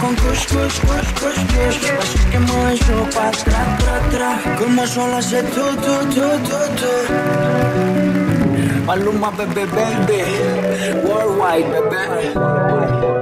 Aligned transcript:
con 0.00 0.14
kush, 0.16 0.46
kush, 0.46 0.80
kush, 0.80 1.10
kush, 1.20 1.40
kush 1.52 1.78
Así 2.00 2.18
que 2.30 2.38
mueve 2.38 2.74
eso 2.74 3.08
pa' 3.14 3.28
atrás, 3.28 3.78
tra, 3.78 3.96
tra 4.10 4.30
Como 4.58 4.86
solo 4.86 5.16
hace 5.16 5.42
tú, 5.42 5.64
tú, 5.84 5.94
tú, 6.14 6.26
tú, 6.48 6.58
tú 6.78 6.92
Maluma, 8.86 9.30
bebé, 9.30 9.66
baby 9.66 10.22
Worldwide, 11.04 11.68
bebé 11.68 13.17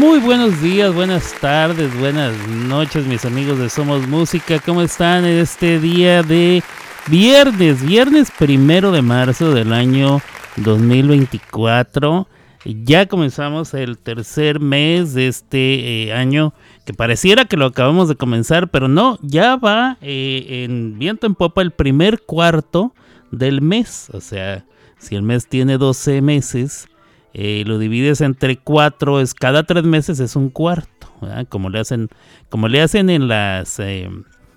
Muy 0.00 0.18
buenos 0.18 0.62
días, 0.62 0.94
buenas 0.94 1.34
tardes, 1.42 1.94
buenas 2.00 2.32
noches, 2.48 3.04
mis 3.04 3.26
amigos 3.26 3.58
de 3.58 3.68
Somos 3.68 4.08
Música. 4.08 4.58
¿Cómo 4.58 4.80
están 4.80 5.26
en 5.26 5.36
este 5.36 5.78
día 5.78 6.22
de 6.22 6.62
viernes? 7.08 7.84
Viernes 7.84 8.30
primero 8.30 8.92
de 8.92 9.02
marzo 9.02 9.52
del 9.52 9.74
año 9.74 10.22
2024. 10.56 12.26
Ya 12.64 13.04
comenzamos 13.08 13.74
el 13.74 13.98
tercer 13.98 14.58
mes 14.58 15.12
de 15.12 15.28
este 15.28 16.04
eh, 16.04 16.14
año 16.14 16.54
que 16.86 16.94
pareciera 16.94 17.44
que 17.44 17.58
lo 17.58 17.66
acabamos 17.66 18.08
de 18.08 18.16
comenzar, 18.16 18.70
pero 18.70 18.88
no, 18.88 19.18
ya 19.20 19.56
va 19.56 19.98
eh, 20.00 20.64
en 20.64 20.98
viento 20.98 21.26
en 21.26 21.34
popa 21.34 21.60
el 21.60 21.72
primer 21.72 22.22
cuarto 22.22 22.94
del 23.32 23.60
mes. 23.60 24.08
O 24.14 24.22
sea, 24.22 24.64
si 24.98 25.14
el 25.14 25.22
mes 25.22 25.46
tiene 25.46 25.76
12 25.76 26.22
meses, 26.22 26.88
eh, 27.32 27.62
lo 27.66 27.78
divides 27.78 28.20
entre 28.20 28.56
cuatro, 28.56 29.20
es 29.20 29.34
cada 29.34 29.62
tres 29.62 29.84
meses 29.84 30.20
es 30.20 30.36
un 30.36 30.50
cuarto, 30.50 31.08
como 31.48 31.70
le 31.70 31.80
hacen, 31.80 32.08
como 32.48 32.68
le 32.68 32.82
hacen 32.82 33.10
en 33.10 33.28
las 33.28 33.78
eh, 33.78 34.08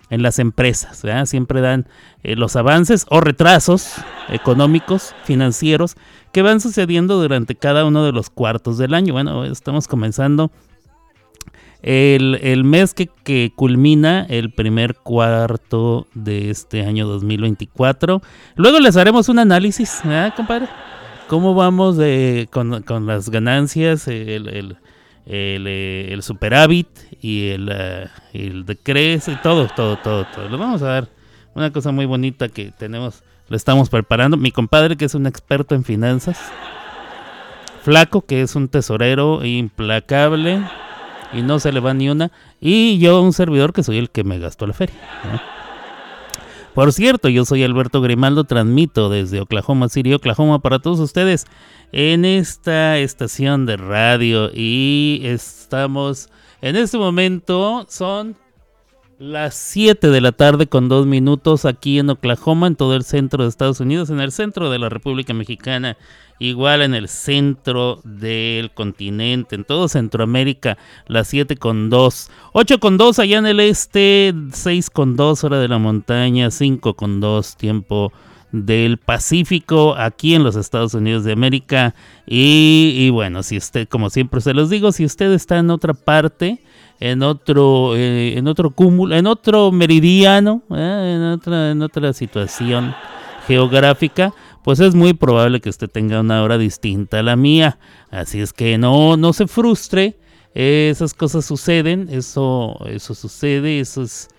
en 0.10 0.22
las 0.22 0.38
empresas, 0.38 1.04
siempre 1.26 1.62
dan 1.62 1.88
eh, 2.22 2.36
los 2.36 2.56
avances 2.56 3.08
o 3.10 3.20
retrasos 3.20 3.96
económicos, 4.30 5.16
financieros 5.24 5.96
que 6.32 6.44
van 6.44 6.62
sucediendo 6.62 7.20
durante 7.20 7.56
cada 7.56 7.84
uno 7.84 8.06
de 8.06 8.12
los 8.12 8.30
cuartos 8.30 8.78
del 8.78 8.94
año. 8.94 9.14
Bueno, 9.14 9.44
estamos 9.44 9.88
comenzando 9.88 10.52
el, 11.82 12.64
mes 12.64 12.94
que, 12.94 13.08
que, 13.24 13.52
culmina 13.56 14.26
el 14.30 14.52
primer 14.52 14.96
cuarto 14.96 16.06
de 16.14 16.52
este 16.52 16.86
año 16.86 17.08
2024. 17.08 18.22
Luego 18.56 18.80
les 18.80 18.96
haremos 18.98 19.30
un 19.30 19.40
análisis, 19.40 20.02
compadre? 20.36 20.70
¿Cómo 21.28 21.56
vamos 21.56 21.98
con, 22.52 23.06
las 23.06 23.30
ganancias, 23.30 24.08
el, 24.08 24.78
el, 25.26 26.22
superávit 26.22 26.88
y 27.22 27.50
el, 27.50 27.70
uh, 27.70 28.10
el 28.38 28.66
y 28.68 29.36
todo, 29.42 29.68
todo, 29.68 29.98
todo, 29.98 30.26
todo? 30.26 30.50
Le 30.50 30.58
vamos 30.58 30.82
a 30.82 30.88
dar 30.88 31.08
una 31.56 31.72
cosa 31.72 31.92
muy 31.92 32.06
bonita 32.06 32.50
que 32.50 32.72
tenemos, 32.78 33.24
lo 33.48 33.56
estamos 33.56 33.90
preparando. 33.90 34.38
Mi 34.38 34.52
compadre 34.52 34.98
que 34.98 35.06
es 35.06 35.16
un 35.16 35.26
experto 35.26 35.76
en 35.76 35.84
finanzas. 35.84 36.40
Flaco 37.84 38.22
que 38.22 38.42
es 38.42 38.56
un 38.56 38.70
tesorero 38.70 39.44
implacable 39.44 40.62
y 41.34 41.42
no 41.42 41.60
se 41.60 41.72
le 41.72 41.80
va 41.80 41.94
ni 41.94 42.10
una. 42.10 42.32
Y 42.62 43.00
yo 43.00 43.22
un 43.22 43.34
servidor 43.34 43.74
que 43.74 43.84
soy 43.84 43.98
el 43.98 44.10
que 44.10 44.24
me 44.24 44.40
gastó 44.40 44.68
la 44.68 44.74
feria. 44.74 44.96
Por 46.74 46.92
cierto, 46.92 47.30
yo 47.30 47.46
soy 47.46 47.64
Alberto 47.64 48.02
Grimaldo, 48.02 48.46
transmito 48.46 49.10
desde 49.10 49.42
Oklahoma 49.42 49.90
City, 49.90 50.14
Oklahoma 50.14 50.60
para 50.60 50.80
todos 50.80 51.00
ustedes 51.00 51.46
en 51.92 52.26
esta 52.26 52.98
estación 52.98 53.68
de 53.68 53.78
radio. 53.78 54.50
Y 54.52 55.22
estamos 55.24 56.30
en 56.62 56.76
este 56.76 56.98
momento 56.98 57.86
son 57.90 58.36
las 59.24 59.56
7 59.56 60.10
de 60.10 60.20
la 60.20 60.34
tarde 60.34 60.68
con 60.68 60.90
2 60.90 61.06
minutos 61.06 61.64
aquí 61.64 61.98
en 61.98 62.10
Oklahoma, 62.10 62.68
en 62.68 62.76
todo 62.76 62.94
el 62.94 63.04
centro 63.04 63.44
de 63.44 63.50
Estados 63.50 63.80
Unidos, 63.80 64.10
en 64.10 64.20
el 64.20 64.34
centro 64.34 64.70
de 64.70 64.80
la 64.80 64.90
República 64.90 65.34
Mexicana 65.34 65.98
igual 66.40 66.82
en 66.82 66.94
el 66.94 67.08
centro 67.08 68.02
del 68.04 68.72
continente, 68.72 69.56
en 69.56 69.64
todo 69.64 69.88
Centroamérica, 69.88 70.78
las 71.08 71.30
7 71.30 71.56
con 71.56 71.90
2, 71.90 72.32
8 72.52 72.80
con 72.82 72.98
2 72.98 73.20
allá 73.20 73.38
en 73.38 73.46
el 73.46 73.62
este, 73.62 74.34
6 74.52 74.90
con 74.90 75.16
2 75.16 75.44
hora 75.46 75.60
de 75.60 75.70
la 75.70 75.78
montaña, 75.78 76.52
5 76.52 76.96
con 76.96 77.22
2 77.22 77.56
tiempo 77.56 78.12
del 78.54 78.98
Pacífico 78.98 79.96
aquí 79.96 80.36
en 80.36 80.44
los 80.44 80.56
Estados 80.56 80.94
Unidos 80.94 81.24
de 81.24 81.34
América. 81.34 81.96
Y, 82.26 83.10
bueno, 83.10 83.42
si 83.44 83.58
usted, 83.58 83.88
como 83.88 84.10
siempre 84.10 84.42
se 84.42 84.54
los 84.54 84.70
digo, 84.70 84.92
si 84.92 85.04
usted 85.06 85.32
está 85.32 85.58
en 85.58 85.70
otra 85.70 85.94
parte, 85.94 86.62
en 87.04 87.22
otro, 87.22 87.98
eh, 87.98 88.38
en 88.38 88.48
otro 88.48 88.70
cúmulo, 88.70 89.14
en 89.14 89.28
otro 89.28 89.74
meridiano, 89.74 90.64
eh, 90.74 91.16
en, 91.18 91.24
otra, 91.34 91.72
en 91.72 91.82
otra 91.82 92.14
situación 92.14 92.96
geográfica, 93.46 94.34
pues 94.64 94.80
es 94.80 94.96
muy 94.96 95.14
probable 95.14 95.60
que 95.60 95.68
usted 95.68 95.90
tenga 95.90 96.22
una 96.22 96.42
hora 96.42 96.58
distinta 96.58 97.20
a 97.20 97.24
la 97.24 97.36
mía. 97.36 97.78
Así 98.10 98.40
es 98.40 98.54
que 98.54 98.78
no, 98.78 99.18
no 99.18 99.34
se 99.34 99.48
frustre. 99.48 100.18
Esas 100.54 101.14
cosas 101.14 101.44
suceden, 101.44 102.08
eso, 102.10 102.78
eso 102.86 103.16
sucede, 103.16 103.82
eso 103.82 104.04
es, 104.04 104.30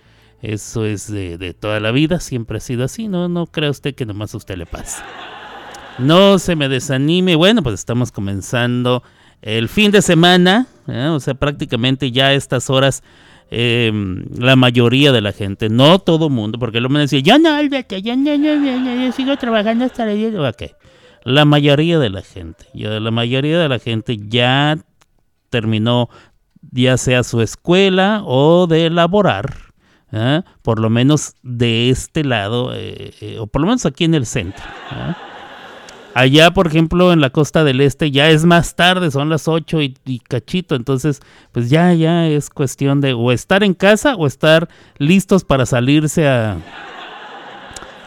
eso 0.41 0.85
es 0.85 1.11
de, 1.11 1.53
toda 1.53 1.79
la 1.79 1.91
vida, 1.91 2.19
siempre 2.19 2.57
ha 2.57 2.61
sido 2.61 2.85
así, 2.85 3.07
no, 3.07 3.29
no 3.29 3.45
crea 3.45 3.69
usted 3.69 3.93
que 3.93 4.07
nomás 4.07 4.33
a 4.33 4.37
usted 4.37 4.57
le 4.57 4.65
pase. 4.65 5.03
No 5.99 6.39
se 6.39 6.55
me 6.55 6.67
desanime, 6.67 7.35
bueno, 7.35 7.61
pues 7.61 7.75
estamos 7.75 8.11
comenzando 8.11 9.03
el 9.45 9.69
fin 9.69 9.91
de 9.91 10.01
semana, 10.01 10.67
¿eh? 10.87 11.07
o 11.07 11.21
sea, 11.21 11.35
prácticamente 11.35 12.11
ya 12.11 12.27
a 12.27 12.33
estas 12.33 12.69
horas 12.69 13.01
Em, 13.51 14.25
la 14.37 14.55
mayoría 14.55 15.11
de 15.11 15.21
la 15.21 15.31
gente, 15.31 15.69
no 15.69 15.99
todo 15.99 16.29
mundo, 16.29 16.57
porque 16.57 16.79
el 16.79 16.85
hombre 16.87 17.03
decía, 17.03 17.19
ya 17.19 17.37
no, 17.37 17.53
Alberto, 17.53 17.95
ya 17.97 18.15
no, 18.15 18.33
yo 18.35 19.11
sigo 19.11 19.37
trabajando 19.37 19.85
hasta 19.85 20.11
el 20.11 20.31
día. 20.31 20.49
Ok, 20.49 20.63
la 21.23 21.45
mayoría 21.45 21.99
de 21.99 22.09
la 22.09 22.21
gente, 22.23 22.65
ya 22.73 22.99
la 22.99 23.11
mayoría 23.11 23.59
de 23.59 23.69
la 23.69 23.79
gente 23.79 24.17
ya 24.17 24.77
terminó 25.49 26.09
ya 26.71 26.97
sea 26.97 27.23
su 27.23 27.41
escuela 27.41 28.23
o 28.25 28.65
de 28.65 28.89
laborar, 28.89 29.55
¿eh? 30.11 30.41
por 30.63 30.79
lo 30.79 30.89
menos 30.89 31.35
de 31.43 31.91
este 31.91 32.23
lado, 32.23 32.73
eh, 32.73 33.13
eh, 33.21 33.37
o 33.39 33.45
por 33.45 33.61
lo 33.61 33.67
menos 33.67 33.85
aquí 33.85 34.05
en 34.05 34.15
el 34.15 34.25
centro. 34.25 34.65
Allá, 36.15 36.51
por 36.51 36.67
ejemplo, 36.67 37.11
en 37.11 37.19
la 37.19 37.29
costa 37.29 37.65
del 37.65 37.81
este 37.81 38.09
ya 38.09 38.29
es 38.29 38.45
más 38.45 38.77
tarde, 38.77 39.11
son 39.11 39.27
las 39.27 39.49
8 39.49 39.81
y, 39.81 40.19
cachito, 40.19 40.75
entonces 40.75 41.19
pues 41.51 41.69
ya, 41.69 41.93
ya 41.93 42.25
es 42.25 42.49
cuestión 42.49 43.01
de 43.01 43.11
o 43.11 43.33
estar 43.33 43.65
en 43.65 43.73
casa 43.73 44.15
o 44.15 44.25
estar 44.25 44.69
listos 44.97 45.43
para 45.43 45.65
salirse 45.65 46.25
a, 46.25 46.57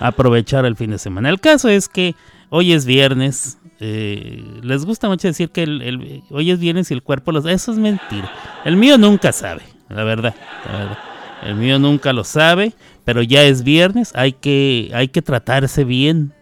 aprovechar 0.01 0.65
el 0.65 0.75
fin 0.75 0.93
de 0.93 0.97
semana. 0.97 1.29
El 1.29 1.39
caso 1.39 1.69
es 1.69 1.87
que 1.87 2.15
hoy 2.49 2.73
es 2.73 2.87
viernes, 2.87 3.59
eh, 3.79 4.43
les 4.63 4.87
gusta 4.87 5.11
mucho 5.11 5.29
decir 5.29 5.51
que 5.51 5.65
el, 5.65 6.23
hoy 6.31 6.51
es 6.51 6.59
viernes 6.59 6.91
y 6.91 6.95
el 6.95 7.03
cuerpo 7.03 7.31
los... 7.31 7.45
Eso 7.45 7.73
es 7.73 7.79
mentira. 7.79 8.33
El 8.65 8.79
mío 8.79 8.97
nunca 8.97 9.33
sabe, 9.33 9.65
la 9.91 10.05
verdad, 10.05 10.35
la 10.65 10.79
verdad. 10.79 10.99
El 11.43 11.57
mío 11.57 11.79
nunca 11.79 12.15
lo 12.15 12.25
sabe, 12.25 12.73
pero 13.05 13.21
ya 13.21 13.43
es 13.43 13.63
viernes, 13.63 14.13
hay 14.15 14.33
que, 14.33 14.91
hay 14.95 15.09
que 15.09 15.21
tratarse 15.21 15.85
bien, 15.85 16.33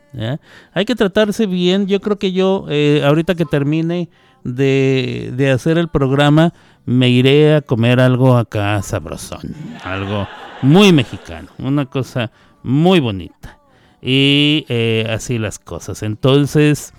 hay 0.72 0.84
que 0.84 0.94
tratarse 0.94 1.46
bien. 1.46 1.86
Yo 1.86 2.00
creo 2.00 2.18
que 2.18 2.32
yo, 2.32 2.66
eh, 2.68 3.02
ahorita 3.04 3.34
que 3.34 3.44
termine 3.44 4.08
de, 4.44 5.50
hacer 5.52 5.78
el 5.78 5.88
programa, 5.88 6.52
me 6.84 7.08
iré 7.08 7.56
a 7.56 7.62
comer 7.62 8.00
algo 8.00 8.36
acá 8.36 8.80
sabrosón. 8.82 9.54
Algo 9.82 10.26
muy 10.62 10.92
mexicano. 10.92 11.48
Una 11.58 11.86
cosa 11.86 12.30
muy 12.62 13.00
bonita. 13.00 13.58
Y 14.00 14.64
eh, 14.68 15.06
así 15.10 15.38
las 15.38 15.58
cosas. 15.58 16.02
Entonces, 16.02 16.92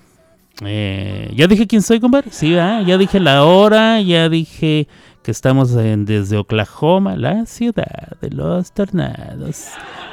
eh, 0.66 1.32
ya 1.36 1.48
dije 1.48 1.68
quién 1.68 1.82
soy, 1.82 2.00
compadre. 2.00 2.32
Sí, 2.32 2.52
ya 2.52 2.98
dije 2.98 3.20
la 3.20 3.46
hora, 3.46 4.02
ya 4.02 4.30
dije 4.30 4.88
que 5.28 5.32
estamos 5.32 5.76
en, 5.76 6.06
desde 6.06 6.38
Oklahoma, 6.38 7.18
la 7.18 7.46
ciudad 7.48 8.18
de 8.22 8.30
los 8.30 8.72
tornados. 8.72 9.66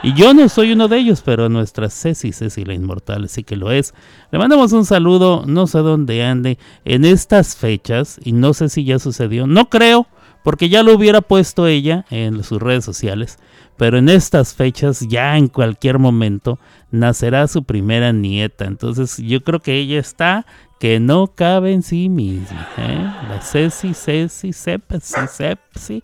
Y 0.03 0.13
yo 0.15 0.35
no 0.35 0.49
soy 0.49 0.73
uno 0.73 0.89
de 0.89 0.99
ellos, 0.99 1.23
pero 1.25 1.49
nuestra 1.49 1.89
Ceci, 1.89 2.33
Ceci 2.33 2.65
la 2.65 2.75
inmortal, 2.75 3.29
sí 3.29 3.45
que 3.45 3.55
lo 3.55 3.71
es. 3.71 3.95
Le 4.33 4.41
mandamos 4.41 4.73
un 4.73 4.85
saludo, 4.85 5.45
no 5.47 5.69
sé 5.69 5.79
dónde 5.79 6.25
ande, 6.25 6.59
en 6.85 7.05
estas 7.05 7.55
fechas, 7.55 8.19
y 8.25 8.33
no 8.33 8.55
sé 8.55 8.69
si 8.69 8.83
ya 8.83 8.99
sucedió, 8.99 9.47
no 9.47 9.71
creo, 9.71 10.09
porque 10.43 10.69
ya 10.69 10.83
lo 10.83 10.93
hubiera 10.93 11.21
puesto 11.21 11.69
ella 11.69 12.07
en 12.11 12.43
sus 12.43 12.61
redes 12.61 12.85
sociales, 12.85 13.39
pero 13.77 13.99
en 13.99 14.09
estas 14.09 14.53
fechas, 14.53 15.07
ya 15.09 15.39
en 15.39 15.47
cualquier 15.47 16.01
momento, 16.01 16.59
nacerá 16.91 17.47
su 17.47 17.63
primera 17.63 18.11
nieta. 18.11 18.65
Entonces 18.65 19.19
yo 19.19 19.45
creo 19.45 19.61
que 19.61 19.77
ella 19.79 20.01
está 20.01 20.45
que 20.85 21.01
no 21.01 21.29
cabe 21.29 21.73
en 21.73 21.83
sí 21.83 22.11
misma. 22.11 22.69
¿eh? 22.77 23.11
La 23.31 23.41
Ceci, 23.41 23.95
Ceci, 23.95 24.53
Sepsi, 24.53 25.27
Sepsi, 25.29 26.03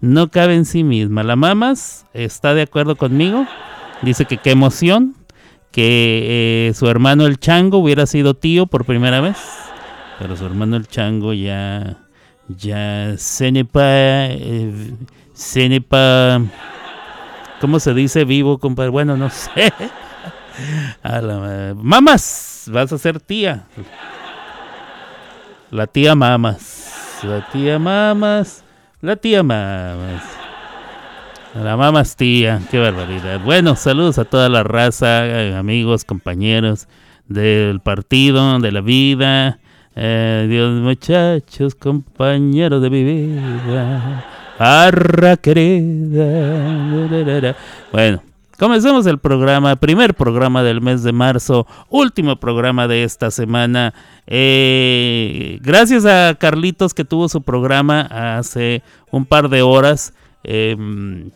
no 0.00 0.30
cabe 0.30 0.54
en 0.54 0.64
sí 0.64 0.84
misma. 0.84 1.22
La 1.22 1.36
Mamas 1.36 2.06
está 2.14 2.54
de 2.54 2.62
acuerdo 2.62 2.96
conmigo. 2.96 3.46
Dice 4.00 4.24
que 4.24 4.38
qué 4.38 4.52
emoción 4.52 5.16
que 5.70 6.68
eh, 6.70 6.72
su 6.72 6.88
hermano 6.88 7.26
el 7.26 7.40
Chango 7.40 7.76
hubiera 7.76 8.06
sido 8.06 8.32
tío 8.32 8.64
por 8.64 8.86
primera 8.86 9.20
vez. 9.20 9.36
Pero 10.18 10.34
su 10.34 10.46
hermano 10.46 10.76
el 10.76 10.88
Chango 10.88 11.34
ya, 11.34 11.98
ya 12.48 13.18
se 13.18 13.52
nepa, 13.52 13.82
eh, 13.84 14.94
se 15.34 15.68
nepa, 15.68 16.40
¿Cómo 17.60 17.78
se 17.80 17.92
dice 17.92 18.24
vivo, 18.24 18.56
compadre? 18.56 18.88
Bueno, 18.88 19.14
no 19.14 19.28
sé. 19.30 19.74
Mamas, 21.82 22.64
vas 22.72 22.90
a 22.94 22.96
ser 22.96 23.20
tía. 23.20 23.66
La 25.72 25.86
tía 25.86 26.14
mamas. 26.14 27.22
La 27.22 27.48
tía 27.50 27.78
mamas. 27.78 28.62
La 29.00 29.16
tía 29.16 29.42
mamas. 29.42 30.22
La 31.54 31.78
mamas 31.78 32.14
tía. 32.14 32.60
Qué 32.70 32.78
barbaridad. 32.78 33.40
Bueno, 33.42 33.74
saludos 33.74 34.18
a 34.18 34.26
toda 34.26 34.50
la 34.50 34.64
raza, 34.64 35.26
eh, 35.26 35.56
amigos, 35.56 36.04
compañeros 36.04 36.88
del 37.26 37.80
partido, 37.80 38.58
de 38.58 38.70
la 38.70 38.82
vida. 38.82 39.60
Eh, 39.96 40.46
Dios, 40.46 40.74
muchachos, 40.74 41.74
compañeros 41.74 42.82
de 42.82 42.90
mi 42.90 43.04
vida. 43.04 44.26
Arra 44.58 45.38
querida. 45.38 46.66
Bueno, 47.90 48.22
comencemos 48.62 49.06
el 49.06 49.18
programa, 49.18 49.74
primer 49.74 50.14
programa 50.14 50.62
del 50.62 50.80
mes 50.80 51.02
de 51.02 51.10
marzo, 51.10 51.66
último 51.88 52.36
programa 52.36 52.86
de 52.86 53.02
esta 53.02 53.32
semana. 53.32 53.92
Eh, 54.28 55.58
gracias 55.62 56.06
a 56.06 56.36
Carlitos 56.38 56.94
que 56.94 57.04
tuvo 57.04 57.28
su 57.28 57.42
programa 57.42 58.02
hace 58.02 58.84
un 59.10 59.26
par 59.26 59.48
de 59.48 59.62
horas. 59.62 60.14
Em, 60.44 61.32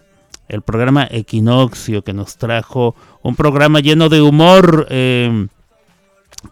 el 0.46 0.62
programa 0.62 1.08
Equinoccio 1.10 2.04
que 2.04 2.12
nos 2.12 2.36
trajo 2.36 2.94
un 3.22 3.34
programa 3.34 3.80
lleno 3.80 4.08
de 4.08 4.22
humor. 4.22 4.86
Em, 4.88 5.48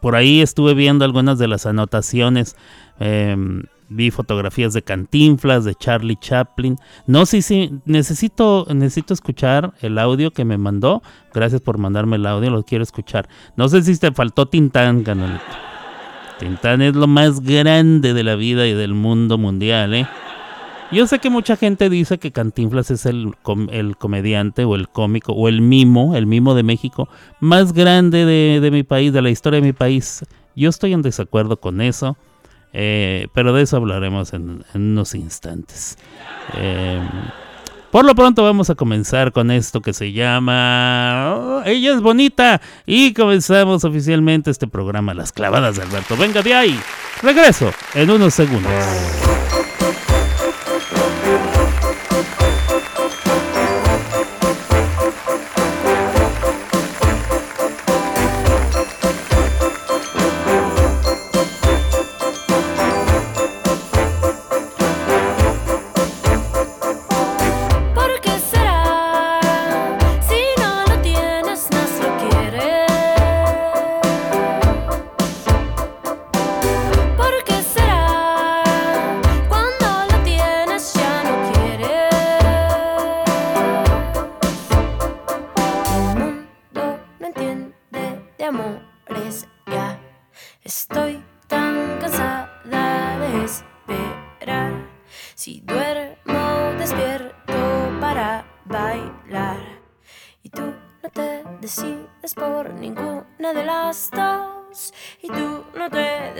por 0.01 0.17
ahí 0.17 0.41
estuve 0.41 0.75
viendo 0.75 1.05
algunas 1.05 1.39
de 1.39 1.47
las 1.47 1.67
anotaciones. 1.67 2.57
Em, 2.99 3.63
vi 3.89 4.11
fotografías 4.11 4.73
de 4.73 4.83
Cantinflas, 4.83 5.65
de 5.65 5.75
Charlie 5.75 6.17
Chaplin. 6.17 6.79
No 7.07 7.27
sé 7.27 7.43
si 7.43 7.73
necesito, 7.85 8.67
necesito 8.75 9.15
escuchar 9.15 9.73
el 9.81 9.99
audio 9.99 10.31
que 10.31 10.45
me 10.45 10.59
mandó. 10.59 11.03
Gracias 11.33 11.61
por 11.61 11.79
mandarme 11.79 12.17
el 12.17 12.27
audio, 12.27 12.51
lo 12.51 12.63
quiero 12.63 12.85
escuchar. 12.85 13.29
No 13.57 13.69
sé 13.69 13.83
si 13.83 13.97
te 13.99 14.13
faltó 14.13 14.47
Tintán, 14.47 15.03
Canalito. 15.03 15.43
Tintán 16.39 16.83
es 16.83 16.95
lo 16.97 17.07
más 17.07 17.41
grande 17.41 18.13
de 18.15 18.25
la 18.25 18.35
vida 18.35 18.67
y 18.67 18.75
del 18.75 18.95
mundo 18.95 19.39
mundial, 19.39 19.95
¿eh? 19.95 20.07
Yo 20.93 21.07
sé 21.07 21.19
que 21.19 21.31
mucha 21.31 21.57
gente 21.57 21.89
dice 21.89 22.19
que 22.19 22.31
Cantinflas 22.31 22.91
es 22.91 23.07
el, 23.07 23.33
el 23.71 23.97
comediante 23.97 24.65
o 24.65 24.77
el 24.77 24.89
cómico 24.89 25.33
o 25.33 25.49
el 25.49 25.61
mimo, 25.61 26.15
el 26.15 26.27
mimo 26.27 26.55
de 26.55 26.63
México 26.63 27.09
más 27.41 27.73
grande 27.73 28.25
de, 28.25 28.61
de 28.61 28.71
mi 28.71 28.83
país, 28.83 29.13
de 29.13 29.23
la 29.23 29.31
historia 29.31 29.61
de 29.61 29.67
mi 29.67 29.73
país. 29.73 30.25
Yo 30.55 30.69
estoy 30.69 30.93
en 30.93 31.03
desacuerdo 31.03 31.57
con 31.59 31.81
eso. 31.81 32.17
Eh, 32.77 33.29
pero 33.33 33.53
de 33.53 33.63
eso 33.63 33.77
hablaremos 33.77 34.33
en, 34.33 34.65
unos 34.75 35.15
instantes. 35.15 35.97
Eh, 36.55 37.01
por 37.93 38.05
lo 38.05 38.17
pronto 38.17 38.43
vamos 38.43 38.69
a 38.71 38.75
comenzar 38.75 39.31
con 39.31 39.53
esto 39.53 39.81
que 39.81 39.93
se 39.93 40.11
llama 40.11 41.37
oh, 41.37 41.63
Ella 41.65 41.95
es 41.95 42.01
bonita 42.01 42.61
y 42.85 43.15
comenzamos 43.15 43.85
oficialmente 43.85 44.51
este 44.51 44.67
programa 44.67 45.15
Las 45.15 45.31
clavadas 45.31 45.77
de 45.77 45.83
Alberto. 45.83 46.17
Venga 46.17 46.43
de 46.43 46.55
ahí. 46.55 46.81
Regreso 47.23 47.71
en 47.95 48.11
unos 48.11 48.35
segundos. 48.35 48.73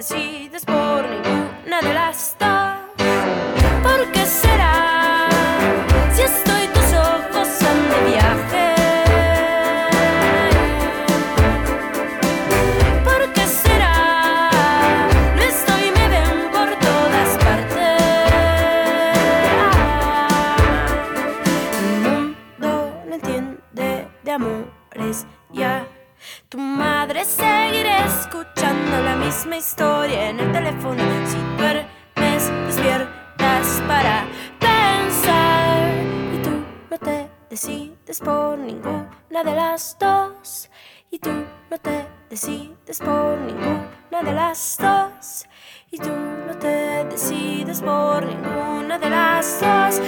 see 0.05 0.49
Somos 49.45 50.01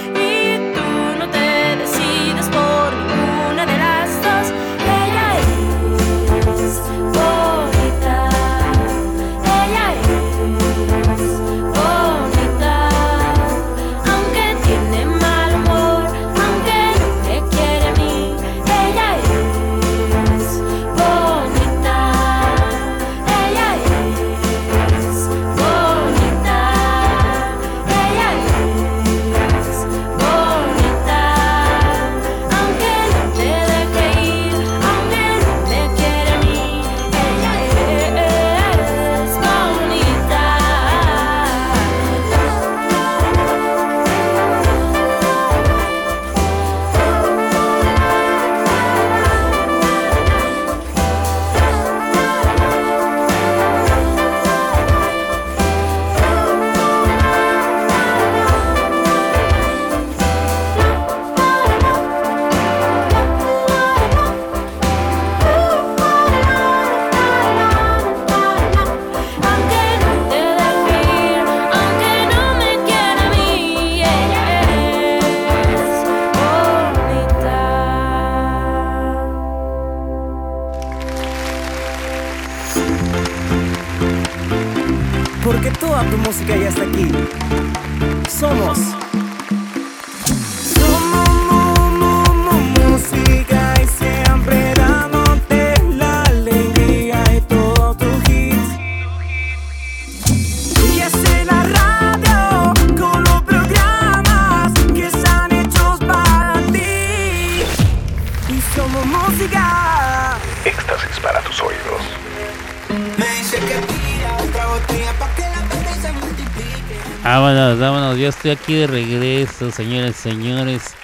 aquí 118.50 118.74
de 118.74 118.86
regreso, 118.86 119.70
señores, 119.70 120.17
señores. 120.17 120.94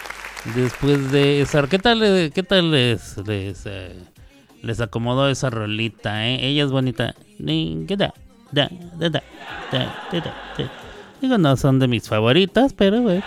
Después 0.55 1.13
de 1.13 1.41
esa. 1.41 1.67
¿Qué 1.69 1.79
tal, 1.79 2.03
eh, 2.03 2.31
qué 2.35 2.43
tal 2.43 2.71
les, 2.71 3.17
les, 3.27 3.65
eh, 3.67 3.95
acomodó 4.81 5.29
esa 5.29 5.51
rolita, 5.51 6.27
eh? 6.27 6.47
Ella 6.47 6.65
es 6.65 6.73
bonita. 6.73 7.15
¿Qué 7.39 7.97
tal? 7.97 8.13
Digo, 11.21 11.39
no 11.39 11.57
son 11.57 11.79
de 11.79 11.89
mis 11.89 12.09
favoritas, 12.09 12.73
pero. 12.73 13.01
Me 13.03 13.23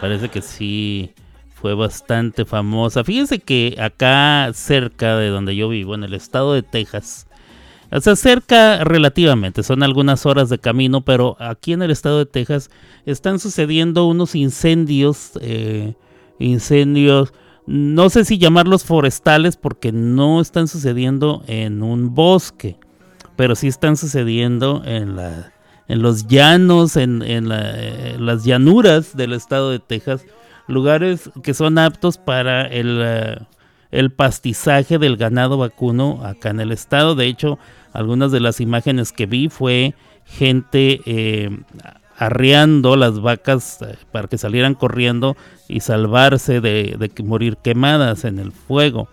parece 0.00 0.28
que 0.28 0.42
sí 0.42 1.12
fue 1.54 1.74
bastante 1.74 2.44
famosa. 2.44 3.04
Fíjense 3.04 3.38
que 3.38 3.76
acá 3.80 4.50
cerca 4.52 5.16
de 5.16 5.28
donde 5.28 5.56
yo 5.56 5.68
vivo, 5.68 5.94
en 5.94 6.04
el 6.04 6.12
estado 6.14 6.54
de 6.54 6.62
Texas, 6.62 7.26
o 7.92 8.00
sea, 8.00 8.16
cerca 8.16 8.84
relativamente, 8.84 9.62
son 9.62 9.82
algunas 9.82 10.24
horas 10.24 10.48
de 10.48 10.58
camino, 10.58 11.02
pero 11.02 11.36
aquí 11.38 11.74
en 11.74 11.82
el 11.82 11.90
estado 11.90 12.18
de 12.18 12.26
Texas 12.26 12.70
están 13.04 13.38
sucediendo 13.38 14.06
unos 14.06 14.34
incendios, 14.34 15.32
eh, 15.42 15.94
incendios, 16.38 17.34
no 17.66 18.08
sé 18.08 18.24
si 18.24 18.38
llamarlos 18.38 18.84
forestales 18.84 19.56
porque 19.56 19.92
no 19.92 20.40
están 20.40 20.68
sucediendo 20.68 21.42
en 21.46 21.82
un 21.82 22.14
bosque, 22.14 22.78
pero 23.36 23.54
sí 23.54 23.68
están 23.68 23.96
sucediendo 23.96 24.82
en, 24.86 25.16
la, 25.16 25.52
en 25.86 26.00
los 26.00 26.26
llanos, 26.26 26.96
en, 26.96 27.22
en 27.22 27.50
eh, 27.52 28.16
las 28.18 28.44
llanuras 28.44 29.16
del 29.16 29.34
estado 29.34 29.70
de 29.70 29.80
Texas, 29.80 30.24
lugares 30.66 31.30
que 31.42 31.52
son 31.52 31.76
aptos 31.78 32.16
para 32.16 32.66
el... 32.66 33.00
Eh, 33.02 33.38
el 33.92 34.10
pastizaje 34.10 34.98
del 34.98 35.16
ganado 35.16 35.58
vacuno 35.58 36.20
acá 36.24 36.50
en 36.50 36.60
el 36.60 36.72
estado. 36.72 37.14
De 37.14 37.26
hecho, 37.26 37.58
algunas 37.92 38.32
de 38.32 38.40
las 38.40 38.60
imágenes 38.60 39.12
que 39.12 39.26
vi 39.26 39.48
fue 39.48 39.94
gente 40.24 41.00
eh, 41.04 41.50
arreando 42.16 42.96
las 42.96 43.20
vacas 43.20 43.82
eh, 43.82 43.96
para 44.10 44.28
que 44.28 44.38
salieran 44.38 44.74
corriendo 44.74 45.36
y 45.68 45.80
salvarse 45.80 46.60
de, 46.60 47.10
morir 47.22 47.58
quemadas 47.58 48.24
en 48.24 48.38
el 48.38 48.50
fuego. 48.52 49.08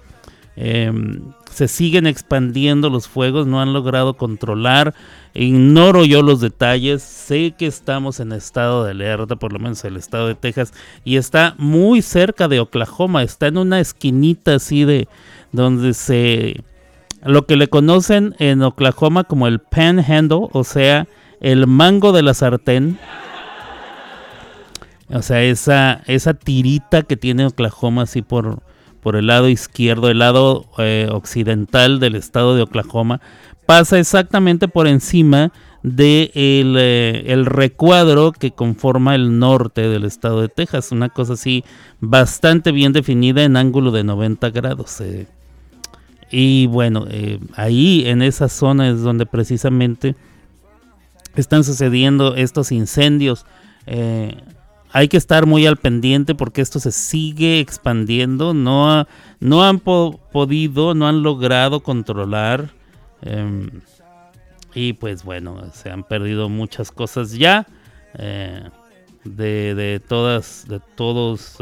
Em, 0.55 1.33
se 1.59 1.67
siguen 1.67 2.07
expandiendo 2.07 2.89
los 2.89 3.09
fuegos, 3.09 3.45
no 3.45 3.59
han 3.59 3.73
logrado 3.73 4.13
controlar. 4.13 4.95
Ignoro 5.33 6.05
yo 6.05 6.21
los 6.21 6.39
detalles, 6.39 7.03
sé 7.03 7.53
que 7.57 7.65
estamos 7.65 8.21
en 8.21 8.31
estado 8.31 8.85
de 8.85 8.91
alerta, 8.91 9.35
por 9.35 9.51
lo 9.51 9.59
menos 9.59 9.83
el 9.83 9.97
estado 9.97 10.27
de 10.27 10.35
Texas, 10.35 10.71
y 11.03 11.17
está 11.17 11.55
muy 11.57 12.01
cerca 12.01 12.47
de 12.47 12.61
Oklahoma, 12.61 13.23
está 13.23 13.47
en 13.47 13.57
una 13.57 13.81
esquinita 13.81 14.55
así 14.55 14.85
de 14.85 15.09
donde 15.51 15.93
se 15.93 16.63
lo 17.25 17.45
que 17.45 17.57
le 17.57 17.67
conocen 17.67 18.37
en 18.39 18.61
Oklahoma 18.61 19.25
como 19.25 19.45
el 19.45 19.59
panhandle, 19.59 20.47
o 20.53 20.63
sea, 20.63 21.09
el 21.41 21.67
mango 21.67 22.13
de 22.13 22.23
la 22.23 22.33
sartén. 22.33 22.97
O 25.09 25.21
sea, 25.21 25.43
esa, 25.43 26.03
esa 26.07 26.33
tirita 26.35 27.03
que 27.03 27.17
tiene 27.17 27.47
Oklahoma 27.47 28.03
así 28.03 28.21
por, 28.21 28.63
por 29.01 29.15
el 29.15 29.27
lado 29.27 29.49
izquierdo, 29.49 30.09
el 30.09 30.19
lado 30.19 30.65
eh, 30.77 31.07
occidental 31.11 31.99
del 31.99 32.15
estado 32.15 32.55
de 32.55 32.63
Oklahoma, 32.63 33.21
pasa 33.65 33.99
exactamente 33.99 34.67
por 34.67 34.87
encima 34.87 35.51
de 35.83 36.31
eh, 36.33 37.43
recuadro 37.45 38.33
que 38.33 38.51
conforma 38.51 39.15
el 39.15 39.39
norte 39.39 39.87
del 39.87 40.03
estado 40.03 40.41
de 40.41 40.49
Texas. 40.49 40.91
Una 40.91 41.09
cosa 41.09 41.33
así 41.33 41.63
bastante 41.99 42.71
bien 42.71 42.91
definida 42.91 43.43
en 43.43 43.55
ángulo 43.55 43.91
de 43.91 44.03
90 44.03 44.49
grados. 44.49 44.99
Eh. 45.01 45.27
Y 46.31 46.67
bueno, 46.67 47.07
ahí 47.55 48.03
en 48.05 48.21
esa 48.21 48.49
zona 48.49 48.89
es 48.89 49.01
donde 49.01 49.25
precisamente 49.25 50.15
están 51.35 51.63
sucediendo 51.63 52.35
estos 52.35 52.71
incendios. 52.71 53.45
Eh, 54.89 54.91
hay 54.91 55.07
que 55.07 55.17
estar 55.17 55.45
muy 55.45 55.65
al 55.65 55.77
pendiente 55.77 56.35
porque 56.35 56.61
esto 56.61 56.79
se 56.79 56.91
sigue 56.91 57.59
expandiendo. 57.59 58.53
No, 58.53 59.07
no 59.39 59.63
han 59.63 59.79
podido, 59.79 60.93
no 60.95 61.07
han 61.07 61.23
logrado 61.23 61.81
controlar. 61.81 62.71
Em, 63.21 63.69
y 64.73 64.93
pues 64.93 65.23
bueno, 65.23 65.63
se 65.73 65.89
han 65.89 66.03
perdido 66.03 66.49
muchas 66.49 66.91
cosas 66.91 67.33
ya. 67.33 67.67
Eh, 68.15 68.63
de, 69.23 69.75
de, 69.75 69.99
todas, 69.99 70.65
de 70.67 70.79
todos 70.95 71.57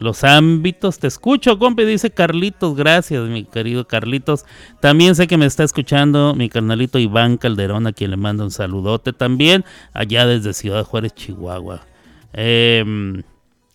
los 0.00 0.24
ámbitos. 0.24 0.98
Te 0.98 1.06
escucho, 1.06 1.58
compi, 1.58 1.84
dice 1.84 2.10
Carlitos. 2.10 2.74
Gracias, 2.74 3.22
mi 3.28 3.44
querido 3.44 3.86
Carlitos. 3.86 4.44
También 4.80 5.14
sé 5.14 5.26
que 5.26 5.36
me 5.36 5.46
está 5.46 5.62
escuchando 5.62 6.34
mi 6.34 6.48
carnalito 6.48 6.98
Iván 6.98 7.36
Calderón, 7.36 7.86
a 7.86 7.92
quien 7.92 8.10
le 8.10 8.16
mando 8.16 8.44
un 8.44 8.50
saludote 8.50 9.12
también, 9.12 9.64
allá 9.92 10.26
desde 10.26 10.54
Ciudad 10.54 10.84
Juárez, 10.84 11.14
Chihuahua. 11.14 11.82
Em, 12.32 13.22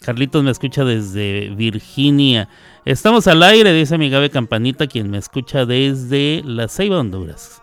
Carlitos 0.02 0.44
me 0.44 0.52
escucha 0.52 0.84
desde 0.84 1.50
Virginia. 1.56 2.48
Estamos 2.86 3.28
al 3.28 3.42
aire, 3.44 3.74
dice 3.74 3.98
mi 3.98 4.10
Gabe 4.10 4.30
Campanita, 4.30 4.88
quien 4.88 5.10
me 5.10 5.18
escucha 5.18 5.66
desde 5.66 6.44
La 6.46 6.68
Ceiba, 6.68 7.00
Honduras. 7.00 7.62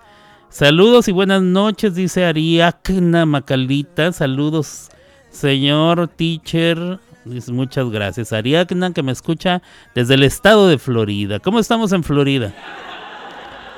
Saludos 0.48 1.08
y 1.08 1.12
buenas 1.12 1.42
noches, 1.42 1.94
dice 1.94 2.24
Ariacna 2.24 3.26
Macalita. 3.26 4.12
Saludos, 4.12 4.90
señor 5.30 6.08
teacher 6.08 6.98
Muchas 7.24 7.90
gracias. 7.90 8.32
Ariadna, 8.32 8.92
que 8.92 9.02
me 9.02 9.12
escucha 9.12 9.62
desde 9.94 10.14
el 10.14 10.22
estado 10.24 10.68
de 10.68 10.78
Florida. 10.78 11.38
¿Cómo 11.38 11.58
estamos 11.58 11.92
en 11.92 12.02
Florida? 12.02 12.52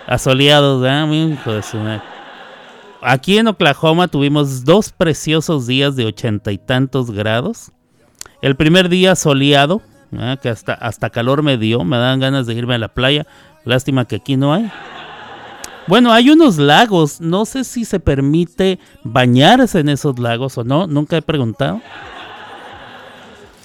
Asoleados, 0.06 0.84
¿eh? 0.86 2.00
Aquí 3.06 3.36
en 3.36 3.48
Oklahoma 3.48 4.08
tuvimos 4.08 4.64
dos 4.64 4.90
preciosos 4.90 5.66
días 5.66 5.94
de 5.94 6.06
ochenta 6.06 6.52
y 6.52 6.58
tantos 6.58 7.10
grados. 7.10 7.70
El 8.40 8.56
primer 8.56 8.88
día 8.88 9.14
soleado, 9.14 9.82
¿eh? 10.10 10.38
que 10.40 10.48
hasta, 10.48 10.72
hasta 10.72 11.10
calor 11.10 11.42
me 11.42 11.58
dio, 11.58 11.84
me 11.84 11.98
dan 11.98 12.18
ganas 12.18 12.46
de 12.46 12.54
irme 12.54 12.76
a 12.76 12.78
la 12.78 12.88
playa. 12.88 13.26
Lástima 13.64 14.06
que 14.06 14.16
aquí 14.16 14.38
no 14.38 14.54
hay. 14.54 14.70
Bueno, 15.86 16.14
hay 16.14 16.30
unos 16.30 16.56
lagos, 16.56 17.20
no 17.20 17.44
sé 17.44 17.64
si 17.64 17.84
se 17.84 18.00
permite 18.00 18.78
bañarse 19.02 19.80
en 19.80 19.90
esos 19.90 20.18
lagos 20.18 20.56
o 20.56 20.64
no, 20.64 20.86
nunca 20.86 21.18
he 21.18 21.22
preguntado. 21.22 21.82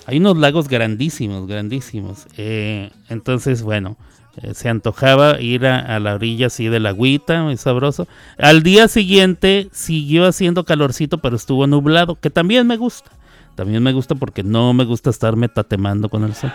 Hay 0.06 0.18
unos 0.18 0.38
lagos 0.38 0.68
grandísimos, 0.68 1.48
grandísimos. 1.48 2.28
Eh, 2.36 2.92
entonces, 3.08 3.62
bueno, 3.62 3.96
eh, 4.38 4.54
se 4.54 4.70
antojaba 4.70 5.42
ir 5.42 5.66
a, 5.66 6.00
la 6.00 6.14
orilla 6.14 6.48
así 6.48 6.68
de 6.68 6.80
la 6.80 6.90
agüita, 6.90 7.44
muy 7.44 7.58
sabroso. 7.58 8.08
Al 8.38 8.64
día 8.64 8.88
siguiente 8.88 9.70
siguió 9.72 10.26
haciendo 10.28 10.64
calorcito, 10.66 11.18
pero 11.18 11.36
estuvo 11.36 11.68
nublado, 11.68 12.16
que 12.16 12.30
también 12.30 12.68
me 12.68 12.78
gusta. 12.78 13.12
También 13.56 13.84
me 13.84 13.92
gusta 13.92 14.16
porque 14.16 14.44
no 14.44 14.74
me 14.74 14.86
gusta 14.86 15.10
estarme 15.10 15.50
tatemando 15.50 16.10
con 16.10 16.24
el 16.24 16.34
sol. 16.34 16.52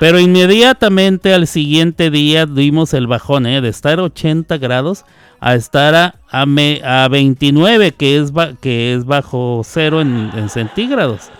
Pero 0.00 0.20
inmediatamente 0.20 1.34
al 1.34 1.46
siguiente 1.46 2.10
día 2.10 2.46
dimos 2.46 2.94
el 2.94 3.08
bajón, 3.08 3.46
¿eh? 3.46 3.60
de 3.60 3.68
estar 3.68 3.98
80 3.98 4.56
grados 4.58 5.04
a 5.40 5.54
estar 5.54 5.94
a, 5.94 6.14
a, 6.30 7.08
29, 7.08 7.92
que 7.92 8.18
es, 8.18 8.32
que 8.60 8.94
es 8.94 9.04
bajo 9.04 9.62
cero 9.64 10.00
en 10.00 10.48
centígrados. 10.48 11.30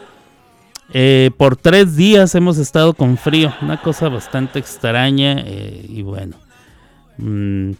Eh, 0.92 1.30
por 1.36 1.56
tres 1.56 1.96
días 1.96 2.34
hemos 2.34 2.56
estado 2.56 2.94
con 2.94 3.18
frío, 3.18 3.52
una 3.60 3.80
cosa 3.80 4.08
bastante 4.08 4.58
extraña 4.58 5.36
eh, 5.38 5.84
y 5.86 6.02
bueno. 6.02 6.36
Mm, 7.18 7.72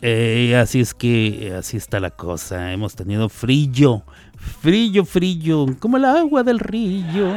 eh, 0.00 0.56
así 0.56 0.80
es 0.80 0.92
que 0.92 1.54
así 1.56 1.76
está 1.76 2.00
la 2.00 2.10
cosa. 2.10 2.72
Hemos 2.72 2.96
tenido 2.96 3.28
frío, 3.28 4.02
frío, 4.60 5.04
frío, 5.04 5.66
como 5.78 5.98
el 5.98 6.04
agua 6.04 6.42
del 6.42 6.58
río. 6.58 7.32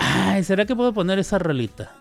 Ay, 0.00 0.42
¿será 0.42 0.66
que 0.66 0.74
puedo 0.74 0.92
poner 0.92 1.20
esa 1.20 1.38
rolita? 1.38 1.92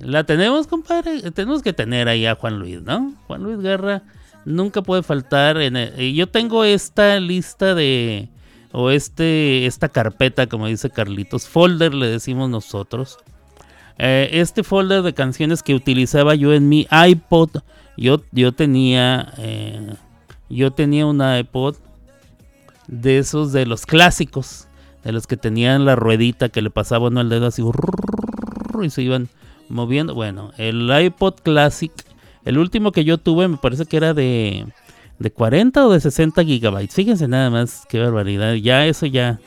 La 0.00 0.24
tenemos, 0.24 0.66
compadre. 0.66 1.30
Tenemos 1.30 1.62
que 1.62 1.72
tener 1.72 2.08
ahí 2.08 2.26
a 2.26 2.34
Juan 2.34 2.58
Luis, 2.58 2.82
¿no? 2.82 3.14
Juan 3.28 3.42
Luis 3.44 3.60
Guerra 3.60 4.02
nunca 4.44 4.82
puede 4.82 5.04
faltar. 5.04 5.58
Yo 5.96 6.28
tengo 6.28 6.64
esta 6.64 7.20
lista 7.20 7.76
de 7.76 8.28
o 8.72 8.90
este, 8.90 9.66
esta 9.66 9.88
carpeta, 9.88 10.46
como 10.46 10.66
dice 10.66 10.90
Carlitos, 10.90 11.48
folder 11.48 11.94
le 11.94 12.06
decimos 12.08 12.50
nosotros. 12.50 13.18
Eh, 13.98 14.28
este 14.32 14.62
folder 14.62 15.02
de 15.02 15.14
canciones 15.14 15.62
que 15.62 15.74
utilizaba 15.74 16.34
yo 16.34 16.52
en 16.52 16.68
mi 16.68 16.86
iPod, 16.90 17.50
yo, 17.96 18.22
yo 18.30 18.52
tenía, 18.52 19.32
eh, 19.38 19.94
yo 20.48 20.70
tenía 20.72 21.06
un 21.06 21.20
iPod 21.20 21.76
de 22.86 23.18
esos 23.18 23.52
de 23.52 23.66
los 23.66 23.86
clásicos, 23.86 24.68
de 25.02 25.12
los 25.12 25.26
que 25.26 25.36
tenían 25.36 25.84
la 25.84 25.96
ruedita 25.96 26.48
que 26.48 26.62
le 26.62 26.70
pasaba 26.70 27.08
uno 27.08 27.20
el 27.20 27.28
dedo 27.28 27.46
así 27.46 27.62
y 28.82 28.90
se 28.90 29.02
iban 29.02 29.28
moviendo. 29.68 30.14
Bueno, 30.14 30.52
el 30.58 30.90
iPod 30.90 31.34
Classic, 31.42 31.92
el 32.44 32.58
último 32.58 32.92
que 32.92 33.04
yo 33.04 33.18
tuve 33.18 33.48
me 33.48 33.56
parece 33.56 33.86
que 33.86 33.96
era 33.96 34.14
de 34.14 34.66
de 35.18 35.30
40 35.30 35.86
o 35.86 35.92
de 35.92 36.00
60 36.00 36.44
gigabytes. 36.44 36.94
Fíjense 36.94 37.28
nada 37.28 37.50
más, 37.50 37.84
qué 37.88 37.98
barbaridad. 38.00 38.54
Ya 38.54 38.86
eso 38.86 39.06
ya. 39.06 39.38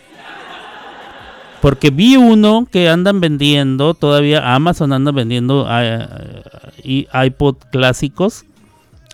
Porque 1.62 1.92
vi 1.92 2.18
uno 2.18 2.68
que 2.70 2.90
andan 2.90 3.20
vendiendo, 3.20 3.94
todavía 3.94 4.56
Amazon 4.56 4.94
anda 4.94 5.12
vendiendo 5.12 5.66
ah, 5.68 6.08
iPod 6.84 7.58
clásicos 7.72 8.46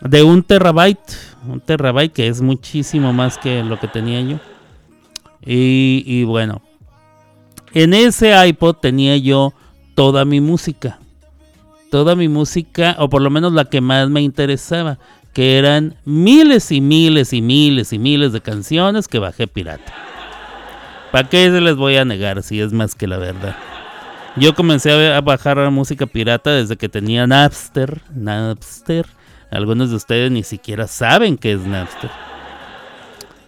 de 0.01 0.23
un 0.23 0.43
terabyte, 0.43 1.13
un 1.47 1.59
terabyte 1.59 2.13
que 2.13 2.27
es 2.27 2.41
muchísimo 2.41 3.11
más 3.11 3.37
que 3.37 3.63
lo 3.63 3.79
que 3.79 3.87
tenía 3.87 4.21
yo. 4.21 4.39
Y, 5.45 6.03
y 6.05 6.23
bueno, 6.23 6.61
en 7.73 7.93
ese 7.93 8.33
iPod 8.47 8.77
tenía 8.77 9.17
yo 9.17 9.53
toda 9.93 10.23
mi 10.25 10.39
música. 10.39 10.99
Toda 11.91 12.15
mi 12.15 12.27
música, 12.27 12.95
o 12.99 13.09
por 13.09 13.21
lo 13.21 13.29
menos 13.29 13.53
la 13.53 13.65
que 13.65 13.81
más 13.81 14.09
me 14.09 14.21
interesaba, 14.21 14.99
que 15.37 15.59
eran 15.59 15.93
miles 16.03 16.71
y 16.71 16.81
miles 16.81 17.31
y 17.31 17.43
miles 17.43 17.93
y 17.93 17.99
miles 17.99 18.33
de 18.33 18.41
canciones 18.41 19.07
que 19.07 19.19
bajé 19.19 19.45
pirata. 19.45 19.93
¿Para 21.11 21.29
qué 21.29 21.51
se 21.51 21.61
les 21.61 21.75
voy 21.75 21.95
a 21.95 22.05
negar 22.05 22.41
si 22.41 22.59
es 22.59 22.73
más 22.73 22.95
que 22.95 23.05
la 23.05 23.19
verdad? 23.19 23.55
Yo 24.35 24.55
comencé 24.55 25.13
a 25.13 25.21
bajar 25.21 25.57
la 25.57 25.69
música 25.69 26.07
pirata 26.07 26.49
desde 26.49 26.75
que 26.75 26.89
tenía 26.89 27.27
Napster. 27.27 28.01
Napster. 28.15 29.05
Algunos 29.51 29.91
de 29.91 29.97
ustedes 29.97 30.31
ni 30.31 30.41
siquiera 30.41 30.87
saben 30.87 31.37
qué 31.37 31.51
es 31.51 31.59
Napster. 31.59 32.09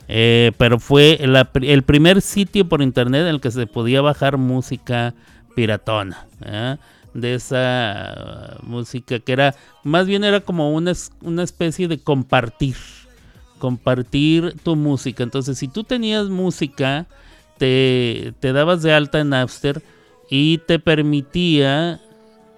Eh, 0.08 0.52
pero 0.60 0.80
fue 0.80 1.20
el 1.20 1.82
primer 1.82 2.22
sitio 2.22 2.70
por 2.70 2.84
internet 2.84 3.22
en 3.22 3.30
el 3.30 3.42
que 3.42 3.50
se 3.50 3.66
podía 3.66 4.02
bajar 4.02 4.38
música 4.38 5.16
piratona. 5.56 6.28
De 7.14 7.34
esa 7.34 8.58
música 8.62 9.20
que 9.20 9.32
era, 9.32 9.56
más 9.84 10.06
bien 10.06 10.24
era 10.24 10.42
como 10.42 10.74
una, 10.74 10.94
una 11.22 11.44
especie 11.44 11.88
de 11.88 12.00
compartir. 12.00 12.76
Compartir 13.58 14.56
tu 14.64 14.76
música. 14.76 15.24
Entonces, 15.24 15.58
si 15.58 15.68
tú 15.68 15.84
tenías 15.84 16.30
música, 16.30 17.08
te, 17.58 18.34
te 18.40 18.54
dabas 18.54 18.82
de 18.84 18.94
alta 18.94 19.20
en 19.20 19.30
Napster 19.30 19.82
y 20.30 20.60
te 20.60 20.80
permitía 20.80 22.00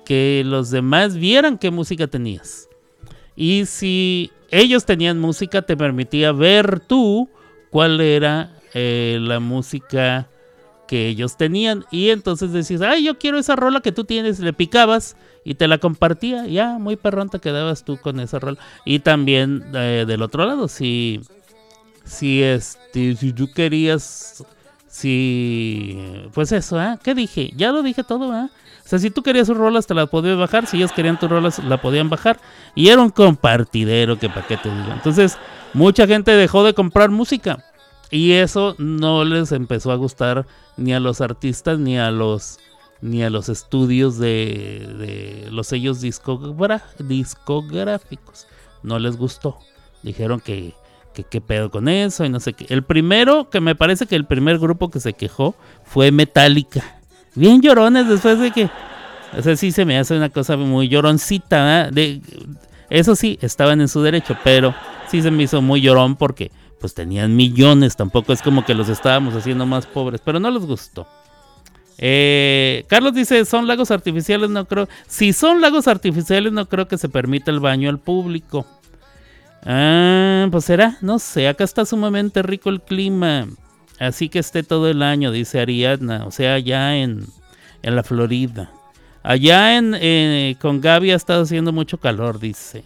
que 0.05 0.43
los 0.45 0.69
demás 0.69 1.15
vieran 1.15 1.57
qué 1.57 1.71
música 1.71 2.07
tenías. 2.07 2.67
Y 3.35 3.65
si 3.65 4.31
ellos 4.49 4.85
tenían 4.85 5.19
música, 5.19 5.61
te 5.61 5.77
permitía 5.77 6.33
ver 6.33 6.81
tú 6.81 7.29
cuál 7.69 8.01
era 8.01 8.59
eh, 8.73 9.17
la 9.21 9.39
música 9.39 10.27
que 10.91 11.07
ellos 11.07 11.37
tenían. 11.37 11.85
Y 11.89 12.09
entonces 12.09 12.51
decías, 12.51 12.81
ay, 12.81 13.05
yo 13.05 13.17
quiero 13.17 13.37
esa 13.39 13.55
rola 13.55 13.79
que 13.79 13.93
tú 13.93 14.03
tienes. 14.03 14.41
Le 14.41 14.51
picabas 14.51 15.15
y 15.45 15.55
te 15.55 15.69
la 15.69 15.77
compartía. 15.77 16.45
Ya, 16.47 16.79
muy 16.79 16.97
perrón 16.97 17.29
te 17.29 17.39
quedabas 17.39 17.85
tú 17.85 17.95
con 17.95 18.19
esa 18.19 18.39
rola. 18.39 18.57
Y 18.83 18.99
también 18.99 19.63
eh, 19.73 20.03
del 20.05 20.21
otro 20.21 20.45
lado, 20.45 20.67
si, 20.67 21.21
si, 22.03 22.43
este, 22.43 23.15
si 23.15 23.31
tú 23.31 23.53
querías 23.53 24.43
si, 24.89 25.97
pues 26.33 26.51
eso, 26.51 26.81
¿eh? 26.81 26.97
¿Qué 27.01 27.15
dije? 27.15 27.51
Ya 27.55 27.71
lo 27.71 27.83
dije 27.83 28.03
todo, 28.03 28.37
¿eh? 28.37 28.49
O 28.85 28.89
sea, 28.89 28.99
si 28.99 29.11
tú 29.11 29.23
querías 29.23 29.47
sus 29.47 29.55
rolas, 29.55 29.87
te 29.87 29.93
las 29.93 30.09
podías 30.09 30.37
bajar. 30.37 30.67
Si 30.67 30.75
ellos 30.75 30.91
querían 30.91 31.17
tus 31.17 31.29
rolas, 31.29 31.59
la 31.59 31.81
podían 31.81 32.09
bajar. 32.09 32.37
Y 32.75 32.89
era 32.89 33.01
un 33.01 33.11
compartidero, 33.11 34.19
que 34.19 34.27
para 34.27 34.45
qué 34.45 34.57
te 34.57 34.69
digo. 34.69 34.91
Entonces, 34.91 35.37
mucha 35.73 36.05
gente 36.05 36.31
dejó 36.31 36.65
de 36.65 36.73
comprar 36.73 37.11
música. 37.11 37.63
Y 38.11 38.33
eso 38.33 38.75
no 38.77 39.23
les 39.23 39.51
empezó 39.51 39.91
a 39.91 39.95
gustar 39.95 40.45
ni 40.77 40.93
a 40.93 40.99
los 40.99 41.21
artistas 41.21 41.79
ni 41.79 41.97
a 41.97 42.11
los 42.11 42.59
ni 43.01 43.23
a 43.23 43.31
los 43.31 43.49
estudios 43.49 44.19
de, 44.19 44.87
de 44.99 45.47
los 45.49 45.65
sellos 45.67 46.01
discográficos. 46.01 48.45
No 48.83 48.99
les 48.99 49.17
gustó. 49.17 49.57
Dijeron 50.03 50.39
que 50.39 50.75
que 51.13 51.23
qué 51.23 51.41
pedo 51.41 51.71
con 51.71 51.87
eso 51.87 52.25
y 52.25 52.29
no 52.29 52.39
sé 52.39 52.53
qué. 52.53 52.65
El 52.69 52.83
primero, 52.83 53.49
que 53.49 53.61
me 53.61 53.75
parece 53.75 54.05
que 54.05 54.15
el 54.15 54.25
primer 54.25 54.59
grupo 54.59 54.89
que 54.89 54.99
se 54.99 55.13
quejó 55.13 55.55
fue 55.83 56.11
Metallica. 56.11 56.99
Bien 57.35 57.61
llorones 57.61 58.07
después 58.07 58.39
de 58.39 58.51
que... 58.51 58.69
O 59.37 59.41
sea, 59.41 59.55
sí 59.55 59.71
se 59.71 59.85
me 59.85 59.97
hace 59.97 60.15
una 60.15 60.29
cosa 60.29 60.57
muy 60.57 60.89
lloroncita. 60.89 61.89
De, 61.89 62.21
eso 62.89 63.15
sí, 63.15 63.39
estaban 63.41 63.79
en 63.79 63.87
su 63.87 64.01
derecho, 64.01 64.37
pero 64.43 64.75
sí 65.09 65.21
se 65.21 65.31
me 65.31 65.43
hizo 65.43 65.61
muy 65.61 65.79
llorón 65.79 66.17
porque 66.17 66.51
pues 66.81 66.93
tenían 66.93 67.35
millones. 67.35 67.95
Tampoco 67.95 68.33
es 68.33 68.41
como 68.41 68.65
que 68.65 68.73
los 68.73 68.89
estábamos 68.89 69.35
haciendo 69.35 69.65
más 69.65 69.85
pobres, 69.85 70.19
pero 70.25 70.39
no 70.39 70.49
les 70.51 70.65
gustó. 70.65 71.07
Eh, 71.97 72.83
Carlos 72.89 73.13
dice, 73.13 73.45
son 73.45 73.67
lagos 73.67 73.91
artificiales, 73.91 74.49
no 74.49 74.65
creo. 74.65 74.89
Si 75.07 75.31
son 75.31 75.61
lagos 75.61 75.87
artificiales, 75.87 76.51
no 76.51 76.67
creo 76.67 76.87
que 76.87 76.97
se 76.97 77.07
permita 77.07 77.51
el 77.51 77.59
baño 77.59 77.89
al 77.89 77.99
público. 77.99 78.65
Ah, 79.63 80.47
pues 80.51 80.65
será, 80.65 80.97
no 81.01 81.19
sé, 81.19 81.47
acá 81.47 81.63
está 81.63 81.85
sumamente 81.85 82.41
rico 82.41 82.69
el 82.69 82.81
clima. 82.81 83.47
Así 83.99 84.29
que 84.29 84.39
esté 84.39 84.63
todo 84.63 84.89
el 84.89 85.03
año, 85.03 85.31
dice 85.31 85.59
Ariadna. 85.59 86.25
O 86.25 86.31
sea, 86.31 86.55
allá 86.55 86.97
en, 86.97 87.27
en 87.83 87.95
la 87.95 88.01
Florida. 88.01 88.71
Allá 89.21 89.77
en, 89.77 89.95
eh, 89.95 90.55
con 90.59 90.81
Gaby 90.81 91.11
ha 91.11 91.15
estado 91.15 91.43
haciendo 91.43 91.71
mucho 91.71 91.99
calor, 91.99 92.39
dice. 92.39 92.83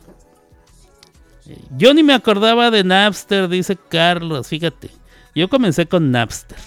Yo 1.78 1.94
ni 1.94 2.04
me 2.04 2.14
acordaba 2.14 2.72
de 2.72 2.84
Napster, 2.84 3.48
dice 3.48 3.78
Carlos. 3.90 4.48
Fíjate, 4.48 4.90
yo 5.34 5.48
comencé 5.50 5.86
con 5.86 6.12
Napster. 6.12 6.58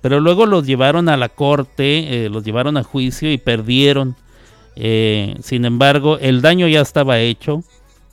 Pero 0.00 0.20
luego 0.20 0.46
los 0.46 0.66
llevaron 0.66 1.08
a 1.08 1.16
la 1.16 1.28
corte, 1.28 2.26
eh, 2.26 2.28
los 2.28 2.44
llevaron 2.44 2.76
a 2.76 2.82
juicio 2.82 3.32
y 3.32 3.38
perdieron. 3.38 4.14
Eh, 4.76 5.36
sin 5.42 5.64
embargo, 5.64 6.18
el 6.18 6.42
daño 6.42 6.68
ya 6.68 6.80
estaba 6.80 7.18
hecho 7.18 7.64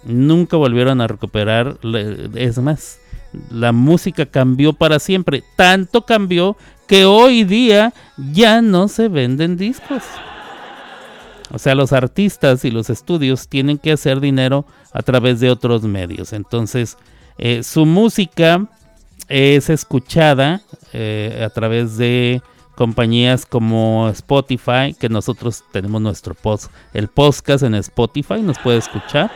nunca 0.06 0.58
volvieron 0.58 1.02
a 1.02 1.08
recuperar. 1.08 1.78
Es 2.36 2.58
más, 2.60 3.00
la 3.52 3.72
música 3.72 4.26
cambió 4.26 4.74
para 4.74 5.00
siempre. 5.00 5.44
Tanto 5.56 6.06
cambió 6.06 6.58
que 6.88 7.06
hoy 7.06 7.44
día 7.44 7.94
ya 8.18 8.62
no 8.62 8.88
se 8.88 9.08
venden 9.08 9.58
discos. 9.58 10.04
O 11.54 11.60
sea, 11.60 11.76
los 11.76 11.94
artistas 11.94 12.66
y 12.66 12.72
los 12.72 12.90
estudios 12.90 13.48
tienen 13.48 13.78
que 13.78 13.92
hacer 13.92 14.20
dinero 14.20 14.66
a 14.92 15.04
través 15.04 15.40
de 15.40 15.52
otros 15.52 15.84
medios. 15.84 16.34
Entonces, 16.34 16.98
eh, 17.38 17.62
su 17.62 17.86
música 17.86 18.68
es 19.30 19.70
escuchada 19.70 20.62
eh, 20.94 21.44
a 21.46 21.50
través 21.52 21.96
de 21.98 22.42
compañías 22.76 23.46
como 23.46 24.10
Spotify, 24.10 24.96
que 25.00 25.10
nosotros 25.10 25.64
tenemos 25.72 26.02
nuestro 26.02 26.34
post, 26.34 26.72
el 26.92 27.08
podcast 27.08 27.64
en 27.64 27.76
Spotify, 27.76 28.42
nos 28.42 28.58
puede 28.58 28.80
escuchar 28.80 29.32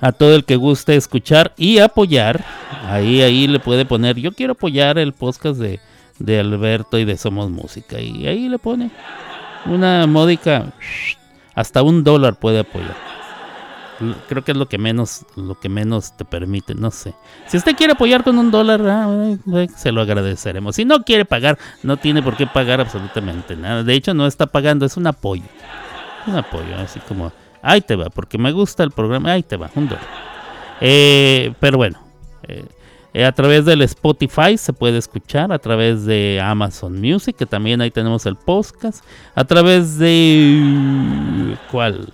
a 0.00 0.12
todo 0.12 0.34
el 0.34 0.46
que 0.46 0.56
guste 0.56 0.96
escuchar 0.96 1.52
y 1.58 1.80
apoyar. 1.80 2.42
Ahí, 2.84 3.20
ahí 3.20 3.46
le 3.46 3.60
puede 3.60 3.84
poner, 3.84 4.16
yo 4.16 4.32
quiero 4.32 4.52
apoyar 4.52 4.96
el 4.96 5.12
podcast 5.12 5.60
de, 5.60 5.80
de 6.18 6.40
Alberto 6.40 6.98
y 6.98 7.04
de 7.04 7.18
Somos 7.18 7.50
Música. 7.50 8.00
Y 8.00 8.26
ahí 8.26 8.48
le 8.48 8.58
pone 8.58 8.90
una 9.66 10.06
módica, 10.06 10.72
hasta 11.54 11.82
un 11.82 12.04
dólar 12.04 12.36
puede 12.36 12.60
apoyar. 12.60 12.96
Creo 14.28 14.42
que 14.42 14.52
es 14.52 14.56
lo 14.56 14.66
que 14.66 14.78
menos, 14.78 15.26
lo 15.36 15.60
que 15.60 15.68
menos 15.68 16.16
te 16.16 16.24
permite, 16.24 16.74
no 16.74 16.90
sé. 16.90 17.14
Si 17.46 17.58
usted 17.58 17.76
quiere 17.76 17.92
apoyar 17.92 18.24
con 18.24 18.38
un 18.38 18.50
dólar, 18.50 18.80
ah, 18.86 19.36
se 19.76 19.92
lo 19.92 20.00
agradeceremos. 20.00 20.76
Si 20.76 20.86
no 20.86 21.02
quiere 21.02 21.26
pagar, 21.26 21.58
no 21.82 21.98
tiene 21.98 22.22
por 22.22 22.34
qué 22.34 22.46
pagar 22.46 22.80
absolutamente 22.80 23.56
nada. 23.56 23.82
De 23.82 23.92
hecho, 23.92 24.14
no 24.14 24.26
está 24.26 24.46
pagando, 24.46 24.86
es 24.86 24.96
un 24.96 25.06
apoyo. 25.06 25.44
Un 26.26 26.36
apoyo, 26.36 26.76
así 26.78 26.98
como 27.00 27.30
Ahí 27.62 27.80
te 27.80 27.96
va, 27.96 28.08
porque 28.08 28.38
me 28.38 28.52
gusta 28.52 28.82
el 28.82 28.90
programa. 28.90 29.32
Ahí 29.32 29.42
te 29.42 29.56
va, 29.56 29.70
un 29.74 29.88
dólar. 29.88 30.04
Eh, 30.80 31.52
pero 31.60 31.76
bueno, 31.76 31.98
eh, 32.48 32.64
eh, 33.12 33.24
a 33.24 33.32
través 33.32 33.64
del 33.64 33.82
Spotify 33.82 34.56
se 34.56 34.72
puede 34.72 34.98
escuchar, 34.98 35.52
a 35.52 35.58
través 35.58 36.04
de 36.04 36.40
Amazon 36.42 37.00
Music, 37.00 37.36
que 37.36 37.46
también 37.46 37.80
ahí 37.80 37.90
tenemos 37.90 38.26
el 38.26 38.36
podcast, 38.36 39.04
a 39.34 39.44
través 39.44 39.98
de... 39.98 41.56
¿Cuál? 41.70 42.12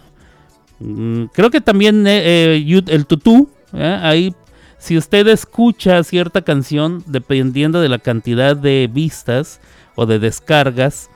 Mm, 0.79 1.25
creo 1.33 1.51
que 1.51 1.61
también 1.61 2.07
el 2.07 3.07
Tutu, 3.07 3.49
ahí 3.73 4.35
si 4.79 4.97
usted 4.97 5.27
escucha 5.29 6.05
cierta 6.05 6.43
canción, 6.43 7.03
dependiendo 7.07 7.81
de 7.81 7.89
la 7.89 7.99
cantidad 7.99 8.55
de 8.57 8.89
vistas 8.93 9.61
o 9.95 10.07
de 10.07 10.19
descargas, 10.19 11.11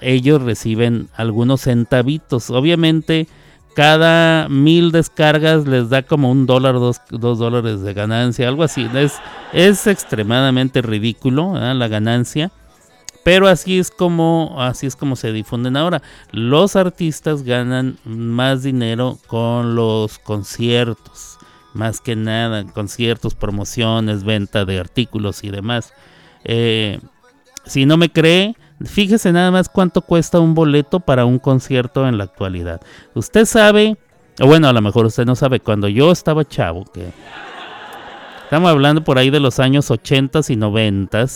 ellos 0.00 0.42
reciben 0.42 1.08
algunos 1.14 1.62
centavitos. 1.62 2.50
Obviamente 2.50 3.26
cada 3.78 4.48
mil 4.48 4.90
descargas 4.90 5.64
les 5.68 5.88
da 5.88 6.02
como 6.02 6.32
un 6.32 6.46
dólar, 6.46 6.74
dos, 6.80 7.00
dólares 7.10 7.80
de 7.80 7.94
ganancia, 7.94 8.48
algo 8.48 8.64
así. 8.64 8.90
Es, 8.92 9.20
es 9.52 9.86
extremadamente 9.86 10.82
ridículo 10.82 11.54
la 11.54 11.86
ganancia. 11.86 12.50
Pero 13.22 13.46
así 13.46 13.78
es 13.78 13.92
como 13.92 14.56
así 14.58 14.88
es 14.88 14.96
como 14.96 15.14
se 15.14 15.30
difunden 15.30 15.76
ahora. 15.76 16.02
Los 16.32 16.74
artistas 16.74 17.44
ganan 17.44 17.98
más 18.04 18.64
dinero 18.64 19.16
con 19.28 19.76
los 19.76 20.18
conciertos, 20.18 21.38
más 21.72 22.00
que 22.00 22.16
nada, 22.16 22.64
conciertos, 22.64 23.36
promociones, 23.36 24.24
venta 24.24 24.64
de 24.64 24.80
artículos 24.80 25.44
y 25.44 25.50
demás. 25.50 25.92
Eh, 26.42 26.98
si 27.64 27.86
no 27.86 27.96
me 27.96 28.10
cree, 28.10 28.56
Fíjese 28.84 29.32
nada 29.32 29.50
más 29.50 29.68
cuánto 29.68 30.02
cuesta 30.02 30.38
un 30.38 30.54
boleto 30.54 31.00
para 31.00 31.24
un 31.24 31.38
concierto 31.38 32.06
en 32.06 32.18
la 32.18 32.24
actualidad. 32.24 32.80
Usted 33.14 33.44
sabe, 33.44 33.96
o 34.40 34.46
bueno, 34.46 34.68
a 34.68 34.72
lo 34.72 34.80
mejor 34.80 35.06
usted 35.06 35.24
no 35.24 35.34
sabe, 35.34 35.60
cuando 35.60 35.88
yo 35.88 36.12
estaba 36.12 36.44
chavo, 36.44 36.84
que 36.84 37.10
estamos 38.44 38.70
hablando 38.70 39.02
por 39.02 39.18
ahí 39.18 39.30
de 39.30 39.40
los 39.40 39.58
años 39.58 39.90
80 39.90 40.40
y 40.48 40.56
90, 40.56 41.26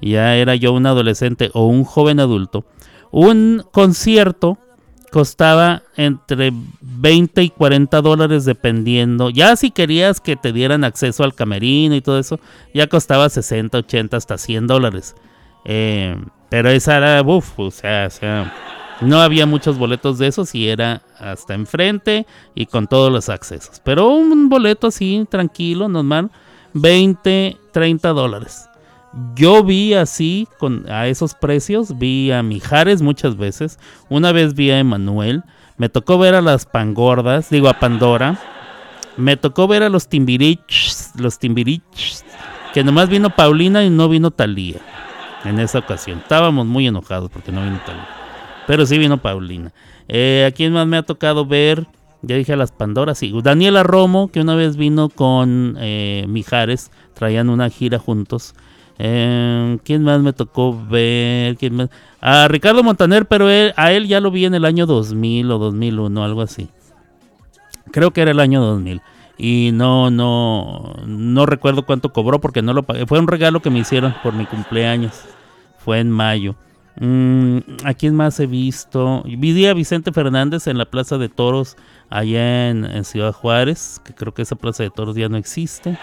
ya 0.00 0.34
era 0.34 0.56
yo 0.56 0.72
un 0.72 0.86
adolescente 0.86 1.50
o 1.54 1.66
un 1.66 1.84
joven 1.84 2.18
adulto, 2.18 2.64
un 3.12 3.64
concierto 3.70 4.58
costaba 5.12 5.82
entre 5.96 6.52
20 6.80 7.42
y 7.42 7.50
40 7.50 8.00
dólares 8.00 8.46
dependiendo. 8.46 9.28
Ya 9.28 9.54
si 9.56 9.70
querías 9.70 10.22
que 10.22 10.36
te 10.36 10.54
dieran 10.54 10.84
acceso 10.84 11.22
al 11.22 11.34
camerino 11.34 11.94
y 11.94 12.00
todo 12.00 12.18
eso, 12.18 12.40
ya 12.72 12.86
costaba 12.86 13.28
60, 13.28 13.76
80, 13.76 14.16
hasta 14.16 14.38
100 14.38 14.66
dólares. 14.66 15.14
Eh, 15.66 16.16
pero 16.52 16.68
esa 16.68 16.98
era, 16.98 17.22
uff, 17.22 17.58
o 17.58 17.70
sea, 17.70 18.08
o 18.08 18.10
sea, 18.10 18.52
no 19.00 19.22
había 19.22 19.46
muchos 19.46 19.78
boletos 19.78 20.18
de 20.18 20.26
esos 20.26 20.54
y 20.54 20.68
era 20.68 21.00
hasta 21.18 21.54
enfrente 21.54 22.26
y 22.54 22.66
con 22.66 22.88
todos 22.88 23.10
los 23.10 23.30
accesos. 23.30 23.80
Pero 23.82 24.10
un 24.10 24.50
boleto 24.50 24.88
así, 24.88 25.26
tranquilo, 25.30 25.88
normal, 25.88 26.30
20, 26.74 27.56
30 27.72 28.08
dólares. 28.10 28.68
Yo 29.34 29.64
vi 29.64 29.94
así, 29.94 30.46
con, 30.58 30.84
a 30.90 31.06
esos 31.06 31.32
precios, 31.32 31.96
vi 31.96 32.32
a 32.32 32.42
Mijares 32.42 33.00
muchas 33.00 33.38
veces. 33.38 33.78
Una 34.10 34.30
vez 34.32 34.52
vi 34.52 34.72
a 34.72 34.78
Emanuel. 34.78 35.44
Me 35.78 35.88
tocó 35.88 36.18
ver 36.18 36.34
a 36.34 36.42
las 36.42 36.66
Pangordas, 36.66 37.48
digo 37.48 37.70
a 37.70 37.80
Pandora. 37.80 38.38
Me 39.16 39.38
tocó 39.38 39.68
ver 39.68 39.84
a 39.84 39.88
los 39.88 40.06
Timbirichs, 40.06 41.12
los 41.16 41.38
Timbirichs, 41.38 42.26
que 42.74 42.84
nomás 42.84 43.08
vino 43.08 43.30
Paulina 43.30 43.82
y 43.84 43.88
no 43.88 44.10
vino 44.10 44.30
Talía 44.30 44.82
en 45.44 45.58
esa 45.58 45.78
ocasión. 45.78 46.18
Estábamos 46.18 46.66
muy 46.66 46.86
enojados 46.86 47.30
porque 47.30 47.52
no 47.52 47.62
vino 47.62 47.80
Talía. 47.84 48.06
Pero 48.66 48.86
sí 48.86 48.98
vino 48.98 49.18
Paulina. 49.18 49.72
Eh, 50.08 50.46
¿A 50.48 50.52
quién 50.52 50.72
más 50.72 50.86
me 50.86 50.96
ha 50.96 51.02
tocado 51.02 51.46
ver? 51.46 51.86
Ya 52.22 52.36
dije 52.36 52.52
a 52.52 52.56
las 52.56 52.70
Pandoras, 52.70 53.18
sí. 53.18 53.32
Daniela 53.42 53.82
Romo, 53.82 54.30
que 54.30 54.40
una 54.40 54.54
vez 54.54 54.76
vino 54.76 55.08
con 55.08 55.76
eh, 55.80 56.24
Mijares, 56.28 56.90
traían 57.14 57.50
una 57.50 57.68
gira 57.68 57.98
juntos. 57.98 58.54
Eh, 58.98 59.78
¿Quién 59.84 60.04
más 60.04 60.20
me 60.20 60.32
tocó 60.32 60.80
ver? 60.88 61.56
¿Quién 61.56 61.74
más? 61.74 61.90
A 62.20 62.46
Ricardo 62.46 62.84
Montaner, 62.84 63.26
pero 63.26 63.48
a 63.48 63.92
él 63.92 64.06
ya 64.06 64.20
lo 64.20 64.30
vi 64.30 64.44
en 64.44 64.54
el 64.54 64.64
año 64.64 64.86
2000 64.86 65.50
o 65.50 65.58
2001, 65.58 66.24
algo 66.24 66.42
así. 66.42 66.68
Creo 67.90 68.12
que 68.12 68.22
era 68.22 68.30
el 68.30 68.38
año 68.38 68.60
2000. 68.60 69.02
Y 69.38 69.70
no, 69.72 70.10
no, 70.12 70.94
no 71.04 71.46
recuerdo 71.46 71.84
cuánto 71.84 72.12
cobró 72.12 72.40
porque 72.40 72.62
no 72.62 72.72
lo 72.74 72.84
pagué. 72.84 73.06
Fue 73.06 73.18
un 73.18 73.26
regalo 73.26 73.60
que 73.60 73.70
me 73.70 73.80
hicieron 73.80 74.14
por 74.22 74.34
mi 74.34 74.46
cumpleaños. 74.46 75.24
Fue 75.84 76.00
en 76.00 76.10
mayo. 76.10 76.54
Mm, 77.00 77.58
¿A 77.84 77.94
quién 77.94 78.14
más 78.14 78.38
he 78.40 78.46
visto? 78.46 79.22
Vi 79.24 79.66
a 79.66 79.74
Vicente 79.74 80.12
Fernández 80.12 80.66
en 80.66 80.78
la 80.78 80.84
Plaza 80.84 81.18
de 81.18 81.28
Toros 81.28 81.76
allá 82.10 82.68
en 82.68 83.04
Ciudad 83.04 83.32
Juárez, 83.32 84.00
que 84.04 84.14
creo 84.14 84.34
que 84.34 84.42
esa 84.42 84.56
Plaza 84.56 84.82
de 84.82 84.90
Toros 84.90 85.16
ya 85.16 85.28
no 85.28 85.36
existe. 85.36 85.98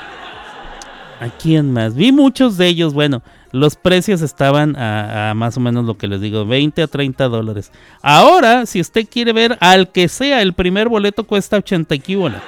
¿A 1.19 1.27
quién 1.27 1.73
más? 1.73 1.95
Vi 1.95 2.11
muchos 2.13 2.57
de 2.57 2.67
ellos. 2.67 2.93
Bueno, 2.93 3.21
los 3.51 3.75
precios 3.75 4.21
estaban 4.21 4.75
a, 4.77 5.33
más 5.35 5.57
o 5.57 5.59
menos 5.59 5.85
lo 5.85 5.97
que 5.97 6.07
les 6.07 6.21
digo, 6.21 6.45
20 6.45 6.81
a 6.81 6.87
30 6.87 7.27
dólares. 7.27 7.71
Ahora, 8.01 8.65
si 8.65 8.79
usted 8.79 9.05
quiere 9.09 9.33
ver 9.33 9.57
al 9.59 9.91
que 9.91 10.07
sea, 10.07 10.41
el 10.41 10.53
primer 10.53 10.87
boleto 10.87 11.25
cuesta 11.25 11.57
80 11.57 11.97
kibona. 11.97 12.41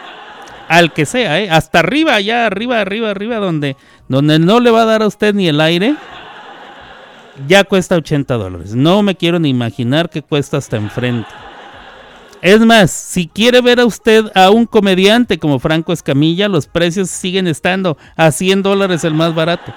Al 0.69 0.93
que 0.93 1.05
sea, 1.05 1.41
¿eh? 1.41 1.49
Hasta 1.49 1.79
arriba, 1.79 2.15
allá 2.15 2.45
arriba, 2.45 2.79
arriba, 2.79 3.09
arriba, 3.09 3.37
donde, 3.37 3.75
donde 4.07 4.39
no 4.39 4.61
le 4.61 4.71
va 4.71 4.83
a 4.83 4.85
dar 4.85 5.01
a 5.01 5.07
usted 5.07 5.33
ni 5.33 5.49
el 5.49 5.59
aire. 5.59 5.95
Ya 7.47 7.63
cuesta 7.63 7.95
80 7.95 8.33
dólares. 8.35 8.75
No 8.75 9.03
me 9.03 9.15
quiero 9.15 9.39
ni 9.39 9.49
imaginar 9.49 10.09
que 10.09 10.21
cuesta 10.21 10.57
hasta 10.57 10.77
enfrente. 10.77 11.29
Es 12.41 12.59
más, 12.59 12.89
si 12.89 13.27
quiere 13.27 13.61
ver 13.61 13.79
a 13.79 13.85
usted 13.85 14.25
a 14.33 14.49
un 14.49 14.65
comediante 14.65 15.37
como 15.37 15.59
Franco 15.59 15.93
Escamilla, 15.93 16.47
los 16.47 16.65
precios 16.65 17.09
siguen 17.09 17.47
estando 17.47 17.97
a 18.15 18.31
100 18.31 18.63
dólares 18.63 19.03
el 19.03 19.13
más 19.13 19.35
barato. 19.35 19.73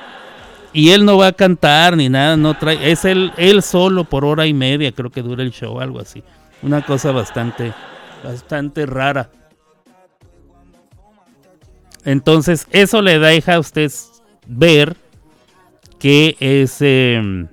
Y 0.73 0.91
él 0.91 1.05
no 1.05 1.19
va 1.19 1.29
a 1.29 1.33
cantar 1.33 1.97
ni 1.97 2.09
nada, 2.09 2.37
no 2.37 2.55
trae, 2.55 2.91
es 2.91 3.05
él, 3.05 3.33
solo 3.63 4.05
por 4.05 4.25
hora 4.25 4.47
y 4.47 4.55
media, 4.55 4.91
creo 4.93 5.11
que 5.11 5.23
dura 5.23 5.43
el 5.43 5.53
show, 5.53 5.79
algo 5.79 6.01
así. 6.01 6.25
Una 6.63 6.85
cosa 6.85 7.13
bastante, 7.13 7.73
bastante 8.25 8.87
rara. 8.87 9.31
Entonces, 12.05 12.67
eso 12.71 13.03
le 13.03 13.19
deja 13.19 13.55
a 13.55 13.61
usted 13.61 13.93
ver 14.47 14.97
que 16.05 16.37
es 16.39 16.83
em, 16.83 17.49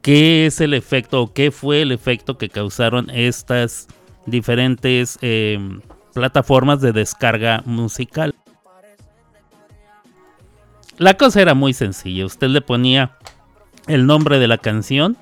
qué 0.00 0.46
es 0.46 0.62
el 0.62 0.72
efecto 0.72 1.20
o 1.20 1.34
qué 1.34 1.50
fue 1.50 1.82
el 1.82 1.92
efecto 1.92 2.38
que 2.38 2.48
causaron 2.48 3.10
estas 3.10 3.88
diferentes 4.24 5.18
em, 5.20 5.82
plataformas 6.14 6.80
de 6.80 6.92
descarga 6.92 7.62
musical. 7.66 8.34
La 10.96 11.12
cosa 11.12 11.42
era 11.42 11.52
muy 11.52 11.74
sencilla, 11.74 12.24
usted 12.24 12.48
le 12.48 12.62
ponía 12.62 13.18
el 13.86 14.06
nombre 14.06 14.38
de 14.38 14.48
la 14.48 14.56
canción 14.56 15.18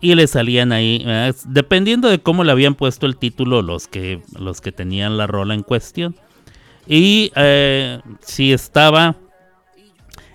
y 0.00 0.14
le 0.14 0.28
salían 0.28 0.70
ahí, 0.70 1.02
eh, 1.04 1.32
dependiendo 1.46 2.08
de 2.08 2.20
cómo 2.20 2.44
le 2.44 2.52
habían 2.52 2.76
puesto 2.76 3.06
el 3.06 3.16
título 3.16 3.60
los 3.62 3.88
que, 3.88 4.22
los 4.38 4.60
que 4.60 4.70
tenían 4.70 5.16
la 5.16 5.26
rola 5.26 5.54
en 5.54 5.64
cuestión. 5.64 6.14
Y 6.86 7.32
eh, 7.34 8.00
si 8.20 8.52
estaba 8.52 9.16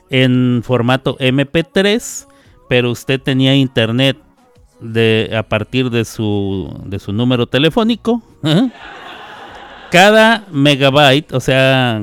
en 0.10 0.62
formato 0.64 1.18
MP3, 1.18 2.28
pero 2.70 2.92
usted 2.92 3.22
tenía 3.22 3.56
internet 3.56 4.18
de, 4.80 5.32
a 5.38 5.44
partir 5.44 5.90
de 5.90 6.06
su, 6.06 6.74
de 6.86 7.00
su 7.00 7.14
número 7.14 7.48
telefónico, 7.48 8.22
cada 9.92 10.46
megabyte, 10.52 11.34
o 11.34 11.40
sea, 11.40 12.02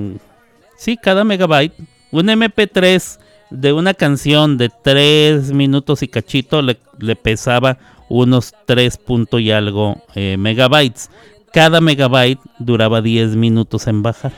sí, 0.77 0.97
cada 0.97 1.25
megabyte, 1.25 1.75
un 2.11 2.27
MP3 2.27 3.19
de 3.51 3.73
una 3.73 3.95
canción 3.95 4.57
de 4.57 4.71
3 4.71 5.53
minutos 5.53 6.03
y 6.03 6.09
cachito 6.09 6.62
le, 6.62 6.77
pesaba 7.17 7.79
unos 8.09 8.55
3 8.67 8.97
puntos 8.97 9.41
y 9.41 9.51
algo 9.51 10.03
eh, 10.15 10.37
megabytes. 10.38 11.11
Cada 11.53 11.81
megabyte 11.83 12.41
duraba 12.59 13.03
10 13.03 13.37
minutos 13.37 13.87
en 13.87 14.03
bajar. 14.03 14.33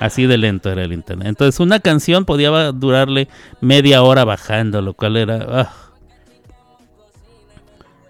Así 0.00 0.26
de 0.26 0.36
lento 0.36 0.70
era 0.70 0.82
el 0.82 0.92
internet. 0.92 1.28
Entonces 1.28 1.60
una 1.60 1.80
canción 1.80 2.24
podía 2.24 2.72
durarle 2.72 3.28
media 3.60 4.02
hora 4.02 4.24
bajando, 4.24 4.82
lo 4.82 4.94
cual 4.94 5.16
era... 5.16 5.46
Ah. 5.48 5.72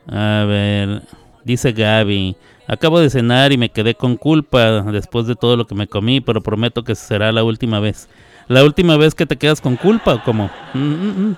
A 0.06 0.44
ver, 0.44 1.02
dice 1.44 1.72
Gaby. 1.72 2.36
Acabo 2.66 2.98
de 2.98 3.10
cenar 3.10 3.52
y 3.52 3.58
me 3.58 3.68
quedé 3.68 3.94
con 3.94 4.16
culpa 4.16 4.82
después 4.82 5.26
de 5.26 5.36
todo 5.36 5.56
lo 5.56 5.66
que 5.66 5.74
me 5.74 5.86
comí, 5.86 6.20
pero 6.20 6.42
prometo 6.42 6.82
que 6.82 6.94
será 6.94 7.30
la 7.30 7.44
última 7.44 7.78
vez. 7.78 8.08
¿La 8.48 8.64
última 8.64 8.96
vez 8.96 9.14
que 9.14 9.26
te 9.26 9.36
quedas 9.36 9.60
con 9.60 9.76
culpa 9.76 10.14
o 10.14 10.22
cómo? 10.22 10.50
Mm, 10.72 10.78
mm, 10.78 11.28
mm. 11.28 11.36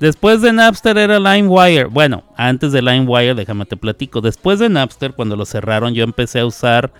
Después 0.00 0.42
de 0.42 0.52
Napster 0.52 0.96
era 0.96 1.18
LimeWire. 1.18 1.86
Bueno, 1.86 2.22
antes 2.36 2.70
de 2.70 2.82
LimeWire, 2.82 3.34
déjame 3.34 3.66
te 3.66 3.76
platico. 3.76 4.20
Después 4.20 4.60
de 4.60 4.68
Napster, 4.68 5.12
cuando 5.14 5.34
lo 5.34 5.44
cerraron, 5.44 5.94
yo 5.94 6.04
empecé 6.04 6.40
a 6.40 6.46
usar 6.46 6.92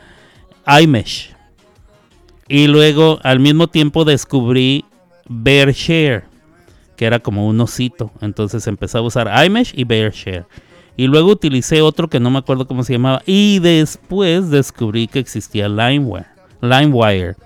iMesh. 0.67 1.38
Y 2.49 2.67
luego 2.67 3.19
al 3.23 3.41
mismo 3.41 3.69
tiempo 3.69 4.05
descubrí 4.05 4.85
BearShare, 5.29 6.25
que 6.97 7.05
era 7.05 7.19
como 7.19 7.47
un 7.47 7.61
osito. 7.61 8.11
Entonces 8.23 8.67
empecé 8.67 8.99
a 8.99 9.03
usar 9.03 9.31
iMesh 9.45 9.73
y 9.77 9.85
BearShare. 9.85 10.47
Y 10.97 11.07
luego 11.07 11.31
utilicé 11.31 11.83
otro 11.83 12.09
que 12.09 12.19
no 12.19 12.31
me 12.31 12.39
acuerdo 12.39 12.67
cómo 12.67 12.83
se 12.85 12.95
llamaba. 12.95 13.23
Y 13.27 13.59
después 13.59 14.51
descubrí 14.51 15.07
que 15.07 15.19
existía 15.19 15.69
LimeWire. 15.69 16.27
LimeWire. 16.63 17.37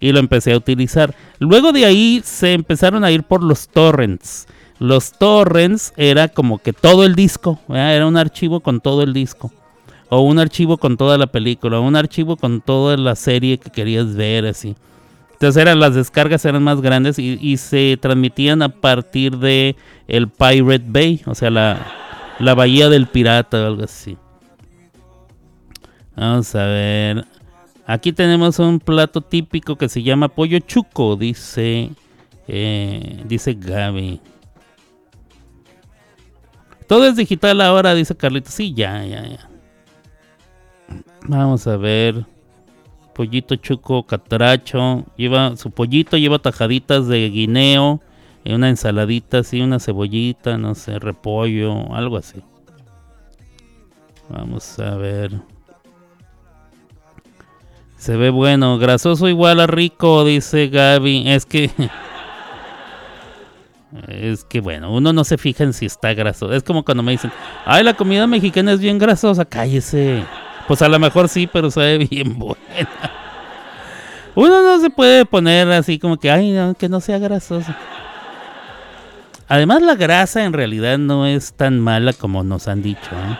Y 0.00 0.12
lo 0.12 0.18
empecé 0.18 0.52
a 0.52 0.56
utilizar. 0.56 1.14
Luego 1.38 1.72
de 1.72 1.86
ahí 1.86 2.20
se 2.24 2.52
empezaron 2.52 3.04
a 3.04 3.10
ir 3.10 3.22
por 3.22 3.42
los 3.42 3.68
torrents. 3.68 4.46
Los 4.80 5.12
torrents 5.12 5.92
era 5.96 6.28
como 6.28 6.58
que 6.58 6.72
todo 6.72 7.04
el 7.04 7.14
disco. 7.14 7.60
Era 7.68 8.06
un 8.06 8.16
archivo 8.16 8.60
con 8.60 8.80
todo 8.80 9.02
el 9.02 9.12
disco 9.12 9.52
o 10.10 10.20
un 10.20 10.38
archivo 10.38 10.78
con 10.78 10.96
toda 10.96 11.18
la 11.18 11.26
película, 11.26 11.78
o 11.78 11.82
un 11.82 11.96
archivo 11.96 12.36
con 12.36 12.60
toda 12.60 12.96
la 12.96 13.14
serie 13.14 13.58
que 13.58 13.70
querías 13.70 14.14
ver, 14.14 14.46
así. 14.46 14.74
Entonces 15.32 15.62
eran, 15.62 15.78
las 15.78 15.94
descargas 15.94 16.44
eran 16.44 16.64
más 16.64 16.80
grandes 16.80 17.18
y, 17.18 17.56
se 17.58 17.96
transmitían 18.00 18.60
a 18.60 18.70
partir 18.70 19.38
de 19.38 19.76
el 20.08 20.28
Pirate 20.28 20.84
Bay, 20.86 21.22
o 21.26 21.34
sea, 21.34 21.50
la, 21.50 21.86
la 22.40 22.54
bahía 22.54 22.88
del 22.88 23.06
pirata 23.06 23.62
o 23.62 23.66
algo 23.66 23.84
así. 23.84 24.16
Vamos 26.16 26.52
a 26.56 26.64
ver. 26.64 27.24
Aquí 27.86 28.12
tenemos 28.12 28.58
un 28.58 28.80
plato 28.80 29.20
típico 29.20 29.76
que 29.76 29.88
se 29.88 30.02
llama 30.02 30.28
pollo 30.28 30.58
chuco, 30.58 31.14
dice, 31.14 31.90
eh, 32.48 33.22
dice 33.24 33.54
Gaby. 33.54 34.20
Todo 36.88 37.06
es 37.06 37.16
digital 37.16 37.60
ahora, 37.60 37.94
dice 37.94 38.16
Carlito. 38.16 38.50
Sí, 38.50 38.74
ya, 38.74 39.04
ya, 39.04 39.24
ya. 39.24 39.48
Vamos 41.26 41.66
a 41.66 41.76
ver. 41.76 42.24
Pollito 43.14 43.56
chuco 43.56 44.04
catracho. 44.04 45.04
Lleva 45.16 45.56
su 45.56 45.70
pollito, 45.70 46.16
lleva 46.16 46.38
tajaditas 46.38 47.08
de 47.08 47.28
guineo. 47.30 48.00
Una 48.44 48.70
ensaladita 48.70 49.38
así, 49.38 49.60
una 49.60 49.78
cebollita, 49.78 50.56
no 50.56 50.74
sé, 50.74 50.98
repollo, 50.98 51.94
algo 51.94 52.16
así. 52.16 52.42
Vamos 54.30 54.78
a 54.78 54.96
ver. 54.96 55.32
Se 57.98 58.16
ve 58.16 58.30
bueno, 58.30 58.78
grasoso 58.78 59.28
igual 59.28 59.60
a 59.60 59.66
rico, 59.66 60.24
dice 60.24 60.68
Gaby. 60.68 61.28
Es 61.28 61.44
que 61.44 61.70
Es 64.08 64.44
que 64.44 64.60
bueno, 64.60 64.92
uno 64.92 65.12
no 65.12 65.24
se 65.24 65.38
fija 65.38 65.64
en 65.64 65.72
si 65.72 65.86
está 65.86 66.12
grasoso. 66.14 66.52
Es 66.52 66.62
como 66.62 66.84
cuando 66.84 67.02
me 67.02 67.12
dicen, 67.12 67.32
ay, 67.64 67.82
la 67.82 67.94
comida 67.94 68.26
mexicana 68.26 68.72
es 68.72 68.80
bien 68.80 68.98
grasosa, 68.98 69.44
cállese. 69.44 70.24
Pues 70.68 70.82
a 70.82 70.88
lo 70.88 70.98
mejor 70.98 71.28
sí, 71.28 71.48
pero 71.50 71.70
sabe 71.70 71.98
bien 71.98 72.38
buena. 72.38 72.58
Uno 74.34 74.62
no 74.62 74.78
se 74.80 74.90
puede 74.90 75.24
poner 75.24 75.68
así 75.72 75.98
como 75.98 76.18
que, 76.18 76.30
ay, 76.30 76.54
que 76.78 76.88
no 76.88 77.00
sea 77.00 77.18
grasoso. 77.18 77.74
Además, 79.48 79.80
la 79.82 79.94
grasa 79.94 80.44
en 80.44 80.52
realidad 80.52 80.98
no 80.98 81.26
es 81.26 81.54
tan 81.54 81.80
mala 81.80 82.12
como 82.12 82.44
nos 82.44 82.68
han 82.68 82.82
dicho. 82.82 83.10
¿eh? 83.12 83.38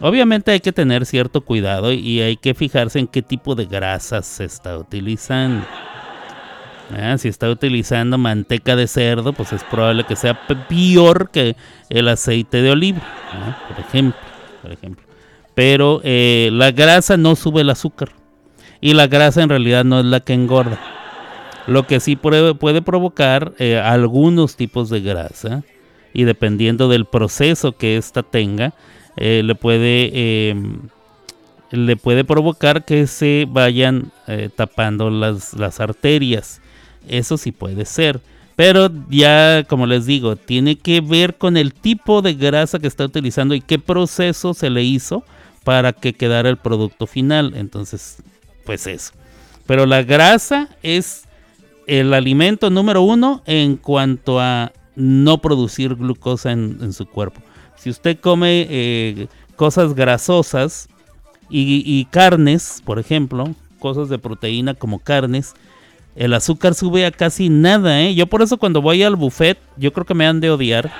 Obviamente 0.00 0.52
hay 0.52 0.60
que 0.60 0.72
tener 0.72 1.04
cierto 1.04 1.42
cuidado 1.42 1.92
y 1.92 2.22
hay 2.22 2.38
que 2.38 2.54
fijarse 2.54 2.98
en 2.98 3.06
qué 3.06 3.20
tipo 3.20 3.54
de 3.54 3.66
grasas 3.66 4.26
se 4.26 4.44
está 4.44 4.78
utilizando. 4.78 5.66
Ah, 6.98 7.16
si 7.18 7.28
está 7.28 7.50
utilizando 7.50 8.16
manteca 8.16 8.74
de 8.74 8.88
cerdo, 8.88 9.34
pues 9.34 9.52
es 9.52 9.62
probable 9.64 10.04
que 10.04 10.16
sea 10.16 10.46
peor 10.48 11.30
que 11.30 11.54
el 11.90 12.08
aceite 12.08 12.62
de 12.62 12.70
oliva, 12.70 13.02
por 13.68 13.78
ejemplo. 13.78 14.20
Por 14.62 14.72
ejemplo. 14.72 15.09
Pero 15.60 16.00
eh, 16.04 16.48
la 16.54 16.70
grasa 16.70 17.18
no 17.18 17.36
sube 17.36 17.60
el 17.60 17.68
azúcar. 17.68 18.12
Y 18.80 18.94
la 18.94 19.08
grasa 19.08 19.42
en 19.42 19.50
realidad 19.50 19.84
no 19.84 20.00
es 20.00 20.06
la 20.06 20.20
que 20.20 20.32
engorda. 20.32 20.80
Lo 21.66 21.86
que 21.86 22.00
sí 22.00 22.16
puede, 22.16 22.80
provocar 22.80 23.52
eh, 23.58 23.78
algunos 23.78 24.56
tipos 24.56 24.88
de 24.88 25.02
grasa. 25.02 25.62
Y 26.14 26.24
dependiendo 26.24 26.88
del 26.88 27.04
proceso 27.04 27.72
que 27.72 27.98
ésta 27.98 28.22
tenga, 28.22 28.72
eh, 29.18 29.42
le 29.44 29.54
puede 29.54 30.48
em, 30.48 30.78
le 31.70 31.96
puede 31.96 32.24
provocar 32.24 32.86
que 32.86 33.06
se 33.06 33.46
vayan 33.46 34.12
tapando 34.56 35.10
las, 35.10 35.52
las 35.52 35.78
arterias 35.78 36.62
eso 37.06 37.36
sí 37.36 37.52
puede 37.52 37.84
ser. 37.84 38.22
Pero 38.56 38.90
ya, 39.10 39.64
como 39.68 39.86
les 39.86 40.06
digo, 40.06 40.36
tiene 40.36 40.76
que 40.76 41.02
ver 41.02 41.36
con 41.36 41.58
el 41.58 41.74
tipo 41.74 42.22
de 42.22 42.32
grasa 42.32 42.78
que 42.78 42.86
está 42.86 43.04
utilizando 43.04 43.54
y 43.54 43.60
qué 43.60 43.78
proceso 43.78 44.54
se 44.54 44.70
le 44.70 44.82
hizo 44.84 45.22
para 45.64 45.92
que 45.92 46.12
quedara 46.12 46.48
el 46.48 46.56
producto 46.56 47.06
final. 47.06 47.52
Entonces, 47.56 48.22
pues 48.64 48.86
eso. 48.86 49.12
Pero 49.66 49.86
la 49.86 50.02
grasa 50.02 50.68
es 50.82 51.24
el 51.86 52.14
alimento 52.14 52.70
número 52.70 53.02
uno 53.02 53.42
en 53.46 53.76
cuanto 53.76 54.40
a 54.40 54.72
no 54.96 55.38
producir 55.38 55.94
glucosa 55.94 56.52
en, 56.52 56.92
su 56.92 57.06
cuerpo. 57.06 57.40
Si 57.76 57.90
usted 57.90 58.18
come 58.18 58.66
eh, 58.68 59.28
cosas 59.56 59.94
grasosas 59.94 60.88
y 61.52 62.04
carnes, 62.12 62.80
por 62.84 63.00
ejemplo, 63.00 63.54
cosas 63.80 64.08
de 64.08 64.18
proteína 64.18 64.74
como 64.74 65.00
carnes, 65.00 65.54
el 66.16 66.34
azúcar 66.34 66.74
sube 66.74 67.06
a 67.06 67.10
casi 67.10 67.48
nada, 67.48 68.02
¿eh? 68.02 68.14
Yo 68.14 68.26
por 68.26 68.42
eso 68.42 68.58
cuando 68.58 68.82
voy 68.82 69.02
al 69.02 69.16
buffet, 69.16 69.58
yo 69.76 69.92
creo 69.92 70.04
que 70.04 70.14
me 70.14 70.26
han 70.26 70.40
de 70.40 70.50
odiar. 70.50 70.90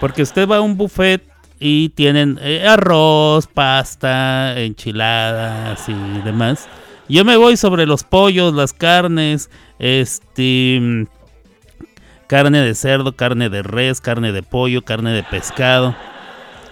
Porque 0.00 0.22
usted 0.22 0.48
va 0.48 0.58
a 0.58 0.60
un 0.60 0.76
buffet 0.76 1.22
y 1.60 1.90
tienen 1.90 2.38
eh, 2.42 2.66
arroz, 2.66 3.46
pasta, 3.46 4.58
enchiladas 4.60 5.88
y 5.88 6.20
demás. 6.24 6.68
Yo 7.08 7.24
me 7.24 7.36
voy 7.36 7.56
sobre 7.56 7.86
los 7.86 8.04
pollos, 8.04 8.54
las 8.54 8.72
carnes, 8.72 9.50
este 9.78 11.06
carne 12.26 12.60
de 12.60 12.74
cerdo, 12.74 13.12
carne 13.16 13.48
de 13.48 13.62
res, 13.62 14.00
carne 14.00 14.32
de 14.32 14.42
pollo, 14.42 14.82
carne 14.82 15.12
de 15.12 15.22
pescado. 15.22 15.96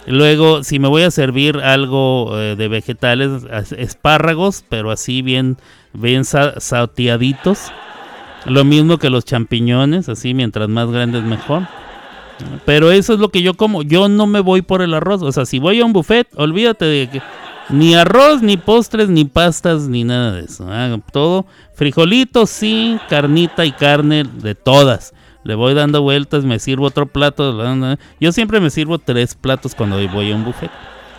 Luego, 0.05 0.63
si 0.63 0.79
me 0.79 0.87
voy 0.87 1.03
a 1.03 1.11
servir 1.11 1.57
algo 1.57 2.39
eh, 2.39 2.55
de 2.55 2.67
vegetales, 2.69 3.43
espárragos, 3.71 4.63
pero 4.69 4.91
así 4.91 5.21
bien 5.21 5.57
bien 5.93 6.23
sauteaditos. 6.25 7.71
Lo 8.45 8.63
mismo 8.63 8.97
que 8.97 9.09
los 9.09 9.25
champiñones, 9.25 10.07
así 10.07 10.33
mientras 10.33 10.69
más 10.69 10.89
grandes 10.89 11.23
mejor. 11.23 11.63
Pero 12.65 12.91
eso 12.91 13.13
es 13.13 13.19
lo 13.19 13.29
que 13.29 13.41
yo 13.41 13.55
como. 13.55 13.83
Yo 13.83 14.09
no 14.09 14.27
me 14.27 14.39
voy 14.39 14.61
por 14.61 14.81
el 14.81 14.93
arroz. 14.93 15.21
O 15.21 15.31
sea, 15.31 15.45
si 15.45 15.59
voy 15.59 15.79
a 15.79 15.85
un 15.85 15.93
buffet, 15.93 16.27
olvídate 16.35 16.85
de 16.85 17.09
que 17.09 17.21
ni 17.69 17.95
arroz, 17.95 18.41
ni 18.41 18.57
postres, 18.57 19.09
ni 19.09 19.25
pastas, 19.25 19.87
ni 19.87 20.03
nada 20.03 20.33
de 20.33 20.45
eso. 20.45 20.67
¿eh? 20.71 20.99
Todo 21.11 21.45
frijolitos, 21.73 22.49
sí, 22.49 22.97
carnita 23.09 23.65
y 23.65 23.71
carne 23.71 24.23
de 24.23 24.55
todas. 24.55 25.13
Le 25.43 25.55
voy 25.55 25.73
dando 25.73 26.01
vueltas, 26.01 26.43
me 26.43 26.59
sirvo 26.59 26.85
otro 26.85 27.07
plato. 27.07 27.57
Yo 28.19 28.31
siempre 28.31 28.59
me 28.59 28.69
sirvo 28.69 28.99
tres 28.99 29.35
platos 29.35 29.75
cuando 29.75 29.97
voy 30.09 30.31
a 30.31 30.35
un 30.35 30.43
buffet. 30.43 30.71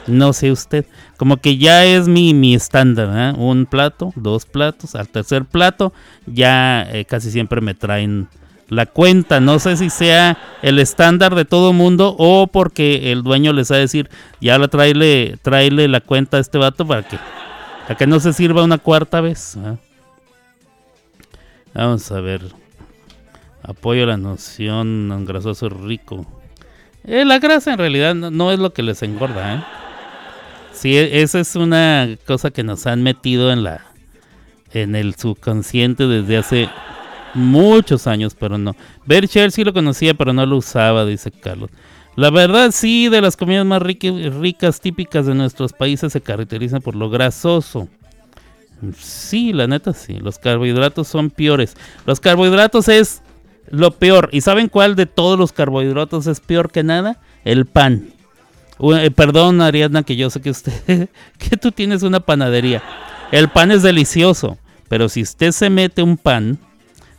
No 0.07 0.33
sé 0.33 0.50
usted. 0.50 0.87
Como 1.16 1.37
que 1.37 1.59
ya 1.59 1.85
es 1.85 2.09
mi, 2.09 2.35
mi 2.35 2.54
estándar. 2.54 3.11
¿eh? 3.14 3.38
Un 3.38 3.66
plato, 3.66 4.12
dos 4.16 4.46
platos. 4.46 4.94
Al 4.94 5.09
tercer 5.09 5.44
plato 5.44 5.92
ya 6.26 6.83
eh, 6.90 7.04
casi 7.04 7.31
siempre 7.31 7.61
me 7.61 7.74
traen 7.74 8.28
la 8.68 8.87
cuenta. 8.87 9.40
No 9.40 9.59
sé 9.59 9.76
si 9.76 9.90
sea 9.90 10.38
el 10.62 10.78
estándar 10.78 11.35
de 11.35 11.44
todo 11.44 11.72
mundo 11.72 12.14
o 12.18 12.46
porque 12.46 13.12
el 13.12 13.22
dueño 13.22 13.52
les 13.52 13.70
va 13.70 13.76
a 13.76 13.81
decir, 13.81 14.09
ya 14.40 14.59
la 14.59 14.68
traile, 14.68 15.37
traile 15.42 15.88
la 15.88 16.00
cuenta 16.00 16.37
a 16.37 16.40
este 16.40 16.59
vato 16.59 16.87
para 16.87 17.02
que, 17.02 17.18
para 17.83 17.96
que 17.96 18.07
no 18.07 18.20
se 18.20 18.33
sirva 18.33 18.64
una 18.64 18.78
cuarta 18.78 19.20
vez. 19.20 19.57
¿eh? 19.57 19.76
Vamos 21.74 22.11
a 22.12 22.20
ver. 22.20 22.42
Apoyo 23.62 24.07
la 24.07 24.16
noción, 24.16 25.24
grasoso 25.26 25.68
rico. 25.68 26.26
la 27.04 27.38
grasa 27.38 27.72
en 27.72 27.78
realidad 27.78 28.14
no, 28.14 28.52
es 28.52 28.59
lo 28.59 28.72
que 28.72 28.83
les 28.83 29.02
engorda, 29.02 29.57
¿eh? 29.57 29.64
Sí, 30.72 30.96
esa 30.96 31.40
es 31.40 31.57
una 31.57 32.09
cosa 32.24 32.50
que 32.50 32.62
nos 32.62 32.87
han 32.87 33.02
metido 33.02 33.50
en 33.50 33.64
la 33.64 33.85
en 34.72 34.94
el 34.94 35.14
subconsciente 35.14 36.07
desde 36.07 36.37
hace 36.37 36.68
muchos 37.38 38.07
años, 38.07 38.37
pero 38.38 38.59
no. 38.59 38.74
Bercher 39.07 39.51
sí 39.51 39.64
lo 39.64 39.72
conocía, 39.72 40.14
pero 40.14 40.33
no 40.33 40.44
lo 40.44 40.57
usaba, 40.57 41.05
dice 41.05 41.31
Carlos. 41.31 41.70
La 42.18 42.31
verdad 42.31 42.70
sí, 42.72 43.09
de 43.09 43.20
las 43.20 43.37
comidas 43.37 43.64
más 43.64 43.81
ricas, 43.81 44.81
típicas 44.81 45.27
de 45.27 45.37
nuestros 45.37 45.72
países 45.72 46.12
se 46.12 46.20
caracterizan 46.20 46.83
por 46.83 46.96
lo 46.96 47.11
grasoso. 47.11 47.88
Sí, 48.98 49.53
la 49.53 49.68
neta 49.68 49.92
sí, 49.92 50.14
los 50.14 50.38
carbohidratos 50.38 51.07
son 51.07 51.31
peores. 51.31 51.77
Los 52.07 52.18
carbohidratos 52.18 52.88
es 52.88 53.22
lo 53.70 53.92
peor. 53.92 54.31
¿Y 54.33 54.40
saben 54.40 54.68
cuál 54.68 54.96
de 54.96 55.07
todos 55.07 55.38
los 55.38 55.53
carbohidratos 55.53 56.27
es 56.27 56.40
peor 56.40 56.72
que 56.72 56.83
nada? 56.83 57.20
El 57.44 57.66
pan. 57.66 58.09
Eh, 58.81 59.11
perdón, 59.11 59.61
Ariadna, 59.61 60.03
que 60.03 60.16
yo 60.16 60.29
sé 60.31 60.40
que 60.40 60.51
usted, 60.51 61.09
que 61.38 61.57
tú 61.57 61.70
tienes 61.70 62.03
una 62.03 62.18
panadería. 62.18 62.83
El 63.31 63.48
pan 63.48 63.70
es 63.70 63.83
delicioso, 63.83 64.59
pero 64.88 65.09
si 65.09 65.22
usted 65.22 65.53
se 65.53 65.70
mete 65.70 66.03
un 66.03 66.16
pan, 66.16 66.59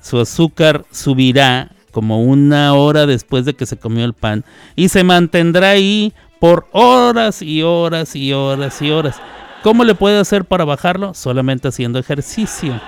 su 0.01 0.19
azúcar 0.19 0.85
subirá 0.91 1.71
como 1.91 2.23
una 2.23 2.73
hora 2.73 3.05
después 3.05 3.45
de 3.45 3.53
que 3.53 3.65
se 3.65 3.77
comió 3.77 4.05
el 4.05 4.13
pan 4.13 4.45
y 4.75 4.89
se 4.89 5.03
mantendrá 5.03 5.71
ahí 5.71 6.13
por 6.39 6.67
horas 6.71 7.41
y 7.41 7.63
horas 7.63 8.15
y 8.15 8.33
horas 8.33 8.81
y 8.81 8.91
horas. 8.91 9.21
¿Cómo 9.63 9.83
le 9.83 9.95
puede 9.95 10.19
hacer 10.19 10.45
para 10.45 10.63
bajarlo? 10.63 11.13
Solamente 11.13 11.67
haciendo 11.67 11.99
ejercicio. 11.99 12.79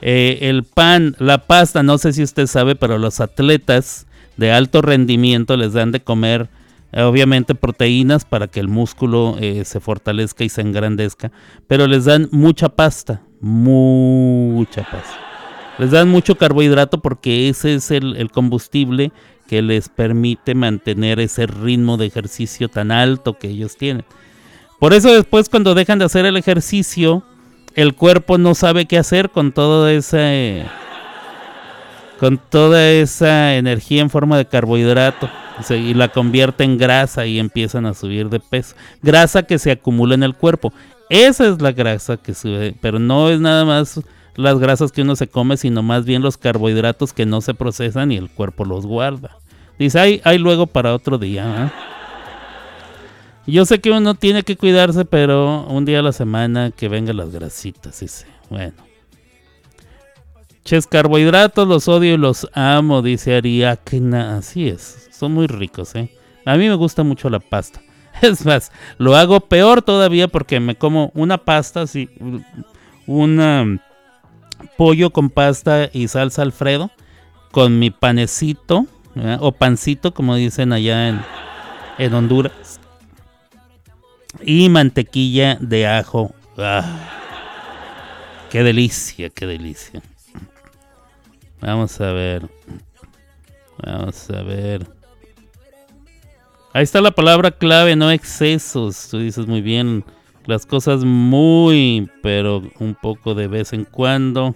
Eh, 0.00 0.38
el 0.42 0.64
pan, 0.64 1.14
la 1.18 1.38
pasta, 1.38 1.82
no 1.82 1.98
sé 1.98 2.12
si 2.12 2.22
usted 2.22 2.46
sabe, 2.46 2.74
pero 2.74 2.98
los 2.98 3.20
atletas 3.20 4.06
de 4.36 4.50
alto 4.50 4.82
rendimiento 4.82 5.56
les 5.56 5.74
dan 5.74 5.92
de 5.92 6.00
comer 6.00 6.48
eh, 6.92 7.02
obviamente 7.02 7.54
proteínas 7.54 8.24
para 8.24 8.48
que 8.48 8.60
el 8.60 8.68
músculo 8.68 9.36
eh, 9.38 9.64
se 9.64 9.80
fortalezca 9.80 10.44
y 10.44 10.48
se 10.48 10.60
engrandezca, 10.60 11.32
pero 11.66 11.86
les 11.86 12.04
dan 12.04 12.28
mucha 12.32 12.68
pasta, 12.68 13.22
mucha 13.40 14.82
pasta. 14.82 15.31
Les 15.78 15.90
dan 15.90 16.08
mucho 16.08 16.36
carbohidrato 16.36 17.00
porque 17.00 17.48
ese 17.48 17.74
es 17.74 17.90
el, 17.90 18.30
combustible 18.30 19.12
que 19.48 19.62
les 19.62 19.88
permite 19.88 20.54
mantener 20.54 21.20
ese 21.20 21.46
ritmo 21.46 21.96
de 21.96 22.06
ejercicio 22.06 22.68
tan 22.68 22.90
alto 22.90 23.38
que 23.38 23.48
ellos 23.48 23.76
tienen. 23.76 24.04
Por 24.78 24.92
eso 24.92 25.12
después 25.12 25.48
cuando 25.48 25.74
dejan 25.74 25.98
de 25.98 26.04
hacer 26.04 26.26
el 26.26 26.36
ejercicio, 26.36 27.22
el 27.74 27.94
cuerpo 27.94 28.38
no 28.38 28.54
sabe 28.54 28.86
qué 28.86 28.98
hacer 28.98 29.30
con 29.30 29.52
toda 29.52 29.92
esa 29.92 30.30
con 32.18 32.38
toda 32.38 32.88
esa 32.90 33.56
energía 33.56 34.00
en 34.00 34.10
forma 34.10 34.36
de 34.36 34.46
carbohidrato 34.46 35.28
y 35.70 35.94
la 35.94 36.08
convierte 36.08 36.64
en 36.64 36.78
grasa 36.78 37.26
y 37.26 37.38
empiezan 37.38 37.86
a 37.86 37.94
subir 37.94 38.28
de 38.28 38.40
peso. 38.40 38.76
Grasa 39.02 39.42
que 39.42 39.58
se 39.58 39.72
acumula 39.72 40.14
en 40.14 40.22
el 40.22 40.34
cuerpo. 40.34 40.72
Esa 41.08 41.48
es 41.48 41.60
la 41.60 41.72
grasa 41.72 42.16
que 42.16 42.34
sube, 42.34 42.74
pero 42.80 42.98
no 42.98 43.28
es 43.28 43.40
nada 43.40 43.64
más 43.64 44.00
las 44.36 44.58
grasas 44.58 44.92
que 44.92 45.02
uno 45.02 45.16
se 45.16 45.28
come, 45.28 45.56
sino 45.56 45.82
más 45.82 46.04
bien 46.04 46.22
los 46.22 46.36
carbohidratos 46.36 47.12
que 47.12 47.26
no 47.26 47.40
se 47.40 47.54
procesan 47.54 48.12
y 48.12 48.16
el 48.16 48.30
cuerpo 48.30 48.64
los 48.64 48.86
guarda. 48.86 49.38
Dice, 49.78 49.98
hay, 49.98 50.20
hay 50.24 50.38
luego 50.38 50.66
para 50.66 50.94
otro 50.94 51.18
día. 51.18 51.66
¿eh? 51.66 51.70
Yo 53.46 53.64
sé 53.64 53.80
que 53.80 53.90
uno 53.90 54.14
tiene 54.14 54.42
que 54.42 54.56
cuidarse, 54.56 55.04
pero 55.04 55.66
un 55.66 55.84
día 55.84 55.98
a 55.98 56.02
la 56.02 56.12
semana 56.12 56.70
que 56.70 56.88
vengan 56.88 57.16
las 57.16 57.30
grasitas, 57.30 58.00
dice. 58.00 58.26
Bueno. 58.48 58.74
Ches 60.64 60.86
carbohidratos, 60.86 61.66
los 61.66 61.88
odio 61.88 62.14
y 62.14 62.16
los 62.16 62.48
amo, 62.54 63.02
dice 63.02 63.34
Ariakna. 63.34 64.36
Así 64.36 64.68
es 64.68 65.02
son 65.22 65.34
muy 65.34 65.46
ricos, 65.46 65.94
¿eh? 65.94 66.10
A 66.44 66.56
mí 66.56 66.68
me 66.68 66.74
gusta 66.74 67.04
mucho 67.04 67.30
la 67.30 67.38
pasta. 67.38 67.80
Es 68.22 68.44
más, 68.44 68.72
lo 68.98 69.14
hago 69.14 69.38
peor 69.38 69.80
todavía 69.80 70.26
porque 70.26 70.58
me 70.58 70.74
como 70.74 71.12
una 71.14 71.38
pasta, 71.38 71.82
así, 71.82 72.10
un 73.06 73.80
pollo 74.76 75.10
con 75.10 75.30
pasta 75.30 75.88
y 75.92 76.08
salsa 76.08 76.42
Alfredo. 76.42 76.90
con 77.50 77.78
mi 77.78 77.90
panecito, 77.90 78.86
o 79.40 79.52
pancito, 79.52 80.14
como 80.14 80.34
dicen 80.36 80.72
allá 80.72 81.08
en, 81.08 81.20
en 81.98 82.14
Honduras, 82.14 82.80
y 84.40 84.68
mantequilla 84.68 85.58
de 85.60 85.86
ajo. 85.86 86.34
Ah, 86.56 87.10
qué 88.50 88.62
delicia, 88.62 89.30
qué 89.30 89.46
delicia. 89.46 90.02
Vamos 91.60 92.00
a 92.00 92.12
ver. 92.12 92.48
Vamos 93.84 94.30
a 94.30 94.42
ver. 94.42 94.86
Ahí 96.72 96.84
está 96.84 97.00
la 97.00 97.10
palabra 97.10 97.50
clave, 97.50 97.94
no 97.96 98.10
excesos. 98.10 99.08
Tú 99.10 99.18
dices 99.18 99.46
muy 99.46 99.60
bien. 99.60 100.04
Las 100.46 100.66
cosas 100.66 101.04
muy, 101.04 102.10
pero 102.22 102.62
un 102.80 102.94
poco 102.94 103.34
de 103.34 103.46
vez 103.46 103.72
en 103.72 103.84
cuando. 103.84 104.54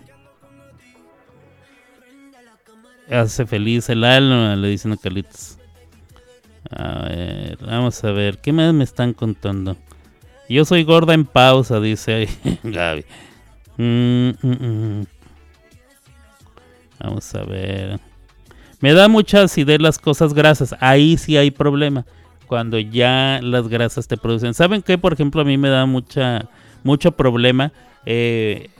Hace 3.08 3.46
feliz 3.46 3.88
el 3.88 4.02
alma, 4.02 4.56
le 4.56 4.68
dicen 4.68 4.92
a 4.92 4.96
Carlitos. 4.96 5.58
A 6.70 7.08
ver, 7.08 7.58
vamos 7.64 8.02
a 8.02 8.10
ver. 8.10 8.38
¿Qué 8.38 8.52
más 8.52 8.74
me 8.74 8.82
están 8.82 9.12
contando? 9.12 9.76
Yo 10.48 10.64
soy 10.64 10.82
gorda 10.82 11.14
en 11.14 11.24
pausa, 11.24 11.78
dice 11.80 12.28
Gaby. 12.64 13.04
Mm, 13.76 14.30
mm, 14.42 14.66
mm. 14.66 15.06
Vamos 16.98 17.34
a 17.34 17.44
ver. 17.44 18.00
Me 18.80 18.92
da 18.92 19.08
mucha 19.08 19.42
acidez 19.42 19.80
las 19.80 19.98
cosas 19.98 20.34
grasas. 20.34 20.74
Ahí 20.80 21.16
sí 21.16 21.36
hay 21.36 21.50
problema. 21.50 22.04
Cuando 22.46 22.78
ya 22.78 23.40
las 23.42 23.68
grasas 23.68 24.08
te 24.08 24.16
producen. 24.16 24.54
¿Saben 24.54 24.82
qué? 24.82 24.98
Por 24.98 25.12
ejemplo, 25.12 25.40
a 25.40 25.44
mí 25.44 25.58
me 25.58 25.68
da 25.68 25.86
mucha, 25.86 26.48
mucho 26.84 27.12
problema. 27.12 27.72
Eh, 28.04 28.70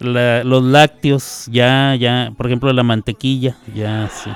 los 0.00 0.62
lácteos, 0.62 1.46
ya, 1.50 1.94
ya. 1.94 2.32
Por 2.36 2.46
ejemplo, 2.46 2.72
la 2.72 2.82
mantequilla, 2.82 3.56
ya, 3.74 4.08
sí. 4.08 4.30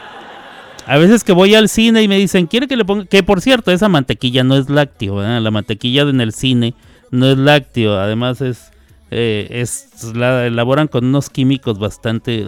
A 0.86 0.98
veces 0.98 1.24
que 1.24 1.32
voy 1.32 1.54
al 1.54 1.68
cine 1.68 2.02
y 2.02 2.08
me 2.08 2.18
dicen, 2.18 2.46
¿quiere 2.46 2.68
que 2.68 2.76
le 2.76 2.84
ponga? 2.84 3.06
Que 3.06 3.22
por 3.22 3.40
cierto, 3.40 3.70
esa 3.70 3.88
mantequilla 3.88 4.44
no 4.44 4.56
es 4.56 4.68
lácteo, 4.68 5.22
La 5.22 5.50
mantequilla 5.50 6.02
en 6.02 6.20
el 6.20 6.32
cine 6.32 6.74
no 7.10 7.26
es 7.26 7.38
lácteo. 7.38 7.98
Además 7.98 8.42
es, 8.42 8.70
eh, 9.10 9.48
es 9.50 10.12
la 10.14 10.46
elaboran 10.46 10.88
con 10.88 11.06
unos 11.06 11.30
químicos 11.30 11.78
bastante... 11.78 12.46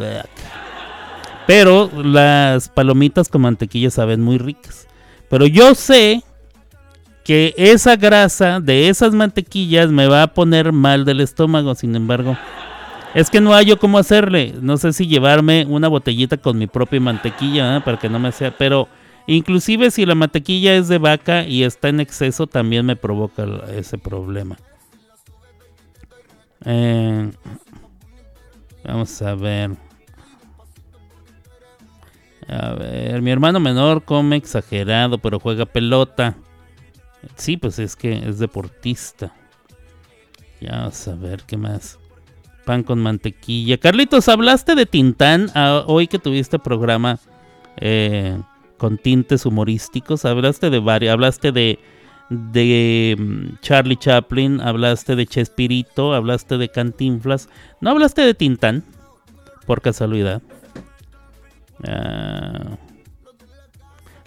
Pero 1.47 1.91
las 2.03 2.69
palomitas 2.69 3.29
con 3.29 3.43
mantequilla 3.43 3.91
saben 3.91 4.21
muy 4.21 4.37
ricas. 4.37 4.89
Pero 5.31 5.47
yo 5.47 5.75
sé 5.75 6.23
que 7.27 7.55
esa 7.57 7.97
grasa 7.97 8.61
de 8.61 8.89
esas 8.89 9.13
mantequillas 9.13 9.91
me 9.91 10.07
va 10.07 10.23
a 10.23 10.33
poner 10.33 10.71
mal 10.71 11.05
del 11.05 11.21
estómago, 11.21 11.75
sin 11.75 11.97
embargo. 11.97 12.39
Es 13.15 13.31
que 13.31 13.41
no 13.41 13.53
hay 13.53 13.67
yo 13.67 13.81
cómo 13.81 13.99
hacerle. 13.99 14.55
No 14.61 14.77
sé 14.77 14.93
si 14.93 15.09
llevarme 15.09 15.67
una 15.69 15.89
botellita 15.89 16.37
con 16.37 16.57
mi 16.57 16.69
propia 16.69 17.01
mantequilla 17.01 17.83
para 17.85 17.99
que 17.99 18.09
no 18.09 18.21
me 18.21 18.31
sea. 18.31 18.57
Pero 18.57 18.87
inclusive 19.27 19.91
si 19.91 20.07
la 20.07 20.15
mantequilla 20.15 20.77
es 20.77 20.87
de 20.87 20.99
vaca 20.99 21.45
y 21.45 21.65
está 21.65 21.89
en 21.89 21.99
exceso, 21.99 22.47
también 22.47 22.87
me 22.87 22.95
provoca 22.95 23.45
ese 23.77 23.99
problema. 23.99 24.57
Eh, 26.65 27.29
vamos 28.85 29.21
a 29.21 29.35
ver. 29.35 29.73
A 32.47 32.75
ver, 32.75 33.21
mi 33.21 33.33
hermano 33.33 33.59
menor 33.59 34.05
come 34.05 34.37
exagerado, 34.37 35.19
pero 35.19 35.41
juega 35.41 35.67
pelota. 35.67 36.37
Sí, 37.35 37.57
pues 37.57 37.79
es 37.79 37.97
que 37.97 38.29
es 38.29 38.39
deportista. 38.39 39.35
Ya 40.61 40.87
a 40.87 41.15
ver 41.15 41.43
qué 41.47 41.57
más. 41.57 41.99
Pan 42.65 42.83
con 42.83 43.01
mantequilla. 43.01 43.79
Carlitos, 43.79 44.29
¿hablaste 44.29 44.75
de 44.75 44.87
Tintán 44.87 45.51
ah, 45.55 45.85
hoy 45.87 46.07
que 46.07 46.19
tuviste 46.19 46.59
programa 46.59 47.19
eh, 47.77 48.41
con 48.79 48.99
tintes 48.99 49.47
humorísticos? 49.47 50.25
Hablaste 50.25 50.71
de 50.71 50.79
varios, 50.79 51.13
hablaste 51.13 51.53
de, 51.53 51.79
de 52.31 53.17
mm, 53.19 53.61
Charlie 53.61 53.97
Chaplin, 53.97 54.61
hablaste 54.61 55.15
de 55.15 55.27
Chespirito, 55.27 56.15
hablaste 56.15 56.59
de 56.59 56.69
Cantinflas. 56.69 57.49
¿No 57.81 57.91
hablaste 57.91 58.23
de 58.23 58.35
Tintán? 58.35 58.85
Por 59.67 59.83
casualidad. 59.83 60.43
Ah. 61.87 62.79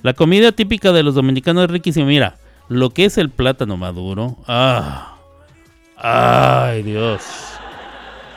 La 0.01 0.13
comida 0.13 0.51
típica 0.51 0.91
de 0.93 1.03
los 1.03 1.15
dominicanos 1.15 1.65
es 1.65 1.71
riquísima. 1.71 2.05
Mira, 2.05 2.38
lo 2.69 2.91
que 2.91 3.05
es 3.05 3.17
el 3.17 3.29
plátano 3.29 3.77
maduro. 3.77 4.38
Ah. 4.47 5.17
Ay, 5.97 6.84
Dios. 6.84 7.23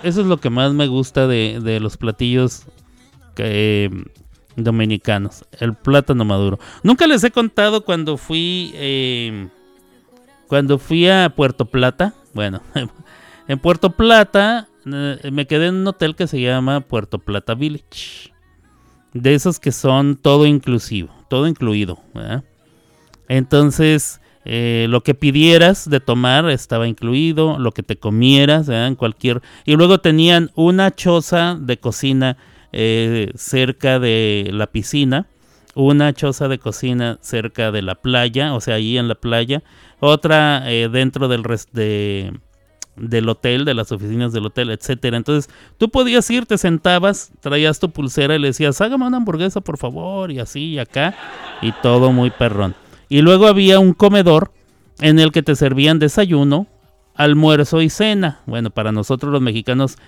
Eso 0.03 0.21
es 0.23 0.27
lo 0.27 0.39
que 0.39 0.51
más 0.51 0.73
me 0.73 0.89
gusta 0.89 1.27
de, 1.29 1.79
los 1.81 1.97
platillos 1.97 2.65
dominicanos. 4.57 5.45
El 5.61 5.75
plátano 5.75 6.25
maduro. 6.25 6.59
Nunca 6.83 7.07
les 7.07 7.23
he 7.23 7.31
contado 7.31 7.85
cuando 7.85 8.17
fui. 8.17 8.73
Em, 8.75 9.49
cuando 10.49 10.79
fui 10.79 11.09
a 11.09 11.31
Puerto 11.31 11.67
Plata. 11.67 12.15
Bueno, 12.35 12.63
en 13.49 13.59
Puerto 13.61 13.91
Plata 13.91 14.67
eh, 14.87 15.31
me 15.31 15.47
quedé 15.47 15.69
en 15.69 15.77
un 15.77 15.87
hotel 15.87 16.17
que 16.17 16.27
se 16.27 16.41
llama 16.41 16.81
Puerto 16.81 17.19
Plata 17.19 17.55
Village 17.55 18.33
de 19.13 19.35
esos 19.35 19.61
que 19.61 19.73
son 19.73 20.17
todo 20.17 20.47
inclusivo, 20.47 21.15
todo 21.29 21.47
incluido. 21.47 21.99
Entonces, 23.29 24.22
eh, 24.45 24.87
lo 24.89 25.03
que 25.03 25.15
pidieras 25.15 25.89
de 25.89 26.01
tomar 26.01 26.51
estaba 26.51 26.89
incluido, 26.89 27.59
lo 27.59 27.73
que 27.73 27.83
te 27.83 27.97
comieras, 27.97 28.69
en 28.69 28.97
cualquier... 28.97 29.41
Y 29.65 29.77
luego 29.77 29.99
tenían 29.99 30.51
una 30.55 30.91
choza 30.91 31.57
de 31.61 31.77
cocina 31.79 32.37
eh, 32.73 33.31
cerca 33.35 33.99
de 33.99 34.51
la 34.53 34.67
piscina, 34.67 35.27
una 35.75 36.13
choza 36.13 36.49
de 36.49 36.59
cocina 36.59 37.19
cerca 37.21 37.71
de 37.71 37.83
la 37.83 37.95
playa, 37.95 38.55
o 38.55 38.61
sea, 38.61 38.77
ahí 38.77 38.99
en 38.99 39.09
la 39.09 39.15
playa, 39.15 39.63
otra 40.01 40.71
eh, 40.71 40.89
dentro 40.91 41.29
del 41.29 41.43
de 41.73 42.33
del 42.97 43.29
hotel, 43.29 43.65
de 43.65 43.73
las 43.73 43.91
oficinas 43.91 44.33
del 44.33 44.47
hotel, 44.47 44.71
etcétera. 44.71 45.17
Entonces, 45.17 45.53
tú 45.79 45.89
podías 45.89 46.29
ir, 46.31 46.45
te 46.45 46.59
sentabas, 46.59 47.33
traías 47.41 47.81
tu 47.81 47.91
pulsera 47.91 48.37
y 48.37 48.39
le 48.39 48.49
decías, 48.49 48.81
hágame 48.81 49.07
una 49.07 49.17
hamburguesa, 49.17 49.63
por 49.63 49.79
favor, 49.79 50.31
y 50.31 50.39
así 50.39 50.73
y 50.73 50.79
acá, 50.79 51.15
y 51.63 51.73
todo 51.83 52.13
muy 52.13 52.31
perrón. 52.31 52.75
Y 53.13 53.21
luego 53.21 53.47
había 53.47 53.79
un 53.79 53.93
comedor 53.93 54.55
en 54.99 55.19
el 55.19 55.33
que 55.33 55.43
te 55.43 55.55
servían 55.55 55.99
desayuno, 55.99 56.67
almuerzo 57.15 57.83
y 57.83 57.91
cena. 57.91 58.41
Bueno, 58.47 58.71
para 58.71 58.91
nosotros 58.91 59.31
los 59.31 59.43
mexicanos, 59.43 59.99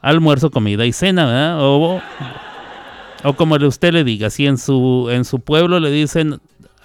almuerzo, 0.00 0.50
comida 0.50 0.84
y 0.84 0.92
cena, 0.92 1.26
¿verdad? 1.26 1.58
O, 1.60 2.02
o 3.22 3.32
como 3.34 3.54
usted 3.54 3.92
le 3.92 4.02
diga, 4.02 4.28
si 4.28 4.48
en 4.48 4.58
su, 4.58 5.06
en 5.08 5.24
su 5.24 5.38
pueblo 5.38 5.78
le 5.78 5.92
dicen 5.92 6.40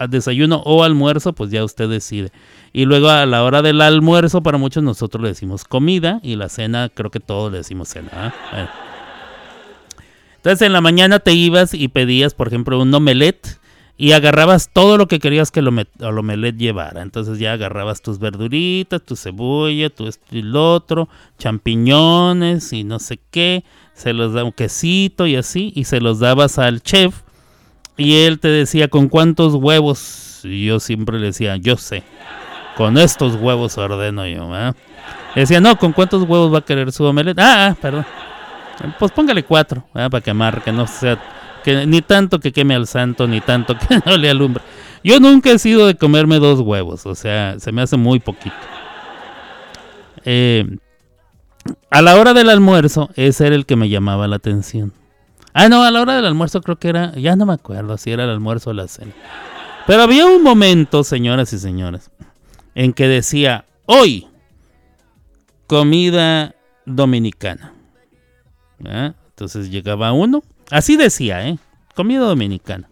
desayuno 0.10 0.62
o 0.64 0.84
almuerzo, 0.84 1.34
pues 1.34 1.50
ya 1.50 1.64
usted 1.64 1.90
decide. 1.90 2.32
Y 2.72 2.86
luego 2.86 3.10
a 3.10 3.26
la 3.26 3.44
hora 3.44 3.64
del 3.64 3.82
almuerzo, 3.82 4.44
para 4.44 4.60
muchos 4.60 4.84
nosotros 4.84 5.24
le 5.24 5.30
decimos 5.30 5.64
comida 5.64 6.20
y 6.22 6.36
la 6.36 6.50
cena, 6.50 6.92
creo 6.94 7.10
que 7.10 7.20
todos 7.20 7.52
le 7.52 7.58
decimos 7.58 7.90
cena. 7.90 8.32
Entonces 10.36 10.68
en 10.68 10.72
la 10.72 10.82
mañana 10.82 11.18
te 11.18 11.34
ibas 11.34 11.74
y 11.74 11.88
pedías, 11.88 12.36
por 12.36 12.50
ejemplo, 12.50 12.80
un 12.80 12.94
omelette 12.94 13.58
y 13.98 14.14
agarrabas 14.14 14.70
todo 14.74 14.98
lo 14.98 15.08
que 15.08 15.20
querías 15.20 15.52
que 15.52 15.60
el, 15.60 15.68
omelette 15.68 16.58
llevara. 16.58 17.02
Entonces 17.02 17.40
ya 17.40 17.54
agarrabas 17.54 18.02
tus 18.02 18.20
verduritas, 18.20 19.02
tu 19.04 19.16
cebolla, 19.16 19.90
tu 19.90 20.08
esto 20.08 20.26
y 20.32 20.42
lo 20.42 20.74
otro, 20.74 21.10
champiñones 21.38 22.74
y 22.74 22.84
no 22.84 23.00
sé 23.00 23.20
qué. 23.32 23.64
Se 23.94 24.14
los 24.14 24.34
da 24.34 24.44
un 24.44 24.52
quesito 24.52 25.28
y 25.28 25.36
así, 25.36 25.72
y 25.76 25.84
se 25.84 26.02
los 26.02 26.20
dabas 26.20 26.58
al 26.58 26.82
chef. 26.82 27.22
Y 27.96 28.24
él 28.24 28.40
te 28.40 28.48
decía, 28.48 28.88
¿con 28.88 29.08
cuántos 29.08 29.54
huevos? 29.54 30.42
Y 30.44 30.66
yo 30.66 30.80
siempre 30.80 31.20
le 31.20 31.28
decía, 31.28 31.58
yo 31.58 31.78
sé. 31.78 32.04
Con 32.76 32.98
estos 32.98 33.36
huevos 33.36 33.78
ordeno 33.78 34.26
yo, 34.26 34.50
Decía, 35.36 35.62
no, 35.62 35.78
¿con 35.78 35.94
cuántos 35.94 36.24
huevos 36.24 36.54
va 36.54 36.60
a 36.60 36.66
querer 36.66 36.92
su 36.92 37.04
omelette? 37.04 37.40
Ah, 37.40 37.68
ah 37.68 37.76
perdón. 37.80 38.06
Pues 38.98 39.12
póngale 39.12 39.44
cuatro, 39.44 39.86
para 39.94 40.22
quemar, 40.22 40.64
que 40.64 40.72
no 40.72 40.88
sea, 40.88 41.20
ni 41.66 42.02
tanto 42.02 42.40
que 42.40 42.52
queme 42.52 42.76
al 42.76 42.88
santo, 42.88 43.28
ni 43.28 43.42
tanto 43.42 43.78
que 43.78 44.00
no 44.06 44.18
le 44.18 44.30
alumbre. 44.30 44.64
Yo 45.04 45.20
nunca 45.20 45.52
he 45.52 45.60
sido 45.60 45.88
de 45.88 45.96
comerme 45.96 46.40
dos 46.40 46.60
huevos, 46.60 47.06
o 47.06 47.16
sea, 47.16 47.60
se 47.60 47.72
me 47.72 47.82
hace 47.82 47.98
muy 47.98 48.20
poquito. 48.20 48.56
Eh, 50.26 50.78
a 51.90 52.02
la 52.02 52.16
hora 52.16 52.34
del 52.34 52.50
almuerzo, 52.50 53.10
ese 53.16 53.48
era 53.48 53.56
el 53.56 53.66
que 53.66 53.76
me 53.76 53.90
llamaba 53.90 54.28
la 54.28 54.38
atención. 54.38 54.94
Ah, 55.54 55.70
no, 55.70 55.84
a 55.84 55.92
la 55.92 56.02
hora 56.02 56.16
del 56.16 56.26
almuerzo 56.26 56.62
creo 56.62 56.78
que 56.78 56.90
era, 56.90 57.14
ya 57.16 57.36
no 57.36 57.46
me 57.46 57.54
acuerdo 57.54 57.98
si 57.98 58.12
era 58.12 58.24
el 58.24 58.30
almuerzo 58.30 58.72
o 58.72 58.74
la 58.74 58.88
cena. 58.88 59.12
Pero 59.86 60.02
había 60.02 60.26
un 60.26 60.42
momento, 60.42 61.04
señoras 61.04 61.54
y 61.54 61.60
señores, 61.60 62.10
en 62.74 62.94
que 62.94 63.08
decía, 63.08 63.66
hoy, 63.86 64.28
comida 65.68 66.56
dominicana. 66.86 67.74
Entonces 68.80 69.70
llegaba 69.70 70.12
uno, 70.12 70.44
así 70.72 70.98
decía, 70.98 71.48
¿eh? 71.48 71.58
comida 71.96 72.22
dominicana. 72.22 72.90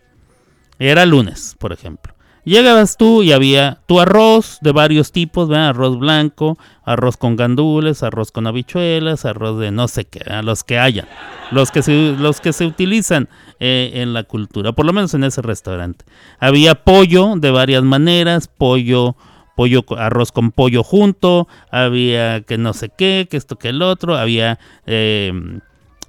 Era 0.80 1.06
lunes, 1.06 1.56
por 1.60 1.74
ejemplo. 1.74 2.14
Llegabas 2.44 2.98
tú 2.98 3.22
y 3.22 3.34
había 3.34 3.82
tu 3.86 4.00
arroz 4.00 4.58
de 4.62 4.72
varios 4.72 5.12
tipos, 5.12 5.52
arroz 5.52 6.00
blanco, 6.00 6.58
arroz 6.84 7.16
con 7.16 7.36
gandules, 7.36 8.02
arroz 8.02 8.32
con 8.32 8.48
habichuelas, 8.48 9.26
arroz 9.26 9.60
de 9.60 9.70
no 9.70 9.88
sé 9.88 10.06
qué, 10.06 10.22
los 10.42 10.64
que 10.64 10.80
hayan. 10.80 11.08
los 11.52 11.70
que 11.70 11.84
se, 11.84 12.16
los 12.18 12.42
que 12.42 12.52
se 12.52 12.66
utilizan 12.66 13.30
eh, 13.60 13.92
en 13.96 14.14
la 14.14 14.24
cultura, 14.24 14.72
por 14.72 14.86
lo 14.86 14.94
menos 14.94 15.14
en 15.14 15.24
ese 15.24 15.44
restaurante. 15.44 16.04
Había 16.40 16.74
pollo 16.74 17.36
de 17.36 17.52
varias 17.52 17.84
maneras, 17.84 18.48
pollo, 18.48 19.16
pollo, 19.56 19.86
arroz 19.96 20.32
con 20.32 20.52
pollo 20.52 20.84
junto, 20.84 21.48
había 21.70 22.42
que 22.42 22.58
no 22.58 22.74
sé 22.74 22.90
qué, 22.98 23.28
que 23.30 23.38
esto 23.38 23.58
que 23.58 23.70
el 23.70 23.84
otro, 23.84 24.18
había 24.18 24.58
em, 24.88 25.60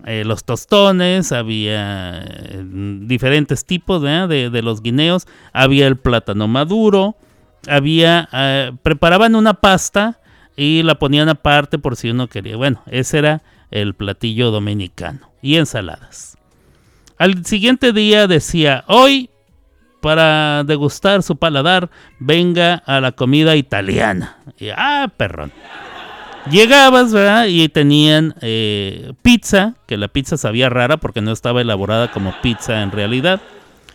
eh, 0.06 0.24
los 0.24 0.44
tostones, 0.44 1.32
había 1.32 2.22
eh, 2.24 2.64
diferentes 3.02 3.64
tipos 3.64 4.02
de, 4.02 4.50
de, 4.50 4.62
los 4.62 4.82
guineos, 4.82 5.26
había 5.52 5.86
el 5.86 5.96
plátano 5.96 6.48
maduro, 6.48 7.16
había, 7.68 8.28
preparaban 8.82 9.36
una 9.36 9.54
pasta 9.54 10.20
y 10.56 10.82
la 10.82 10.98
ponían 10.98 11.28
aparte 11.28 11.78
por 11.78 11.96
si 11.96 12.10
uno 12.10 12.26
quería. 12.28 12.56
Bueno, 12.56 12.82
ese 12.86 13.18
era 13.18 13.42
el 13.70 13.94
platillo 13.94 14.50
dominicano 14.50 15.30
y 15.40 15.56
ensaladas. 15.56 16.36
Al 17.18 17.44
siguiente 17.44 17.92
día 17.92 18.26
decía, 18.26 18.84
hoy 18.88 19.30
para 20.02 20.64
degustar 20.64 21.22
su 21.22 21.36
paladar, 21.36 21.88
venga 22.18 22.74
a 22.74 23.00
la 23.00 23.12
comida 23.12 23.54
italiana. 23.54 24.36
Y, 24.58 24.68
ah, 24.70 25.08
perrón. 25.16 25.52
Llegabas, 26.50 27.12
¿verdad? 27.12 27.46
Y 27.46 27.68
tenían 27.68 28.34
eh, 28.40 29.12
pizza, 29.22 29.74
que 29.86 29.96
la 29.96 30.08
pizza 30.08 30.36
sabía 30.36 30.68
rara 30.68 30.96
porque 30.96 31.20
no 31.20 31.32
estaba 31.32 31.60
elaborada 31.60 32.10
como 32.10 32.34
pizza 32.42 32.82
en 32.82 32.90
realidad, 32.90 33.40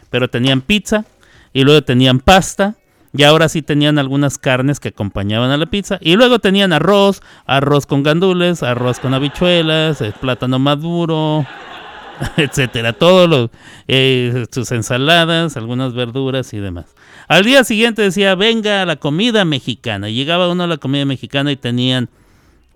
pero 0.10 0.30
tenían 0.30 0.62
pizza 0.62 1.06
y 1.52 1.64
luego 1.64 1.82
tenían 1.82 2.20
pasta 2.20 2.76
y 3.14 3.24
ahora 3.24 3.50
sí 3.50 3.62
tenían 3.62 4.00
algunas 4.00 4.38
carnes 4.38 4.80
que 4.80 4.89
acompañaban 4.89 5.52
a 5.52 5.58
la 5.58 5.66
pizza. 5.66 5.98
Y 6.02 6.16
luego 6.16 6.39
tenían 6.39 6.72
arroz, 6.72 7.22
arroz 7.45 7.86
con 7.86 8.04
gandules, 8.04 8.64
arroz 8.64 9.00
con 9.00 9.14
habichuelas, 9.14 10.02
eh, 10.02 10.14
plátano 10.20 10.60
maduro, 10.60 11.45
etcétera. 12.38 12.93
Todos 12.93 13.30
los, 13.30 13.50
eh, 13.88 14.45
sus 14.52 14.72
ensaladas, 14.72 15.58
algunas 15.58 15.93
verduras 15.93 16.54
y 16.54 16.60
demás. 16.60 16.95
Al 17.28 17.43
día 17.43 17.64
siguiente 17.64 18.04
decía, 18.04 18.36
venga 18.36 18.84
a 18.84 18.86
la 18.86 18.98
comida 18.98 19.43
mexicana. 19.45 20.10
Llegaba 20.10 20.50
uno 20.50 20.64
a 20.64 20.68
la 20.68 20.78
comida 20.78 21.04
mexicana 21.06 21.52
y 21.52 21.58
tenían 21.58 22.10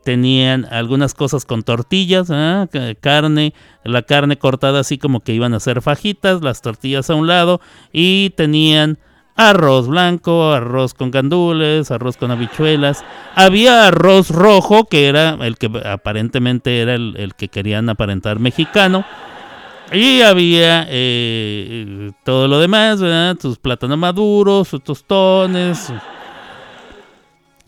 tenían 0.03 0.65
algunas 0.71 1.13
cosas 1.13 1.45
con 1.45 1.63
tortillas, 1.63 2.29
¿ah? 2.31 2.67
carne, 2.99 3.53
la 3.83 4.01
carne 4.01 4.37
cortada 4.37 4.79
así 4.79 4.97
como 4.97 5.19
que 5.21 5.33
iban 5.33 5.53
a 5.53 5.59
ser 5.59 5.81
fajitas, 5.81 6.41
las 6.41 6.61
tortillas 6.61 7.09
a 7.09 7.15
un 7.15 7.27
lado 7.27 7.61
y 7.91 8.31
tenían 8.31 8.97
arroz 9.35 9.87
blanco, 9.87 10.51
arroz 10.51 10.93
con 10.93 11.11
gandules, 11.11 11.91
arroz 11.91 12.17
con 12.17 12.31
habichuelas. 12.31 13.03
Había 13.35 13.87
arroz 13.87 14.29
rojo, 14.29 14.85
que 14.85 15.07
era 15.07 15.37
el 15.41 15.57
que 15.57 15.69
aparentemente 15.85 16.81
era 16.81 16.95
el, 16.95 17.33
que 17.37 17.47
querían 17.47 17.89
aparentar 17.89 18.39
mexicano. 18.39 19.05
Y 19.93 20.21
había 20.21 20.85
eh, 20.89 22.11
todo 22.23 22.47
lo 22.47 22.59
demás, 22.59 23.01
¿verdad? 23.01 23.35
Tus 23.35 23.57
plátanos 23.57 23.97
maduros, 23.97 24.69
sus 24.69 24.81
tostones. 24.83 25.91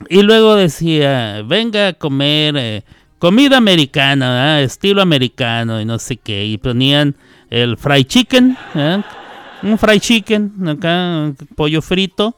Y 0.09 0.21
luego 0.21 0.55
decía, 0.55 1.43
venga 1.45 1.89
a 1.89 1.93
comer 1.93 2.55
eh, 2.57 2.83
comida 3.19 3.57
americana, 3.57 4.61
estilo 4.61 5.01
americano 5.01 5.79
y 5.79 5.85
no 5.85 5.99
sé 5.99 6.17
qué. 6.17 6.45
Y 6.45 6.57
ponían 6.57 7.15
el 7.49 7.77
fried 7.77 8.05
chicken, 8.05 8.57
un 9.61 9.77
fried 9.77 9.99
chicken, 9.99 10.67
acá, 10.67 11.31
pollo 11.55 11.81
frito, 11.81 12.35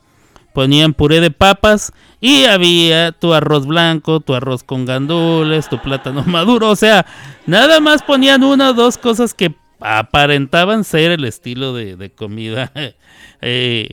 ponían 0.54 0.94
puré 0.94 1.22
de 1.22 1.32
papas 1.32 1.92
y 2.22 2.46
había 2.46 3.12
tu 3.12 3.34
arroz 3.34 3.66
blanco, 3.66 4.20
tu 4.20 4.36
arroz 4.36 4.64
con 4.64 4.86
gandules, 4.86 5.70
tu 5.70 5.80
plátano 5.80 6.24
maduro, 6.28 6.70
o 6.70 6.76
sea, 6.76 7.06
nada 7.46 7.80
más 7.80 8.04
ponían 8.04 8.44
una 8.44 8.70
o 8.70 8.74
dos 8.74 8.98
cosas 8.98 9.34
que 9.34 9.56
aparentaban 9.80 10.84
ser 10.84 11.12
el 11.12 11.26
estilo 11.26 11.74
de, 11.74 12.12
comida. 12.16 12.72
Eh, 13.42 13.90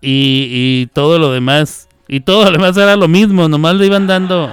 y, 0.00 0.46
y, 0.82 0.86
todo 0.92 1.18
lo 1.18 1.32
demás, 1.32 1.88
y 2.08 2.20
todo 2.20 2.44
lo 2.44 2.50
demás 2.52 2.76
era 2.76 2.96
lo 2.96 3.08
mismo, 3.08 3.48
nomás 3.48 3.76
le 3.76 3.86
iban 3.86 4.06
dando, 4.06 4.50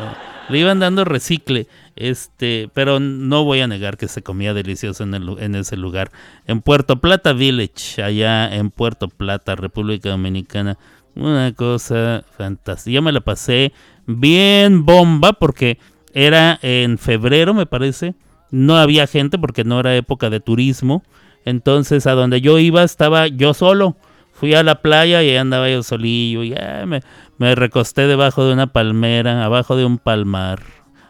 le 0.49 0.59
iban 0.59 0.79
dando 0.79 1.05
recicle. 1.05 1.67
Este, 1.95 2.69
pero 2.73 2.99
no 2.99 3.43
voy 3.43 3.59
a 3.59 3.67
negar 3.67 3.97
que 3.97 4.07
se 4.07 4.23
comía 4.23 4.53
delicioso 4.53 5.03
en, 5.03 5.13
el, 5.13 5.37
en 5.39 5.55
ese 5.55 5.77
lugar. 5.77 6.11
En 6.47 6.61
Puerto 6.61 6.99
Plata 6.99 7.33
Village, 7.33 8.01
allá 8.01 8.55
en 8.55 8.71
Puerto 8.71 9.07
Plata, 9.07 9.55
República 9.55 10.09
Dominicana. 10.09 10.77
Una 11.15 11.53
cosa 11.53 12.23
fantástica. 12.37 12.95
Yo 12.95 13.01
me 13.01 13.11
la 13.11 13.19
pasé 13.19 13.73
bien 14.07 14.85
bomba 14.85 15.33
porque 15.33 15.77
era 16.13 16.57
en 16.61 16.97
febrero, 16.97 17.53
me 17.53 17.65
parece. 17.65 18.15
No 18.49 18.77
había 18.77 19.07
gente 19.07 19.37
porque 19.37 19.63
no 19.63 19.79
era 19.79 19.95
época 19.95 20.29
de 20.29 20.39
turismo. 20.39 21.03
Entonces 21.45 22.07
a 22.07 22.13
donde 22.13 22.41
yo 22.41 22.59
iba 22.59 22.83
estaba 22.83 23.27
yo 23.27 23.53
solo. 23.53 23.97
Fui 24.41 24.55
a 24.55 24.63
la 24.63 24.81
playa 24.81 25.21
y 25.21 25.37
andaba 25.37 25.69
yo 25.69 25.83
solillo. 25.83 26.43
Y 26.43 26.55
me, 26.87 27.01
me 27.37 27.53
recosté 27.53 28.07
debajo 28.07 28.43
de 28.43 28.53
una 28.53 28.65
palmera, 28.65 29.45
abajo 29.45 29.75
de 29.75 29.85
un 29.85 29.99
palmar 29.99 30.63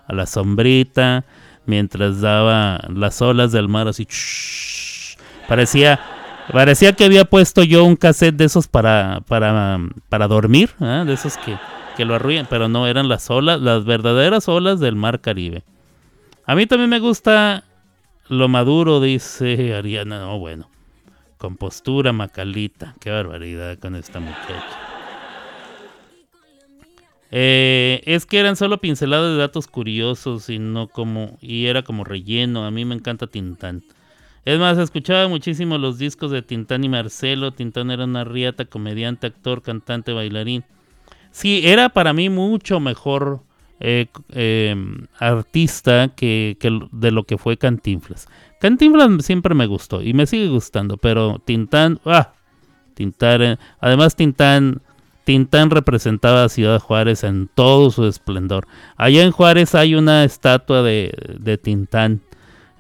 a 0.06 0.14
la 0.14 0.26
sombrita, 0.26 1.24
mientras 1.66 2.20
daba 2.20 2.82
las 2.94 3.22
olas 3.22 3.54
del 3.54 3.70
mar 3.70 3.88
así. 3.88 4.06
parecía, 5.48 6.02
parecía 6.52 6.92
que 6.92 7.06
había 7.06 7.24
puesto 7.24 7.64
yo 7.64 7.86
un 7.86 7.96
cassette 7.96 8.36
de 8.36 8.44
esos 8.44 8.68
para, 8.68 9.22
para, 9.26 9.80
para 10.10 10.28
dormir, 10.28 10.72
¿eh? 10.82 11.04
de 11.06 11.14
esos 11.14 11.38
que, 11.38 11.58
que 11.96 12.04
lo 12.04 12.16
arruinan, 12.16 12.48
pero 12.50 12.68
no, 12.68 12.86
eran 12.86 13.08
las 13.08 13.30
olas, 13.30 13.62
las 13.62 13.86
verdaderas 13.86 14.50
olas 14.50 14.82
del 14.82 14.98
mar 14.98 15.22
Caribe. 15.22 15.64
A 16.46 16.54
mí 16.56 16.66
también 16.66 16.90
me 16.90 17.00
gusta 17.00 17.64
lo 18.28 18.50
maduro, 18.50 19.00
dice 19.00 19.74
Ariana. 19.74 20.20
No, 20.20 20.38
bueno. 20.38 20.68
Compostura, 21.42 22.14
Macalita. 22.14 22.94
Qué 23.00 23.10
barbaridad 23.10 23.80
con 23.80 23.96
esta 23.96 24.20
muchacha. 24.20 24.78
Eh, 27.32 28.04
es 28.06 28.28
que 28.28 28.38
eran 28.38 28.56
solo 28.56 28.78
pinceladas 28.78 29.32
de 29.32 29.38
datos 29.38 29.66
curiosos 29.66 30.52
y 30.52 30.60
no 30.60 30.88
como 30.88 31.40
y 31.42 31.66
era 31.66 31.82
como 31.82 32.04
relleno. 32.04 32.64
A 32.64 32.70
mí 32.70 32.86
me 32.86 32.94
encanta 32.94 33.26
Tintán. 33.26 33.84
Es 34.46 34.60
más, 34.60 34.78
escuchaba 34.78 35.28
muchísimo 35.28 35.80
los 35.80 35.98
discos 35.98 36.30
de 36.30 36.44
Tintán 36.44 36.84
y 36.84 36.90
Marcelo. 36.90 37.52
Tintán 37.52 37.90
era 37.90 38.04
una 38.04 38.24
riata, 38.24 38.66
comediante, 38.66 39.26
actor, 39.26 39.64
cantante, 39.64 40.14
bailarín. 40.14 40.64
Sí, 41.32 41.62
era 41.64 41.90
para 41.90 42.14
mí 42.14 42.30
mucho 42.30 42.80
mejor 42.80 43.42
eh, 43.80 44.06
em, 44.30 45.08
artista 45.18 46.10
que, 46.16 46.56
de 46.92 47.10
lo 47.10 47.24
que 47.24 47.40
fue 47.40 47.58
Cantinflas. 47.58 48.28
Cantinflas 48.62 49.26
siempre 49.26 49.56
me 49.56 49.66
gustó 49.66 50.04
y 50.04 50.14
me 50.14 50.28
sigue 50.28 50.48
gustando, 50.48 50.98
pero 50.98 51.42
Tintán, 51.44 52.00
ah, 52.06 52.34
eh, 52.96 53.58
además 53.80 54.16
Tintán 54.16 54.82
Tintán 55.24 55.72
representaba 55.72 56.44
a 56.44 56.50
Ciudad 56.50 56.80
Juárez 56.80 57.24
en 57.24 57.50
todo 57.54 57.90
su 57.90 58.06
esplendor. 58.06 58.68
Allá 58.98 59.24
en 59.24 59.32
Juárez 59.32 59.74
hay 59.74 59.96
una 59.96 60.24
estatua 60.24 60.84
de, 60.84 61.60
Tintán. 61.64 62.22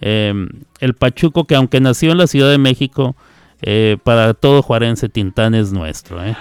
Em, 0.02 0.50
el 0.80 0.94
Pachuco, 0.94 1.46
que 1.46 1.56
aunque 1.56 1.80
nació 1.80 2.12
en 2.12 2.20
la 2.20 2.28
Ciudad 2.28 2.52
de 2.52 2.60
México, 2.60 3.16
eh, 3.64 3.98
para 4.04 4.36
todo 4.36 4.62
juarense 4.62 5.10
Tintán 5.10 5.56
es 5.56 5.74
nuestro. 5.74 6.24
¿eh? 6.24 6.36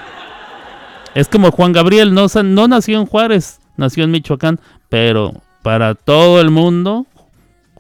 Es 1.15 1.29
como 1.29 1.51
Juan 1.51 1.73
Gabriel, 1.73 2.13
no 2.15 2.29
nació 2.69 3.01
en 3.01 3.07
Juárez, 3.07 3.59
nació 3.77 4.05
en 4.05 4.11
Michoacán, 4.11 4.61
pero 4.91 5.33
para 5.63 5.95
todo 5.95 6.41
el 6.41 6.51
mundo, 6.51 7.07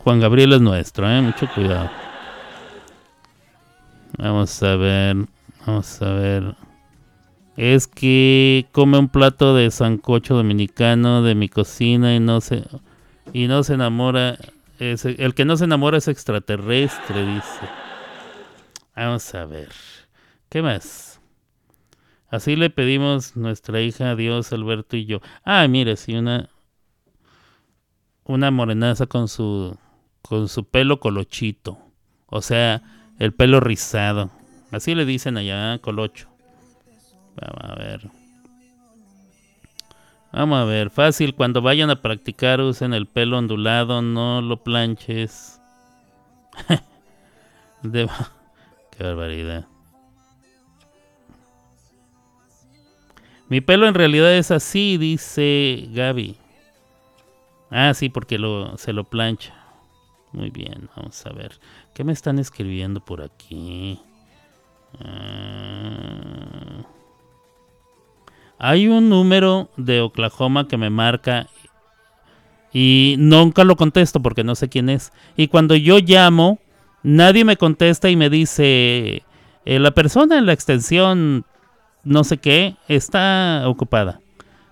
Juan 0.05 0.21
Gabriel 0.21 0.53
es 0.53 0.61
nuestro. 0.61 1.11
¿eh? 1.11 1.21
Mucho 1.21 1.49
cuidado. 1.55 1.91
Vamos 4.19 4.63
a 4.63 4.77
ver, 4.77 5.17
vamos 5.67 6.03
a 6.03 6.13
ver 6.13 6.55
es 7.61 7.87
que 7.87 8.67
come 8.73 8.97
un 8.97 9.11
plato 9.11 9.55
de 9.55 9.71
sancocho 9.71 10.35
dominicano 10.35 11.23
de 11.23 11.35
mi 11.35 11.51
cocina 11.51 12.15
y 12.15 12.19
no 12.19 12.41
se 12.41 12.65
y 13.35 13.49
no 13.49 13.63
se 13.63 13.75
enamora 13.75 14.39
el 14.79 15.35
que 15.35 15.45
no 15.45 15.59
se 15.59 15.65
enamora 15.65 15.99
es 15.99 16.09
extraterrestre 16.09 17.27
dice 17.27 17.61
vamos 18.97 19.35
a 19.35 19.45
ver 19.45 19.69
qué 20.49 20.63
más 20.63 21.21
así 22.31 22.57
le 22.57 22.71
pedimos 22.71 23.37
nuestra 23.37 23.83
hija 23.83 24.13
a 24.13 24.17
Dios 24.17 24.55
Alberto 24.55 24.97
y 24.97 25.05
yo 25.05 25.21
ah 25.45 25.69
mire 25.69 25.97
sí 25.97 26.15
una 26.15 26.49
una 28.25 28.51
morenaza 28.51 29.07
con 29.07 29.29
su 29.29 29.77
con 30.23 30.49
su 30.49 30.65
pelo 30.65 31.01
colochito 31.01 31.79
o 32.27 32.43
sea 32.43 32.83
el 33.19 33.33
pelo 33.33 33.61
rizado 33.61 34.31
así 34.71 34.95
le 34.95 35.05
dicen 35.05 35.37
allá 35.37 35.79
colocho 35.79 36.31
Vamos 37.37 37.71
a 37.71 37.75
ver. 37.75 38.11
Vamos 40.33 40.59
a 40.61 40.65
ver, 40.65 40.91
fácil, 40.91 41.35
cuando 41.35 41.61
vayan 41.61 41.91
a 41.91 42.03
practicar 42.03 42.61
usen 42.61 42.95
el 42.95 43.07
pelo 43.07 43.37
ondulado, 43.39 44.01
no 44.01 44.41
lo 44.41 44.59
planches. 44.59 45.61
Qué 47.83 48.07
barbaridad. 49.03 49.67
Mi 53.49 53.61
pelo 53.61 53.89
en 53.89 53.95
realidad 53.95 54.33
es 54.35 54.53
así, 54.53 54.99
dice 54.99 55.89
Gaby. 55.91 56.37
Ah, 57.71 57.93
sí, 57.95 58.09
porque 58.09 58.39
lo, 58.39 58.77
se 58.77 58.93
lo 58.93 59.03
plancha. 59.05 59.55
Muy 60.33 60.51
bien, 60.51 60.89
vamos 60.97 61.25
a 61.27 61.33
ver. 61.33 61.59
¿Qué 61.95 62.05
me 62.05 62.13
están 62.13 62.39
escribiendo 62.39 63.01
por 63.01 63.23
aquí? 63.23 64.01
Ah. 64.99 66.85
hay 68.59 68.89
un 68.89 69.09
número 69.09 69.71
de 69.77 70.01
Oklahoma 70.01 70.67
que 70.67 70.77
me 70.77 70.91
marca 70.91 71.47
y 72.73 73.15
nunca 73.19 73.63
lo 73.63 73.77
contesto 73.77 74.21
porque 74.21 74.45
no 74.45 74.55
sé 74.55 74.69
quién 74.69 74.89
es. 74.89 75.13
Y 75.37 75.49
cuando 75.49 75.75
yo 75.75 75.99
llamo, 75.99 76.59
nadie 77.03 77.45
me 77.45 77.57
contesta 77.57 78.11
y 78.11 78.17
me 78.17 78.31
dice, 78.31 79.23
eh, 79.65 79.79
la 79.79 79.93
persona 79.93 80.39
en 80.39 80.47
la 80.47 80.53
extensión 80.53 81.45
no 82.05 82.25
sé 82.25 82.39
qué 82.39 82.77
está 82.89 83.65
ocupada. 83.67 84.21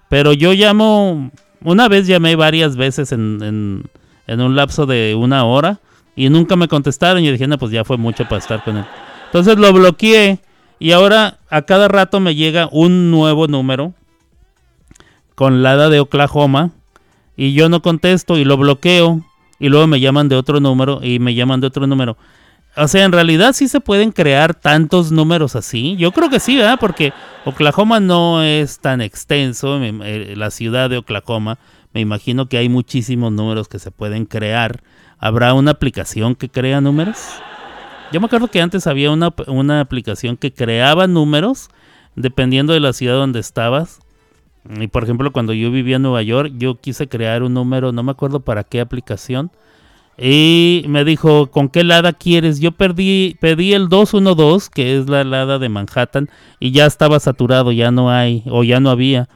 Pero 0.08 0.32
yo 0.32 0.52
llamo, 0.52 1.30
una 1.62 1.88
vez 1.88 2.06
llamé 2.06 2.36
varias 2.36 2.76
veces 2.76 3.12
en, 3.12 3.42
en, 3.42 3.84
un 4.28 4.54
lapso 4.54 4.86
de 4.86 5.14
una 5.14 5.44
hora 5.44 5.80
y 6.14 6.28
nunca 6.28 6.56
me 6.56 6.68
contestaron. 6.68 7.24
Y 7.24 7.30
dije, 7.30 7.46
no, 7.46 7.58
pues 7.58 7.72
ya 7.72 7.84
fue 7.84 7.96
mucho 7.96 8.24
para 8.24 8.38
estar 8.38 8.62
con 8.62 8.76
él. 8.76 8.84
Entonces 9.26 9.58
lo 9.58 9.72
bloqueé 9.72 10.40
y 10.78 10.92
ahora 10.92 11.38
a 11.50 11.62
cada 11.62 11.88
rato 11.88 12.20
me 12.20 12.34
llega 12.34 12.68
un 12.70 13.10
nuevo 13.10 13.46
número 13.46 13.94
con 15.34 15.62
la 15.62 15.88
de 15.88 16.00
Oklahoma 16.00 16.70
y 17.36 17.52
yo 17.52 17.68
no 17.68 17.82
contesto 17.82 18.36
y 18.38 18.44
lo 18.44 18.56
bloqueo 18.56 19.24
y 19.58 19.68
luego 19.68 19.86
me 19.86 20.00
llaman 20.00 20.28
de 20.28 20.36
otro 20.36 20.60
número 20.60 21.00
y 21.02 21.18
me 21.18 21.34
llaman 21.34 21.60
de 21.60 21.66
otro 21.66 21.86
número. 21.86 22.16
O 22.76 22.86
sea, 22.86 23.04
en 23.04 23.12
realidad 23.12 23.54
sí 23.54 23.66
se 23.66 23.80
pueden 23.80 24.12
crear 24.12 24.54
tantos 24.54 25.10
números 25.10 25.56
así. 25.56 25.96
Yo 25.96 26.12
creo 26.12 26.30
que 26.30 26.38
sí, 26.38 26.56
¿verdad? 26.56 26.78
Porque 26.80 27.12
Oklahoma 27.44 27.98
no 27.98 28.42
es 28.42 28.78
tan 28.78 29.00
extenso, 29.00 29.82
eh, 29.82 30.34
la 30.36 30.50
ciudad 30.50 30.88
de 30.88 30.98
Oklahoma. 30.98 31.58
Me 31.92 32.00
imagino 32.00 32.48
que 32.48 32.58
hay 32.58 32.68
muchísimos 32.68 33.32
números 33.32 33.68
que 33.68 33.78
se 33.78 33.90
pueden 33.90 34.24
crear. 34.24 34.82
¿Habrá 35.18 35.54
una 35.54 35.72
aplicación 35.72 36.34
que 36.34 36.48
crea 36.48 36.80
números? 36.80 37.18
Yo 38.12 38.20
me 38.20 38.26
acuerdo 38.26 38.48
que 38.48 38.60
antes 38.60 38.86
había 38.86 39.10
una, 39.10 39.34
una 39.46 39.80
aplicación 39.80 40.36
que 40.36 40.52
creaba 40.52 41.06
números 41.06 41.68
dependiendo 42.16 42.72
de 42.72 42.80
la 42.80 42.92
ciudad 42.92 43.14
donde 43.14 43.40
estabas 43.40 44.00
y 44.68 44.88
por 44.88 45.04
ejemplo, 45.04 45.32
cuando 45.32 45.52
yo 45.52 45.70
vivía 45.70 45.96
en 45.96 46.02
Nueva 46.02 46.22
York, 46.22 46.52
yo 46.56 46.76
quise 46.76 47.08
crear 47.08 47.42
un 47.42 47.54
número, 47.54 47.92
no 47.92 48.02
me 48.02 48.12
acuerdo 48.12 48.40
para 48.40 48.64
qué 48.64 48.80
aplicación. 48.80 49.50
Y 50.18 50.84
me 50.88 51.04
dijo, 51.04 51.46
¿con 51.50 51.68
qué 51.68 51.84
lada 51.84 52.12
quieres? 52.12 52.58
Yo 52.60 52.72
perdí, 52.72 53.36
pedí 53.40 53.72
el 53.72 53.88
212, 53.88 54.68
que 54.74 54.98
es 54.98 55.08
la 55.08 55.22
lada 55.24 55.58
de 55.58 55.68
Manhattan, 55.68 56.28
y 56.58 56.72
ya 56.72 56.86
estaba 56.86 57.20
saturado, 57.20 57.72
ya 57.72 57.90
no 57.90 58.10
hay, 58.10 58.42
o 58.50 58.64
ya 58.64 58.80
no 58.80 58.90
había. 58.90 59.28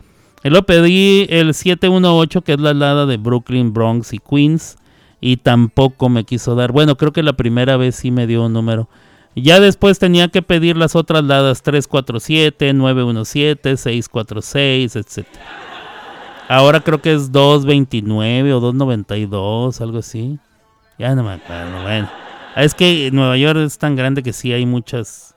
Luego 0.45 0.67
pedí 0.67 1.27
el 1.31 1.55
718, 1.55 2.43
que 2.43 2.55
es 2.55 2.61
la 2.61 2.75
lada 2.75 3.07
de 3.07 3.17
Brooklyn, 3.17 3.73
Bronx 3.73 4.13
y 4.13 4.19
Queens, 4.19 4.77
y 5.21 5.37
tampoco 5.37 6.09
me 6.09 6.25
quiso 6.25 6.55
dar. 6.57 6.73
Bueno, 6.73 6.97
creo 6.97 7.13
que 7.13 7.23
la 7.23 7.35
primera 7.35 7.77
vez 7.77 7.95
sí 7.95 8.11
me 8.11 8.27
dio 8.27 8.45
un 8.45 8.53
número. 8.53 8.89
Ya 9.37 9.61
después 9.61 9.99
tenía 9.99 10.29
que 10.29 10.43
pedir 10.43 10.77
las 10.77 10.95
otras 10.97 11.25
ladas 11.25 11.63
347, 11.63 12.75
917, 12.75 13.77
646, 13.77 14.97
etc. 14.97 15.27
Ahora 16.49 16.81
creo 16.81 17.01
que 17.01 17.15
es 17.15 17.33
229 17.33 18.53
o 18.53 18.61
292, 18.61 19.81
algo 19.81 19.99
así. 19.99 20.39
Ya 20.99 21.15
no 21.15 21.23
me 21.23 21.33
acuerdo. 21.33 21.83
Bueno, 21.83 22.11
es 22.57 22.75
que 22.75 23.11
Nueva 23.13 23.39
York 23.39 23.61
es 23.61 23.79
tan 23.79 23.97
grande 23.97 24.23
que 24.23 24.33
sí 24.33 24.53
hay 24.53 24.67
muchas 24.67 25.32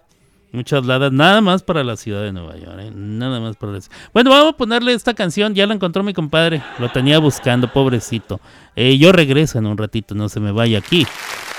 muchas 0.55 0.85
ladas, 0.85 1.11
nada 1.11 1.41
más 1.41 1.63
para 1.63 1.83
la 1.83 1.95
ciudad 1.97 2.23
de 2.23 2.31
Nueva 2.31 2.55
York, 2.57 2.79
¿eh? 2.79 2.91
nada 2.93 3.39
más 3.39 3.55
para 3.55 3.73
la 3.73 3.79
Bueno, 4.13 4.31
vamos 4.31 4.53
a 4.53 4.57
ponerle 4.57 4.93
esta 4.93 5.13
canción, 5.13 5.53
ya 5.53 5.67
la 5.67 5.73
encontró 5.73 6.03
mi 6.03 6.13
compadre, 6.13 6.63
lo 6.79 6.89
tenía 6.89 7.19
buscando, 7.19 7.71
pobrecito. 7.71 8.39
Eh, 8.75 8.97
yo 8.97 9.11
regreso 9.11 9.59
en 9.59 9.67
un 9.67 9.77
ratito, 9.77 10.15
no 10.15 10.29
se 10.29 10.39
me 10.39 10.51
vaya 10.51 10.79
aquí 10.79 11.05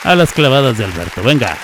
a 0.04 0.14
las 0.14 0.32
clavadas 0.32 0.78
de 0.78 0.84
Alberto. 0.84 1.22
Venga. 1.22 1.56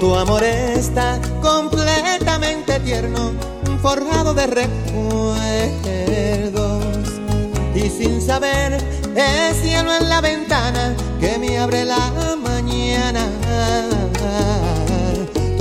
Tu 0.00 0.14
amor 0.14 0.42
está 0.42 1.20
tierno, 2.90 3.32
forjado 3.80 4.34
de 4.34 4.46
recuerdos. 4.48 4.74
Y 7.74 7.88
sin 7.88 8.20
saber, 8.20 8.78
es 9.14 9.56
cielo 9.62 9.94
en 9.94 10.08
la 10.08 10.20
ventana 10.20 10.96
que 11.20 11.38
me 11.38 11.58
abre 11.58 11.84
la 11.84 12.10
mañana 12.42 13.28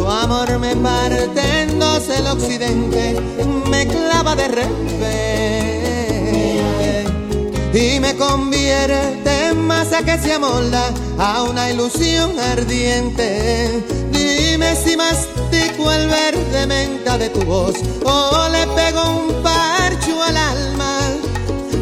amor 0.10 0.60
me 0.60 0.76
parte 0.76 1.62
en 1.62 1.80
dos 1.80 2.10
el 2.10 2.28
occidente, 2.28 3.16
me 3.70 3.88
clava 3.88 4.36
de 4.36 4.48
repente 4.48 5.46
y 7.74 8.00
me 8.00 8.16
convierte 8.16 9.49
que 9.88 10.18
se 10.18 10.34
amolda 10.34 10.94
a 11.18 11.44
una 11.44 11.72
ilusión 11.72 12.38
ardiente. 12.38 13.82
Dime 14.12 14.76
si 14.76 14.98
mastico 14.98 15.90
el 15.92 16.08
verde 16.10 16.68
menta 16.68 17.18
de 17.18 17.30
tu 17.30 17.42
voz 17.46 17.76
o 18.04 18.50
le 18.50 18.68
pego 18.76 19.02
un 19.10 19.42
parcho 19.42 20.22
al 20.22 20.36
alma. 20.36 21.00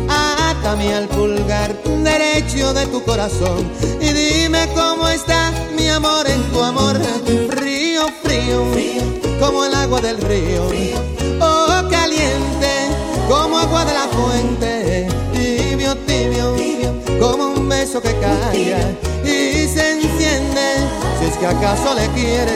Atame 0.09 0.93
al 0.93 1.07
pulgar 1.07 1.75
derecho 2.03 2.71
de 2.73 2.85
tu 2.85 3.03
corazón 3.03 3.67
y 3.99 4.11
dime 4.13 4.69
cómo 4.75 5.07
está 5.09 5.51
mi 5.75 5.89
amor 5.89 6.27
en 6.29 6.43
tu 6.51 6.61
amor 6.63 6.97
frío, 7.49 8.05
como 9.39 9.65
el 9.65 9.73
agua 9.73 10.01
del 10.01 10.21
río, 10.21 10.69
oh 11.41 11.81
caliente, 11.89 12.71
como 13.27 13.57
agua 13.57 13.85
de 13.85 13.93
la 13.93 14.07
beso 17.87 18.01
que 18.01 18.13
cae 18.19 18.97
y 19.23 19.67
se 19.67 19.93
enciende, 19.93 20.89
si 21.19 21.25
es 21.25 21.37
que 21.37 21.45
acaso 21.45 21.93
le 21.95 22.07
quieres. 22.09 22.53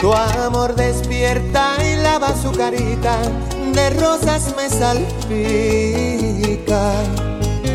Tu 0.00 0.12
amor 0.12 0.74
despierta 0.74 1.76
y 1.84 1.96
lava 2.02 2.34
su 2.34 2.50
carita, 2.52 3.18
de 3.74 3.90
rosas 3.90 4.54
me 4.56 4.68
salpica. 4.68 6.27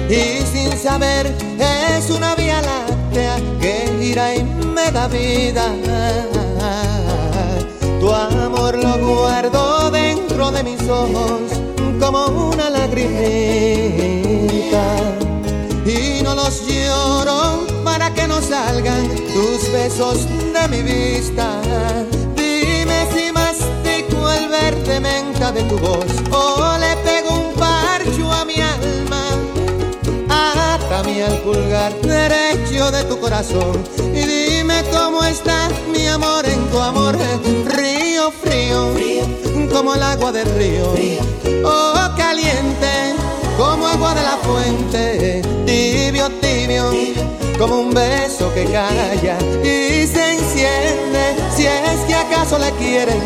Y 0.09 0.41
sin 0.51 0.77
saber 0.77 1.34
es 1.59 2.09
una 2.09 2.36
vía 2.36 2.61
láctea 2.61 3.38
que 3.59 3.91
gira 3.99 4.36
y 4.36 4.43
me 4.43 4.91
da 4.91 5.07
vida. 5.07 5.73
Tu 7.99 8.11
amor 8.11 8.77
lo 8.77 8.97
guardo 8.97 9.91
dentro 9.91 10.51
de 10.51 10.63
mis 10.63 10.81
ojos 10.89 11.41
como 11.99 12.25
una 12.51 12.69
lagrimita. 12.69 13.05
Y 15.86 16.21
no 16.23 16.36
los 16.36 16.67
lloro 16.67 17.65
para 17.84 18.13
que 18.13 18.27
no 18.27 18.41
salgan 18.41 19.07
tus 19.34 19.71
besos 19.71 20.27
de 20.27 20.67
mi 20.69 20.81
vista 20.81 21.61
verde 24.63 24.99
menta 24.99 25.51
de 25.51 25.63
tu 25.63 25.77
voz 25.77 26.05
o 26.31 26.77
le 26.77 26.95
pego 26.97 27.22
Atame 31.14 31.24
al 31.24 31.38
pulgar 31.41 31.93
derecho 32.01 32.91
de 32.91 33.03
tu 33.03 33.20
corazón. 33.20 33.84
Y 33.99 34.26
dime 34.26 34.84
cómo 34.91 35.24
está 35.24 35.70
mi 35.91 36.07
amor 36.07 36.43
en 36.45 36.66
tu 36.72 36.80
amor. 36.80 37.16
Río 37.68 38.32
frío, 38.32 38.93
como 39.72 39.93
el 39.93 40.01
agua 40.01 40.32
del 40.32 40.47
río, 40.55 40.91
o 41.64 42.16
caliente 42.18 43.14
como 43.57 43.86
agua 43.86 44.16
de 44.16 44.22
la 44.24 44.38
fuente, 44.38 45.41
tibio, 45.66 46.30
tibio, 46.41 46.91
como 47.59 47.82
un 47.82 47.93
beso 47.93 48.51
que 48.53 48.66
calla. 48.66 49.38
Y 49.61 50.07
se 50.07 50.34
enciende 50.34 51.36
si 51.55 51.68
es 51.68 51.99
que 52.07 52.16
acaso 52.16 52.57
le 52.57 52.72
quieren 52.72 53.22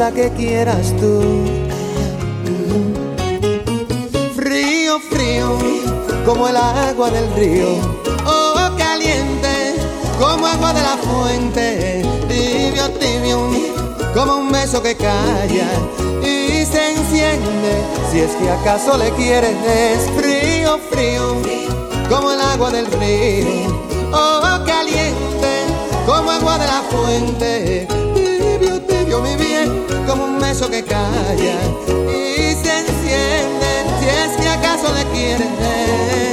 Hasta 0.00 0.14
que 0.14 0.30
quieras 0.30 0.94
tú. 1.00 1.20
Frío, 4.36 5.00
frío, 5.00 5.58
como 6.24 6.46
el 6.46 6.56
agua 6.56 7.10
del 7.10 7.28
río. 7.34 7.66
Oh, 8.24 8.70
caliente 8.78 9.74
como 10.20 10.46
agua 10.46 10.72
de 10.72 10.82
la 10.82 10.96
fuente, 10.98 12.02
tibio, 12.28 12.88
tibio, 12.90 13.50
como 14.14 14.36
un 14.36 14.52
beso 14.52 14.80
que 14.80 14.94
calla 14.94 15.66
y 16.22 16.64
se 16.64 16.92
enciende. 16.92 17.82
Si 18.12 18.20
es 18.20 18.30
que 18.36 18.50
acaso 18.50 18.96
le 18.98 19.10
quieres, 19.14 20.08
frío, 20.16 20.78
frío, 20.92 21.42
como 22.08 22.30
el 22.30 22.40
agua 22.40 22.70
del 22.70 22.86
río, 22.86 23.82
oh 24.12 24.64
caliente, 24.64 25.66
como 26.06 26.30
agua 26.30 26.56
de 26.56 26.66
la 26.68 26.82
fuente, 26.82 27.97
bien, 29.36 29.86
como 30.06 30.24
un 30.24 30.38
beso 30.38 30.70
que 30.70 30.84
calla 30.84 31.56
y 31.88 32.54
se 32.54 32.78
enciende. 32.78 33.70
Si 34.00 34.06
es 34.08 34.36
que 34.40 34.48
acaso 34.48 34.94
le 34.94 35.04
quieres. 35.12 36.27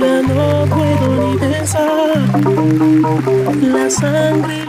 Ya 0.00 0.22
no 0.22 0.66
puedo 0.74 1.32
ni 1.32 1.38
pensar. 1.38 2.16
La 3.62 3.90
sangre 3.90 4.64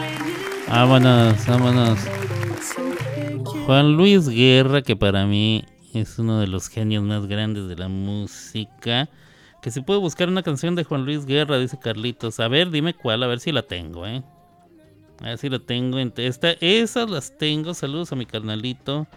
Vámonos, 0.67 1.45
vámonos. 1.47 1.99
Juan 3.65 3.95
Luis 3.95 4.27
Guerra, 4.27 4.81
que 4.81 4.95
para 4.95 5.25
mí 5.25 5.63
es 5.93 6.19
uno 6.19 6.39
de 6.39 6.47
los 6.47 6.67
genios 6.67 7.03
más 7.03 7.27
grandes 7.27 7.67
de 7.69 7.75
la 7.75 7.87
música. 7.87 9.09
Que 9.61 9.71
si 9.71 9.81
puede 9.81 9.99
buscar 9.99 10.27
una 10.27 10.43
canción 10.43 10.75
de 10.75 10.83
Juan 10.83 11.05
Luis 11.05 11.25
Guerra, 11.25 11.59
dice 11.59 11.77
Carlitos. 11.79 12.39
A 12.39 12.47
ver, 12.47 12.69
dime 12.69 12.93
cuál, 12.93 13.23
a 13.23 13.27
ver 13.27 13.39
si 13.39 13.51
la 13.51 13.61
tengo, 13.61 14.05
¿eh? 14.05 14.23
A 15.21 15.25
ver 15.25 15.37
si 15.37 15.49
la 15.49 15.59
tengo. 15.59 15.97
Esta, 15.99 16.51
esas 16.59 17.09
las 17.09 17.37
tengo. 17.37 17.73
Saludos 17.73 18.11
a 18.11 18.15
mi 18.15 18.25
carnalito. 18.25 19.07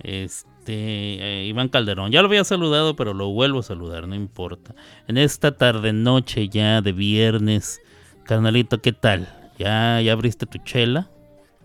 Este, 0.00 0.53
eh, 0.72 1.46
Iván 1.46 1.68
Calderón. 1.68 2.10
Ya 2.10 2.22
lo 2.22 2.28
había 2.28 2.44
saludado, 2.44 2.96
pero 2.96 3.14
lo 3.14 3.28
vuelvo 3.30 3.60
a 3.60 3.62
saludar, 3.62 4.08
no 4.08 4.14
importa. 4.14 4.74
En 5.06 5.18
esta 5.18 5.56
tarde 5.56 5.92
noche 5.92 6.48
ya 6.48 6.80
de 6.80 6.92
viernes, 6.92 7.80
carnalito, 8.24 8.80
¿qué 8.80 8.92
tal? 8.92 9.28
¿Ya, 9.58 10.00
ya 10.00 10.12
abriste 10.12 10.46
tu 10.46 10.58
chela? 10.58 11.10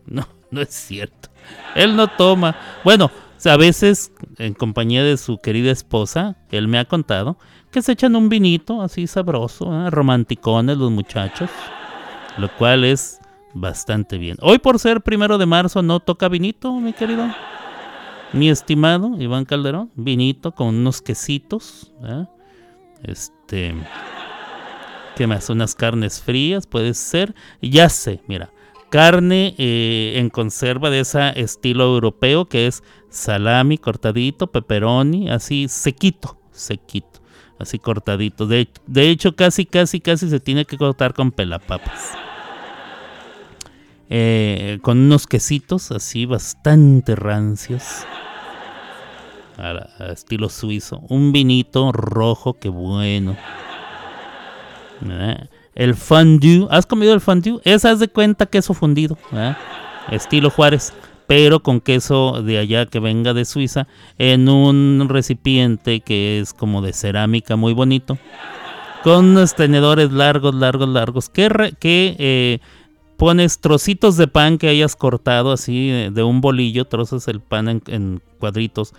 No, 0.06 0.28
no 0.50 0.62
es 0.62 0.70
cierto. 0.70 1.30
Él 1.76 1.96
no 1.96 2.08
toma. 2.08 2.56
Bueno, 2.84 3.12
a 3.46 3.58
veces 3.58 4.12
en 4.38 4.54
compañía 4.54 5.04
de 5.04 5.18
su 5.18 5.38
querida 5.38 5.72
esposa, 5.72 6.36
él 6.50 6.68
me 6.68 6.80
ha 6.80 6.86
contado 6.86 7.38
que 7.72 7.82
se 7.82 7.92
echan 7.92 8.16
un 8.16 8.28
vinito 8.28 8.82
así 8.82 9.08
sabroso, 9.08 9.72
¿eh? 9.72 9.90
romanticones 9.90 10.78
los 10.78 10.92
muchachos, 10.92 11.50
lo 12.38 12.52
cual 12.56 12.84
es 12.84 13.20
bastante 13.54 14.18
bien. 14.18 14.38
Hoy 14.42 14.60
por 14.60 14.80
ser 14.80 15.02
primero 15.02 15.38
de 15.38 15.46
marzo 15.46 15.82
no 15.82 16.00
toca 16.00 16.28
vinito, 16.28 16.74
mi 16.74 16.94
querido. 16.94 17.28
Mi 18.32 18.50
estimado 18.50 19.20
Iván 19.20 19.46
Calderón, 19.46 19.90
vinito 19.96 20.52
con 20.52 20.68
unos 20.68 21.02
quesitos, 21.02 21.92
este, 23.04 23.74
¿qué 25.16 25.26
más? 25.26 25.50
Unas 25.50 25.74
carnes 25.74 26.22
frías, 26.22 26.68
puede 26.68 26.94
ser. 26.94 27.34
Ya 27.60 27.90
sé, 27.90 28.22
mira, 28.28 28.52
carne 28.90 29.56
eh, 29.58 30.14
en 30.18 30.30
conserva 30.30 30.92
de 30.92 31.00
ese 31.00 31.40
estilo 31.40 31.86
europeo 31.86 32.46
que 32.46 32.68
es 32.68 32.84
salami 33.10 33.80
cortadito, 33.80 34.48
pepperoni, 34.48 35.32
así 35.32 35.68
sequito, 35.68 36.38
sequito, 36.52 37.22
así 37.58 37.80
cortadito. 37.80 38.46
De, 38.46 38.70
de 38.86 39.10
hecho, 39.10 39.36
casi, 39.36 39.66
casi, 39.66 40.02
casi 40.02 40.30
se 40.30 40.40
tiene 40.40 40.66
que 40.66 40.78
cortar 40.78 41.16
con 41.16 41.32
pelapapas. 41.32 42.29
Eh, 44.10 44.80
con 44.82 44.98
unos 44.98 45.28
quesitos 45.28 45.92
así 45.92 46.26
bastante 46.26 47.16
rancios. 47.16 47.84
Estilo 50.12 50.50
suizo. 50.50 51.02
Un 51.10 51.32
vinito 51.32 51.92
rojo, 51.92 52.54
que 52.54 52.70
bueno. 52.70 53.36
El 55.76 55.96
fondue. 55.96 56.68
¿Has 56.72 56.86
comido 56.86 57.14
el 57.14 57.22
fondue? 57.22 57.60
Esa 57.64 57.92
es 57.92 58.00
de 58.00 58.08
cuenta 58.08 58.46
queso 58.46 58.74
fundido. 58.74 59.18
Estilo 60.10 60.50
Juárez. 60.50 60.94
Pero 61.28 61.60
con 61.60 61.80
queso 61.80 62.42
de 62.42 62.58
allá 62.58 62.88
que 62.88 63.00
venga 63.00 63.36
de 63.36 63.46
Suiza. 63.46 63.88
En 64.18 64.50
un 64.50 65.06
recipiente 65.10 66.00
que 66.00 66.40
es 66.40 66.54
como 66.54 66.82
de 66.82 66.92
cerámica 66.94 67.56
muy 67.56 67.74
bonito. 67.74 68.18
Con 69.04 69.26
unos 69.26 69.54
tenedores 69.54 70.12
largos, 70.12 70.56
largos, 70.56 70.90
largos. 70.90 71.30
Que, 71.30 71.50
re- 71.50 71.74
que 71.74 72.16
eh, 72.18 72.60
pones 73.20 73.60
trocitos 73.60 74.18
de 74.18 74.28
pan 74.28 74.58
que 74.58 74.70
hayas 74.70 74.96
cortado 74.96 75.52
así 75.52 75.92
eh, 75.92 76.10
de 76.12 76.24
un 76.24 76.42
bolillo. 76.42 76.86
Trozas 76.86 77.28
el 77.28 77.42
pan 77.42 77.82
en, 77.86 78.22
cuadritos. 78.40 78.94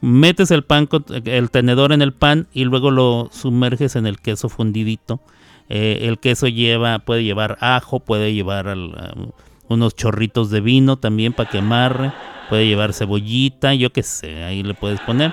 Metes 0.00 0.50
el 0.50 0.62
pan, 0.62 0.86
con- 0.86 1.04
el 1.24 1.50
tenedor 1.50 1.92
en 1.92 2.02
el 2.02 2.12
pan 2.12 2.46
y 2.52 2.64
luego 2.64 2.90
lo 2.90 3.30
sumerges 3.32 3.96
en 3.96 4.06
el 4.06 4.20
queso 4.20 4.48
fundidito. 4.48 5.20
Eh, 5.68 6.00
el 6.02 6.18
queso 6.18 6.46
lleva, 6.48 6.98
puede 7.00 7.24
llevar 7.24 7.56
ajo, 7.60 7.98
puede 8.00 8.34
llevar 8.34 8.68
al- 8.68 9.12
um, 9.16 9.30
unos 9.68 9.94
chorritos 9.96 10.50
de 10.50 10.60
vino 10.60 10.96
también 10.96 11.32
para 11.32 11.48
que 11.48 11.58
amarre, 11.58 12.12
puede 12.50 12.66
llevar 12.66 12.92
cebollita, 12.92 13.72
yo 13.72 13.90
qué 13.90 14.02
sé, 14.02 14.44
ahí 14.44 14.62
le 14.62 14.74
puedes 14.74 15.00
poner 15.00 15.32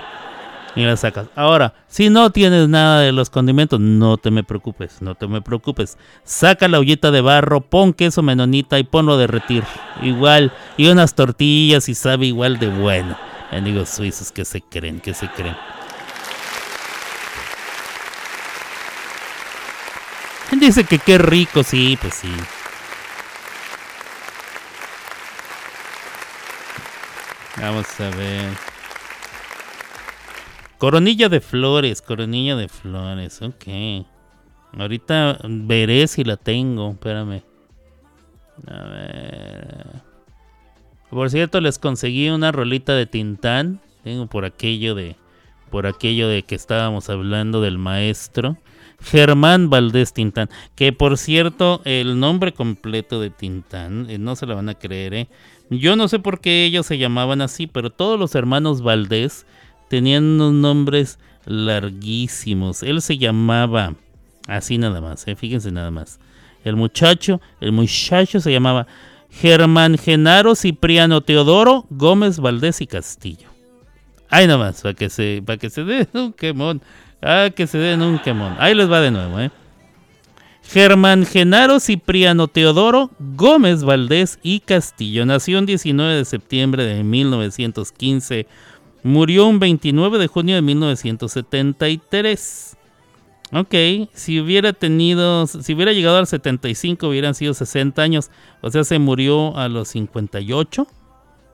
y 0.76 0.84
la 0.84 0.96
sacas. 0.96 1.26
Ahora, 1.34 1.74
si 1.88 2.10
no 2.10 2.30
tienes 2.30 2.68
nada 2.68 3.00
de 3.00 3.12
los 3.12 3.30
condimentos, 3.30 3.80
no 3.80 4.16
te 4.16 4.30
me 4.30 4.44
preocupes, 4.44 5.02
no 5.02 5.14
te 5.14 5.26
me 5.26 5.42
preocupes. 5.42 5.98
Saca 6.24 6.68
la 6.68 6.78
ollita 6.78 7.10
de 7.10 7.20
barro, 7.20 7.60
pon 7.60 7.92
queso 7.92 8.22
menonita 8.22 8.78
y 8.78 8.84
ponlo 8.84 9.14
a 9.14 9.18
derretir. 9.18 9.64
Igual, 10.02 10.52
y 10.76 10.88
unas 10.88 11.14
tortillas 11.14 11.88
y 11.88 11.94
sabe 11.94 12.26
igual 12.26 12.58
de 12.58 12.68
bueno. 12.68 13.16
Amigos 13.50 13.88
suizos 13.90 14.30
que 14.30 14.44
se 14.44 14.60
creen, 14.60 15.00
que 15.00 15.14
se 15.14 15.28
creen. 15.28 15.56
Dice 20.52 20.84
que 20.84 20.98
qué 20.98 21.16
rico, 21.16 21.62
sí, 21.62 21.96
pues 22.00 22.14
sí. 22.14 22.32
Vamos 27.60 27.86
a 28.00 28.10
ver. 28.16 28.69
Coronilla 30.80 31.28
de 31.28 31.42
flores, 31.42 32.00
coronilla 32.00 32.56
de 32.56 32.66
flores, 32.66 33.42
ok. 33.42 34.06
Ahorita 34.78 35.38
veré 35.44 36.06
si 36.06 36.24
la 36.24 36.38
tengo, 36.38 36.92
espérame. 36.92 37.42
A 38.66 38.84
ver. 38.84 39.86
Por 41.10 41.28
cierto, 41.28 41.60
les 41.60 41.78
conseguí 41.78 42.30
una 42.30 42.50
rolita 42.50 42.94
de 42.94 43.04
Tintán. 43.04 43.82
Tengo 44.04 44.26
por 44.26 44.46
aquello 44.46 44.94
de. 44.94 45.16
Por 45.70 45.86
aquello 45.86 46.28
de 46.28 46.44
que 46.44 46.54
estábamos 46.54 47.10
hablando 47.10 47.60
del 47.60 47.76
maestro. 47.76 48.56
Germán 49.02 49.68
Valdés 49.68 50.14
Tintán. 50.14 50.48
Que 50.76 50.94
por 50.94 51.18
cierto, 51.18 51.82
el 51.84 52.18
nombre 52.18 52.54
completo 52.54 53.20
de 53.20 53.28
Tintán, 53.28 54.08
eh, 54.08 54.16
no 54.16 54.34
se 54.34 54.46
la 54.46 54.54
van 54.54 54.70
a 54.70 54.74
creer, 54.74 55.12
¿eh? 55.12 55.28
Yo 55.68 55.94
no 55.94 56.08
sé 56.08 56.20
por 56.20 56.40
qué 56.40 56.64
ellos 56.64 56.86
se 56.86 56.96
llamaban 56.96 57.42
así, 57.42 57.66
pero 57.66 57.90
todos 57.90 58.18
los 58.18 58.34
hermanos 58.34 58.80
Valdés 58.80 59.44
tenían 59.90 60.22
unos 60.22 60.52
nombres 60.52 61.18
larguísimos. 61.46 62.84
Él 62.84 63.02
se 63.02 63.18
llamaba 63.18 63.94
así 64.46 64.78
nada 64.78 65.00
más, 65.00 65.26
¿eh? 65.26 65.34
fíjense 65.34 65.72
nada 65.72 65.90
más. 65.90 66.20
El 66.64 66.76
muchacho, 66.76 67.40
el 67.60 67.72
muchacho 67.72 68.38
se 68.40 68.52
llamaba 68.52 68.86
Germán 69.30 69.98
Genaro 69.98 70.54
Cipriano 70.54 71.22
Teodoro 71.22 71.86
Gómez 71.90 72.38
Valdés 72.38 72.80
y 72.80 72.86
Castillo. 72.86 73.48
Ahí 74.28 74.46
nada 74.46 74.58
más, 74.58 74.80
para 74.80 74.94
que 74.94 75.10
se, 75.10 75.42
para 75.44 75.58
que 75.58 75.70
se 75.70 75.82
den 75.82 76.06
un 76.14 76.32
quemón. 76.32 76.80
Ah, 77.20 77.50
que 77.54 77.66
se 77.66 77.78
den 77.78 78.00
un 78.00 78.20
quemón. 78.20 78.54
Ahí 78.60 78.76
les 78.76 78.88
va 78.88 79.00
de 79.00 79.10
nuevo, 79.10 79.40
¿eh? 79.40 79.50
Germán 80.62 81.26
Genaro 81.26 81.80
Cipriano 81.80 82.46
Teodoro 82.46 83.10
Gómez 83.18 83.82
Valdés 83.82 84.38
y 84.44 84.60
Castillo. 84.60 85.26
Nació 85.26 85.58
el 85.58 85.66
19 85.66 86.14
de 86.14 86.24
septiembre 86.24 86.84
de 86.84 87.02
1915. 87.02 88.46
Murió 89.02 89.46
un 89.46 89.58
29 89.58 90.18
de 90.18 90.26
junio 90.26 90.56
de 90.56 90.62
1973. 90.62 92.76
Ok, 93.52 93.74
si 94.12 94.40
hubiera 94.40 94.72
tenido, 94.72 95.46
si 95.46 95.74
hubiera 95.74 95.92
llegado 95.92 96.18
al 96.18 96.26
75 96.26 97.08
hubieran 97.08 97.34
sido 97.34 97.54
60 97.54 98.00
años. 98.00 98.30
O 98.60 98.70
sea, 98.70 98.84
se 98.84 98.98
murió 98.98 99.56
a 99.56 99.68
los 99.68 99.88
58. 99.88 100.86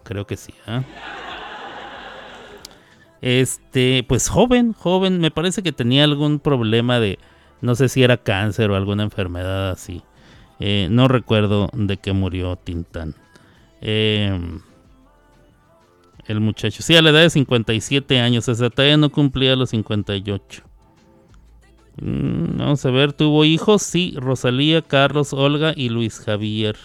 Creo 0.05 0.26
que 0.26 0.36
sí. 0.36 0.53
¿ah? 0.66 0.82
Este, 3.22 4.05
pues 4.07 4.28
joven, 4.28 4.72
joven. 4.72 5.20
Me 5.20 5.30
parece 5.30 5.62
que 5.62 5.72
tenía 5.72 6.05
algún 6.05 6.38
problema 6.38 7.01
de, 7.01 7.18
No 7.61 7.74
sé 7.74 7.88
si 7.88 8.03
era 8.03 8.18
cáncer 8.18 8.70
o 8.70 8.76
alguna 8.76 9.05
enfermedad 9.05 9.70
así. 9.70 10.03
Eh, 10.61 10.88
no 10.90 11.09
recuerdo 11.09 11.70
de 11.72 11.97
qué 11.97 12.12
murió 12.12 12.57
Tintán. 12.57 13.14
Em, 13.80 14.61
el 16.29 16.41
muchacho. 16.41 16.83
Sí, 16.83 16.97
a 16.97 17.03
la 17.03 17.11
edad 17.11 17.20
de 17.20 17.31
57 17.31 18.20
años. 18.20 18.45
Sea, 18.45 18.70
todavía 18.70 18.97
no 18.97 19.11
cumplía 19.11 19.57
los 19.57 19.70
58. 19.70 20.62
Mm, 22.01 22.59
vamos 22.59 22.85
a 22.85 22.91
ver, 22.91 23.12
¿tuvo 23.12 23.45
hijos? 23.45 23.83
Sí, 23.83 24.14
Rosalía, 24.16 24.83
Carlos, 24.83 25.33
Olga 25.33 25.72
y 25.77 25.89
Luis 25.89 26.20
Javier. 26.20 26.77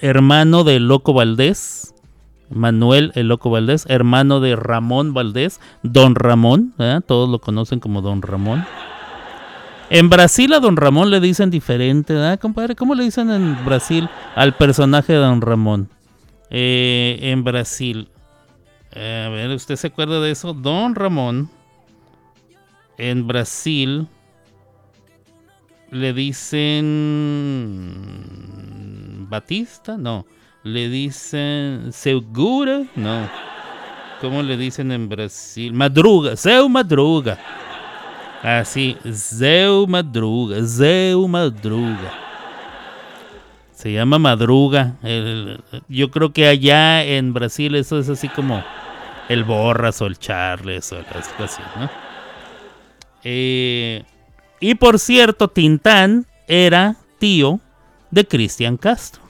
Hermano 0.00 0.64
de 0.64 0.78
Loco 0.78 1.12
Valdés. 1.12 1.94
Manuel 2.50 3.12
el 3.14 3.28
Loco 3.28 3.50
Valdés, 3.50 3.84
hermano 3.88 4.40
de 4.40 4.56
Ramón 4.56 5.12
Valdés, 5.12 5.60
Don 5.82 6.14
Ramón, 6.14 6.74
todos 7.06 7.28
lo 7.28 7.40
conocen 7.40 7.78
como 7.78 8.00
Don 8.00 8.22
Ramón. 8.22 8.64
En 9.90 10.10
Brasil 10.10 10.52
a 10.52 10.60
Don 10.60 10.76
Ramón 10.76 11.10
le 11.10 11.20
dicen 11.20 11.50
diferente, 11.50 12.12
¿verdad, 12.12 12.38
compadre? 12.38 12.74
¿Cómo 12.74 12.94
le 12.94 13.04
dicen 13.04 13.30
en 13.30 13.64
Brasil 13.64 14.08
al 14.34 14.54
personaje 14.54 15.14
de 15.14 15.18
Don 15.18 15.40
Ramón? 15.40 15.88
Eh, 16.50 17.18
en 17.20 17.44
Brasil. 17.44 18.08
Eh, 18.92 19.24
a 19.26 19.28
ver, 19.30 19.50
¿usted 19.50 19.76
se 19.76 19.88
acuerda 19.88 20.20
de 20.20 20.30
eso? 20.30 20.52
Don 20.54 20.94
Ramón. 20.94 21.50
En 22.96 23.26
Brasil 23.26 24.08
le 25.90 26.12
dicen 26.12 26.86
Batista, 29.28 29.96
no. 29.96 30.26
Le 30.64 30.88
dicen 30.88 31.92
Segura, 31.92 32.84
no. 32.96 33.28
¿Cómo 34.20 34.42
le 34.42 34.56
dicen 34.56 34.90
en 34.90 35.08
Brasil? 35.08 35.72
Madruga, 35.72 36.36
Seu 36.36 36.68
Madruga. 36.68 37.38
Así, 38.42 38.96
Zeu 39.12 39.86
Madruga, 39.86 40.64
Zeu 40.64 41.28
Madruga. 41.28 42.27
Se 43.78 43.92
llama 43.92 44.18
Madruga. 44.18 44.96
yo 45.86 46.10
creo 46.10 46.32
que 46.32 46.48
allá 46.48 47.04
en 47.04 47.32
Brasil 47.32 47.76
eso 47.76 48.00
es 48.00 48.08
así 48.08 48.28
como 48.28 48.64
el 49.28 49.44
Borras 49.44 50.02
o 50.02 50.06
el 50.06 50.18
Charles 50.18 50.90
o 50.90 50.96
algo 50.96 51.44
así, 51.44 51.62
¿no? 51.78 51.88
Eh, 53.22 54.02
y 54.58 54.74
por 54.74 54.98
cierto, 54.98 55.46
Tintán 55.46 56.26
era 56.48 56.96
tío 57.20 57.60
de 58.10 58.26
Cristian 58.26 58.78
Castro. 58.78 59.22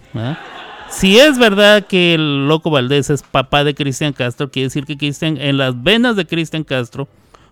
Si 0.89 1.19
es 1.19 1.39
verdad 1.39 1.87
que 1.87 2.15
el 2.15 2.49
loco 2.49 2.71
Valdés 2.71 3.11
es 3.11 3.23
papá 3.23 3.65
de 3.65 3.75
Cristian 3.75 4.15
Castro, 4.15 4.51
quiere 4.51 4.69
decir 4.69 4.87
que 4.87 4.97
Cristian, 4.97 5.37
en 5.37 5.59
las 5.59 5.83
venas 5.83 6.17
de 6.17 6.27
Cristian 6.27 6.65
Castro 6.65 7.07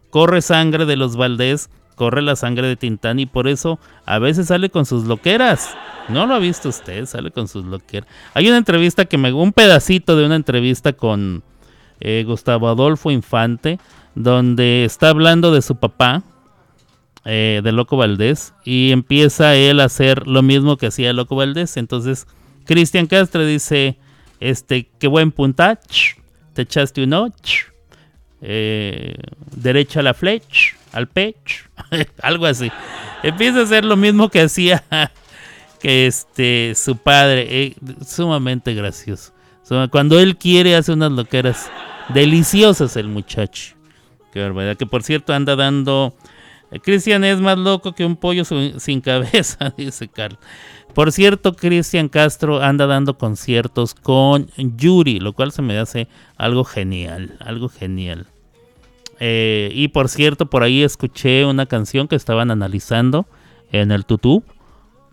corre 0.08 0.40
sangre 0.40 0.86
de 0.86 0.96
los 0.96 1.14
Valdés, 1.14 1.68
corre 1.96 2.22
la 2.22 2.36
sangre 2.36 2.68
de 2.68 2.76
Tintán 2.76 3.18
y 3.18 3.26
por 3.26 3.48
eso 3.48 3.80
a 4.04 4.20
veces 4.20 4.46
sale 4.46 4.70
con 4.70 4.86
sus 4.86 5.04
loqueras. 5.06 5.74
No 6.08 6.26
lo 6.26 6.34
ha 6.34 6.38
visto 6.38 6.68
usted, 6.68 7.06
sale 7.06 7.32
con 7.32 7.48
sus 7.48 7.64
loqueras. 7.64 8.08
Hay 8.34 8.46
una 8.46 8.58
entrevista 8.58 9.06
que 9.06 9.18
me... 9.18 9.32
un 9.32 9.52
pedacito 9.52 10.14
de 10.14 10.24
una 10.24 10.36
entrevista 10.36 10.92
con 10.92 11.42
eh, 11.98 12.22
Gustavo 12.24 12.68
Adolfo 12.68 13.10
Infante, 13.10 13.80
donde 14.14 14.84
está 14.84 15.08
hablando 15.08 15.52
de 15.52 15.62
su 15.62 15.76
papá, 15.76 16.22
eh, 17.24 17.60
de 17.64 17.72
Loco 17.72 17.96
Valdés, 17.96 18.54
y 18.64 18.92
empieza 18.92 19.56
él 19.56 19.80
a 19.80 19.84
hacer 19.84 20.28
lo 20.28 20.42
mismo 20.42 20.76
que 20.76 20.86
hacía 20.86 21.12
Loco 21.12 21.34
Valdés. 21.34 21.76
Entonces, 21.76 22.26
Cristian 22.66 23.06
Castro 23.06 23.44
dice, 23.44 23.98
este, 24.38 24.88
qué 25.00 25.08
buen 25.08 25.32
punta, 25.32 25.80
te 26.52 26.62
echaste 26.62 27.02
uno, 27.02 27.32
eh, 28.42 29.14
derecha 29.56 30.02
la 30.02 30.14
flecha, 30.14 30.76
al 30.96 31.08
pecho, 31.08 31.66
algo 32.22 32.46
así. 32.46 32.72
Empieza 33.22 33.60
a 33.60 33.62
hacer 33.64 33.84
lo 33.84 33.96
mismo 33.96 34.30
que 34.30 34.40
hacía 34.40 34.82
que 35.80 36.06
este 36.06 36.74
su 36.74 36.96
padre, 36.96 37.46
eh, 37.48 37.76
sumamente 38.04 38.74
gracioso. 38.74 39.32
Cuando 39.90 40.18
él 40.20 40.36
quiere 40.36 40.76
hace 40.76 40.92
unas 40.92 41.12
loqueras 41.12 41.70
deliciosas 42.08 42.96
el 42.96 43.08
muchacho. 43.08 43.74
Qué 44.32 44.40
barbaridad. 44.40 44.76
Que 44.76 44.86
por 44.86 45.02
cierto 45.02 45.34
anda 45.34 45.56
dando... 45.56 46.14
Eh, 46.70 46.80
Cristian 46.80 47.24
es 47.24 47.40
más 47.40 47.58
loco 47.58 47.92
que 47.92 48.04
un 48.04 48.16
pollo 48.16 48.44
sin 48.44 49.00
cabeza, 49.00 49.74
dice 49.76 50.08
Carl. 50.08 50.38
Por 50.94 51.12
cierto, 51.12 51.54
Cristian 51.54 52.08
Castro 52.08 52.62
anda 52.62 52.86
dando 52.86 53.18
conciertos 53.18 53.94
con 53.94 54.46
Yuri, 54.56 55.18
lo 55.18 55.34
cual 55.34 55.52
se 55.52 55.62
me 55.62 55.78
hace 55.78 56.08
algo 56.36 56.64
genial, 56.64 57.36
algo 57.40 57.68
genial. 57.68 58.28
Eh, 59.18 59.70
y 59.72 59.88
por 59.88 60.08
cierto, 60.08 60.46
por 60.46 60.62
ahí 60.62 60.82
escuché 60.82 61.44
una 61.44 61.66
canción 61.66 62.08
que 62.08 62.16
estaban 62.16 62.50
analizando 62.50 63.26
en 63.72 63.90
el 63.90 64.04
tutú 64.04 64.44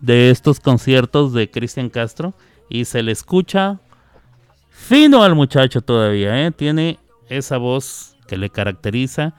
de 0.01 0.29
estos 0.29 0.59
conciertos 0.59 1.33
de 1.33 1.49
Cristian 1.49 1.89
Castro 1.89 2.33
y 2.69 2.85
se 2.85 3.03
le 3.03 3.11
escucha 3.11 3.79
fino 4.69 5.23
al 5.23 5.35
muchacho 5.35 5.81
todavía, 5.81 6.45
¿eh? 6.45 6.51
tiene 6.51 6.99
esa 7.29 7.57
voz 7.57 8.17
que 8.27 8.37
le 8.37 8.49
caracteriza, 8.49 9.33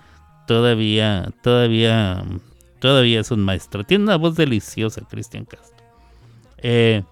todavía, 0.47 1.31
todavía, 1.43 2.25
todavía 2.79 3.21
es 3.21 3.31
un 3.31 3.41
maestro, 3.41 3.85
tiene 3.85 4.05
una 4.05 4.17
voz 4.17 4.37
deliciosa 4.37 5.03
Cristian 5.09 5.45
Castro. 5.45 5.85
Eh, 6.59 7.03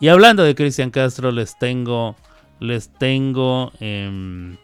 y 0.00 0.08
hablando 0.08 0.42
de 0.42 0.54
Cristian 0.54 0.90
Castro, 0.90 1.30
les 1.30 1.58
tengo, 1.58 2.16
les 2.58 2.90
tengo, 2.94 3.70
em, 3.80 4.56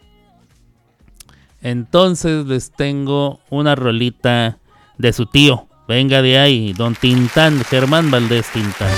entonces 1.61 2.45
les 2.45 2.71
tengo 2.71 3.39
una 3.49 3.75
rolita 3.75 4.57
de 4.97 5.13
su 5.13 5.25
tío. 5.25 5.67
Venga 5.87 6.21
de 6.21 6.37
ahí, 6.37 6.73
don 6.73 6.95
Tintán, 6.95 7.63
Germán 7.63 8.11
Valdés 8.11 8.47
Tintán. 8.51 8.91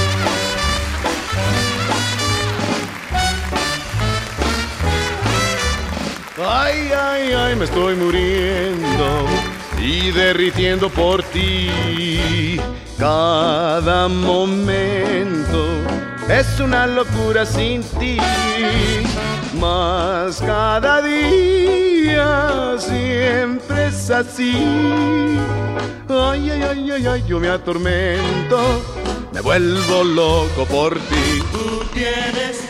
Ay, 6.38 6.90
ay, 6.96 7.32
ay, 7.32 7.56
me 7.56 7.66
estoy 7.66 7.96
muriendo 7.96 9.26
y 9.82 10.12
derritiendo 10.12 10.90
por 10.90 11.22
ti. 11.24 12.60
Cada 12.98 14.08
momento 14.08 15.68
es 16.30 16.60
una 16.60 16.86
locura 16.86 17.46
sin 17.46 17.82
ti, 18.00 18.18
mas 19.60 20.40
cada 20.40 21.02
día 21.02 22.76
siempre 22.78 23.88
es 23.88 24.10
así. 24.10 24.54
Ay, 26.08 26.50
ay, 26.52 26.64
ay, 26.64 26.92
ay, 26.92 27.08
ay, 27.08 27.24
yo 27.28 27.40
me 27.40 27.50
atormento, 27.50 28.82
me 29.32 29.42
vuelvo 29.42 30.04
loco 30.04 30.66
por 30.66 30.96
ti. 31.00 31.44
Tú 31.52 31.84
tienes 31.94 32.62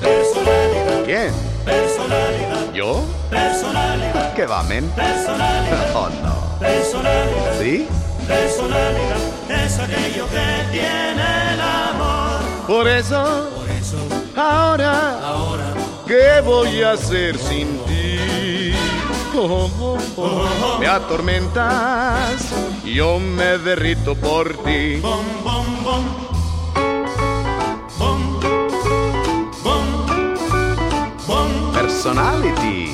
personalidad. 0.00 1.04
¿Quién? 1.04 1.32
Personalidad. 1.64 2.72
¿Yo? 2.74 3.04
Personalidad. 3.30 4.34
¿Qué 4.34 4.46
va, 4.46 4.62
men? 4.64 4.88
Personalidad. 4.90 5.86
Oh, 5.94 6.10
no. 6.22 6.58
Personalidad. 6.60 7.58
¿Sí? 7.58 7.88
Personalidad 8.28 9.64
es 9.64 9.78
aquello 9.78 10.26
que 10.28 10.72
tiene 10.72 11.12
el 11.12 11.18
amor. 11.20 11.45
Por 12.66 12.88
eso, 12.88 13.50
Por 13.54 13.70
eso, 13.70 13.96
ahora, 14.36 15.20
ahora, 15.24 15.74
¿qué 16.06 16.40
voy 16.44 16.82
a 16.82 16.92
hacer 16.92 17.38
sin 17.38 17.78
ti? 17.86 18.72
Oh, 19.38 19.70
oh, 19.80 19.98
oh, 20.16 20.78
Me 20.80 20.86
atormentas, 20.88 22.42
yo 22.84 23.18
me 23.20 23.58
derrito 23.58 24.14
por 24.16 24.48
ti. 24.64 24.96
bom, 24.96 25.22
bom, 25.44 25.66
bom. 25.84 26.04
Bom, 27.98 28.40
bom, 29.62 29.84
bom, 31.26 31.72
Personality. 31.72 32.92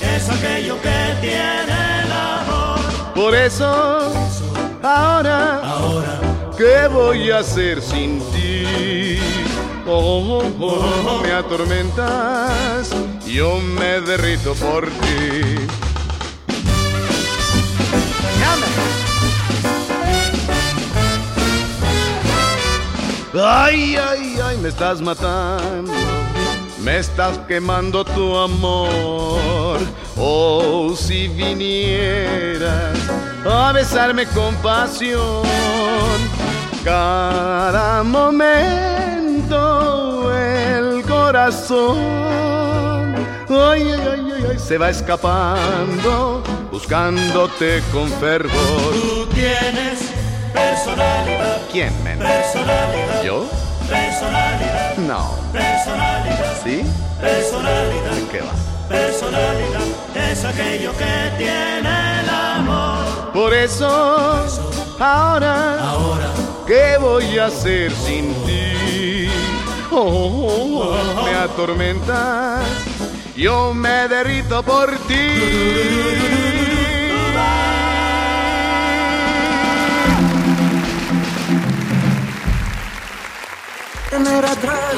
Es 0.00 0.28
aquello 0.30 0.80
que 0.80 1.16
tiene 1.20 2.02
el 2.04 2.12
amor. 2.12 3.14
Por 3.14 3.34
eso, 3.34 4.12
ahora, 4.82 5.60
Ahora, 5.62 6.20
¿qué 6.60 6.88
voy 6.88 7.30
a 7.30 7.38
hacer 7.38 7.80
sin 7.80 8.20
ti? 8.32 9.18
Oh, 9.86 10.42
oh, 10.42 10.66
oh, 10.66 11.22
me 11.22 11.32
atormentas, 11.32 12.90
yo 13.26 13.58
me 13.78 14.02
derrito 14.02 14.54
por 14.54 14.86
ti. 14.86 15.56
Ay, 23.32 23.96
ay, 23.96 24.38
ay, 24.44 24.56
me 24.58 24.68
estás 24.68 25.00
matando, 25.00 25.92
me 26.82 26.98
estás 26.98 27.38
quemando 27.48 28.04
tu 28.04 28.36
amor. 28.36 29.78
Oh, 30.16 30.94
si 30.94 31.28
vinieras 31.28 32.98
a 33.46 33.72
besarme 33.72 34.26
con 34.26 34.54
pasión, 34.56 35.46
cada 36.84 38.02
momento 38.02 39.58
el 40.36 41.02
corazón 41.02 41.98
Ay, 43.48 43.90
ay, 43.92 44.32
ay, 44.50 44.58
se 44.58 44.78
va 44.78 44.90
escapando, 44.90 46.42
buscándote 46.70 47.82
con 47.92 48.08
fervor. 48.08 48.52
Tú 48.94 49.26
tienes 49.34 50.12
personalidad, 50.52 51.58
¿Quién, 51.72 51.92
men? 52.04 52.18
personalidad, 52.20 53.22
¿Yo? 53.24 53.44
personalidad, 53.88 54.96
No. 54.98 55.34
personalidad, 55.52 56.62
¿Sí? 56.62 56.84
personalidad, 57.20 58.12
¿De 58.12 58.26
qué 58.30 58.40
va? 58.40 58.54
personalidad. 58.88 59.82
Es 60.30 60.44
aquello 60.44 60.92
que 60.96 61.32
tiene 61.36 62.20
el 62.20 62.28
amor. 62.30 63.32
Por 63.32 63.52
eso, 63.52 64.46
ahora, 65.00 65.80
Ahora, 65.80 66.28
¿qué 66.70 66.98
voy 67.00 67.36
a 67.36 67.46
hacer 67.46 67.90
sin 67.90 68.32
ti? 68.46 69.28
Oh, 69.90 69.98
oh, 69.98 70.94
oh, 70.94 71.24
me 71.24 71.34
atormentas, 71.34 72.64
yo 73.36 73.74
me 73.74 74.06
derrito 74.06 74.62
por 74.62 74.96
ti. 75.08 76.49
Tener 84.10 84.44
atrás. 84.44 84.94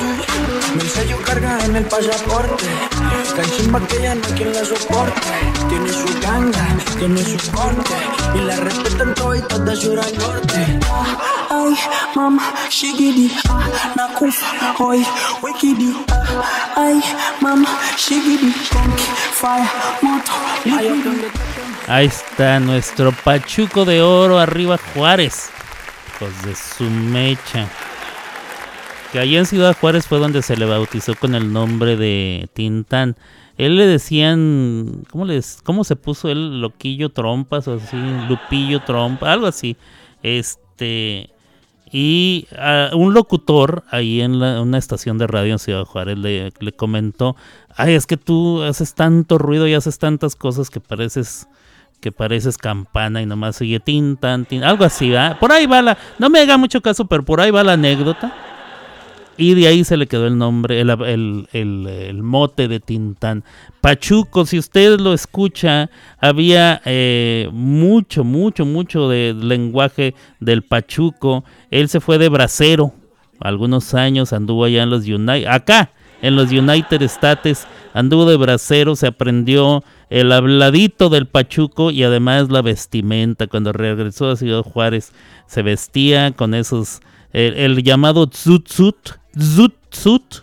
Mi 0.74 0.88
sello 0.88 1.18
carga 1.24 1.58
en 1.64 1.76
el 1.76 1.84
pasaporte. 1.84 2.66
Tan 3.36 3.50
chimba 3.52 3.80
que 3.86 4.02
ya 4.02 4.14
no 4.14 4.26
hay 4.26 4.32
quien 4.32 4.52
la 4.52 4.64
soporte. 4.64 5.20
Tiene 5.68 5.92
su 5.92 6.20
ganga, 6.20 6.66
tiene 6.98 7.24
su 7.24 7.50
corte 7.52 7.94
Y 8.34 8.40
la 8.40 8.56
respetan 8.56 9.14
toditas 9.14 9.64
de 9.64 9.76
sur 9.76 10.00
al 10.00 10.18
norte. 10.18 10.80
Ay, 11.50 11.76
mama, 12.14 12.42
shigidi, 12.70 13.30
ah, 13.48 13.68
nakufa, 13.94 14.74
hoy, 14.78 15.06
wikidi 15.42 15.94
ah, 16.10 16.42
Ay, 16.76 17.02
mama, 17.40 17.68
shigidi, 17.96 18.52
conky, 18.70 19.04
fire, 19.34 19.68
moto, 20.00 20.32
Ahí 21.88 22.06
está 22.06 22.58
nuestro 22.58 23.12
Pachuco 23.12 23.84
de 23.84 24.00
Oro 24.00 24.38
arriba 24.38 24.78
Juárez. 24.94 25.50
Pues 26.18 26.42
de 26.42 26.54
su 26.54 26.84
mecha. 26.84 27.68
Que 29.12 29.18
allá 29.18 29.38
en 29.40 29.46
Ciudad 29.46 29.76
Juárez 29.78 30.06
fue 30.06 30.18
donde 30.18 30.40
se 30.42 30.56
le 30.56 30.64
bautizó 30.64 31.14
con 31.14 31.34
el 31.34 31.52
nombre 31.52 31.96
de 31.96 32.48
Tintán. 32.54 33.14
Él 33.58 33.76
le 33.76 33.86
decían, 33.86 35.02
¿cómo, 35.10 35.26
les, 35.26 35.60
cómo 35.62 35.84
se 35.84 35.96
puso 35.96 36.30
él? 36.30 36.62
Loquillo 36.62 37.10
Trompas 37.10 37.68
o 37.68 37.74
así, 37.74 37.96
Lupillo 38.28 38.80
Trompa, 38.80 39.30
algo 39.30 39.46
así. 39.46 39.76
Este, 40.22 41.28
y 41.92 42.46
un 42.94 43.12
locutor 43.12 43.84
ahí 43.90 44.22
en 44.22 44.40
la- 44.40 44.62
una 44.62 44.78
estación 44.78 45.18
de 45.18 45.26
radio 45.26 45.52
en 45.52 45.58
Ciudad 45.58 45.84
Juárez 45.84 46.16
le, 46.16 46.50
le 46.58 46.72
comentó, 46.72 47.36
ay, 47.76 47.92
es 47.92 48.06
que 48.06 48.16
tú 48.16 48.62
haces 48.62 48.94
tanto 48.94 49.36
ruido 49.36 49.68
y 49.68 49.74
haces 49.74 49.98
tantas 49.98 50.34
cosas 50.36 50.70
que 50.70 50.80
pareces 50.80 51.46
que 52.00 52.10
pareces 52.10 52.58
campana 52.58 53.22
y 53.22 53.26
nomás 53.26 53.54
sigue 53.56 53.78
tin, 53.78 54.16
tan, 54.16 54.44
tin, 54.44 54.64
algo 54.64 54.84
así. 54.84 55.12
Por 55.38 55.52
ahí 55.52 55.66
va 55.66 55.82
la, 55.82 55.96
no 56.18 56.30
me 56.30 56.40
haga 56.40 56.56
mucho 56.56 56.80
caso, 56.80 57.04
pero 57.04 57.24
por 57.24 57.40
ahí 57.40 57.52
va 57.52 57.62
la 57.62 57.74
anécdota. 57.74 58.34
Y 59.38 59.54
de 59.54 59.66
ahí 59.66 59.82
se 59.84 59.96
le 59.96 60.06
quedó 60.06 60.26
el 60.26 60.36
nombre, 60.36 60.80
el, 60.80 60.90
el- 60.90 61.46
el- 61.52 62.22
mote 62.22 62.68
de 62.68 62.80
Tintán. 62.80 63.44
Pachuco, 63.80 64.44
si 64.44 64.58
usted 64.58 65.00
lo 65.00 65.14
escucha, 65.14 65.90
había 66.20 66.82
eh, 66.84 67.48
mucho, 67.52 68.24
mucho, 68.24 68.64
mucho 68.66 69.08
de 69.08 69.34
lenguaje 69.34 70.14
del 70.38 70.62
Pachuco. 70.62 71.44
Él 71.70 71.88
se 71.88 72.00
fue 72.00 72.18
de 72.18 72.28
bracero 72.28 72.92
algunos 73.40 73.94
años, 73.94 74.32
anduvo 74.32 74.64
allá 74.64 74.82
en 74.82 74.90
los 74.90 75.06
United, 75.08 75.46
acá 75.46 75.90
en 76.20 76.36
los 76.36 76.52
United 76.52 77.02
States, 77.02 77.66
anduvo 77.94 78.26
de 78.26 78.36
bracero, 78.36 78.94
se 78.94 79.08
aprendió 79.08 79.82
el 80.10 80.30
habladito 80.30 81.08
del 81.08 81.26
Pachuco 81.26 81.90
y 81.90 82.04
además 82.04 82.50
la 82.50 82.62
vestimenta. 82.62 83.48
Cuando 83.48 83.72
regresó 83.72 84.30
a 84.30 84.36
Ciudad 84.36 84.62
Juárez, 84.62 85.12
se 85.46 85.62
vestía 85.62 86.30
con 86.30 86.54
esos, 86.54 87.00
el, 87.32 87.54
el 87.54 87.82
llamado 87.82 88.30
zut 88.32 88.68
zut, 89.38 89.74
zut 89.94 90.42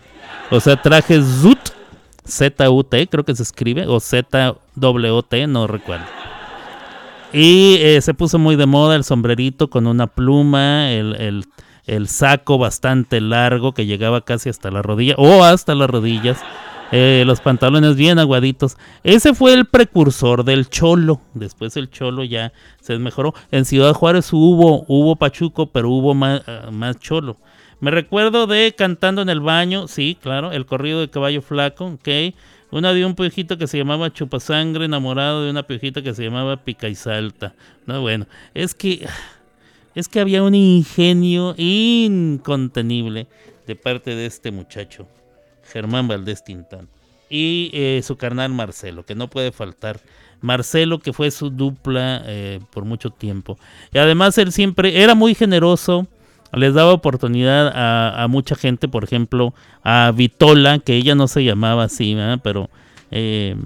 o 0.50 0.58
sea, 0.60 0.80
traje 0.80 1.22
zut, 1.22 1.58
Z-U-T, 2.26 3.06
creo 3.08 3.24
que 3.24 3.34
se 3.36 3.42
escribe, 3.42 3.86
o 3.86 4.00
Z-W-T, 4.00 5.46
no 5.46 5.66
recuerdo. 5.66 6.04
Y 7.32 7.76
eh, 7.80 8.00
se 8.00 8.14
puso 8.14 8.38
muy 8.38 8.56
de 8.56 8.66
moda 8.66 8.96
el 8.96 9.04
sombrerito 9.04 9.70
con 9.70 9.86
una 9.86 10.06
pluma, 10.08 10.90
el, 10.90 11.14
el- 11.16 11.44
el 11.86 12.06
saco 12.08 12.56
bastante 12.58 13.20
largo 13.20 13.72
que 13.72 13.84
llegaba 13.86 14.20
casi 14.20 14.48
hasta 14.48 14.70
la 14.70 14.80
rodilla 14.80 15.14
o 15.18 15.42
hasta 15.42 15.74
las 15.74 15.90
rodillas, 15.90 16.38
eh, 16.92 17.24
los 17.26 17.40
pantalones 17.40 17.96
bien 17.96 18.20
aguaditos. 18.20 18.76
Ese 19.02 19.34
fue 19.34 19.54
el 19.54 19.64
precursor 19.66 20.44
del 20.44 20.68
cholo. 20.68 21.20
Después 21.34 21.76
el 21.76 21.90
cholo 21.90 22.22
ya 22.22 22.52
se 22.80 22.96
mejoró. 22.98 23.34
En 23.50 23.64
Ciudad 23.64 23.92
Juárez 23.94 24.32
hubo, 24.32 24.84
hubo 24.86 25.16
pachuco, 25.16 25.66
pero 25.66 25.90
hubo 25.90 26.14
más, 26.14 26.42
ah, 26.46 26.70
más 26.70 26.96
cholo. 27.00 27.38
Me 27.80 27.90
recuerdo 27.90 28.46
de 28.46 28.74
cantando 28.76 29.22
en 29.22 29.28
el 29.28 29.40
baño, 29.40 29.88
sí, 29.88 30.16
claro, 30.20 30.52
el 30.52 30.66
corrido 30.66 31.00
de 31.00 31.08
caballo 31.08 31.42
flaco, 31.42 31.86
ok. 31.86 32.34
Una 32.70 32.92
de 32.92 33.04
un 33.04 33.16
piojito 33.16 33.58
que 33.58 33.66
se 33.66 33.78
llamaba 33.78 34.12
Chupasangre, 34.12 34.84
enamorado 34.84 35.44
de 35.44 35.50
una 35.50 35.64
piojita 35.64 36.02
que 36.02 36.14
se 36.14 36.24
llamaba 36.24 36.58
Pica 36.58 36.88
y 36.88 36.94
Salta. 36.94 37.54
No, 37.86 38.00
bueno, 38.00 38.26
es 38.54 38.74
que 38.74 39.06
es 39.94 40.08
que 40.08 40.20
había 40.20 40.42
un 40.42 40.54
ingenio 40.54 41.54
incontenible 41.56 43.26
de 43.66 43.76
parte 43.76 44.14
de 44.14 44.26
este 44.26 44.50
muchacho, 44.50 45.08
Germán 45.72 46.06
Valdés 46.06 46.44
Tintán. 46.44 46.88
Y 47.28 47.70
eh, 47.72 48.00
su 48.04 48.16
carnal 48.16 48.50
Marcelo, 48.52 49.04
que 49.04 49.14
no 49.14 49.28
puede 49.28 49.52
faltar. 49.52 50.00
Marcelo, 50.40 50.98
que 50.98 51.12
fue 51.12 51.30
su 51.30 51.50
dupla 51.50 52.22
eh, 52.26 52.60
por 52.70 52.84
mucho 52.84 53.10
tiempo. 53.10 53.58
Y 53.92 53.98
además 53.98 54.38
él 54.38 54.52
siempre 54.52 55.02
era 55.02 55.14
muy 55.14 55.34
generoso, 55.34 56.06
les 56.52 56.74
daba 56.74 56.92
oportunidad 56.92 57.72
a, 57.74 58.26
mucha 58.28 58.54
gente, 58.54 58.88
por 58.88 59.04
ejemplo, 59.04 59.54
a 59.82 60.12
Vitola, 60.14 60.78
que 60.78 60.96
ella 60.96 61.14
no 61.14 61.28
se 61.28 61.44
llamaba 61.44 61.84
así, 61.84 62.14
¿verdad? 62.14 62.40
pero 62.42 62.70
eh, 63.10 63.56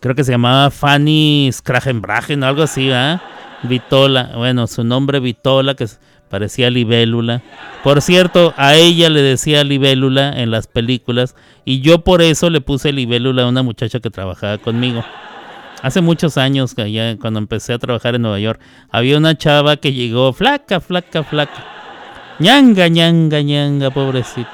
creo 0.00 0.14
que 0.14 0.24
se 0.24 0.32
llamaba 0.32 0.70
Fanny 0.70 1.50
Scragenbragen 1.52 2.42
o 2.42 2.46
algo 2.46 2.62
así, 2.62 2.88
¿verdad? 2.88 3.20
Vitola, 3.62 4.32
bueno, 4.36 4.66
su 4.66 4.82
nombre 4.82 5.20
Vitola, 5.20 5.74
que 5.74 5.86
parecía 6.28 6.70
libélula. 6.70 7.42
Por 7.84 8.00
cierto, 8.00 8.54
a 8.56 8.74
ella 8.74 9.10
le 9.10 9.22
decía 9.22 9.64
libélula 9.64 10.32
en 10.40 10.50
las 10.50 10.66
películas 10.66 11.36
y 11.64 11.80
yo 11.80 12.02
por 12.02 12.22
eso 12.22 12.50
le 12.50 12.60
puse 12.60 12.92
libélula 12.92 13.42
a 13.42 13.48
una 13.48 13.62
muchacha 13.62 14.00
que 14.00 14.10
trabajaba 14.10 14.58
conmigo. 14.58 15.04
Hace 15.82 16.00
muchos 16.00 16.38
años, 16.38 16.78
allá, 16.78 17.16
cuando 17.18 17.38
empecé 17.40 17.72
a 17.72 17.78
trabajar 17.78 18.14
en 18.14 18.22
Nueva 18.22 18.38
York, 18.38 18.60
había 18.90 19.18
una 19.18 19.36
chava 19.36 19.76
que 19.76 19.92
llegó 19.92 20.32
flaca, 20.32 20.80
flaca, 20.80 21.24
flaca. 21.24 21.64
ñanga, 22.38 22.86
ñanga, 22.88 23.42
ñanga, 23.42 23.90
pobrecita. 23.90 24.50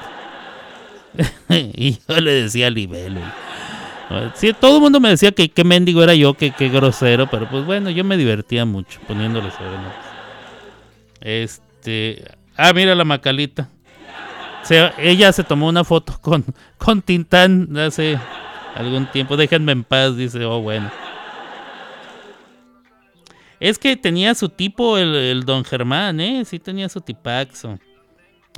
y 1.49 1.97
yo 2.07 2.19
le 2.19 2.31
decía 2.43 2.69
libélula. 2.69 3.33
Sí, 4.33 4.53
todo 4.59 4.77
el 4.77 4.81
mundo 4.81 4.99
me 4.99 5.09
decía 5.09 5.31
que 5.31 5.49
qué 5.49 5.63
mendigo 5.63 6.01
era 6.01 6.15
yo, 6.15 6.33
que 6.33 6.49
qué 6.49 6.69
grosero, 6.69 7.27
pero 7.29 7.47
pues 7.47 7.63
bueno, 7.63 7.91
yo 7.91 8.03
me 8.03 8.17
divertía 8.17 8.65
mucho 8.65 8.99
poniéndole 9.07 9.51
sobrenombres. 9.51 9.93
Este, 11.21 12.25
ah, 12.57 12.73
mira 12.73 12.95
la 12.95 13.03
Macalita. 13.05 13.69
Se- 14.63 14.91
ella 14.97 15.31
se 15.31 15.43
tomó 15.43 15.67
una 15.67 15.83
foto 15.83 16.17
con, 16.21 16.43
con 16.77 17.01
Tintán 17.03 17.77
hace 17.77 18.17
algún 18.75 19.05
tiempo. 19.11 19.37
Déjenme 19.37 19.73
en 19.73 19.83
paz, 19.83 20.15
dice, 20.17 20.43
oh 20.45 20.61
bueno. 20.61 20.89
Es 23.59 23.77
que 23.77 23.97
tenía 23.97 24.35
su 24.35 24.49
tipo 24.49 24.97
el, 24.97 25.15
el 25.15 25.43
don 25.43 25.65
Germán, 25.65 26.19
¿eh? 26.19 26.43
Sí 26.45 26.59
tenía 26.59 26.89
su 26.89 27.01
tipaxo. 27.01 27.79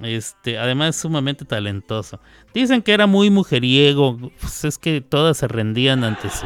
Este, 0.02 0.58
además 0.58 0.96
sumamente 0.96 1.46
talentoso. 1.46 2.20
Dicen 2.54 2.82
que 2.82 2.94
era 2.94 3.08
muy 3.08 3.30
mujeriego. 3.30 4.18
Pues 4.40 4.66
es 4.66 4.78
que 4.78 5.02
todas 5.02 5.38
se 5.38 5.48
rendían 5.48 6.04
ante 6.04 6.30
su, 6.30 6.46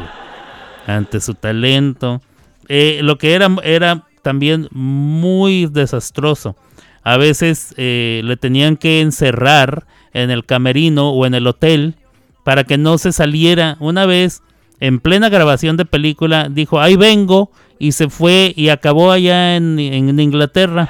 ante 0.86 1.20
su 1.20 1.34
talento. 1.34 2.20
Eh, 2.68 3.00
lo 3.02 3.18
que 3.18 3.34
era 3.34 3.48
era 3.62 4.06
también 4.22 4.68
muy 4.72 5.66
desastroso. 5.66 6.56
A 7.02 7.16
veces 7.16 7.72
eh, 7.76 8.20
le 8.24 8.36
tenían 8.36 8.76
que 8.76 9.00
encerrar 9.00 9.86
en 10.12 10.30
el 10.30 10.44
camerino 10.44 11.10
o 11.10 11.24
en 11.24 11.34
el 11.34 11.46
hotel 11.46 11.94
para 12.42 12.64
que 12.64 12.78
no 12.78 12.98
se 12.98 13.12
saliera. 13.12 13.76
Una 13.80 14.06
vez, 14.06 14.42
en 14.80 14.98
plena 14.98 15.28
grabación 15.28 15.76
de 15.76 15.84
película, 15.84 16.48
dijo, 16.50 16.80
ahí 16.80 16.96
vengo, 16.96 17.52
y 17.78 17.92
se 17.92 18.08
fue 18.08 18.52
y 18.56 18.68
acabó 18.68 19.10
allá 19.10 19.56
en, 19.56 19.78
en 19.78 20.18
Inglaterra. 20.18 20.88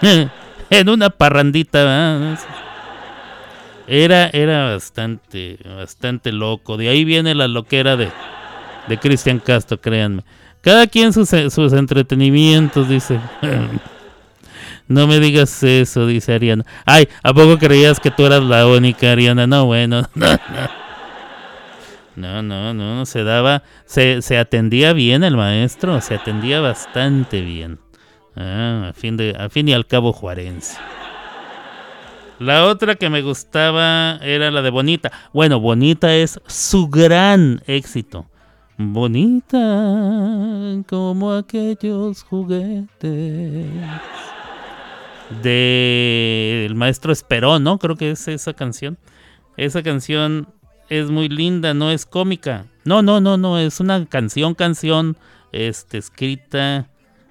en 0.70 0.88
una 0.88 1.10
parrandita. 1.10 2.36
Era, 3.86 4.28
era 4.32 4.72
bastante, 4.72 5.58
bastante 5.64 6.32
loco. 6.32 6.76
De 6.76 6.88
ahí 6.88 7.04
viene 7.04 7.34
la 7.34 7.48
loquera 7.48 7.96
de, 7.96 8.08
de 8.86 8.98
Cristian 8.98 9.38
Castro, 9.38 9.80
créanme. 9.80 10.24
Cada 10.60 10.86
quien 10.86 11.12
sus, 11.12 11.28
sus 11.28 11.72
entretenimientos, 11.72 12.88
dice. 12.88 13.20
No 14.88 15.06
me 15.06 15.20
digas 15.20 15.62
eso, 15.62 16.06
dice 16.06 16.32
Ariana. 16.32 16.64
Ay, 16.86 17.08
¿a 17.22 17.34
poco 17.34 17.58
creías 17.58 18.00
que 18.00 18.10
tú 18.10 18.24
eras 18.24 18.42
la 18.42 18.66
única, 18.66 19.12
Ariana? 19.12 19.46
No, 19.46 19.66
bueno. 19.66 20.00
no, 20.14 20.30
no. 20.30 20.87
No, 22.18 22.42
no, 22.42 22.74
no, 22.74 23.06
se 23.06 23.22
daba, 23.22 23.62
se, 23.84 24.22
se 24.22 24.38
atendía 24.38 24.92
bien 24.92 25.22
el 25.22 25.36
maestro, 25.36 26.00
se 26.00 26.16
atendía 26.16 26.60
bastante 26.60 27.40
bien. 27.40 27.78
Ah, 28.34 28.88
a 28.90 28.92
fin, 28.92 29.16
de, 29.16 29.36
a 29.38 29.48
fin 29.48 29.68
y 29.68 29.72
al 29.72 29.86
cabo 29.86 30.12
juarense. 30.12 30.78
La 32.38 32.66
otra 32.66 32.94
que 32.94 33.10
me 33.10 33.22
gustaba 33.22 34.18
era 34.22 34.50
la 34.52 34.62
de 34.62 34.70
Bonita. 34.70 35.10
Bueno, 35.32 35.58
Bonita 35.58 36.14
es 36.14 36.40
su 36.46 36.88
gran 36.88 37.60
éxito. 37.66 38.26
Bonita 38.76 39.58
como 40.88 41.32
aquellos 41.32 42.22
juguetes. 42.22 43.66
Del 45.42 46.74
maestro 46.76 47.12
Esperón, 47.12 47.64
¿no? 47.64 47.78
Creo 47.78 47.96
que 47.96 48.12
es 48.12 48.28
esa 48.28 48.54
canción. 48.54 48.98
Esa 49.56 49.82
canción 49.82 50.46
es 50.88 51.10
muy 51.10 51.28
linda, 51.28 51.74
no 51.74 51.90
es 51.90 52.06
cómica. 52.06 52.66
No, 52.84 53.02
no, 53.02 53.20
no, 53.20 53.36
no, 53.36 53.58
es 53.58 53.80
una 53.80 54.06
canción, 54.06 54.54
canción, 54.54 55.16
este, 55.52 55.98
escrita, 55.98 56.88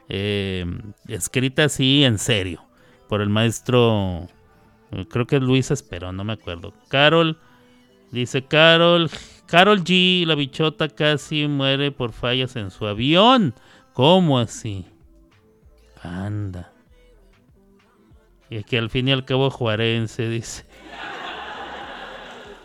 eh, 0.09 0.65
escrita 1.07 1.65
así 1.65 2.03
en 2.03 2.19
serio, 2.19 2.63
por 3.09 3.21
el 3.21 3.29
maestro, 3.29 4.27
creo 5.09 5.25
que 5.25 5.37
es 5.37 5.41
Luis 5.41 5.71
Esperón, 5.71 6.15
no 6.15 6.23
me 6.23 6.33
acuerdo. 6.33 6.73
Carol, 6.89 7.39
dice 8.11 8.45
Carol, 8.45 9.09
Carol 9.47 9.83
G, 9.83 10.25
la 10.25 10.35
bichota 10.35 10.89
casi 10.89 11.47
muere 11.47 11.91
por 11.91 12.11
fallas 12.11 12.55
en 12.55 12.69
su 12.69 12.85
avión. 12.85 13.55
¿Cómo 13.93 14.37
así? 14.37 14.85
Anda. 16.03 16.71
Y 18.49 18.57
es 18.57 18.65
que 18.65 18.77
al 18.77 18.89
fin 18.89 19.07
y 19.07 19.11
al 19.11 19.25
cabo 19.25 19.49
juarense, 19.49 20.29
dice. 20.29 20.65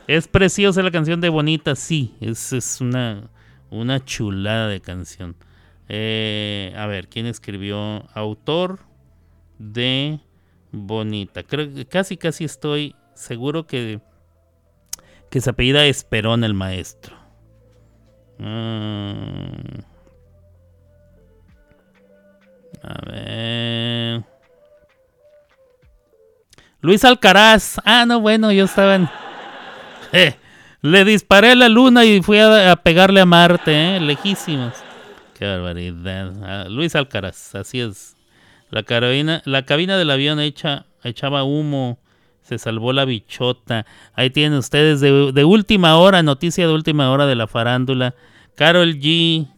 Es 0.07 0.28
preciosa 0.28 0.82
la 0.82 0.90
canción 0.90 1.20
de 1.20 1.28
Bonita, 1.28 1.74
sí. 1.76 2.14
Es, 2.20 2.53
es 2.53 2.80
una, 2.80 3.30
una 3.70 4.05
chulada 4.05 4.68
de 4.68 4.80
canción. 4.80 5.36
Eh, 5.88 6.74
a 6.76 6.86
ver, 6.86 7.09
¿quién 7.09 7.26
escribió? 7.26 8.05
Autor 8.14 8.80
de 9.59 10.20
Bonita. 10.70 11.42
Creo 11.42 11.72
que 11.72 11.86
casi, 11.86 12.16
casi 12.16 12.44
estoy 12.44 12.94
seguro 13.14 13.66
que, 13.66 14.00
que 15.30 15.40
se 15.40 15.50
apellida 15.50 15.86
Esperón 15.86 16.44
el 16.44 16.55
maestro. 16.55 17.16
Mm. 18.38 19.82
A 22.82 23.11
ver. 23.11 24.24
Luis 26.80 27.05
Alcaraz. 27.05 27.76
Ah, 27.84 28.05
no, 28.07 28.20
bueno, 28.20 28.50
yo 28.50 28.64
estaba 28.64 28.96
en... 28.96 29.09
le 30.82 31.04
disparé 31.04 31.52
a 31.52 31.54
la 31.54 31.68
luna 31.68 32.04
y 32.04 32.22
fui 32.22 32.38
a, 32.38 32.76
pegarle 32.76 33.20
a 33.20 33.26
Marte, 33.26 33.96
¿eh? 33.96 34.00
lejísimos. 34.00 34.74
Qué 35.34 35.46
barbaridad. 35.46 36.32
Ah, 36.44 36.68
Luis 36.68 36.94
Alcaraz, 36.94 37.54
así 37.54 37.80
es. 37.80 38.16
La, 38.70 38.82
cabina, 38.82 39.42
la 39.44 39.64
cabina 39.64 39.96
del 39.96 40.10
avión 40.10 40.40
hecha, 40.40 40.86
echaba 41.02 41.44
humo. 41.44 41.98
Se 42.42 42.58
salvó 42.58 42.92
la 42.92 43.04
bichota. 43.04 43.86
Ahí 44.14 44.30
tienen 44.30 44.58
ustedes 44.58 45.00
de, 45.00 45.44
última 45.44 45.96
hora, 45.96 46.22
noticia 46.22 46.66
de 46.66 46.72
última 46.72 47.10
hora 47.10 47.26
de 47.26 47.36
la 47.36 47.46
farándula. 47.46 48.14
Carol 48.56 48.94
G. 48.98 49.48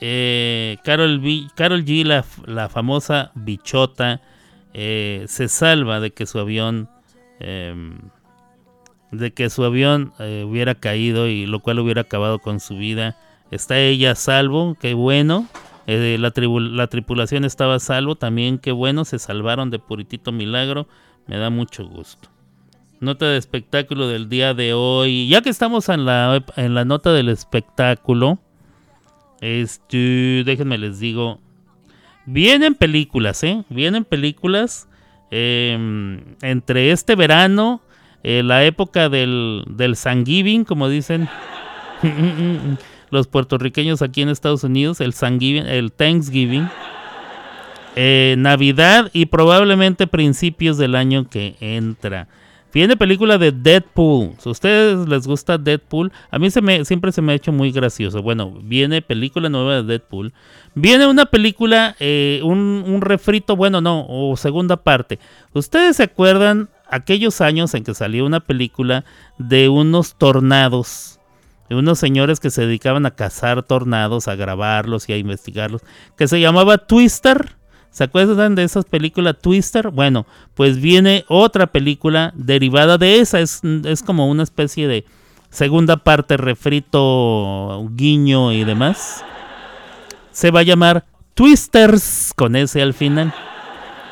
Eh, 0.00 0.76
Carol, 0.84 1.20
G, 1.22 2.04
la, 2.04 2.24
la 2.46 2.68
famosa 2.68 3.30
bichota, 3.34 4.20
eh, 4.74 5.24
se 5.28 5.48
salva 5.48 6.00
de 6.00 6.10
que 6.10 6.26
su 6.26 6.38
avión 6.38 6.90
em, 7.38 7.98
de 9.18 9.32
que 9.32 9.50
su 9.50 9.64
avión 9.64 10.12
eh, 10.18 10.44
hubiera 10.46 10.74
caído 10.74 11.28
y 11.28 11.46
lo 11.46 11.60
cual 11.60 11.78
hubiera 11.78 12.02
acabado 12.02 12.38
con 12.38 12.60
su 12.60 12.76
vida. 12.76 13.16
Está 13.50 13.78
ella 13.78 14.12
a 14.12 14.14
salvo, 14.14 14.76
qué 14.80 14.94
bueno. 14.94 15.48
Eh, 15.86 16.16
la, 16.18 16.32
la, 16.36 16.86
tripulación 16.86 17.44
estaba 17.44 17.74
a 17.74 17.80
salvo, 17.80 18.16
también 18.16 18.58
qué 18.58 18.72
bueno, 18.72 19.04
se 19.04 19.18
salvaron 19.18 19.70
de 19.70 19.78
puritito 19.78 20.32
milagro. 20.32 20.88
Me 21.26 21.36
da 21.38 21.50
mucho 21.50 21.86
gusto. 21.86 22.28
Nota 23.00 23.26
de 23.26 23.36
espectáculo 23.36 24.08
del 24.08 24.28
día 24.28 24.54
de 24.54 24.72
hoy. 24.72 25.28
Ya 25.28 25.42
que 25.42 25.50
estamos 25.50 25.88
en 25.88 26.04
la, 26.04 26.42
en 26.56 26.74
la 26.74 26.84
nota 26.84 27.12
del 27.12 27.28
espectáculo, 27.28 28.38
este, 29.40 30.42
déjenme 30.46 30.78
les 30.78 31.00
digo, 31.00 31.40
vienen 32.24 32.74
películas, 32.74 33.42
¿eh? 33.44 33.64
Vienen 33.68 34.04
películas 34.04 34.88
em, 35.30 36.20
entre 36.40 36.92
este 36.92 37.14
verano 37.14 37.82
eh, 38.24 38.42
la 38.42 38.64
época 38.64 39.08
del, 39.08 39.64
del 39.68 39.96
Thanksgiving, 39.96 40.64
como 40.64 40.88
dicen 40.88 41.28
los 43.10 43.28
puertorriqueños 43.28 44.02
aquí 44.02 44.22
en 44.22 44.30
Estados 44.30 44.64
Unidos, 44.64 45.00
el 45.00 45.14
Thanksgiving, 45.14 45.66
el 45.66 45.92
Thanksgiving 45.92 46.68
eh, 47.96 48.34
Navidad 48.38 49.10
y 49.12 49.26
probablemente 49.26 50.06
principios 50.06 50.78
del 50.78 50.96
año 50.96 51.28
que 51.28 51.54
entra. 51.60 52.26
Viene 52.72 52.96
película 52.96 53.38
de 53.38 53.52
Deadpool. 53.52 54.32
Si 54.38 54.48
a 54.48 54.52
ustedes 54.52 55.08
les 55.08 55.28
gusta 55.28 55.58
Deadpool, 55.58 56.10
a 56.28 56.40
mí 56.40 56.50
se 56.50 56.60
me, 56.60 56.84
siempre 56.84 57.12
se 57.12 57.22
me 57.22 57.32
ha 57.32 57.36
hecho 57.36 57.52
muy 57.52 57.70
gracioso. 57.70 58.20
Bueno, 58.20 58.58
viene 58.64 59.00
película 59.00 59.48
nueva 59.48 59.76
de 59.76 59.82
Deadpool. 59.84 60.32
Viene 60.74 61.06
una 61.06 61.26
película, 61.26 61.94
eh, 62.00 62.40
un, 62.42 62.82
un 62.84 63.00
refrito, 63.00 63.54
bueno, 63.54 63.80
no, 63.80 64.04
o 64.08 64.36
segunda 64.36 64.76
parte. 64.76 65.20
¿Ustedes 65.52 65.98
se 65.98 66.02
acuerdan 66.02 66.68
aquellos 66.88 67.40
años 67.40 67.74
en 67.74 67.84
que 67.84 67.94
salió 67.94 68.26
una 68.26 68.40
película 68.40 69.04
de 69.38 69.68
unos 69.68 70.14
tornados, 70.16 71.20
de 71.68 71.76
unos 71.76 71.98
señores 71.98 72.40
que 72.40 72.50
se 72.50 72.66
dedicaban 72.66 73.06
a 73.06 73.12
cazar 73.12 73.62
tornados, 73.62 74.28
a 74.28 74.34
grabarlos 74.34 75.08
y 75.08 75.12
a 75.12 75.16
investigarlos, 75.16 75.82
que 76.16 76.28
se 76.28 76.40
llamaba 76.40 76.78
Twister. 76.78 77.56
¿Se 77.90 78.04
acuerdan 78.04 78.56
de 78.56 78.64
esas 78.64 78.84
películas 78.86 79.36
Twister? 79.40 79.90
Bueno, 79.90 80.26
pues 80.54 80.80
viene 80.80 81.24
otra 81.28 81.68
película 81.68 82.32
derivada 82.34 82.98
de 82.98 83.20
esa, 83.20 83.38
es, 83.40 83.60
es 83.84 84.02
como 84.02 84.28
una 84.28 84.42
especie 84.42 84.88
de 84.88 85.04
segunda 85.50 85.96
parte, 85.96 86.36
refrito, 86.36 87.86
guiño 87.92 88.52
y 88.52 88.64
demás. 88.64 89.24
Se 90.32 90.50
va 90.50 90.60
a 90.60 90.64
llamar 90.64 91.04
Twisters 91.34 92.32
con 92.34 92.56
ese 92.56 92.82
al 92.82 92.94
final. 92.94 93.32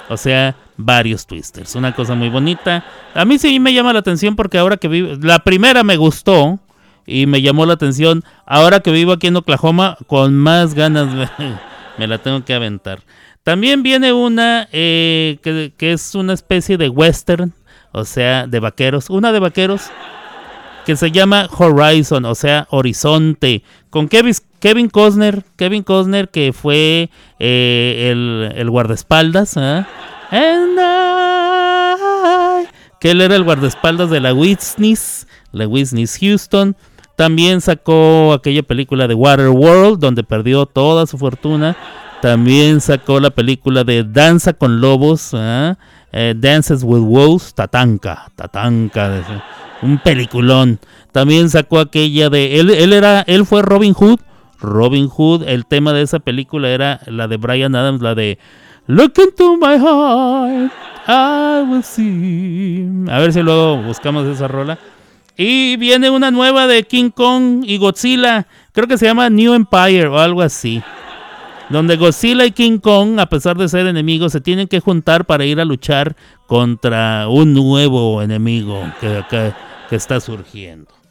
O 0.08 0.16
sea, 0.16 0.54
varios 0.76 1.26
twisters. 1.26 1.74
Una 1.74 1.94
cosa 1.94 2.14
muy 2.14 2.28
bonita. 2.28 2.84
A 3.14 3.24
mí 3.24 3.38
sí 3.38 3.58
me 3.60 3.72
llama 3.72 3.92
la 3.92 4.00
atención 4.00 4.36
porque 4.36 4.58
ahora 4.58 4.76
que 4.76 4.88
vivo, 4.88 5.14
la 5.20 5.40
primera 5.40 5.82
me 5.82 5.96
gustó 5.96 6.58
y 7.06 7.26
me 7.26 7.42
llamó 7.42 7.66
la 7.66 7.74
atención. 7.74 8.22
Ahora 8.46 8.80
que 8.80 8.90
vivo 8.90 9.12
aquí 9.12 9.28
en 9.28 9.36
Oklahoma, 9.36 9.96
con 10.06 10.34
más 10.34 10.74
ganas 10.74 11.08
me, 11.98 12.06
la 12.06 12.18
tengo 12.18 12.44
que 12.44 12.54
aventar. 12.54 13.02
También 13.42 13.82
viene 13.82 14.12
una 14.12 14.68
eh, 14.72 15.38
que, 15.42 15.92
es 15.92 16.14
una 16.14 16.32
especie 16.32 16.76
de 16.76 16.88
western, 16.88 17.52
o 17.92 18.04
sea, 18.04 18.46
de 18.46 18.60
vaqueros. 18.60 19.10
Una 19.10 19.32
de 19.32 19.40
vaqueros 19.40 19.90
que 20.86 20.96
se 20.96 21.10
llama 21.10 21.48
Horizon, 21.56 22.24
o 22.24 22.34
sea, 22.34 22.66
Horizonte, 22.70 23.62
con 23.90 24.08
Kevin, 24.08 24.34
Kevin 24.58 24.88
Costner, 24.88 25.44
Kevin 25.56 25.82
Costner 25.82 26.28
que 26.28 26.52
fue 26.52 27.10
eh, 27.38 28.08
el, 28.10 28.52
el, 28.56 28.70
guardaespaldas, 28.70 29.56
¿eh? 29.56 29.84
Que 33.00 33.10
él 33.10 33.20
era 33.20 33.36
el 33.36 33.44
guardaespaldas 33.44 34.08
de 34.08 34.20
la 34.20 34.32
Whitney's, 34.32 35.26
la 35.52 35.68
Whitney's 35.68 36.18
Houston. 36.18 36.74
También 37.16 37.60
sacó 37.60 38.32
aquella 38.32 38.62
película 38.62 39.06
de 39.06 39.14
Waterworld, 39.14 39.98
donde 39.98 40.24
perdió 40.24 40.64
toda 40.64 41.06
su 41.06 41.18
fortuna. 41.18 41.76
También 42.22 42.80
sacó 42.80 43.20
la 43.20 43.30
película 43.30 43.84
de 43.84 44.04
Danza 44.04 44.54
con 44.54 44.80
Lobos, 44.80 45.32
¿eh? 45.34 45.74
Eh, 46.12 46.34
Dances 46.36 46.82
with 46.82 47.00
Wolves, 47.00 47.54
Tatanka, 47.54 48.30
Tatanka, 48.34 49.42
un 49.82 49.98
peliculón. 49.98 50.78
También 51.10 51.50
sacó 51.50 51.78
aquella 51.78 52.30
de 52.30 52.58
él, 52.60 52.70
él 52.70 52.92
era, 52.92 53.22
él 53.26 53.44
fue 53.44 53.60
Robin 53.62 53.92
Hood. 53.92 54.20
Robin 54.60 55.08
Hood, 55.08 55.42
el 55.48 55.66
tema 55.66 55.92
de 55.92 56.02
esa 56.02 56.20
película 56.20 56.70
era 56.70 57.00
la 57.06 57.28
de 57.28 57.36
Brian 57.36 57.74
Adams, 57.74 58.00
la 58.00 58.14
de 58.14 58.38
Look 58.88 59.18
into 59.18 59.56
my 59.56 59.78
heart, 59.78 60.72
I 61.06 61.62
will 61.62 61.84
see. 61.84 62.84
A 63.08 63.20
ver 63.20 63.32
si 63.32 63.40
luego 63.40 63.76
buscamos 63.76 64.26
esa 64.26 64.48
rola. 64.48 64.76
Y 65.36 65.76
viene 65.76 66.10
una 66.10 66.32
nueva 66.32 66.66
de 66.66 66.82
King 66.82 67.10
Kong 67.10 67.64
y 67.64 67.78
Godzilla. 67.78 68.46
Creo 68.72 68.88
que 68.88 68.98
se 68.98 69.06
llama 69.06 69.30
New 69.30 69.54
Empire 69.54 70.08
o 70.08 70.18
algo 70.18 70.42
así. 70.42 70.82
Donde 71.68 71.96
Godzilla 71.96 72.44
y 72.44 72.50
King 72.50 72.78
Kong, 72.78 73.20
a 73.20 73.26
pesar 73.26 73.56
de 73.56 73.68
ser 73.68 73.86
enemigos, 73.86 74.32
se 74.32 74.40
tienen 74.40 74.66
que 74.66 74.80
juntar 74.80 75.26
para 75.26 75.44
ir 75.44 75.60
a 75.60 75.64
luchar 75.64 76.16
contra 76.46 77.28
un 77.28 77.54
nuevo 77.54 78.20
enemigo 78.20 78.82
que, 79.00 79.24
que 79.88 79.96
está 79.96 80.20
surgiendo 80.20 81.01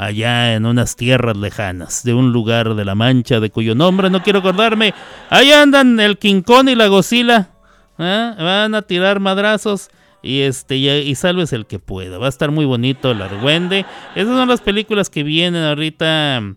allá 0.00 0.54
en 0.54 0.64
unas 0.64 0.96
tierras 0.96 1.36
lejanas, 1.36 2.02
de 2.04 2.14
un 2.14 2.32
lugar 2.32 2.74
de 2.74 2.86
la 2.86 2.94
Mancha, 2.94 3.38
de 3.38 3.50
cuyo 3.50 3.74
nombre 3.74 4.08
no 4.08 4.22
quiero 4.22 4.38
acordarme. 4.38 4.94
Ahí 5.28 5.52
andan 5.52 6.00
el 6.00 6.18
Kong 6.18 6.70
y 6.70 6.74
la 6.74 6.86
Godzilla. 6.86 7.50
¿eh? 7.98 8.34
Van 8.38 8.74
a 8.74 8.80
tirar 8.80 9.20
madrazos. 9.20 9.90
Y 10.22 10.40
este 10.40 10.76
y, 10.76 11.14
salves 11.16 11.52
el 11.52 11.66
que 11.66 11.78
pueda. 11.78 12.16
Va 12.16 12.26
a 12.26 12.28
estar 12.30 12.50
muy 12.50 12.64
bonito 12.64 13.10
el 13.10 13.20
argüende. 13.20 13.84
Esas 14.14 14.34
son 14.34 14.48
las 14.48 14.62
películas 14.62 15.10
que 15.10 15.22
vienen 15.22 15.64
ahorita. 15.64 16.54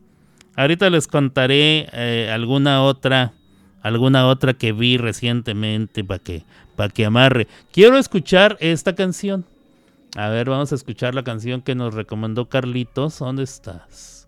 Ahorita 0.56 0.90
les 0.90 1.08
contaré 1.08 1.90
eh, 1.92 2.32
alguna 2.34 2.82
otra 2.84 3.34
alguna 3.82 4.28
otra 4.28 4.54
que 4.54 4.72
vi 4.72 4.98
recientemente 4.98 6.04
para 6.06 6.20
que 6.20 6.44
para 6.78 6.90
que 6.94 7.06
amarre. 7.06 7.48
Quiero 7.74 7.98
escuchar 7.98 8.56
esta 8.62 8.96
canción. 8.96 9.46
A 10.16 10.30
ver, 10.30 10.50
vamos 10.50 10.72
a 10.72 10.76
escuchar 10.76 11.16
la 11.16 11.24
canción 11.24 11.62
que 11.62 11.74
nos 11.74 11.94
recomendó 11.94 12.48
Carlitos. 12.48 13.20
¿Dónde 13.20 13.44
estás? 13.44 14.28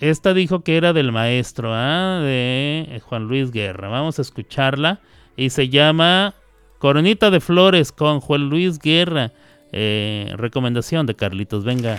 Esta 0.00 0.34
dijo 0.34 0.64
que 0.64 0.76
era 0.76 0.92
del 0.92 1.12
maestro, 1.12 1.70
¿ah? 1.72 2.20
de 2.22 3.00
Juan 3.04 3.24
Luis 3.24 3.50
Guerra. 3.50 3.88
Vamos 3.88 4.18
a 4.18 4.22
escucharla. 4.22 5.00
Y 5.36 5.50
se 5.50 5.68
llama 5.68 6.34
Coronita 6.78 7.30
de 7.30 7.40
Flores 7.40 7.92
con 7.92 8.20
Juan 8.20 8.48
Luis 8.48 8.78
Guerra. 8.78 9.32
Eh, 9.72 10.32
recomendación 10.36 11.04
de 11.06 11.14
Carlitos. 11.14 11.64
Venga, 11.64 11.98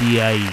de 0.00 0.22
ahí. 0.22 0.48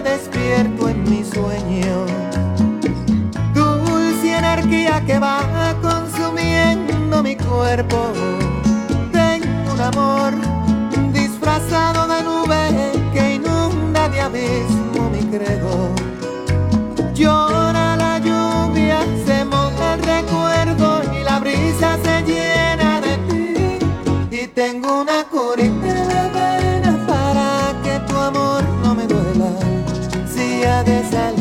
Despierto 0.00 0.88
en 0.88 1.02
mi 1.04 1.24
sueño. 1.24 2.06
Dulce 3.54 4.36
energía 4.36 5.02
que 5.06 5.18
va 5.18 5.74
consumiendo 5.82 7.22
mi 7.22 7.36
cuerpo. 7.36 8.35
De 30.86 31.02
salir. 31.10 31.35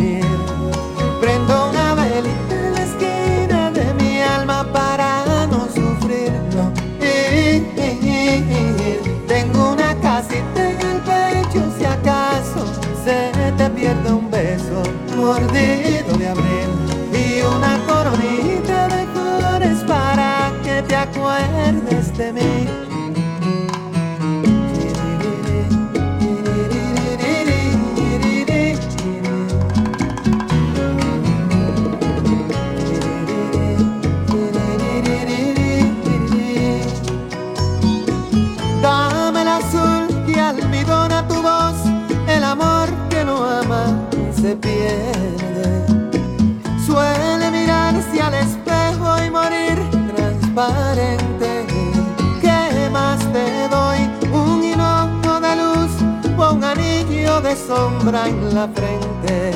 Sombra 57.55 58.27
en 58.27 58.53
la 58.53 58.67
frente. 58.67 59.51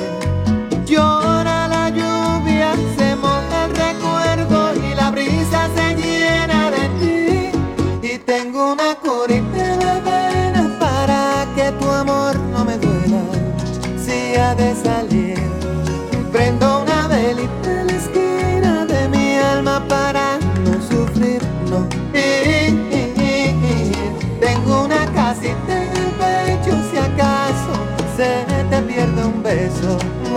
Llora 0.86 1.68
la 1.68 1.90
lluvia, 1.90 2.74
se 2.98 3.16
moja 3.16 3.66
el 3.66 3.76
recuerdo 3.76 4.74
y 4.76 4.96
la 4.96 5.12
brisa 5.12 5.70
se 5.76 5.96
llena 5.96 6.72
de 6.72 6.86
ti. 7.00 8.08
Y 8.14 8.18
tengo 8.20 8.74
una 8.74 8.96
curita 8.96 9.78
de 9.84 10.02
pena 10.02 10.78
para 10.80 11.46
que 11.56 11.72
tu 11.80 11.90
amor 11.90 12.36
no 12.54 12.66
me 12.66 12.78
duela 12.78 13.40
de 14.56 14.76
salir. 14.76 15.09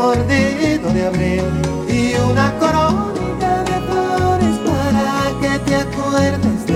Mordido 0.02 0.92
de 0.92 1.06
abril 1.06 1.44
y 1.88 2.14
una 2.30 2.52
coronita 2.58 3.62
de 3.62 3.76
flores 3.88 4.56
para 4.66 5.30
que 5.40 5.58
te 5.60 5.74
acuerdes 5.76 6.71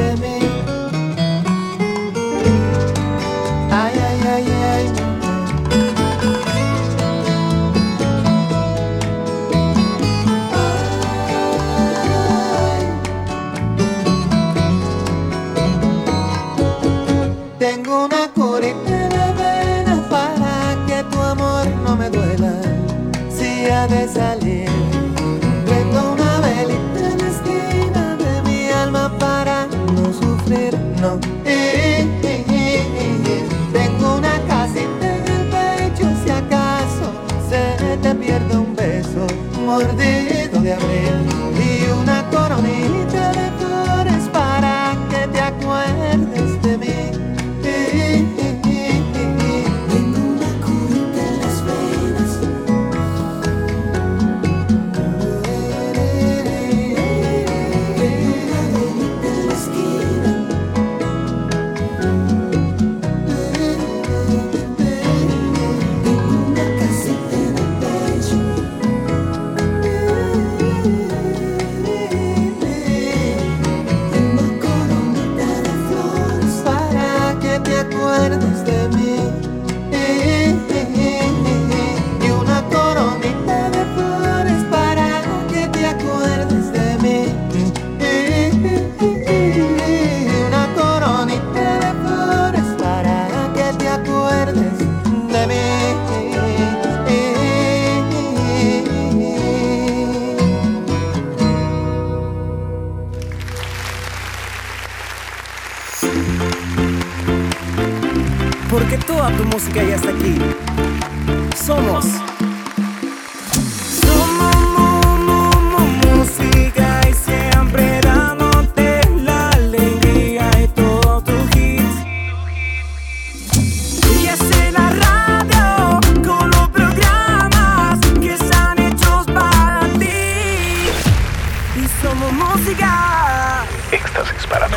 una 42.59 43.46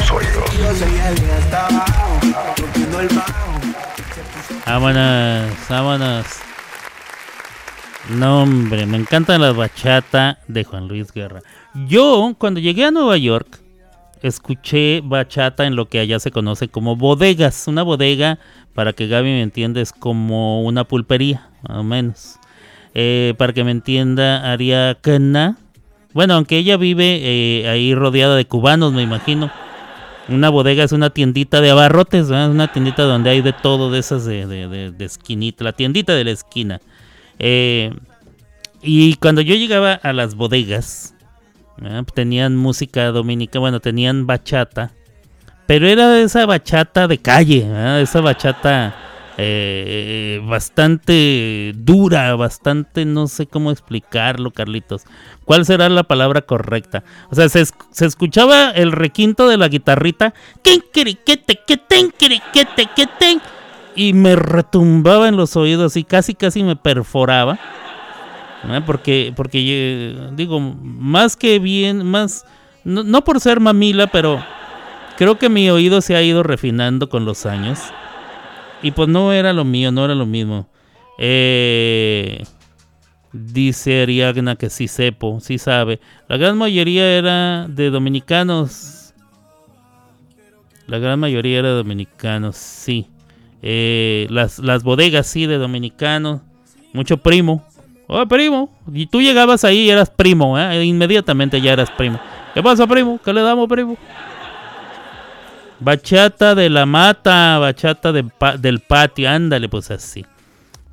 tus 0.10 0.18
oídos. 0.18 0.50
Vámonos, 4.66 5.52
vámonos. 5.70 6.26
No, 8.10 8.44
hombre, 8.44 8.86
me 8.86 8.98
encanta 8.98 9.38
la 9.38 9.52
bachata 9.52 10.40
de 10.48 10.64
Juan 10.64 10.88
Luis 10.88 11.12
Guerra. 11.12 11.42
Yo, 11.88 12.34
cuando 12.38 12.60
llegué 12.60 12.86
a 12.86 12.92
Nueva 12.92 13.18
York, 13.18 13.60
escuché 14.24 15.02
bachata 15.04 15.66
en 15.66 15.76
lo 15.76 15.88
que 15.88 16.00
allá 16.00 16.20
se 16.20 16.32
conoce 16.32 16.70
como 16.70 16.96
bodegas. 16.96 17.68
Una 17.68 17.84
bodega, 17.84 18.40
para 18.74 18.94
que 18.94 19.08
Gaby 19.08 19.30
me 19.30 19.42
entienda, 19.44 19.82
es 19.82 19.92
como 19.92 20.64
una 20.64 20.86
pulpería, 20.86 21.50
más 21.68 21.78
o 21.78 21.84
menos. 21.84 22.40
Eh, 22.96 23.36
para 23.38 23.54
que 23.54 23.64
me 23.64 23.72
entienda, 23.72 24.52
haría 24.52 24.98
cana. 25.00 25.58
Bueno, 26.14 26.34
aunque 26.34 26.58
ella 26.58 26.78
vive 26.78 27.20
eh, 27.22 27.70
ahí 27.70 27.94
rodeada 27.94 28.36
de 28.36 28.46
cubanos, 28.46 28.92
me 28.92 29.04
imagino. 29.04 29.52
Una 30.30 30.50
bodega 30.50 30.84
es 30.84 30.92
una 30.92 31.10
tiendita 31.10 31.62
de 31.62 31.72
abarrotes, 31.72 32.30
¿verdad? 32.30 32.52
una 32.52 32.72
tiendita 32.72 33.04
donde 33.04 33.30
hay 33.30 33.42
de 33.42 33.54
todo, 33.54 33.92
de 33.92 34.00
esas 34.00 34.26
de, 34.26 34.46
de, 34.46 34.92
de, 34.92 35.06
esquinita, 35.06 35.64
la 35.64 35.74
tiendita 35.74 36.14
de 36.14 36.24
la 36.24 36.32
esquina. 36.32 36.80
Eh, 37.40 37.92
y 38.82 39.16
cuando 39.16 39.42
yo 39.42 39.56
llegaba 39.56 39.94
a 39.94 40.14
las 40.14 40.36
bodegas, 40.36 41.16
tenían 42.14 42.56
música 42.56 43.12
dominica, 43.12 43.60
bueno, 43.60 43.80
tenían 43.80 44.28
bachata, 44.28 44.92
pero 45.66 45.88
era 45.88 46.20
esa 46.20 46.46
bachata 46.46 47.08
de 47.08 47.18
calle, 47.18 47.68
esa 48.02 48.22
bachata 48.22 48.96
eh, 49.42 50.42
bastante 50.44 51.72
dura, 51.74 52.36
bastante, 52.36 53.06
no 53.06 53.28
sé 53.28 53.48
cómo 53.48 53.72
explicarlo, 53.72 54.52
Carlitos. 54.52 55.04
¿Cuál 55.46 55.66
será 55.66 55.88
la 55.88 56.04
palabra 56.04 56.42
correcta? 56.42 57.06
O 57.32 57.36
sea, 57.36 57.48
se, 57.48 57.64
escuchaba 58.06 58.72
el 58.72 58.92
requinto 58.92 59.48
de 59.48 59.56
la 59.56 59.70
guitarrita, 59.70 60.34
y 63.96 64.12
me 64.14 64.36
retumbaba 64.36 65.30
en 65.30 65.38
los 65.38 65.56
oídos 65.56 65.96
y 65.96 66.04
casi, 66.04 66.36
casi 66.36 66.62
me 66.62 66.76
perforaba. 66.76 67.58
Porque, 68.86 69.32
porque 69.38 70.32
digo, 70.34 70.60
más 70.60 71.38
que 71.38 71.60
bien, 71.60 72.06
más, 72.06 72.46
no, 72.84 73.04
no 73.04 73.24
por 73.24 73.40
ser 73.40 73.62
mamila, 73.62 74.08
pero 74.08 74.44
creo 75.18 75.38
que 75.38 75.48
mi 75.48 75.70
oído 75.70 76.02
se 76.02 76.18
ha 76.18 76.22
ido 76.22 76.44
refinando 76.44 77.08
con 77.08 77.24
los 77.24 77.46
años. 77.46 77.80
Y 78.82 78.92
pues 78.92 79.10
no 79.10 79.34
era 79.34 79.54
lo 79.54 79.66
mío, 79.66 79.92
no 79.92 80.06
era 80.06 80.16
lo 80.16 80.26
mismo. 80.26 80.68
Eh, 81.18 82.44
dice 83.34 84.04
Ariagna 84.04 84.56
que 84.56 84.70
sí 84.70 84.88
sepo, 84.88 85.40
sí 85.42 85.58
sabe. 85.58 86.00
La 86.28 86.38
gran 86.38 86.58
mayoría 86.58 87.18
era 87.18 87.68
de 87.68 87.90
dominicanos. 87.90 89.14
La 90.88 90.98
gran 90.98 91.20
mayoría 91.20 91.60
era 91.60 91.70
de 91.70 91.76
dominicanos, 91.76 92.56
sí. 92.56 93.08
Eh, 93.62 94.28
las, 94.30 94.60
las 94.60 94.84
bodegas, 94.84 95.28
sí, 95.28 95.46
de 95.46 95.58
dominicanos. 95.58 96.42
Mucho 96.94 97.18
primo. 97.18 97.64
Oh, 98.08 98.26
primo. 98.26 98.72
Y 98.92 99.06
tú 99.06 99.22
llegabas 99.22 99.64
ahí 99.64 99.82
y 99.82 99.90
eras 99.92 100.10
primo, 100.10 100.58
¿eh? 100.58 100.84
Inmediatamente 100.84 101.62
ya 101.62 101.74
eras 101.74 101.92
primo. 101.92 102.20
¿Qué 102.56 102.64
pasa, 102.64 102.88
primo? 102.88 103.20
¿Qué 103.24 103.32
le 103.34 103.42
damos, 103.42 103.68
primo? 103.68 103.98
Bachata 105.80 106.56
de 106.56 106.70
la 106.70 106.86
mata, 106.86 107.58
bachata 107.58 108.12
del 108.12 108.80
patio, 108.80 109.30
ándale, 109.30 109.70
pues 109.70 109.92
así. 109.92 110.26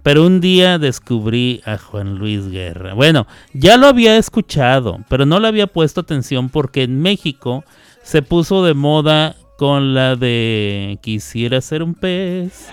Pero 0.03 0.25
un 0.25 0.41
día 0.41 0.79
descubrí 0.79 1.61
a 1.67 1.79
Juan 1.79 2.15
Luis 2.15 2.49
Guerra. 2.49 2.95
Bueno, 2.95 3.27
ya 3.53 3.77
lo 3.77 3.89
había 3.89 4.17
escuchado, 4.17 5.01
pero 5.09 5.27
no 5.27 5.41
le 5.41 5.49
había 5.49 5.67
puesto 5.67 6.03
atención 6.03 6.49
porque 6.49 6.85
en 6.85 7.03
México 7.03 7.65
se 8.05 8.23
puso 8.23 8.65
de 8.65 8.75
moda 8.75 9.35
con 9.59 9.95
la 9.95 10.15
de 10.15 10.99
Quisiera 11.03 11.61
ser 11.61 11.83
un 11.83 11.95
pez. 11.95 12.69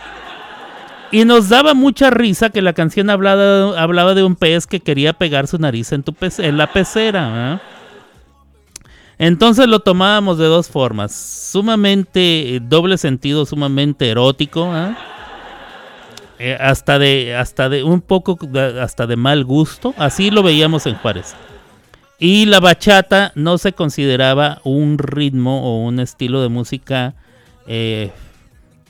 Y 1.11 1.26
nos 1.26 1.49
daba 1.49 1.73
mucha 1.73 2.11
risa 2.11 2.52
que 2.52 2.61
la 2.61 2.73
canción 2.73 3.10
hablaba, 3.10 3.81
hablaba 3.81 4.14
de 4.14 4.23
un 4.23 4.35
pez 4.35 4.68
que 4.68 4.80
quería 4.80 5.14
pegar 5.14 5.48
su 5.48 5.57
nariz 5.57 5.91
en, 5.91 6.03
tu 6.03 6.15
en 6.38 6.57
la 6.57 6.72
pecera. 6.72 7.61
Entonces 9.25 9.67
lo 9.67 9.79
tomábamos 9.79 10.37
de 10.37 10.47
dos 10.47 10.67
formas, 10.67 11.15
sumamente 11.15 12.55
eh, 12.55 12.59
doble 12.61 12.97
sentido, 12.97 13.45
sumamente 13.45 14.09
erótico, 14.09 14.65
¿ah? 14.69 14.97
eh, 16.39 16.57
hasta 16.59 16.99
de 16.99 17.33
hasta 17.33 17.69
de 17.69 17.85
un 17.85 18.01
poco 18.01 18.37
hasta 18.81 19.07
de 19.07 19.15
mal 19.15 19.45
gusto, 19.45 19.93
así 19.97 20.29
lo 20.29 20.43
veíamos 20.43 20.85
en 20.87 20.95
Juárez. 20.95 21.35
Y 22.19 22.47
la 22.47 22.59
bachata 22.59 23.31
no 23.35 23.57
se 23.57 23.71
consideraba 23.71 24.59
un 24.65 24.97
ritmo 24.97 25.63
o 25.63 25.85
un 25.85 26.01
estilo 26.01 26.41
de 26.41 26.49
música 26.49 27.15
eh, 27.65 28.11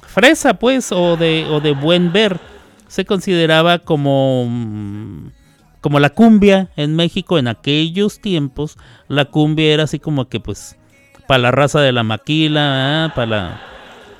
fresa, 0.07 0.55
pues, 0.55 0.91
o 0.91 1.15
de, 1.15 1.45
o 1.47 1.59
de 1.59 1.73
buen 1.73 2.11
ver. 2.11 2.39
Se 2.87 3.05
consideraba 3.05 3.77
como 3.77 4.47
mm, 4.49 5.27
como 5.83 5.99
la 5.99 6.11
cumbia 6.11 6.69
en 6.77 6.95
México 6.95 7.37
en 7.37 7.49
aquellos 7.49 8.21
tiempos, 8.21 8.77
la 9.09 9.25
cumbia 9.25 9.73
era 9.73 9.83
así 9.83 9.99
como 9.99 10.29
que 10.29 10.39
pues 10.39 10.77
para 11.27 11.39
la 11.39 11.51
raza 11.51 11.81
de 11.81 11.91
la 11.91 12.03
maquila, 12.03 13.11
para 13.13 13.27
la 13.27 13.61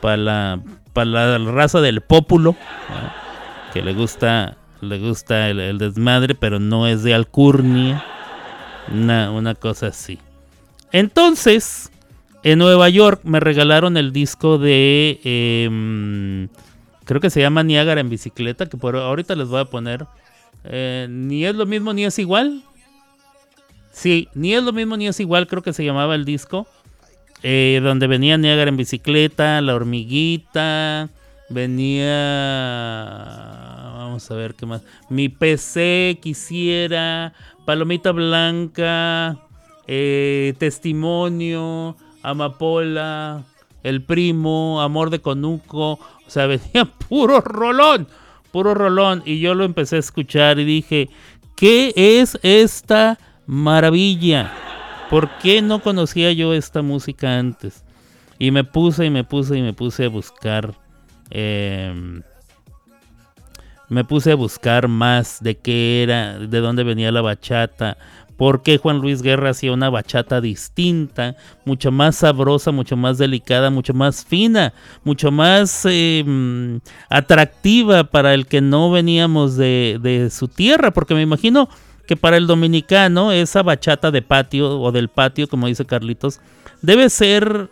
para 0.02 0.18
la 0.18 0.60
para 0.92 1.10
la 1.10 1.38
raza 1.38 1.80
del 1.80 2.02
pópulo, 2.02 2.58
que 3.72 3.82
le 3.82 3.94
gusta 3.94 4.58
le 4.82 5.00
gusta 5.00 5.50
el, 5.50 5.78
desmadre, 5.78 6.36
pero 6.36 6.60
no 6.60 6.86
es 6.86 7.02
de 7.02 7.14
alcurnia, 7.14 8.04
una, 8.94 9.32
una 9.32 9.56
cosa 9.56 9.88
así. 9.88 10.20
Entonces, 10.92 11.90
en 12.44 12.60
Nueva 12.60 12.90
York 12.90 13.22
me 13.24 13.40
regalaron 13.40 13.96
el 13.96 14.12
disco 14.12 14.58
de 14.58 15.22
em, 15.24 16.50
creo 17.06 17.22
que 17.22 17.30
se 17.30 17.40
llama 17.40 17.64
Niágara 17.64 18.02
en 18.02 18.10
bicicleta, 18.10 18.66
que 18.66 18.76
por 18.76 18.98
ahorita 18.98 19.34
les 19.38 19.48
voy 19.48 19.62
a 19.62 19.66
poner 19.66 20.06
eh, 20.64 21.08
ni 21.10 21.46
es 21.46 21.56
lo 21.56 21.66
mismo 21.66 21.94
ni 21.94 22.06
es 22.06 22.20
igual. 22.20 22.64
Sí, 23.92 24.28
ni 24.34 24.54
es 24.54 24.64
lo 24.64 24.74
mismo 24.74 24.98
ni 24.98 25.08
es 25.08 25.20
igual, 25.20 25.48
creo 25.48 25.62
que 25.62 25.74
se 25.74 25.86
llamaba 25.86 26.16
el 26.16 26.26
disco. 26.26 26.68
Eh, 27.44 27.82
donde 27.84 28.08
venía 28.08 28.38
Niagara 28.38 28.70
en 28.70 28.78
bicicleta, 28.78 29.60
La 29.62 29.76
Hormiguita, 29.76 31.10
venía... 31.50 32.16
Vamos 33.98 34.32
a 34.32 34.36
ver 34.36 34.56
qué 34.56 34.66
más. 34.66 34.82
Mi 35.10 35.28
PC 35.28 36.20
quisiera, 36.22 37.34
Palomita 37.66 38.12
Blanca, 38.12 39.38
eh, 39.88 40.54
Testimonio, 40.58 41.98
Amapola, 42.22 43.44
El 43.84 44.02
Primo, 44.04 44.82
Amor 44.82 45.10
de 45.10 45.20
Conuco. 45.20 45.94
O 45.94 46.30
sea, 46.30 46.48
venía 46.48 46.86
puro 46.86 47.42
rolón 47.42 48.08
puro 48.54 48.76
rolón. 48.76 49.24
Y 49.26 49.40
yo 49.40 49.56
lo 49.56 49.66
empecé 49.66 49.98
a 49.98 50.00
escuchar 50.00 50.60
y 50.60 50.64
dije, 50.64 51.10
¿qué 51.58 51.92
es 51.96 52.40
esta 52.44 53.18
maravilla? 53.48 54.54
¿Por 55.10 55.38
qué 55.40 55.62
no 55.62 55.82
conocía 55.82 56.32
yo 56.32 56.54
esta 56.54 56.82
música 56.82 57.38
antes? 57.38 57.84
Y 58.40 58.52
me 58.52 58.64
puse 58.64 59.06
y 59.06 59.10
me 59.10 59.24
puse 59.24 59.58
y 59.58 59.62
me 59.62 59.74
puse 59.74 60.06
a 60.06 60.10
buscar. 60.10 60.76
Em, 61.32 62.22
me 63.90 64.04
puse 64.06 64.32
a 64.32 64.36
buscar 64.36 64.88
más 64.88 65.42
de 65.42 65.58
qué 65.58 66.04
era, 66.04 66.38
de 66.38 66.60
dónde 66.60 66.84
venía 66.84 67.12
la 67.12 67.22
bachata, 67.22 67.98
por 68.38 68.64
qué 68.64 68.78
Juan 68.78 69.00
Luis 69.00 69.22
Guerra 69.22 69.52
hacía 69.52 69.72
una 69.72 69.90
bachata 69.90 70.42
distinta, 70.42 71.36
mucho 71.66 71.92
más 71.92 72.18
sabrosa, 72.18 72.72
mucho 72.72 72.98
más 72.98 73.18
delicada, 73.18 73.70
mucho 73.70 73.94
más 73.94 74.26
fina, 74.26 74.74
mucho 75.04 75.32
más 75.32 75.86
em, 75.86 76.80
atractiva 77.10 78.06
para 78.06 78.34
el 78.34 78.48
que 78.48 78.62
no 78.62 78.92
veníamos 78.92 79.56
de, 79.56 80.30
su 80.32 80.48
tierra, 80.48 80.92
porque 80.92 81.14
me 81.14 81.22
imagino 81.22 81.70
que 82.08 82.18
para 82.18 82.38
el 82.38 82.48
dominicano 82.48 83.32
esa 83.32 83.64
bachata 83.64 84.12
de 84.12 84.22
patio 84.22 84.80
o 84.80 84.92
del 84.92 85.10
patio, 85.10 85.48
como 85.48 85.68
dice 85.68 85.86
Carlitos, 85.86 86.42
debe 86.82 87.10
ser 87.10 87.70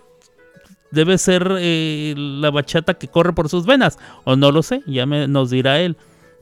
debe 0.91 1.17
ser 1.17 1.55
eh, 1.57 2.13
la 2.17 2.51
bachata 2.51 2.95
que 2.95 3.07
corre 3.07 3.33
por 3.33 3.47
sus 3.47 3.65
venas, 3.65 3.97
o 4.25 4.35
no 4.35 4.51
lo 4.51 4.61
sé, 4.61 4.81
ya 4.85 5.05
nos 5.05 5.49
dirá 5.49 5.79
él. 5.79 5.95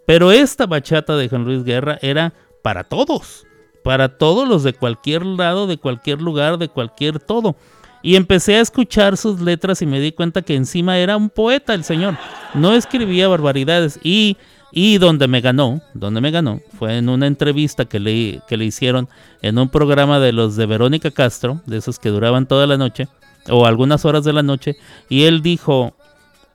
Pero 0.07 0.31
esta 0.31 0.65
bachata 0.65 1.15
de 1.17 1.29
Juan 1.29 1.45
Luis 1.45 1.63
Guerra 1.63 1.99
era 2.01 2.33
para 2.63 2.83
todos 2.83 3.45
para 3.89 4.07
todos 4.19 4.47
los 4.47 4.61
de 4.61 4.73
cualquier 4.73 5.25
lado, 5.25 5.65
de 5.65 5.79
cualquier 5.79 6.21
lugar, 6.21 6.59
de 6.59 6.69
cualquier 6.69 7.17
todo. 7.17 7.55
Y 8.03 8.17
empecé 8.17 8.57
a 8.57 8.61
escuchar 8.61 9.17
sus 9.17 9.41
letras 9.41 9.81
y 9.81 9.87
me 9.87 9.99
di 9.99 10.11
cuenta 10.11 10.43
que 10.43 10.53
encima 10.53 10.99
era 10.99 11.17
un 11.17 11.31
poeta 11.31 11.73
el 11.73 11.83
señor. 11.83 12.15
No 12.53 12.75
escribía 12.75 13.27
barbaridades. 13.27 13.99
Y, 14.03 14.37
y 14.71 14.99
donde 14.99 15.27
me 15.27 15.41
ganó, 15.41 15.81
donde 15.95 16.21
me 16.21 16.29
ganó, 16.29 16.61
fue 16.77 16.99
en 16.99 17.09
una 17.09 17.25
entrevista 17.25 17.85
que 17.85 17.99
le, 17.99 18.41
que 18.47 18.57
le 18.57 18.65
hicieron 18.65 19.09
en 19.41 19.57
un 19.57 19.69
programa 19.69 20.19
de 20.19 20.33
los 20.33 20.55
de 20.55 20.67
Verónica 20.67 21.09
Castro, 21.09 21.59
de 21.65 21.77
esos 21.77 21.97
que 21.97 22.09
duraban 22.09 22.45
toda 22.45 22.67
la 22.67 22.77
noche, 22.77 23.07
o 23.49 23.65
algunas 23.65 24.05
horas 24.05 24.23
de 24.23 24.33
la 24.33 24.43
noche. 24.43 24.75
Y 25.09 25.23
él 25.23 25.41
dijo, 25.41 25.95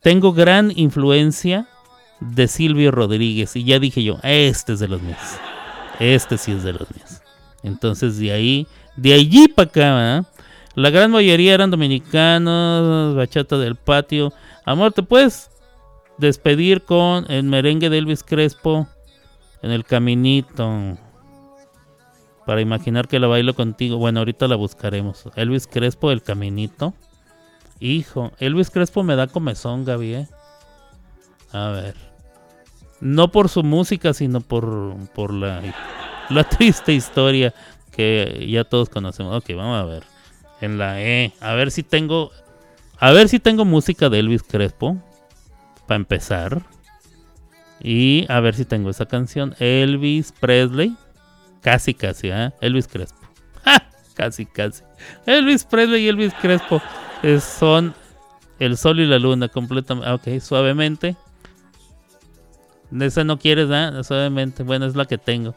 tengo 0.02 0.32
gran 0.34 0.72
influencia 0.76 1.66
de 2.20 2.46
Silvio 2.46 2.92
Rodríguez. 2.92 3.56
Y 3.56 3.64
ya 3.64 3.80
dije 3.80 4.04
yo, 4.04 4.20
este 4.22 4.74
es 4.74 4.78
de 4.78 4.86
los 4.86 5.02
míos. 5.02 5.18
Este 5.98 6.38
sí 6.38 6.52
es 6.52 6.62
de 6.62 6.72
los 6.72 6.88
míos. 6.94 7.03
Entonces 7.64 8.18
de 8.18 8.30
ahí, 8.30 8.68
de 8.96 9.14
allí 9.14 9.48
para 9.48 9.68
acá, 9.68 10.24
la 10.76 10.90
gran 10.90 11.10
mayoría 11.10 11.54
eran 11.54 11.72
dominicanos, 11.72 13.16
bachata 13.16 13.58
del 13.58 13.74
patio. 13.74 14.32
Amor, 14.64 14.92
¿te 14.92 15.02
puedes 15.02 15.50
despedir 16.18 16.82
con 16.82 17.30
el 17.30 17.44
merengue 17.44 17.90
de 17.90 17.98
Elvis 17.98 18.22
Crespo 18.22 18.86
en 19.62 19.70
el 19.70 19.84
caminito. 19.84 20.98
Para 22.46 22.60
imaginar 22.60 23.08
que 23.08 23.18
la 23.18 23.26
bailo 23.26 23.54
contigo. 23.54 23.96
Bueno, 23.96 24.20
ahorita 24.20 24.46
la 24.48 24.56
buscaremos. 24.56 25.24
Elvis 25.34 25.66
Crespo, 25.66 26.10
el 26.10 26.22
caminito. 26.22 26.92
Hijo, 27.80 28.32
Elvis 28.38 28.70
Crespo 28.70 29.02
me 29.02 29.16
da 29.16 29.26
comezón, 29.26 29.84
Gaby. 29.84 30.14
¿eh? 30.14 30.28
A 31.52 31.68
ver. 31.68 31.94
No 33.00 33.28
por 33.28 33.48
su 33.48 33.62
música, 33.62 34.12
sino 34.12 34.40
por, 34.40 34.94
por 35.14 35.32
la, 35.32 35.62
la 36.30 36.44
triste 36.44 36.92
historia 36.92 37.54
que 37.90 38.46
ya 38.48 38.64
todos 38.64 38.88
conocemos. 38.88 39.36
Ok, 39.36 39.54
vamos 39.56 39.80
a 39.80 39.84
ver. 39.84 40.02
En 40.60 40.78
la 40.78 41.00
E. 41.00 41.32
A 41.40 41.54
ver 41.54 41.70
si 41.70 41.82
tengo. 41.82 42.30
A 42.98 43.12
ver 43.12 43.28
si 43.28 43.38
tengo 43.38 43.64
música 43.64 44.08
de 44.08 44.18
Elvis 44.18 44.42
Crespo. 44.42 44.96
Para 45.86 45.96
empezar. 45.96 46.62
Y 47.80 48.24
a 48.28 48.40
ver 48.40 48.54
si 48.54 48.64
tengo 48.64 48.90
esa 48.90 49.06
canción. 49.06 49.54
Elvis 49.58 50.32
Presley. 50.32 50.96
Casi, 51.60 51.94
casi, 51.94 52.28
¿eh? 52.30 52.52
Elvis 52.60 52.88
Crespo. 52.88 53.18
Casi, 54.14 54.46
casi. 54.46 54.84
Elvis 55.26 55.64
Presley 55.64 56.04
y 56.04 56.08
Elvis 56.08 56.32
Crespo 56.34 56.80
eh, 57.24 57.40
son 57.40 57.94
el 58.60 58.76
sol 58.76 59.00
y 59.00 59.06
la 59.06 59.18
luna 59.18 59.48
completamente. 59.48 60.08
Ok, 60.10 60.40
suavemente. 60.40 61.16
Esa 63.00 63.24
no 63.24 63.38
quieres, 63.38 63.68
¿eh? 63.72 64.04
Suavemente. 64.04 64.62
Bueno, 64.62 64.86
es 64.86 64.94
la 64.94 65.06
que 65.06 65.18
tengo. 65.18 65.54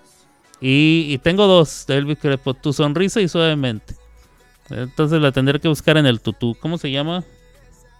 Y, 0.59 1.17
tengo 1.19 1.45
dos 1.47 1.87
Elvis 1.89 2.19
Crespo. 2.19 2.53
Tu 2.53 2.73
sonrisa 2.73 3.21
y 3.21 3.27
suavemente. 3.27 3.95
Entonces 4.69 5.21
la 5.21 5.31
tendré 5.31 5.59
que 5.59 5.67
buscar 5.67 5.97
en 5.97 6.05
el 6.05 6.19
tutú. 6.19 6.55
¿Cómo 6.59 6.77
se 6.77 6.91
llama? 6.91 7.23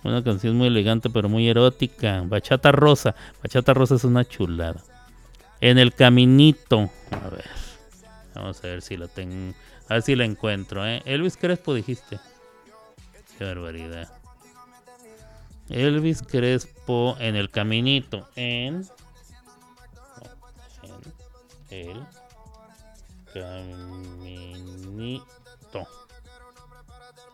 Una 0.03 0.23
canción 0.23 0.55
muy 0.55 0.67
elegante 0.67 1.09
pero 1.09 1.29
muy 1.29 1.47
erótica. 1.47 2.23
Bachata 2.25 2.71
Rosa. 2.71 3.15
Bachata 3.43 3.73
Rosa 3.73 3.95
es 3.95 4.03
una 4.03 4.25
chulada. 4.25 4.83
En 5.61 5.77
el 5.77 5.93
caminito. 5.93 6.89
A 7.11 7.29
ver. 7.29 7.49
Vamos 8.35 8.63
a 8.63 8.67
ver 8.67 8.81
si 8.81 8.97
la 8.97 9.07
tengo. 9.07 9.53
A 9.89 9.95
ver 9.95 10.03
si 10.03 10.15
la 10.15 10.25
encuentro, 10.25 10.85
¿eh? 10.85 11.01
Elvis 11.05 11.37
Crespo 11.37 11.73
dijiste. 11.73 12.19
Qué 13.37 13.45
barbaridad. 13.45 14.11
Elvis 15.69 16.21
Crespo 16.21 17.15
en 17.19 17.35
el 17.35 17.49
caminito. 17.49 18.27
En. 18.35 18.85
En 21.69 21.89
el 21.89 22.16
caminito. 23.39 25.27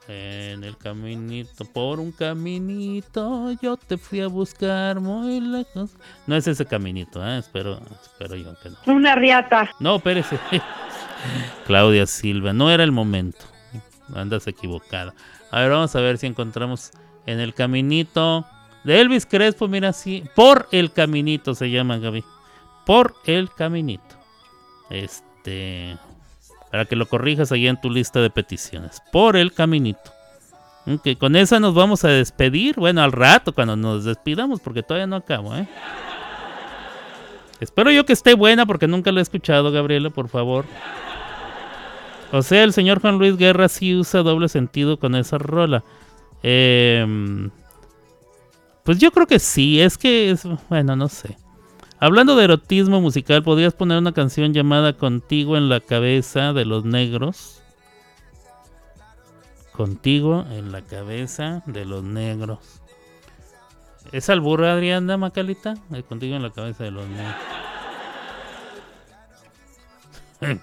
En 0.08 0.66
el 0.66 0.78
caminito, 0.78 1.64
por 1.66 2.00
un 2.02 2.12
caminito, 2.12 3.52
yo 3.62 3.78
te 3.78 3.98
fui 3.98 4.20
a 4.20 4.28
buscar 4.28 5.00
muy 5.00 5.40
lejos. 5.40 5.92
No 6.28 6.36
es 6.36 6.46
ese 6.46 6.66
caminito, 6.66 7.26
¿eh? 7.26 7.38
espero, 7.38 7.80
espero 8.02 8.36
yo 8.36 8.54
que 8.60 8.70
no. 8.70 8.76
Una 8.94 9.16
riata. 9.16 9.72
No, 9.80 9.96
espérese. 9.96 10.38
Claudia 11.66 12.06
Silva, 12.06 12.52
no 12.52 12.70
era 12.70 12.84
el 12.84 12.92
momento. 12.92 13.46
Andas 14.14 14.46
equivocada. 14.48 15.14
A 15.52 15.62
ver, 15.62 15.72
vamos 15.72 15.96
a 15.96 16.02
ver 16.02 16.18
si 16.18 16.28
encontramos 16.28 16.92
en 17.26 17.40
el 17.40 17.54
caminito 17.54 18.46
de 18.84 19.00
Elvis 19.00 19.26
Crespo. 19.26 19.70
Mira, 19.70 19.94
sí, 19.94 20.24
por 20.36 20.68
el 20.72 20.92
caminito 20.92 21.56
se 21.56 21.72
llama 21.72 21.98
Gaby. 21.98 22.24
Por 22.86 23.16
el 23.26 23.50
caminito. 23.52 24.18
Este, 24.90 25.23
para 26.72 26.86
que 26.86 26.96
lo 26.96 27.06
corrijas 27.08 27.52
ahí 27.52 27.68
en 27.68 27.80
tu 27.80 27.90
lista 27.90 28.20
de 28.20 28.30
peticiones. 28.30 29.02
Por 29.12 29.36
el 29.36 29.54
caminito. 29.54 30.12
Ok, 30.86 31.18
con 31.18 31.36
esa 31.36 31.60
nos 31.60 31.74
vamos 31.74 32.04
a 32.04 32.10
despedir. 32.10 32.76
Bueno, 32.76 33.02
al 33.02 33.12
rato 33.12 33.54
cuando 33.54 33.76
nos 33.76 34.04
despidamos, 34.04 34.60
porque 34.60 34.84
todavía 34.84 35.08
no 35.08 35.16
acabo, 35.16 35.56
¿eh? 35.56 35.68
Espero 37.60 37.92
yo 37.92 38.06
que 38.06 38.14
esté 38.14 38.34
buena 38.34 38.66
porque 38.66 38.88
nunca 38.88 39.12
la 39.12 39.20
he 39.20 39.24
escuchado, 39.24 39.72
Gabriela, 39.72 40.10
por 40.10 40.28
favor. 40.28 40.66
O 42.34 42.42
sea, 42.42 42.64
el 42.64 42.74
señor 42.74 43.00
Juan 43.00 43.20
Luis 43.20 43.38
Guerra 43.38 43.70
sí 43.70 43.96
usa 43.96 44.24
doble 44.24 44.50
sentido 44.50 44.98
con 44.98 45.16
esa 45.16 45.38
rola. 45.38 45.84
Em, 46.42 47.52
pues 48.84 48.98
yo 48.98 49.12
creo 49.12 49.28
que 49.28 49.40
sí, 49.40 49.80
es 49.80 49.98
que 49.98 50.32
es, 50.32 50.44
bueno, 50.68 50.96
no 50.96 51.08
sé. 51.08 51.38
Hablando 52.04 52.36
de 52.36 52.44
erotismo 52.44 53.00
musical, 53.00 53.44
¿podrías 53.44 53.74
poner 53.74 53.98
una 53.98 54.12
canción 54.12 54.54
llamada 54.54 54.92
Contigo 54.92 55.56
en 55.56 55.70
la 55.70 55.80
cabeza 55.80 56.52
de 56.52 56.66
los 56.66 56.84
negros? 56.84 57.62
Contigo 59.72 60.46
en 60.52 60.74
la 60.74 60.82
cabeza 60.82 61.64
de 61.66 61.86
los 61.86 62.04
negros. 62.04 62.60
¿Es 64.12 64.30
albur 64.30 64.66
Adriana 64.66 65.16
Macalita? 65.16 65.76
Eh, 65.94 66.04
contigo 66.04 66.36
en 66.36 66.44
la 66.44 66.50
cabeza 66.50 66.84
de 66.84 66.92
los 66.92 67.08
negros. 67.08 67.36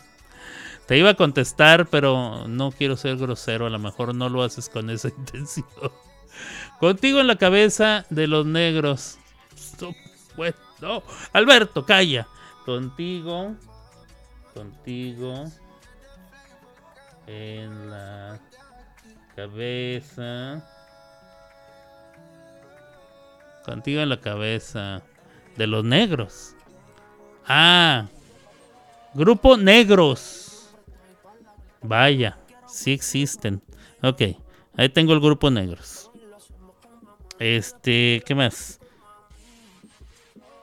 Te 0.86 0.98
iba 0.98 1.08
a 1.08 1.14
contestar, 1.14 1.86
pero 1.86 2.48
no 2.48 2.70
quiero 2.70 2.98
ser 2.98 3.16
grosero. 3.16 3.64
A 3.64 3.70
lo 3.70 3.78
mejor 3.78 4.14
no 4.14 4.28
lo 4.28 4.42
haces 4.42 4.68
con 4.68 4.90
esa 4.90 5.08
intención. 5.16 5.64
Contigo 6.78 7.18
en 7.18 7.28
la 7.28 7.36
cabeza 7.36 8.04
de 8.10 8.26
los 8.26 8.44
negros. 8.44 9.16
Alberto, 11.32 11.85
calla. 11.85 12.27
Contigo. 12.65 13.55
Contigo. 14.55 15.44
En 17.27 17.90
la 17.90 18.39
cabeza. 19.36 20.65
Contigo 23.65 24.01
en 24.01 24.09
la 24.09 24.20
cabeza. 24.20 25.02
De 25.57 25.66
los 25.66 25.85
negros. 25.85 26.55
Ah. 27.47 28.07
Grupo 29.15 29.57
Negros. 29.57 30.51
Vaya, 31.82 32.39
sí 32.66 32.93
existen. 32.93 33.62
Ok, 34.02 34.23
ahí 34.77 34.89
tengo 34.89 35.12
el 35.12 35.20
grupo 35.20 35.51
negros. 35.51 36.11
Este, 37.39 38.23
¿qué 38.27 38.35
más? 38.35 38.80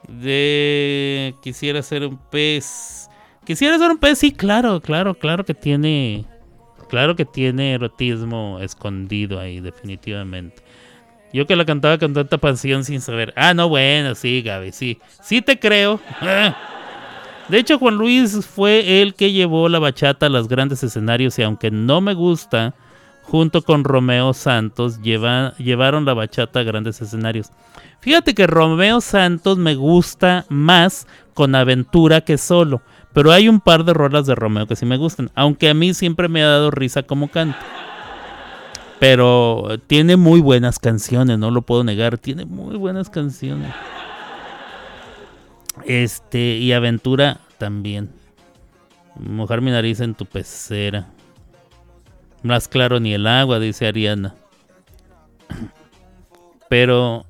De 0.08 1.34
quisiera 1.42 1.82
ser 1.82 2.06
un 2.06 2.18
pez. 2.30 3.08
Quisiera 3.44 3.78
ser 3.78 3.90
un 3.90 3.98
pez, 3.98 4.18
sí, 4.18 4.32
claro, 4.32 4.80
claro, 4.80 5.14
claro 5.14 5.44
que 5.44 5.54
tiene. 5.54 6.24
Claro 6.88 7.14
que 7.16 7.26
tiene 7.26 7.74
erotismo 7.74 8.58
escondido 8.60 9.38
ahí, 9.38 9.60
definitivamente. 9.60 10.62
Yo 11.32 11.46
que 11.46 11.56
la 11.56 11.66
cantaba 11.66 11.98
con 11.98 12.14
tanta 12.14 12.38
pasión 12.38 12.84
sin 12.84 13.02
saber. 13.02 13.34
Ah, 13.36 13.52
no, 13.52 13.68
bueno, 13.68 14.14
sí, 14.14 14.40
Gaby, 14.40 14.72
sí. 14.72 14.98
Sí 15.22 15.42
te 15.42 15.58
creo. 15.58 16.00
De 17.48 17.58
hecho, 17.58 17.78
Juan 17.78 17.96
Luis 17.96 18.46
fue 18.46 19.02
el 19.02 19.14
que 19.14 19.32
llevó 19.32 19.68
la 19.68 19.78
bachata 19.78 20.26
a 20.26 20.30
los 20.30 20.48
grandes 20.48 20.82
escenarios 20.82 21.38
y 21.38 21.42
aunque 21.42 21.70
no 21.70 22.00
me 22.00 22.14
gusta, 22.14 22.74
junto 23.30 23.60
con 23.62 23.84
Romeo 23.84 24.32
Santos 24.32 25.00
llevaron 25.02 26.04
la 26.06 26.14
bachata 26.14 26.60
a 26.60 26.62
grandes 26.62 27.00
escenarios. 27.02 27.52
Fíjate 28.00 28.34
que 28.34 28.46
Romeo 28.46 29.00
Santos 29.00 29.58
me 29.58 29.74
gusta 29.74 30.46
más 30.48 31.06
con 31.34 31.54
aventura 31.54 32.22
que 32.22 32.38
solo, 32.38 32.80
pero 33.12 33.30
hay 33.30 33.48
un 33.48 33.60
par 33.60 33.84
de 33.84 33.92
rolas 33.92 34.26
de 34.26 34.34
Romeo 34.34 34.66
que 34.66 34.76
sí 34.76 34.86
me 34.86 34.96
gustan, 34.96 35.30
aunque 35.34 35.68
a 35.68 35.74
mí 35.74 35.92
siempre 35.92 36.28
me 36.28 36.42
ha 36.42 36.48
dado 36.48 36.70
risa 36.70 37.02
como 37.02 37.28
canta. 37.28 37.58
Pero 38.98 39.78
tiene 39.86 40.16
muy 40.16 40.40
buenas 40.40 40.78
canciones, 40.78 41.38
no 41.38 41.50
lo 41.50 41.62
puedo 41.62 41.84
negar, 41.84 42.18
tiene 42.18 42.46
muy 42.46 42.76
buenas 42.76 43.10
canciones. 43.10 43.72
Este, 45.84 46.56
y 46.56 46.72
aventura 46.72 47.40
también. 47.58 48.10
Mojar 49.20 49.60
mi 49.60 49.70
nariz 49.70 50.00
en 50.00 50.14
tu 50.14 50.24
pecera. 50.24 51.08
Más 52.42 52.68
claro 52.68 53.00
ni 53.00 53.14
el 53.14 53.26
agua, 53.26 53.58
dice 53.58 53.86
Ariana. 53.86 54.34
Pero 56.68 57.26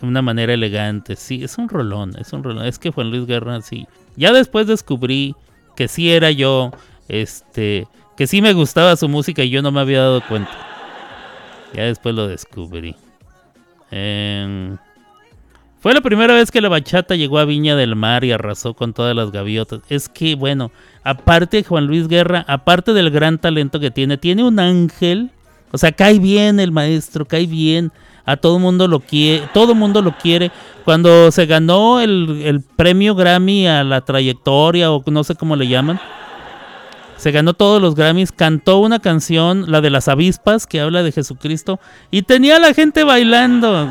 de 0.00 0.06
una 0.06 0.22
manera 0.22 0.54
elegante. 0.54 1.16
Sí, 1.16 1.42
es 1.44 1.58
un 1.58 1.68
rolón, 1.68 2.14
es 2.18 2.32
un 2.32 2.42
rolón. 2.42 2.66
Es 2.66 2.78
que 2.78 2.90
Juan 2.90 3.10
Luis 3.10 3.26
Guerra, 3.26 3.60
sí. 3.62 3.86
Ya 4.16 4.32
después 4.32 4.66
descubrí 4.66 5.34
que 5.74 5.88
sí 5.88 6.10
era 6.10 6.30
yo, 6.30 6.70
este, 7.08 7.86
que 8.16 8.26
sí 8.26 8.40
me 8.40 8.54
gustaba 8.54 8.96
su 8.96 9.08
música 9.08 9.42
y 9.44 9.50
yo 9.50 9.62
no 9.62 9.72
me 9.72 9.80
había 9.80 10.00
dado 10.00 10.22
cuenta. 10.26 10.50
Ya 11.74 11.84
después 11.84 12.14
lo 12.14 12.26
descubrí. 12.26 12.96
Eh, 13.90 14.76
fue 15.86 15.94
la 15.94 16.00
primera 16.00 16.34
vez 16.34 16.50
que 16.50 16.60
la 16.60 16.68
bachata 16.68 17.14
llegó 17.14 17.38
a 17.38 17.44
Viña 17.44 17.76
del 17.76 17.94
Mar 17.94 18.24
y 18.24 18.32
arrasó 18.32 18.74
con 18.74 18.92
todas 18.92 19.14
las 19.14 19.30
gaviotas. 19.30 19.82
Es 19.88 20.08
que, 20.08 20.34
bueno, 20.34 20.72
aparte 21.04 21.58
de 21.58 21.62
Juan 21.62 21.86
Luis 21.86 22.08
Guerra, 22.08 22.44
aparte 22.48 22.92
del 22.92 23.08
gran 23.08 23.38
talento 23.38 23.78
que 23.78 23.92
tiene, 23.92 24.18
tiene 24.18 24.42
un 24.42 24.58
ángel. 24.58 25.30
O 25.70 25.78
sea, 25.78 25.92
cae 25.92 26.18
bien 26.18 26.58
el 26.58 26.72
maestro, 26.72 27.24
cae 27.24 27.46
bien. 27.46 27.92
A 28.24 28.36
todo 28.36 28.58
mundo 28.58 28.88
lo 28.88 28.98
quiere, 28.98 29.46
todo 29.54 29.76
mundo 29.76 30.02
lo 30.02 30.18
quiere. 30.18 30.50
Cuando 30.84 31.30
se 31.30 31.46
ganó 31.46 32.00
el, 32.00 32.42
el 32.44 32.62
premio 32.62 33.14
Grammy 33.14 33.68
a 33.68 33.84
la 33.84 34.00
trayectoria 34.00 34.90
o 34.90 35.04
no 35.06 35.22
sé 35.22 35.36
cómo 35.36 35.54
le 35.54 35.68
llaman, 35.68 36.00
se 37.16 37.30
ganó 37.30 37.54
todos 37.54 37.80
los 37.80 37.94
Grammys, 37.94 38.32
cantó 38.32 38.78
una 38.78 38.98
canción, 38.98 39.70
la 39.70 39.80
de 39.80 39.90
las 39.90 40.08
avispas, 40.08 40.66
que 40.66 40.80
habla 40.80 41.04
de 41.04 41.12
Jesucristo, 41.12 41.78
y 42.10 42.22
tenía 42.22 42.56
a 42.56 42.58
la 42.58 42.74
gente 42.74 43.04
bailando 43.04 43.88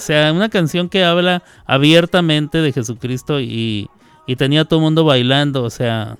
sea, 0.00 0.32
una 0.32 0.48
canción 0.48 0.88
que 0.88 1.04
habla 1.04 1.42
abiertamente 1.66 2.58
de 2.58 2.72
Jesucristo 2.72 3.40
y, 3.40 3.88
y 4.26 4.36
tenía 4.36 4.64
todo 4.64 4.80
el 4.80 4.84
mundo 4.84 5.04
bailando. 5.04 5.62
O 5.62 5.70
sea, 5.70 6.16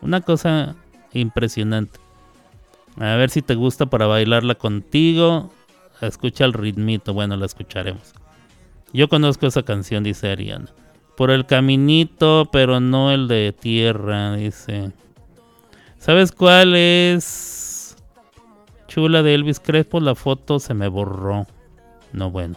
una 0.00 0.20
cosa 0.20 0.76
impresionante. 1.12 1.98
A 2.98 3.16
ver 3.16 3.30
si 3.30 3.42
te 3.42 3.54
gusta 3.54 3.86
para 3.86 4.06
bailarla 4.06 4.54
contigo. 4.54 5.52
Escucha 6.00 6.44
el 6.44 6.52
ritmito. 6.52 7.12
Bueno, 7.14 7.36
la 7.36 7.46
escucharemos. 7.46 8.12
Yo 8.92 9.08
conozco 9.08 9.46
esa 9.46 9.64
canción, 9.64 10.04
dice 10.04 10.30
Ariana. 10.30 10.66
Por 11.16 11.30
el 11.30 11.46
caminito, 11.46 12.48
pero 12.52 12.80
no 12.80 13.10
el 13.10 13.28
de 13.28 13.52
tierra, 13.58 14.36
dice. 14.36 14.92
¿Sabes 15.98 16.32
cuál 16.32 16.76
es? 16.76 17.96
Chula 18.88 19.22
de 19.22 19.34
Elvis 19.34 19.58
Crespo, 19.58 20.00
la 20.00 20.14
foto 20.14 20.60
se 20.60 20.74
me 20.74 20.86
borró. 20.86 21.46
No, 22.12 22.30
bueno. 22.30 22.56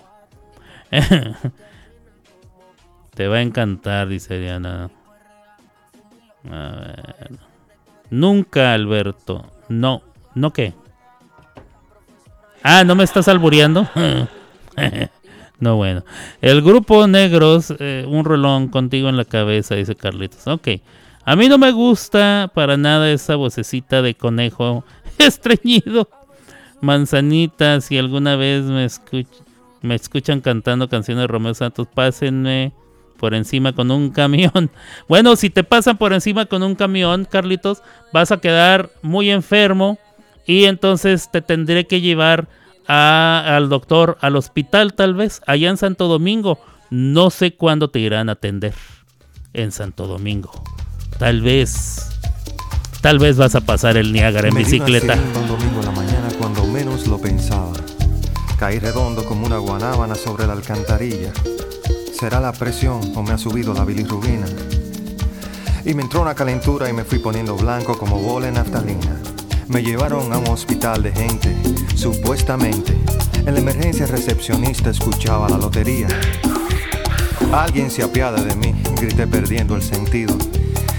Te 3.13 3.27
va 3.27 3.37
a 3.37 3.41
encantar, 3.41 4.07
dice 4.07 4.35
Ariana. 4.35 4.89
A 6.49 6.69
ver. 6.69 7.31
Nunca, 8.09 8.73
Alberto. 8.73 9.45
No. 9.69 10.01
¿No 10.35 10.53
qué? 10.53 10.73
Ah, 12.63 12.83
¿no 12.83 12.95
me 12.95 13.03
estás 13.03 13.27
albureando? 13.27 13.89
no, 15.59 15.75
bueno. 15.75 16.03
El 16.41 16.61
grupo 16.61 17.07
Negros, 17.07 17.73
eh, 17.79 18.05
un 18.07 18.23
relón 18.23 18.67
contigo 18.67 19.09
en 19.09 19.17
la 19.17 19.25
cabeza, 19.25 19.75
dice 19.75 19.95
Carlitos. 19.95 20.47
Ok. 20.47 20.67
A 21.25 21.35
mí 21.35 21.49
no 21.49 21.57
me 21.57 21.71
gusta 21.71 22.51
para 22.53 22.77
nada 22.77 23.11
esa 23.11 23.35
vocecita 23.35 24.01
de 24.01 24.15
conejo 24.15 24.85
estreñido. 25.17 26.07
Manzanita, 26.79 27.81
si 27.81 27.97
alguna 27.97 28.35
vez 28.35 28.63
me, 28.63 28.87
me 29.81 29.95
escuchan 29.95 30.41
cantando 30.41 30.89
canciones 30.89 31.23
de 31.23 31.27
Romeo 31.27 31.53
Santos, 31.53 31.87
pásenme 31.93 32.73
por 33.17 33.33
encima 33.33 33.73
con 33.73 33.91
un 33.91 34.11
camión. 34.11 34.71
Bueno, 35.07 35.35
si 35.35 35.49
te 35.49 35.63
pasan 35.63 35.97
por 35.97 36.13
encima 36.13 36.45
con 36.45 36.63
un 36.63 36.75
camión, 36.75 37.25
Carlitos, 37.25 37.81
vas 38.13 38.31
a 38.31 38.37
quedar 38.37 38.89
muy 39.01 39.29
enfermo 39.29 39.97
y 40.45 40.65
entonces 40.65 41.29
te 41.31 41.41
tendré 41.41 41.87
que 41.87 42.01
llevar 42.01 42.47
al 42.87 43.67
doctor 43.67 44.17
al 44.21 44.35
hospital 44.37 44.93
tal 44.93 45.13
vez, 45.13 45.41
allá 45.45 45.69
en 45.69 45.77
Santo 45.77 46.07
Domingo. 46.07 46.59
No 46.89 47.29
sé 47.29 47.53
cuándo 47.53 47.89
te 47.89 47.99
irán 47.99 48.29
a 48.29 48.33
atender 48.33 48.73
en 49.53 49.71
Santo 49.71 50.07
Domingo. 50.07 50.51
Tal 51.19 51.41
vez, 51.41 52.09
tal 53.01 53.19
vez 53.19 53.37
vas 53.37 53.55
a 53.55 53.61
pasar 53.61 53.97
el 53.97 54.13
Niágara 54.13 54.47
en 54.47 54.55
bicicleta. 54.55 55.15
Domingo 55.15 55.81
la 55.83 55.91
mañana 55.91 56.29
cuando 56.39 56.63
menos 56.65 57.07
lo 57.07 57.19
pensaba. 57.19 57.73
Caí 58.57 58.79
redondo 58.79 59.23
como 59.23 59.45
una 59.45 59.59
guanábana 59.59 60.15
sobre 60.15 60.47
la 60.47 60.53
alcantarilla. 60.53 61.31
¿Será 62.19 62.39
la 62.39 62.51
presión 62.51 62.99
o 63.15 63.21
me 63.21 63.33
ha 63.33 63.37
subido 63.37 63.71
la 63.75 63.85
bilirrubina? 63.85 64.47
Y 65.85 65.93
me 65.93 66.01
entró 66.01 66.23
una 66.23 66.33
calentura 66.33 66.89
y 66.89 66.93
me 66.93 67.03
fui 67.03 67.19
poniendo 67.19 67.55
blanco 67.55 67.99
como 67.99 68.17
bola 68.19 68.47
en 68.47 68.55
naftalina. 68.55 69.21
Me 69.67 69.83
llevaron 69.83 70.33
a 70.33 70.39
un 70.39 70.47
hospital 70.47 71.03
de 71.03 71.11
gente, 71.11 71.55
supuestamente. 71.95 72.97
En 73.45 73.53
la 73.53 73.59
emergencia 73.59 74.07
recepcionista 74.07 74.89
escuchaba 74.89 75.47
la 75.49 75.59
lotería. 75.59 76.07
Alguien 77.53 77.91
se 77.91 78.01
apiada 78.01 78.41
de 78.41 78.55
mí, 78.55 78.73
grité 78.99 79.27
perdiendo 79.27 79.75
el 79.75 79.83
sentido. 79.83 80.35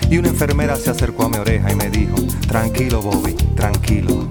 Y 0.09 0.18
una 0.18 0.28
enfermera 0.28 0.76
se 0.76 0.90
acercó 0.90 1.24
a 1.24 1.28
mi 1.28 1.39
oreja 1.39 1.72
y 1.72 1.74
me 1.74 1.90
dijo, 1.90 2.14
tranquilo 2.47 3.02
Bobby, 3.02 3.35
tranquilo. 3.56 4.30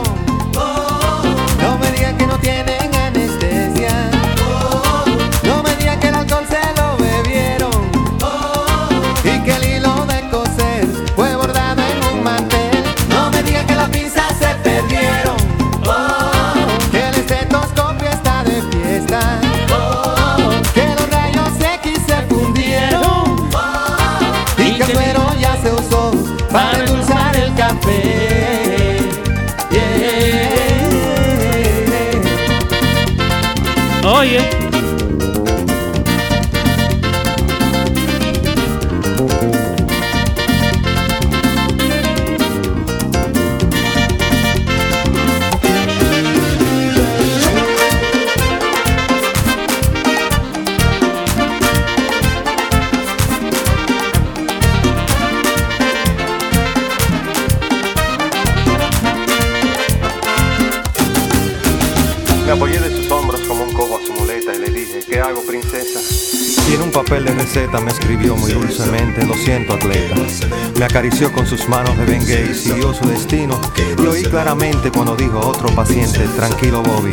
Acarició 70.91 71.31
con 71.31 71.47
sus 71.47 71.69
manos 71.69 71.97
de 71.97 72.03
bengue 72.03 72.49
y 72.51 72.53
siguió 72.53 72.93
su 72.93 73.07
destino. 73.07 73.59
Y 73.97 74.05
oí 74.05 74.23
claramente 74.23 74.91
cuando 74.91 75.15
dijo 75.15 75.39
a 75.39 75.47
otro 75.47 75.73
paciente, 75.73 76.19
tranquilo, 76.35 76.83
Bobby. 76.83 77.11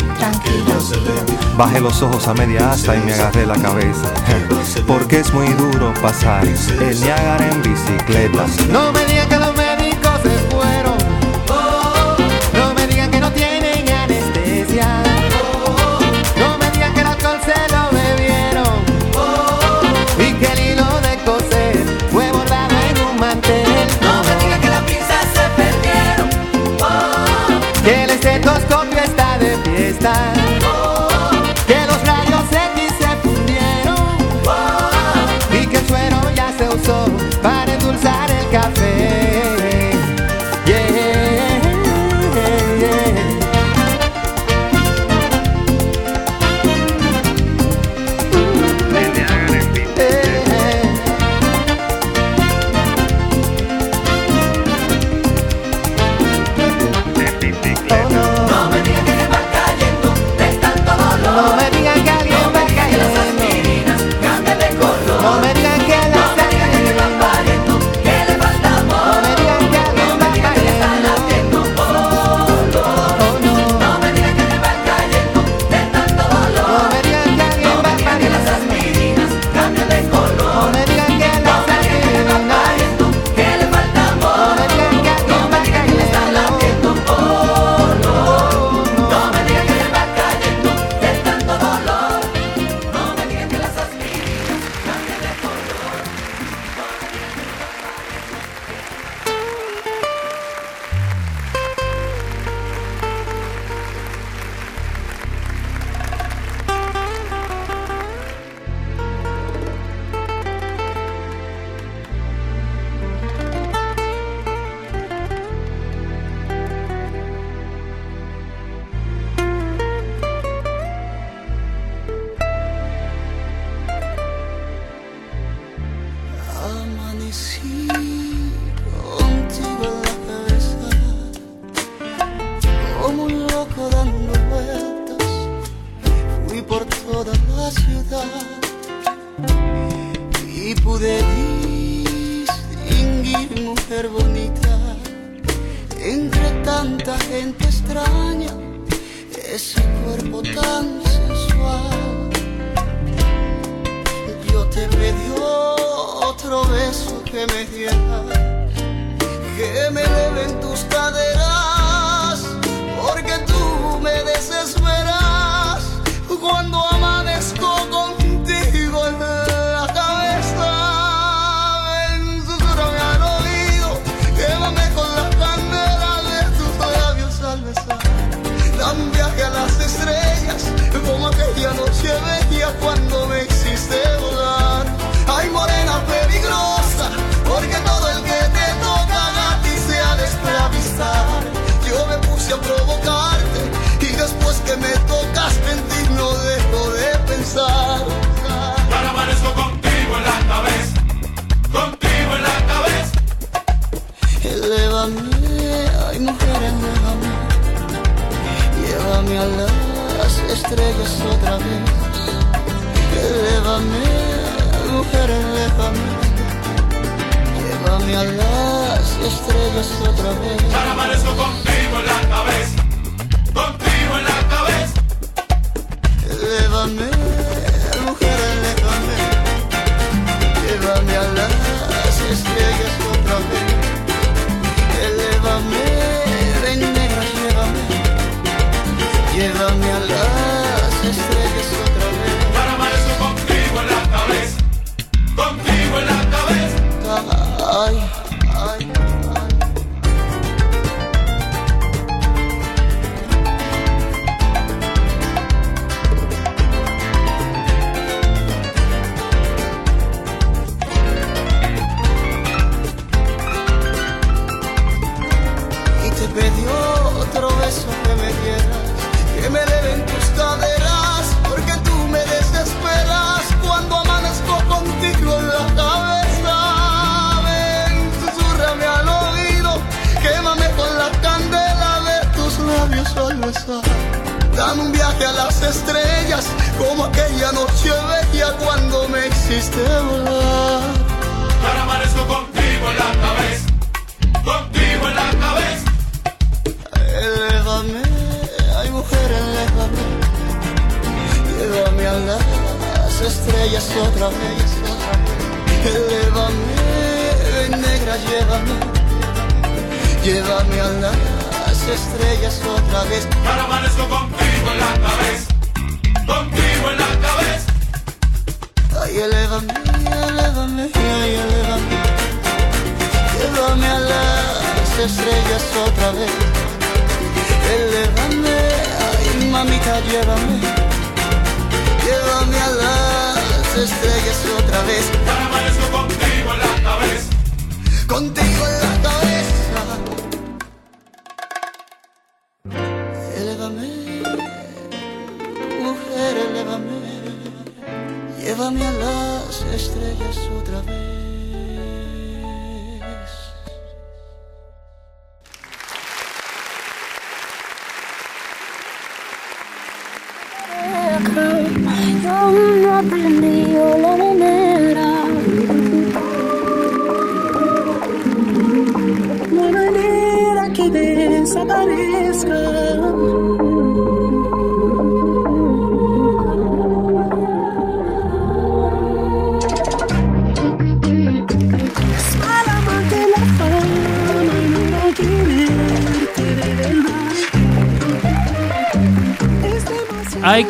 Bajé 1.56 1.80
los 1.80 2.02
ojos 2.02 2.26
a 2.26 2.34
media 2.34 2.72
asta 2.72 2.96
y 2.96 3.00
me 3.00 3.12
agarré 3.12 3.46
la 3.46 3.54
cabeza. 3.54 4.12
Porque 4.86 5.20
es 5.20 5.32
muy 5.32 5.46
duro 5.50 5.94
pasar 6.02 6.44
el 6.44 7.00
Niágara 7.00 7.52
en 7.52 7.62
bicicleta. 7.62 8.46
No 8.72 8.92
me 8.92 9.04
digan 9.06 9.28
que 9.28 9.38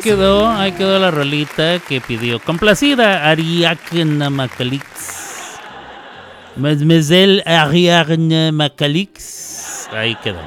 quedó, 0.08 0.48
ahí 0.48 0.72
quedó 0.72 0.98
la 0.98 1.10
rolita 1.10 1.78
que 1.80 2.00
pidió. 2.00 2.40
Complacida, 2.40 3.28
Ariakna 3.28 4.30
Macalix. 4.30 5.58
Mademoiselle 6.56 7.42
Ariakna 7.44 8.50
Macalix. 8.50 9.86
Ahí 9.92 10.14
quedó. 10.24 10.40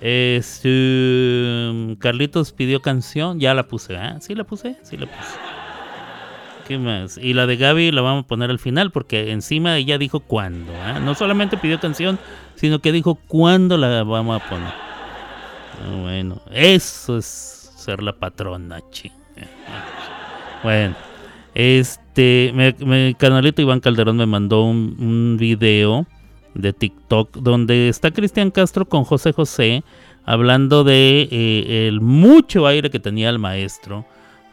Este, 0.00 1.70
mm, 1.72 1.92
Carlitos 2.00 2.50
pidió 2.50 2.82
canción, 2.82 3.38
ya 3.38 3.54
la 3.54 3.62
puse, 3.68 3.96
¿ah? 3.96 4.16
¿Sí 4.20 4.34
la 4.34 4.42
puse? 4.42 4.76
Sí 4.82 4.96
la 4.96 5.06
puse. 5.06 5.38
¿Qué 6.66 6.76
más? 6.76 7.16
Y 7.16 7.32
la 7.34 7.46
de 7.46 7.56
Gaby 7.56 7.92
la 7.92 8.02
vamos 8.02 8.24
a 8.24 8.26
poner 8.26 8.50
al 8.50 8.58
final 8.58 8.90
porque 8.90 9.30
encima 9.30 9.76
ella 9.76 9.98
dijo 9.98 10.18
cuándo. 10.18 10.72
¿eh? 10.72 10.98
No 11.00 11.14
solamente 11.14 11.56
pidió 11.56 11.78
canción, 11.78 12.18
sino 12.56 12.80
que 12.80 12.90
dijo 12.90 13.14
cuándo 13.28 13.78
la 13.78 14.02
vamos 14.02 14.42
a 14.42 14.48
poner. 14.48 14.66
Ah, 14.66 15.96
bueno, 16.02 16.42
eso 16.50 17.18
es 17.18 17.53
ser 17.84 18.02
la 18.02 18.14
patrona, 18.14 18.80
chinga. 18.90 19.14
Bueno, 20.62 20.94
este, 21.54 22.52
me, 22.54 22.74
me, 22.84 23.14
canalito 23.18 23.60
Iván 23.60 23.80
Calderón 23.80 24.16
me 24.16 24.26
mandó 24.26 24.64
un, 24.64 25.36
video 25.38 26.06
de 26.54 26.72
TikTok 26.72 27.36
donde 27.36 27.88
está 27.88 28.10
Cristian 28.10 28.50
Castro 28.50 28.88
con 28.88 29.04
José 29.04 29.32
José 29.32 29.84
hablando 30.24 30.84
de 30.84 31.28
eh, 31.30 31.88
el 31.88 32.00
mucho 32.00 32.66
aire 32.66 32.90
que 32.90 33.00
tenía 33.00 33.28
el 33.28 33.38
maestro 33.38 34.06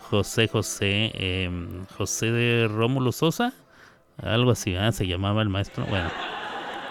José 0.10 0.48
José 0.48 1.12
em, 1.14 1.86
José 1.96 2.32
de 2.32 2.68
Rómulo 2.68 3.12
Sosa 3.12 3.54
algo 4.22 4.52
así 4.52 4.76
ah, 4.76 4.92
se 4.92 5.06
llamaba 5.06 5.44
el 5.44 5.50
maestro 5.50 5.86
bueno 5.86 6.10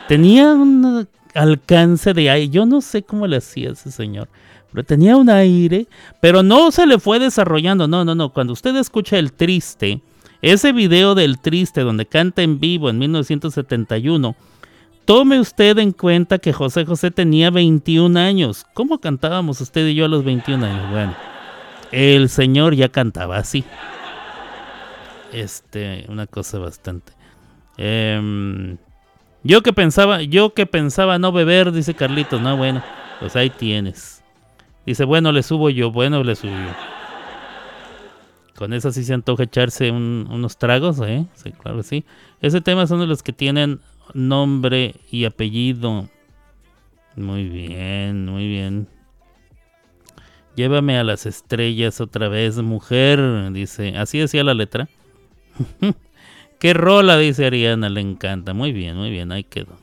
tenía 0.06 0.54
un 0.54 1.08
alcance 1.34 2.14
de 2.14 2.30
aire 2.30 2.48
yo 2.48 2.66
no 2.66 2.80
sé 2.80 3.02
cómo 3.02 3.26
le 3.26 3.38
hacía 3.38 3.70
ese 3.70 3.90
señor 3.90 4.28
Tenía 4.86 5.16
un 5.16 5.28
aire, 5.28 5.88
pero 6.20 6.42
no 6.42 6.70
se 6.70 6.86
le 6.86 6.98
fue 6.98 7.18
desarrollando. 7.18 7.88
No, 7.88 8.04
no, 8.04 8.14
no. 8.14 8.32
Cuando 8.32 8.52
usted 8.52 8.74
escucha 8.76 9.18
el 9.18 9.32
triste, 9.32 10.00
ese 10.42 10.72
video 10.72 11.14
del 11.14 11.40
triste 11.40 11.82
donde 11.82 12.06
canta 12.06 12.42
en 12.42 12.60
vivo 12.60 12.88
en 12.88 12.98
1971, 12.98 14.36
tome 15.04 15.40
usted 15.40 15.78
en 15.78 15.92
cuenta 15.92 16.38
que 16.38 16.52
José 16.52 16.86
José 16.86 17.10
tenía 17.10 17.50
21 17.50 18.18
años. 18.18 18.64
¿Cómo 18.74 19.00
cantábamos 19.00 19.60
usted 19.60 19.86
y 19.88 19.94
yo 19.94 20.04
a 20.04 20.08
los 20.08 20.24
21 20.24 20.64
años? 20.64 20.90
Bueno, 20.90 21.14
el 21.90 22.28
señor 22.28 22.74
ya 22.74 22.88
cantaba 22.88 23.38
así. 23.38 23.64
Este, 25.32 26.06
una 26.08 26.26
cosa 26.26 26.58
bastante. 26.58 27.12
Em, 27.76 28.76
yo 29.42 29.62
que 29.62 29.72
pensaba, 29.72 30.22
yo 30.22 30.54
que 30.54 30.66
pensaba 30.66 31.18
no 31.18 31.32
beber, 31.32 31.72
dice 31.72 31.94
Carlitos, 31.94 32.40
no, 32.40 32.56
bueno, 32.56 32.82
pues 33.20 33.36
ahí 33.36 33.50
tienes. 33.50 34.19
Dice, 34.90 35.04
bueno, 35.04 35.30
le 35.30 35.44
subo 35.44 35.70
yo, 35.70 35.92
bueno, 35.92 36.24
le 36.24 36.34
subo 36.34 36.50
yo. 36.50 36.74
Con 38.56 38.72
eso 38.72 38.90
sí 38.90 39.04
se 39.04 39.14
antoja 39.14 39.44
echarse 39.44 39.92
unos 39.92 40.58
tragos, 40.58 41.00
¿eh? 41.02 41.26
Sí, 41.34 41.52
claro 41.52 41.84
sí. 41.84 42.04
Ese 42.40 42.60
tema 42.60 42.88
son 42.88 42.98
de 42.98 43.06
los 43.06 43.22
que 43.22 43.32
tienen 43.32 43.78
nombre 44.14 44.96
y 45.12 45.26
apellido. 45.26 46.08
Muy 47.14 47.48
bien, 47.48 48.26
muy 48.26 48.48
bien. 48.48 48.88
Llévame 50.56 50.98
a 50.98 51.04
las 51.04 51.24
estrellas 51.24 52.00
otra 52.00 52.28
vez, 52.28 52.56
mujer, 52.56 53.52
dice. 53.52 53.96
Así 53.96 54.18
decía 54.18 54.42
la 54.42 54.54
letra. 54.54 54.88
Qué 56.58 56.74
rola, 56.74 57.16
dice 57.16 57.46
Ariana, 57.46 57.88
le 57.88 58.00
encanta. 58.00 58.54
Muy 58.54 58.72
bien, 58.72 58.96
muy 58.96 59.12
bien, 59.12 59.30
ahí 59.30 59.44
quedó. 59.44 59.78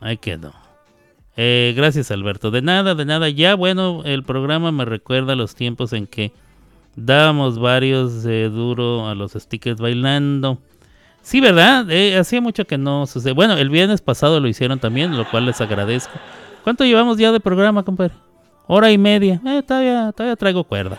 Ahí 0.00 0.16
quedó. 0.16 0.54
Eh, 1.36 1.72
gracias 1.76 2.10
Alberto. 2.10 2.50
De 2.50 2.62
nada, 2.62 2.94
de 2.94 3.04
nada. 3.04 3.28
Ya 3.28 3.54
bueno, 3.54 4.02
el 4.04 4.22
programa 4.22 4.72
me 4.72 4.84
recuerda 4.84 5.34
los 5.34 5.54
tiempos 5.54 5.92
en 5.92 6.06
que 6.06 6.32
dábamos 6.96 7.58
varios 7.58 8.22
de 8.22 8.48
duro 8.48 9.08
a 9.08 9.14
los 9.14 9.32
stickers 9.32 9.80
bailando. 9.80 10.58
Sí, 11.22 11.40
¿verdad? 11.40 11.88
Eh, 11.90 12.18
hacía 12.18 12.40
mucho 12.40 12.66
que 12.66 12.76
no 12.78 13.06
sucede. 13.06 13.32
Bueno, 13.32 13.56
el 13.56 13.70
viernes 13.70 14.02
pasado 14.02 14.40
lo 14.40 14.48
hicieron 14.48 14.78
también, 14.78 15.16
lo 15.16 15.28
cual 15.30 15.46
les 15.46 15.60
agradezco. 15.60 16.12
¿Cuánto 16.64 16.84
llevamos 16.84 17.16
ya 17.16 17.32
de 17.32 17.40
programa, 17.40 17.84
compadre? 17.84 18.14
Hora 18.66 18.90
y 18.90 18.98
media. 18.98 19.40
Eh, 19.46 19.62
todavía, 19.62 20.12
todavía 20.12 20.36
traigo 20.36 20.64
cuerda. 20.64 20.98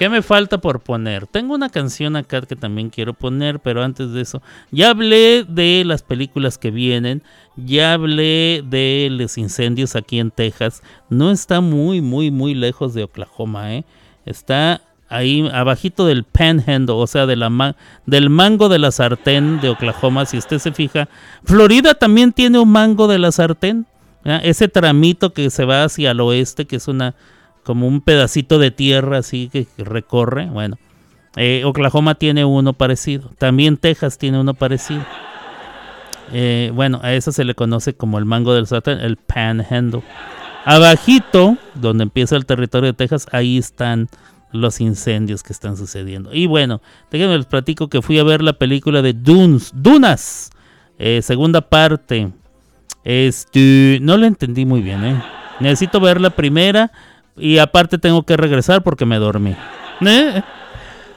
¿Qué 0.00 0.08
me 0.08 0.22
falta 0.22 0.56
por 0.62 0.80
poner? 0.80 1.26
Tengo 1.26 1.54
una 1.54 1.68
canción 1.68 2.16
acá 2.16 2.40
que 2.40 2.56
también 2.56 2.88
quiero 2.88 3.12
poner, 3.12 3.60
pero 3.60 3.82
antes 3.82 4.12
de 4.12 4.22
eso, 4.22 4.40
ya 4.70 4.88
hablé 4.88 5.44
de 5.46 5.82
las 5.84 6.02
películas 6.02 6.56
que 6.56 6.70
vienen, 6.70 7.22
ya 7.54 7.92
hablé 7.92 8.64
de 8.64 9.08
los 9.10 9.36
incendios 9.36 9.96
aquí 9.96 10.18
en 10.18 10.30
Texas. 10.30 10.82
No 11.10 11.30
está 11.30 11.60
muy, 11.60 12.00
muy, 12.00 12.30
muy 12.30 12.54
lejos 12.54 12.94
de 12.94 13.02
Oklahoma, 13.02 13.74
¿eh? 13.74 13.84
Está 14.24 14.80
ahí 15.10 15.46
abajito 15.52 16.06
del 16.06 16.24
panhandle, 16.24 16.94
o 16.94 17.06
sea, 17.06 17.26
del 17.26 18.30
mango 18.30 18.70
de 18.70 18.78
la 18.78 18.92
sartén 18.92 19.60
de 19.60 19.68
Oklahoma, 19.68 20.24
si 20.24 20.38
usted 20.38 20.60
se 20.60 20.72
fija. 20.72 21.10
Florida 21.44 21.92
también 21.92 22.32
tiene 22.32 22.58
un 22.58 22.72
mango 22.72 23.06
de 23.06 23.18
la 23.18 23.32
sartén, 23.32 23.84
ese 24.24 24.66
tramito 24.66 25.34
que 25.34 25.50
se 25.50 25.66
va 25.66 25.84
hacia 25.84 26.12
el 26.12 26.20
oeste, 26.20 26.64
que 26.64 26.76
es 26.76 26.88
una 26.88 27.14
como 27.64 27.86
un 27.86 28.00
pedacito 28.00 28.58
de 28.58 28.70
tierra 28.70 29.18
así 29.18 29.48
que 29.52 29.66
recorre. 29.78 30.46
Bueno, 30.46 30.78
eh, 31.36 31.62
Oklahoma 31.64 32.14
tiene 32.14 32.44
uno 32.44 32.72
parecido. 32.72 33.30
También 33.38 33.76
Texas 33.76 34.18
tiene 34.18 34.40
uno 34.40 34.54
parecido. 34.54 35.04
Eh, 36.32 36.70
bueno, 36.74 37.00
a 37.02 37.12
eso 37.12 37.32
se 37.32 37.44
le 37.44 37.54
conoce 37.54 37.94
como 37.94 38.18
el 38.18 38.24
mango 38.24 38.54
del 38.54 38.66
Satan, 38.66 39.00
el 39.00 39.16
panhandle. 39.16 40.02
Abajito, 40.64 41.56
donde 41.74 42.04
empieza 42.04 42.36
el 42.36 42.46
territorio 42.46 42.88
de 42.88 42.92
Texas, 42.92 43.26
ahí 43.32 43.58
están 43.58 44.08
los 44.52 44.80
incendios 44.80 45.42
que 45.42 45.52
están 45.52 45.76
sucediendo. 45.76 46.34
Y 46.34 46.46
bueno, 46.46 46.82
déjenme 47.10 47.36
les 47.36 47.46
platico 47.46 47.88
que 47.88 48.02
fui 48.02 48.18
a 48.18 48.24
ver 48.24 48.42
la 48.42 48.52
película 48.52 49.00
de 49.00 49.12
Dunes, 49.12 49.72
Dunas, 49.74 50.50
eh, 50.98 51.22
segunda 51.22 51.62
parte. 51.62 52.32
Este, 53.04 53.98
no 54.02 54.16
la 54.16 54.26
entendí 54.26 54.66
muy 54.66 54.82
bien, 54.82 55.04
¿eh? 55.04 55.22
Necesito 55.60 56.00
ver 56.00 56.20
la 56.20 56.30
primera 56.30 56.90
y 57.40 57.58
aparte 57.58 57.98
tengo 57.98 58.22
que 58.24 58.36
regresar 58.36 58.82
porque 58.82 59.06
me 59.06 59.18
dormí. 59.18 59.56
¿Eh? 60.00 60.42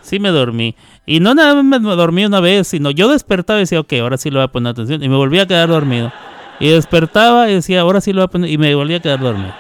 Sí 0.02 0.20
me 0.20 0.30
dormí. 0.30 0.76
Y 1.06 1.20
no 1.20 1.34
nada 1.34 1.62
más 1.62 1.82
me 1.82 1.96
dormí 1.96 2.26
una 2.26 2.40
vez, 2.40 2.68
sino 2.68 2.92
yo 2.92 3.10
despertaba 3.10 3.60
y 3.60 3.64
decía, 3.64 3.80
ok, 3.80 3.94
ahora 4.02 4.18
sí 4.18 4.30
lo 4.30 4.40
voy 4.40 4.46
a 4.46 4.52
poner 4.52 4.72
atención. 4.72 5.04
Y 5.04 5.10
me 5.10 5.16
volví 5.16 5.40
a 5.40 5.48
quedar 5.48 5.70
dormido. 5.70 6.12
Y 6.60 6.70
despertaba 6.70 7.50
y 7.50 7.56
decía, 7.56 7.82
ahora 7.82 8.02
sí 8.02 8.14
lo 8.14 8.22
voy 8.22 8.26
a 8.26 8.28
poner. 8.28 8.50
Y 8.50 8.58
me 8.58 8.74
volví 8.76 8.96
a 8.96 9.00
quedar 9.00 9.20
dormido. 9.20 9.54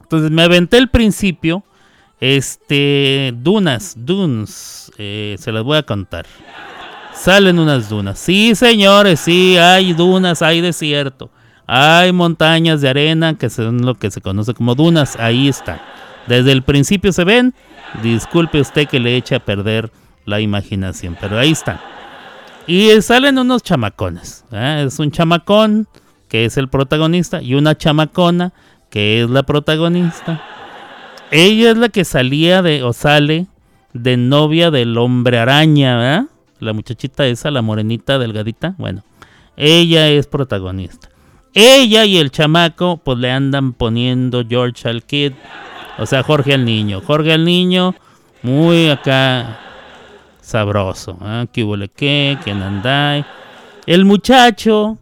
Entonces 0.00 0.30
me 0.30 0.42
aventé 0.42 0.78
el 0.78 0.88
principio. 0.88 1.64
Este, 2.20 3.34
dunas, 3.36 3.94
dunes, 3.98 4.90
eh, 4.96 5.36
se 5.38 5.52
las 5.52 5.62
voy 5.62 5.76
a 5.76 5.82
contar. 5.82 6.24
Salen 7.12 7.58
unas 7.58 7.88
dunas. 7.88 8.18
Sí, 8.18 8.54
señores, 8.54 9.20
sí, 9.20 9.56
hay 9.58 9.92
dunas, 9.92 10.40
hay 10.40 10.60
desierto. 10.60 11.30
Hay 11.66 12.12
montañas 12.12 12.80
de 12.80 12.88
arena 12.88 13.38
que 13.38 13.50
son 13.50 13.84
lo 13.84 13.94
que 13.94 14.10
se 14.10 14.20
conoce 14.20 14.54
como 14.54 14.74
dunas. 14.74 15.16
Ahí 15.16 15.48
está. 15.48 15.80
Desde 16.26 16.52
el 16.52 16.62
principio 16.62 17.12
se 17.12 17.24
ven. 17.24 17.54
Disculpe 18.02 18.60
usted 18.60 18.88
que 18.88 19.00
le 19.00 19.16
eche 19.16 19.34
a 19.34 19.40
perder 19.40 19.90
la 20.24 20.40
imaginación, 20.40 21.16
pero 21.20 21.38
ahí 21.38 21.52
está. 21.52 21.80
Y 22.66 22.90
salen 23.02 23.38
unos 23.38 23.62
chamacones. 23.62 24.44
¿eh? 24.50 24.84
Es 24.86 24.98
un 24.98 25.10
chamacón 25.10 25.86
que 26.28 26.46
es 26.46 26.56
el 26.56 26.68
protagonista 26.68 27.42
y 27.42 27.54
una 27.54 27.76
chamacona 27.76 28.52
que 28.90 29.22
es 29.22 29.30
la 29.30 29.42
protagonista. 29.42 30.42
Ella 31.30 31.70
es 31.70 31.76
la 31.76 31.88
que 31.88 32.04
salía 32.04 32.62
de 32.62 32.82
o 32.82 32.92
sale 32.92 33.46
de 33.92 34.16
novia 34.16 34.70
del 34.70 34.96
hombre 34.98 35.38
araña, 35.38 36.28
La 36.58 36.72
muchachita 36.72 37.26
esa, 37.26 37.50
la 37.50 37.62
morenita 37.62 38.18
delgadita. 38.18 38.74
Bueno, 38.78 39.04
ella 39.56 40.08
es 40.08 40.26
protagonista. 40.26 41.08
Ella 41.54 42.04
y 42.04 42.18
el 42.18 42.32
chamaco, 42.32 43.00
pues 43.02 43.16
le 43.18 43.30
andan 43.30 43.72
poniendo 43.72 44.44
George 44.46 44.88
al 44.88 45.04
Kid. 45.04 45.32
O 45.98 46.06
sea, 46.06 46.24
Jorge 46.24 46.54
al 46.54 46.64
niño. 46.64 47.00
Jorge 47.00 47.32
al 47.32 47.44
niño, 47.44 47.94
muy 48.42 48.90
acá 48.90 49.60
sabroso. 50.40 51.16
¿eh? 51.24 51.46
¿Qué 51.52 51.62
huele 51.62 51.88
qué? 51.88 52.36
¿Quién 52.42 52.60
anda? 52.60 53.24
El 53.86 54.04
muchacho 54.04 54.98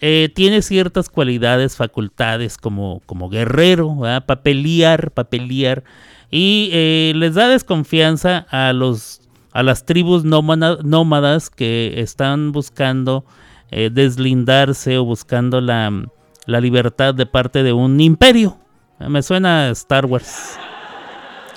eh, 0.00 0.30
tiene 0.34 0.62
ciertas 0.62 1.08
cualidades, 1.08 1.76
facultades 1.76 2.56
como, 2.56 3.02
como 3.06 3.28
guerrero, 3.28 3.96
para 4.26 4.42
pelear, 4.42 5.10
para 5.10 5.28
pelear. 5.28 5.82
Y 6.30 6.70
eh, 6.72 7.12
les 7.16 7.34
da 7.34 7.48
desconfianza 7.48 8.46
a, 8.50 8.72
los, 8.72 9.22
a 9.52 9.64
las 9.64 9.84
tribus 9.86 10.24
nómadas 10.24 11.50
que 11.50 11.94
están 11.96 12.52
buscando 12.52 13.24
eh, 13.70 13.90
deslindarse 13.92 14.98
o 14.98 15.04
buscando 15.04 15.60
la, 15.60 15.90
libertad 16.46 17.14
de 17.14 17.26
parte 17.26 17.62
de 17.62 17.72
un 17.72 18.00
imperio. 18.00 18.58
Me 18.98 19.22
suena 19.22 19.66
a 19.66 19.70
Star 19.70 20.06
Wars. 20.06 20.58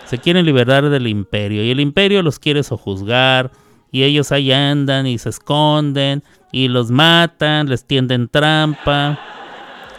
Se 0.06 0.18
quieren 0.18 0.46
liberar 0.46 0.90
del 0.90 1.08
imperio 1.08 1.64
y 1.64 1.70
el 1.70 1.80
imperio 1.80 2.24
los 2.24 2.40
quiere 2.40 2.64
sojuzgar 2.64 3.52
y 3.92 4.04
ellos 4.04 4.32
ahí 4.32 4.52
andan 4.52 5.06
y 5.06 5.18
se 5.20 5.30
esconden 5.30 6.24
y 6.52 6.68
los 6.68 6.90
matan, 6.90 7.70
les 7.70 7.86
tienden 7.86 8.28
trampa. 8.28 9.20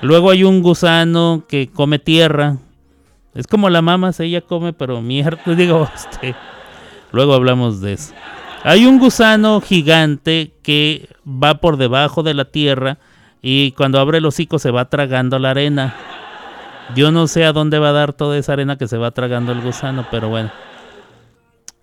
Luego 0.02 0.30
hay 0.30 0.44
un 0.44 0.62
gusano 0.62 1.44
que 1.48 1.70
come 1.70 1.98
tierra. 1.98 2.56
Es 3.34 3.46
como 3.46 3.70
la 3.70 3.82
mama, 3.82 4.10
ella 4.18 4.40
come, 4.40 4.72
pero 4.72 5.00
mierda, 5.00 5.42
digo, 5.56 5.88
este. 5.94 6.34
Luego 7.12 7.34
hablamos 7.34 7.80
de 7.80 7.94
eso. 7.94 8.14
Hay 8.62 8.84
un 8.84 8.98
gusano 8.98 9.60
gigante 9.62 10.52
que 10.62 11.08
va 11.26 11.60
por 11.60 11.78
debajo 11.78 12.22
de 12.22 12.34
la 12.34 12.44
tierra 12.44 12.98
y 13.40 13.72
cuando 13.72 13.98
abre 13.98 14.18
el 14.18 14.26
hocico 14.26 14.58
se 14.58 14.70
va 14.70 14.90
tragando 14.90 15.38
la 15.38 15.52
arena. 15.52 15.94
Yo 16.94 17.10
no 17.10 17.26
sé 17.26 17.44
a 17.44 17.52
dónde 17.52 17.78
va 17.78 17.88
a 17.88 17.92
dar 17.92 18.12
toda 18.12 18.36
esa 18.36 18.52
arena 18.52 18.76
que 18.76 18.86
se 18.86 18.98
va 18.98 19.12
tragando 19.12 19.52
el 19.52 19.62
gusano, 19.62 20.06
pero 20.10 20.28
bueno. 20.28 20.50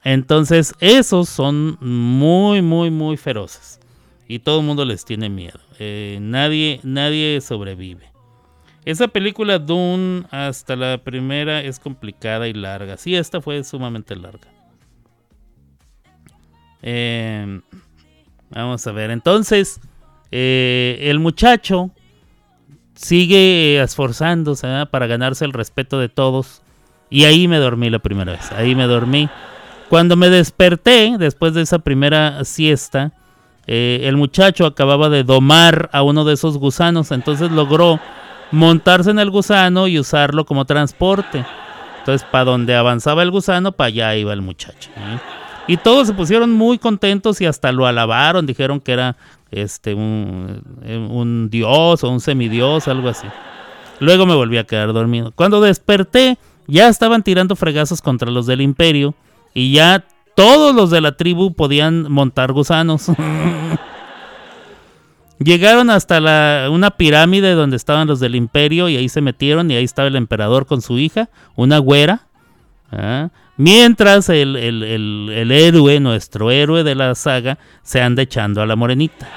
Entonces, 0.04 0.74
esos 0.80 1.30
son 1.30 1.78
muy, 1.82 2.62
muy, 2.62 2.92
muy 2.92 3.18
feroces. 3.18 3.80
Y 4.28 4.40
todo 4.40 4.60
el 4.60 4.66
mundo 4.66 4.86
les 4.86 5.04
tiene 5.04 5.30
miedo. 5.30 5.60
Eh, 5.80 6.20
nadie, 6.22 6.80
nadie 6.84 7.42
sobrevive. 7.42 8.12
Esa 8.86 9.08
película 9.08 9.58
Dune 9.58 10.26
hasta 10.30 10.76
la 10.76 11.00
primera 11.00 11.62
es 11.62 11.80
complicada 11.80 12.48
y 12.48 12.54
larga. 12.54 12.98
Sí, 12.98 13.16
esta 13.16 13.42
fue 13.42 13.64
sumamente 13.64 14.16
larga. 14.16 14.57
Eh, 16.82 17.62
vamos 18.50 18.86
a 18.86 18.92
ver, 18.92 19.12
entonces 19.12 19.80
eh, 20.32 21.00
el 21.02 21.20
muchacho 21.20 21.92
sigue 22.94 23.82
esforzándose 23.82 24.68
para 24.90 25.08
ganarse 25.08 25.46
el 25.46 25.54
respeto 25.54 26.00
de 26.00 26.10
todos. 26.10 26.62
Y 27.10 27.24
ahí 27.24 27.48
me 27.48 27.58
dormí 27.58 27.90
la 27.90 28.00
primera 28.00 28.34
vez, 28.34 28.52
ahí 28.52 28.76
me 28.76 28.86
dormí. 28.86 29.30
Cuando 29.90 30.18
me 30.18 30.30
desperté, 30.30 31.16
después 31.18 31.54
de 31.54 31.62
esa 31.62 31.80
primera 31.80 32.44
siesta, 32.44 33.14
eh, 33.66 34.02
el 34.04 34.18
muchacho 34.18 34.66
acababa 34.66 35.08
de 35.08 35.24
domar 35.24 35.90
a 35.94 36.04
uno 36.04 36.26
de 36.26 36.34
esos 36.34 36.58
gusanos, 36.58 37.12
entonces 37.12 37.52
logró 37.52 38.00
montarse 38.52 39.12
en 39.12 39.20
el 39.20 39.30
gusano 39.30 39.88
y 39.88 40.00
usarlo 40.00 40.46
como 40.46 40.66
transporte. 40.66 41.46
Entonces, 42.00 42.28
para 42.30 42.46
donde 42.46 42.76
avanzaba 42.76 43.24
el 43.24 43.32
gusano, 43.32 43.72
para 43.72 43.88
allá 43.88 44.16
iba 44.16 44.34
el 44.34 44.42
muchacho. 44.42 44.90
Y 45.68 45.78
todos 45.78 46.08
se 46.08 46.14
pusieron 46.14 46.52
muy 46.54 46.78
contentos 46.78 47.42
y 47.42 47.46
hasta 47.46 47.72
lo 47.72 47.86
alabaron, 47.86 48.46
dijeron 48.46 48.80
que 48.80 48.94
era 48.94 49.18
este 49.52 49.94
un, 49.94 50.62
un 51.10 51.50
dios 51.50 52.04
o 52.04 52.10
un 52.10 52.22
semidios, 52.22 52.88
algo 52.88 53.10
así. 53.10 53.28
Luego 54.00 54.26
me 54.26 54.36
volví 54.36 54.58
a 54.58 54.64
quedar 54.64 54.94
dormido. 54.94 55.32
Cuando 55.36 55.60
desperté, 55.60 56.38
ya 56.68 56.88
estaban 56.88 57.24
tirando 57.24 57.56
fregazos 57.56 58.02
contra 58.02 58.32
los 58.32 58.46
del 58.46 58.62
imperio 58.62 59.16
y 59.54 59.74
ya 59.74 60.06
todos 60.36 60.76
los 60.76 60.92
de 60.92 61.02
la 61.02 61.14
tribu 61.14 61.54
podían 61.54 62.12
montar 62.12 62.54
gusanos. 62.54 63.08
Llegaron 65.40 65.90
hasta 65.90 66.20
la, 66.20 66.70
una 66.72 66.92
pirámide 66.92 67.54
donde 67.54 67.76
estaban 67.78 68.08
los 68.08 68.20
del 68.20 68.36
imperio 68.36 68.90
y 68.90 68.98
ahí 68.98 69.08
se 69.10 69.22
metieron 69.22 69.70
y 69.70 69.76
ahí 69.76 69.84
estaba 69.84 70.08
el 70.08 70.16
emperador 70.16 70.66
con 70.66 70.82
su 70.82 70.98
hija, 70.98 71.30
una 71.56 71.78
güera. 71.78 72.22
¿ah? 72.92 73.30
Mientras 73.58 74.30
el, 74.30 74.56
el, 74.56 74.84
el, 74.84 75.52
héroe, 75.52 76.00
nuestro 76.00 76.52
héroe 76.52 76.84
de 76.84 76.94
la 76.94 77.16
saga, 77.16 77.58
se 77.82 78.02
anda 78.02 78.22
echando 78.22 78.62
a 78.62 78.68
la 78.68 78.76
morenita. 78.76 79.28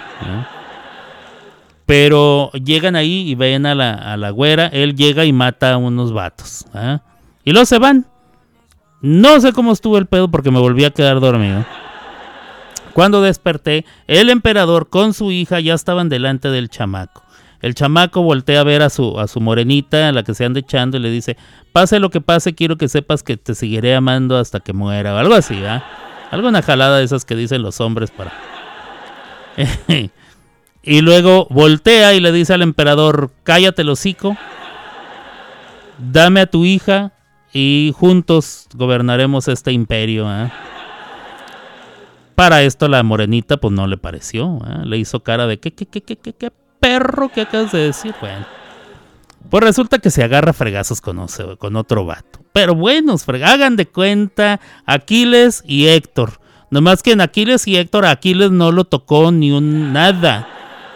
Pero 1.86 2.52
llegan 2.52 2.96
ahí 2.96 3.30
y 3.30 3.34
ven 3.34 3.64
a 3.64 3.74
la, 3.74 3.94
a 3.94 4.16
la 4.18 4.30
güera, 4.30 4.66
él 4.66 4.94
llega 4.94 5.24
y 5.24 5.32
mata 5.32 5.72
a 5.72 5.76
unos 5.78 6.12
vatos. 6.12 6.66
¿ah? 6.74 7.00
Y 7.44 7.52
luego 7.52 7.64
se 7.64 7.78
van. 7.78 8.06
No 9.00 9.40
sé 9.40 9.54
cómo 9.54 9.72
estuvo 9.72 9.96
el 9.96 10.06
pedo 10.06 10.30
porque 10.30 10.50
me 10.50 10.60
volví 10.60 10.84
a 10.84 10.90
quedar 10.90 11.18
dormido. 11.20 11.64
Cuando 12.92 13.22
desperté, 13.22 13.86
el 14.06 14.28
emperador 14.28 14.90
con 14.90 15.14
su 15.14 15.30
hija 15.32 15.60
ya 15.60 15.74
estaban 15.74 16.10
delante 16.10 16.48
del 16.48 16.68
chamaco. 16.68 17.22
El 17.60 17.74
chamaco 17.74 18.22
voltea 18.22 18.60
a 18.60 18.64
ver 18.64 18.82
a 18.82 18.90
su, 18.90 19.18
a 19.18 19.28
su 19.28 19.40
morenita, 19.40 20.08
a 20.08 20.12
la 20.12 20.22
que 20.22 20.34
se 20.34 20.44
anda 20.44 20.60
echando, 20.60 20.96
y 20.96 21.00
le 21.00 21.10
dice, 21.10 21.36
pase 21.72 22.00
lo 22.00 22.10
que 22.10 22.20
pase, 22.20 22.54
quiero 22.54 22.76
que 22.76 22.88
sepas 22.88 23.22
que 23.22 23.36
te 23.36 23.54
seguiré 23.54 23.94
amando 23.94 24.38
hasta 24.38 24.60
que 24.60 24.72
muera, 24.72 25.14
o 25.14 25.18
algo 25.18 25.34
así, 25.34 25.62
¿ah? 25.64 25.84
Algo 26.30 26.48
una 26.48 26.62
jalada 26.62 26.98
de 26.98 27.04
esas 27.04 27.24
que 27.24 27.36
dicen 27.36 27.62
los 27.62 27.80
hombres 27.80 28.10
para... 28.10 28.32
y 30.82 31.00
luego 31.02 31.46
voltea 31.50 32.14
y 32.14 32.20
le 32.20 32.32
dice 32.32 32.54
al 32.54 32.62
emperador, 32.62 33.30
cállate 33.42 33.82
el 33.82 33.90
hocico, 33.90 34.36
dame 35.98 36.40
a 36.40 36.46
tu 36.46 36.64
hija 36.64 37.12
y 37.52 37.92
juntos 37.96 38.68
gobernaremos 38.74 39.48
este 39.48 39.72
imperio. 39.72 40.28
Para 42.34 42.62
esto 42.62 42.88
la 42.88 43.02
morenita 43.02 43.58
pues 43.58 43.74
no 43.74 43.86
le 43.86 43.98
pareció, 43.98 44.60
¿eh? 44.66 44.86
le 44.86 44.96
hizo 44.96 45.20
cara 45.20 45.46
de 45.46 45.58
¿qué, 45.58 45.72
qué, 45.72 45.84
qué, 45.86 46.00
qué, 46.00 46.16
qué, 46.16 46.50
perro 46.80 47.28
que 47.28 47.42
acabas 47.42 47.72
de 47.72 47.78
decir? 47.80 48.14
Bueno, 48.20 48.46
pues 49.48 49.64
resulta 49.64 49.98
que 49.98 50.10
se 50.10 50.22
agarra 50.22 50.52
fregazos 50.52 51.00
con, 51.00 51.18
otro 51.18 52.04
vato. 52.04 52.40
Pero 52.52 52.74
bueno, 52.74 53.16
hagan 53.44 53.76
de 53.76 53.86
cuenta 53.86 54.60
Aquiles 54.86 55.62
y 55.66 55.86
Héctor. 55.86 56.40
Nomás 56.70 57.02
que 57.02 57.12
en 57.12 57.20
Aquiles 57.20 57.66
y 57.66 57.76
Héctor, 57.76 58.06
Aquiles 58.06 58.50
no 58.50 58.70
lo 58.70 58.84
tocó 58.84 59.32
ni 59.32 59.50
un 59.50 59.92
nada. 59.92 60.48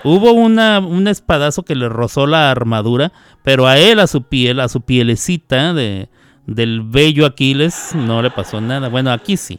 Hubo 0.04 0.32
una, 0.32 0.78
un 0.78 1.08
espadazo 1.08 1.64
que 1.64 1.74
le 1.74 1.88
rozó 1.88 2.26
la 2.26 2.50
armadura, 2.50 3.12
pero 3.42 3.66
a 3.66 3.78
él, 3.78 3.98
a 3.98 4.06
su 4.06 4.22
piel, 4.22 4.60
a 4.60 4.68
su 4.68 4.82
pielecita 4.82 5.72
de, 5.72 6.08
del 6.46 6.82
bello 6.82 7.26
Aquiles, 7.26 7.90
no 7.94 8.22
le 8.22 8.30
pasó 8.30 8.60
nada. 8.60 8.88
Bueno, 8.88 9.10
aquí 9.10 9.36
sí. 9.36 9.58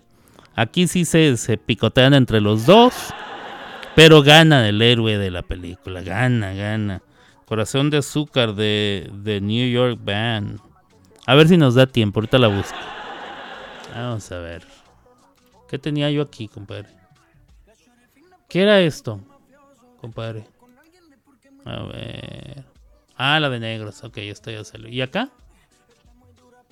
Aquí 0.56 0.88
sí 0.88 1.04
se 1.04 1.58
picotean 1.58 2.14
entre 2.14 2.40
los 2.40 2.66
dos. 2.66 2.94
Pero 3.96 4.22
gana 4.22 4.68
el 4.68 4.82
héroe 4.82 5.18
de 5.18 5.32
la 5.32 5.42
película. 5.42 6.02
Gana, 6.02 6.54
gana. 6.54 7.02
Corazón 7.46 7.90
de 7.90 7.98
azúcar 7.98 8.54
de, 8.54 9.10
de 9.14 9.40
New 9.40 9.72
York 9.72 10.00
Band. 10.04 10.60
A 11.26 11.36
ver 11.36 11.48
si 11.48 11.58
nos 11.58 11.76
da 11.76 11.88
tiempo. 11.88 12.20
Ahorita 12.20 12.38
la 12.38 12.48
busco. 12.48 12.78
Vamos 13.94 14.30
a 14.32 14.40
ver. 14.40 14.66
¿Qué 15.70 15.80
tenía 15.80 16.12
yo 16.12 16.22
aquí, 16.22 16.48
compadre? 16.48 16.90
¿Qué 18.50 18.62
era 18.62 18.82
esto, 18.82 19.20
compadre? 20.02 20.46
A 21.64 21.84
ver. 21.84 22.66
Ah, 23.16 23.40
la 23.40 23.50
de 23.50 23.60
negros. 23.60 24.04
Ok, 24.04 24.18
esto 24.18 24.52
ya 24.52 24.64
salió. 24.64 24.90
¿Y 24.90 25.02
acá? 25.02 25.30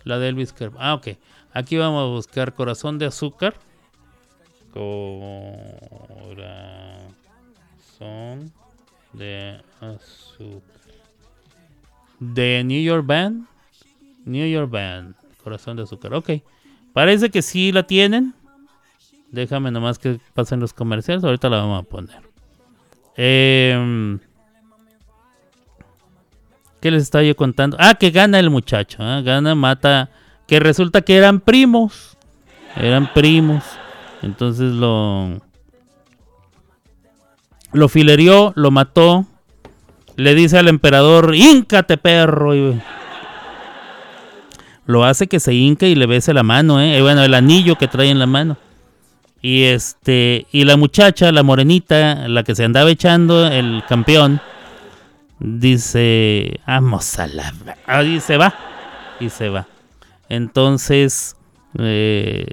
La 0.03 0.19
de 0.19 0.29
Elvis 0.29 0.51
Kerr. 0.51 0.73
Ah, 0.77 0.93
ok. 0.93 1.07
Aquí 1.53 1.77
vamos 1.77 2.03
a 2.03 2.13
buscar 2.13 2.53
corazón 2.53 2.99
de 2.99 3.05
azúcar. 3.05 3.55
Corazón 4.73 5.53
de 9.13 9.61
azúcar. 9.79 10.61
De 12.19 12.63
New 12.63 12.81
York 12.81 13.05
Band. 13.05 13.45
New 14.25 14.47
York 14.47 14.69
Band. 14.69 15.15
Corazón 15.43 15.77
de 15.77 15.83
azúcar. 15.83 16.13
Ok. 16.13 16.31
Parece 16.93 17.29
que 17.29 17.41
sí 17.41 17.71
la 17.71 17.83
tienen. 17.83 18.33
Déjame 19.31 19.71
nomás 19.71 19.97
que 19.97 20.19
pasen 20.33 20.59
los 20.59 20.73
comerciales. 20.73 21.23
Ahorita 21.23 21.49
la 21.49 21.57
vamos 21.57 21.81
a 21.81 21.89
poner. 21.89 22.21
Em, 23.15 24.19
¿Qué 26.79 26.91
les 26.91 27.03
estaba 27.03 27.23
yo 27.23 27.35
contando? 27.35 27.77
Ah, 27.79 27.95
que 27.95 28.11
gana 28.11 28.39
el 28.39 28.49
muchacho. 28.49 29.01
¿eh? 29.01 29.23
Gana, 29.23 29.55
mata. 29.55 30.09
Que 30.47 30.59
resulta 30.59 31.01
que 31.01 31.15
eran 31.15 31.39
primos. 31.39 32.17
Eran 32.75 33.11
primos. 33.13 33.63
Entonces 34.21 34.71
lo. 34.73 35.41
Lo 37.73 37.89
filerió, 37.89 38.53
lo 38.55 38.71
mató. 38.71 39.25
Le 40.15 40.35
dice 40.35 40.57
al 40.57 40.67
emperador: 40.67 41.35
¡Íncate, 41.35 41.97
perro! 41.97 42.55
Y 42.55 42.79
lo 44.85 45.03
hace 45.03 45.27
que 45.27 45.39
se 45.39 45.53
hinque 45.53 45.89
y 45.89 45.95
le 45.95 46.05
bese 46.05 46.33
la 46.33 46.43
mano, 46.43 46.81
¿eh? 46.81 47.01
bueno, 47.01 47.23
el 47.23 47.33
anillo 47.33 47.77
que 47.77 47.87
trae 47.87 48.09
en 48.09 48.19
la 48.19 48.27
mano. 48.27 48.57
Y 49.41 49.63
este, 49.63 50.47
y 50.51 50.63
la 50.63 50.77
muchacha, 50.77 51.31
la 51.31 51.43
morenita, 51.43 52.27
la 52.27 52.43
que 52.43 52.55
se 52.55 52.63
andaba 52.63 52.89
echando, 52.89 53.45
el 53.45 53.83
campeón, 53.87 54.39
dice, 55.39 56.59
vamos 56.65 57.19
a 57.19 57.27
la... 57.27 57.53
Ahí 57.85 58.21
se 58.21 58.37
va, 58.37 58.53
y 59.19 59.29
se 59.29 59.49
va. 59.49 59.67
Entonces, 60.29 61.35
eh, 61.77 62.45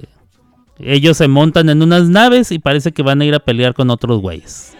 ellos 0.79 1.15
se 1.15 1.29
montan 1.29 1.69
en 1.69 1.81
unas 1.81 2.09
naves 2.09 2.51
y 2.51 2.59
parece 2.59 2.91
que 2.91 3.03
van 3.03 3.21
a 3.21 3.25
ir 3.25 3.35
a 3.35 3.39
pelear 3.39 3.73
con 3.73 3.89
otros 3.89 4.19
güeyes. 4.19 4.75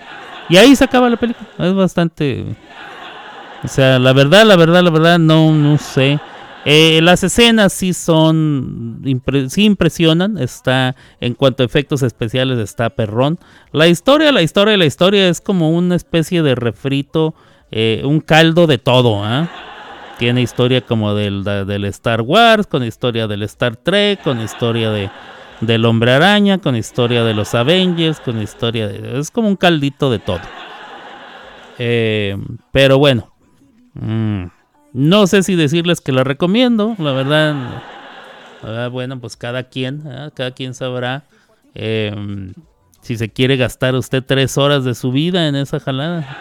Y 0.52 0.58
ahí 0.58 0.76
se 0.76 0.84
acaba 0.84 1.10
la 1.10 1.18
película. 1.18 1.48
Es 1.58 1.74
bastante... 1.74 2.46
O 3.64 3.68
sea, 3.68 4.00
la 4.00 4.12
verdad, 4.12 4.44
la 4.46 4.58
verdad, 4.58 4.84
la 4.84 4.90
verdad, 4.90 5.18
no, 5.18 5.54
no 5.54 5.78
sé. 5.78 6.20
Eh, 6.66 7.00
las 7.02 7.24
escenas 7.24 7.74
sí 7.74 7.94
son, 7.94 9.02
sí 9.48 9.64
impresionan, 9.64 10.38
está, 10.38 10.96
en 11.20 11.34
cuanto 11.34 11.64
a 11.64 11.66
efectos 11.66 12.04
especiales 12.04 12.60
está 12.60 12.90
perrón. 12.90 13.40
La 13.72 13.88
historia, 13.88 14.32
la 14.32 14.42
historia, 14.42 14.78
la 14.78 14.86
historia 14.86 15.28
es 15.30 15.42
como 15.42 15.72
una 15.72 15.96
especie 15.96 16.44
de 16.44 16.54
refrito, 16.54 17.34
eh, 17.72 18.02
un 18.04 18.20
caldo 18.20 18.68
de 18.68 18.78
todo, 18.78 19.24
¿ah? 19.24 19.50
Tiene 20.20 20.42
historia 20.42 20.82
como 20.82 21.16
del, 21.16 21.44
del 21.44 21.86
Star 21.86 22.22
Wars, 22.22 22.68
con 22.68 22.84
historia 22.84 23.28
del 23.28 23.42
Star 23.44 23.76
Trek, 23.76 24.22
con 24.22 24.40
historia 24.40 24.92
de 24.92 25.10
del 25.62 25.86
Hombre 25.86 26.12
Araña, 26.12 26.58
con 26.58 26.76
historia 26.76 27.24
de 27.24 27.34
los 27.34 27.56
Avengers, 27.56 28.20
con 28.20 28.42
historia 28.42 28.88
de... 28.88 29.20
Es 29.20 29.32
como 29.32 29.48
un 29.48 29.56
caldito 29.56 30.12
de 30.12 30.20
todo. 30.20 30.42
Eh, 31.78 32.38
pero 32.72 32.98
bueno. 32.98 33.32
Mm, 33.94 34.46
no 34.94 35.28
sé 35.28 35.44
si 35.44 35.56
decirles 35.56 36.02
que 36.02 36.12
la 36.12 36.24
recomiendo, 36.24 36.96
la 36.98 37.14
verdad. 37.14 37.56
bueno, 38.92 39.20
pues 39.20 39.38
cada 39.38 39.64
quien, 39.64 40.04
cada 40.34 40.52
quien 40.52 40.74
sabrá 40.74 41.24
em, 41.74 42.54
si 43.02 43.18
se 43.18 43.30
quiere 43.30 43.56
gastar 43.56 43.96
usted 43.96 44.24
tres 44.26 44.58
horas 44.58 44.84
de 44.84 44.96
su 44.96 45.12
vida 45.12 45.48
en 45.48 45.56
esa 45.56 45.80
jalada. 45.80 46.38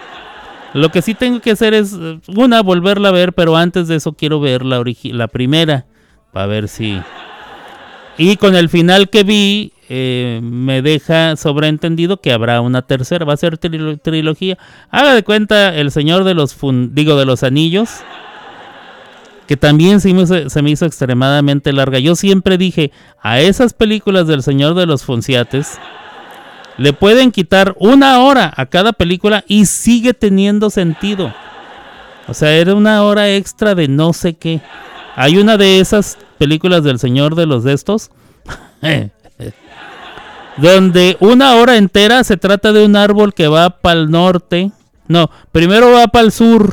Lo 0.75 0.91
que 0.91 1.03
sí 1.03 1.15
tengo 1.15 1.41
que 1.41 1.53
hacer 1.53 1.75
es, 1.75 1.97
una, 2.29 2.63
volverla 2.63 3.09
a 3.09 3.13
ver, 3.13 3.33
pero 3.33 3.57
antes 3.57 3.89
de 3.89 3.97
eso 3.97 4.13
quiero 4.15 4.41
ver 4.41 4.65
la, 4.65 4.83
la 5.05 5.29
primera, 5.29 5.87
para 6.33 6.47
ver 6.47 6.69
si, 6.69 7.01
y 8.21 8.37
con 8.37 8.55
el 8.55 8.69
final 8.69 9.09
que 9.09 9.23
vi, 9.23 9.73
eh, 9.89 10.41
me 10.43 10.83
deja 10.83 11.37
sobreentendido 11.37 12.19
que 12.19 12.35
habrá 12.35 12.61
una 12.61 12.83
tercera, 12.83 13.25
va 13.25 13.33
a 13.33 13.39
ser 13.39 13.57
trilogía. 13.57 14.59
Haga 14.91 15.15
de 15.15 15.25
cuenta 15.25 15.75
El 15.75 15.91
Señor 15.91 16.25
de 16.25 16.35
los 16.35 16.55
digo 16.91 17.17
de 17.17 17.25
los 17.25 17.43
Anillos, 17.43 17.89
que 19.49 19.57
también 19.57 20.03
se 20.03 20.13
me, 20.13 20.27
se 20.27 20.61
me 20.63 20.71
hizo 20.71 20.85
extremadamente 20.85 21.73
larga. 21.73 21.99
Yo 21.99 22.15
siempre 22.15 22.59
dije, 22.59 22.93
a 23.23 23.41
esas 23.41 23.73
películas 23.73 24.27
del 24.27 24.43
Señor 24.43 24.75
de 24.75 24.85
los 24.85 25.03
Fonciates 25.03 25.79
le 26.77 26.93
pueden 26.93 27.33
quitar 27.33 27.75
una 27.79 28.21
hora 28.21 28.53
a 28.55 28.67
cada 28.67 28.93
película 28.93 29.45
y 29.49 29.65
sigue 29.65 30.13
teniendo 30.13 30.69
sentido. 30.69 31.33
O 32.29 32.35
sea, 32.35 32.53
era 32.53 32.75
una 32.75 33.03
hora 33.03 33.35
extra 33.35 33.75
de 33.75 33.89
no 33.89 34.13
sé 34.13 34.35
qué. 34.35 34.61
Hay 35.17 35.39
una 35.39 35.57
de 35.57 35.81
esas 35.81 36.19
películas 36.41 36.83
del 36.83 36.99
Señor 36.99 37.35
de 37.35 37.45
los 37.45 37.65
de 37.65 37.75
estos 37.75 38.11
donde 40.57 41.19
una 41.21 41.57
hora 41.57 41.77
entera 41.77 42.25
se 42.25 42.39
trata 42.39 42.73
de 42.73 42.83
un 42.83 42.97
árbol 42.97 43.35
que 43.35 43.47
va 43.47 43.69
para 43.69 44.01
el 44.01 44.11
norte. 44.11 44.73
No, 45.07 45.31
primero 45.53 45.93
va 45.93 46.07
para 46.07 46.25
el 46.25 46.33
sur. 46.33 46.73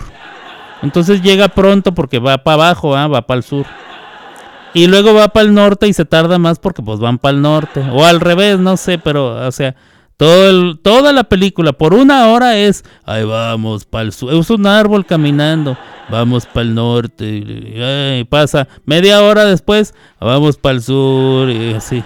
Entonces 0.82 1.22
llega 1.22 1.50
pronto 1.50 1.94
porque 1.94 2.20
va 2.20 2.38
para 2.38 2.56
abajo, 2.56 2.96
¿ah? 2.96 3.08
va 3.08 3.24
para 3.24 3.40
el 3.40 3.44
sur. 3.44 3.66
Y 4.74 4.88
luego 4.88 5.14
va 5.14 5.28
para 5.28 5.46
el 5.46 5.54
norte 5.54 5.88
y 5.88 5.94
se 5.94 6.06
tarda 6.06 6.38
más 6.38 6.60
porque 6.60 6.82
pues 6.82 7.00
van 7.00 7.18
para 7.18 7.36
el 7.36 7.42
norte. 7.42 7.86
O 7.92 8.06
al 8.06 8.22
revés, 8.22 8.60
no 8.60 8.78
sé, 8.78 8.98
pero 8.98 9.46
o 9.46 9.52
sea, 9.52 9.76
todo 10.18 10.76
toda 10.78 11.14
la 11.14 11.24
película 11.24 11.74
por 11.74 11.94
una 11.94 12.28
hora 12.30 12.58
es, 12.58 12.84
ahí 13.06 13.24
vamos 13.24 13.86
para 13.86 14.06
el 14.06 14.12
sur. 14.12 14.34
Es 14.34 14.50
un 14.50 14.66
árbol 14.66 15.06
caminando, 15.06 15.78
vamos 16.10 16.48
para 16.48 16.62
el 16.62 16.74
norte. 16.74 17.26
Y 17.26 17.82
ay, 17.82 18.24
pasa 18.24 18.68
media 18.86 19.22
hora 19.22 19.46
después, 19.46 19.94
vamos 20.20 20.58
para 20.58 20.76
el 20.76 20.82
sur 20.82 21.50
y 21.50 21.74
así. 21.74 22.04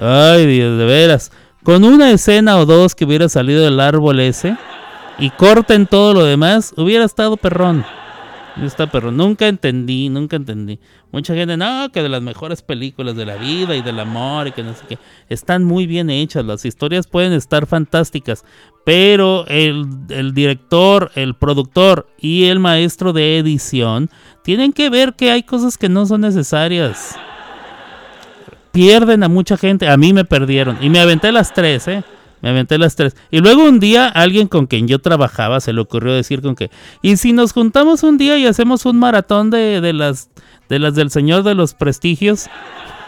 Ay, 0.00 0.46
Dios, 0.46 0.76
de 0.76 0.84
veras. 0.84 1.30
Con 1.62 1.84
una 1.84 2.10
escena 2.10 2.58
o 2.58 2.66
dos 2.66 2.96
que 2.96 3.04
hubiera 3.04 3.28
salido 3.28 3.62
del 3.62 3.78
árbol 3.78 4.18
ese 4.18 4.56
y 5.18 5.30
corten 5.30 5.86
todo 5.86 6.14
lo 6.14 6.24
demás, 6.24 6.74
hubiera 6.76 7.04
estado 7.04 7.36
perrón. 7.36 7.84
Está. 8.60 8.86
Nunca 9.10 9.48
entendí, 9.48 10.08
nunca 10.08 10.36
entendí. 10.36 10.78
Mucha 11.10 11.34
gente, 11.34 11.56
no, 11.56 11.90
que 11.92 12.02
de 12.02 12.08
las 12.08 12.22
mejores 12.22 12.62
películas 12.62 13.16
de 13.16 13.24
la 13.24 13.36
vida 13.36 13.74
y 13.76 13.82
del 13.82 13.98
amor 13.98 14.48
y 14.48 14.52
que 14.52 14.62
no 14.62 14.74
sé 14.74 14.84
qué. 14.88 14.98
Están 15.28 15.64
muy 15.64 15.86
bien 15.86 16.10
hechas, 16.10 16.44
las 16.44 16.64
historias 16.64 17.06
pueden 17.06 17.32
estar 17.32 17.66
fantásticas, 17.66 18.44
pero 18.84 19.46
el, 19.46 19.86
el 20.10 20.34
director, 20.34 21.10
el 21.14 21.34
productor 21.34 22.08
y 22.18 22.44
el 22.44 22.58
maestro 22.58 23.12
de 23.12 23.38
edición 23.38 24.10
tienen 24.42 24.72
que 24.72 24.90
ver 24.90 25.14
que 25.14 25.30
hay 25.30 25.42
cosas 25.42 25.78
que 25.78 25.88
no 25.88 26.04
son 26.06 26.20
necesarias 26.22 27.16
pierden 28.72 29.22
a 29.22 29.28
mucha 29.28 29.56
gente. 29.56 29.88
A 29.88 29.96
mí 29.96 30.12
me 30.12 30.24
perdieron. 30.24 30.78
Y 30.80 30.90
me 30.90 30.98
aventé 30.98 31.30
las 31.30 31.54
tres, 31.54 31.86
¿eh? 31.88 32.02
Me 32.42 32.50
aventé 32.50 32.76
las 32.76 32.96
tres. 32.96 33.16
Y 33.30 33.38
luego 33.38 33.64
un 33.64 33.80
día 33.80 34.08
alguien 34.08 34.48
con 34.48 34.66
quien 34.66 34.88
yo 34.88 34.98
trabajaba 34.98 35.60
se 35.60 35.72
le 35.72 35.80
ocurrió 35.80 36.12
decir 36.12 36.42
con 36.42 36.56
que, 36.56 36.70
¿y 37.00 37.16
si 37.16 37.32
nos 37.32 37.52
juntamos 37.52 38.02
un 38.02 38.18
día 38.18 38.36
y 38.36 38.46
hacemos 38.46 38.84
un 38.84 38.98
maratón 38.98 39.50
de, 39.50 39.80
de 39.80 39.92
las 39.92 40.28
de 40.68 40.78
las 40.78 40.94
del 40.94 41.10
Señor 41.10 41.44
de 41.44 41.54
los 41.54 41.74
Prestigios? 41.74 42.48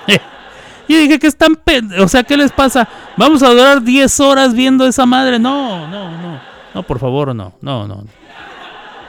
y 0.89 0.97
dije 0.97 1.19
que 1.19 1.27
están, 1.27 1.59
o 2.01 2.09
sea, 2.09 2.23
¿qué 2.23 2.37
les 2.37 2.53
pasa? 2.53 2.89
Vamos 3.17 3.43
a 3.43 3.51
durar 3.51 3.83
10 3.83 4.21
horas 4.21 4.55
viendo 4.55 4.87
esa 4.87 5.05
madre. 5.05 5.39
No, 5.39 5.89
no, 5.89 6.11
no. 6.11 6.41
No, 6.75 6.83
por 6.83 6.99
favor, 6.99 7.35
no. 7.35 7.55
No, 7.61 7.87
no. 7.87 8.05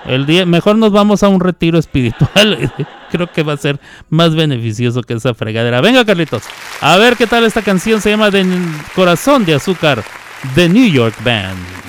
El 0.05 0.25
día, 0.25 0.45
mejor 0.45 0.75
nos 0.75 0.91
vamos 0.91 1.23
a 1.23 1.29
un 1.29 1.39
retiro 1.39 1.79
espiritual. 1.79 2.71
Creo 3.11 3.31
que 3.31 3.43
va 3.43 3.53
a 3.53 3.57
ser 3.57 3.79
más 4.09 4.35
beneficioso 4.35 5.01
que 5.01 5.13
esa 5.13 5.33
fregadera. 5.33 5.81
Venga, 5.81 6.05
Carlitos. 6.05 6.43
A 6.81 6.97
ver 6.97 7.15
qué 7.15 7.27
tal 7.27 7.43
esta 7.43 7.61
canción. 7.61 8.01
Se 8.01 8.11
llama 8.11 8.29
de 8.29 8.45
Corazón 8.95 9.45
de 9.45 9.55
Azúcar 9.55 10.03
de 10.55 10.69
New 10.69 10.91
York 10.91 11.15
Band. 11.23 11.84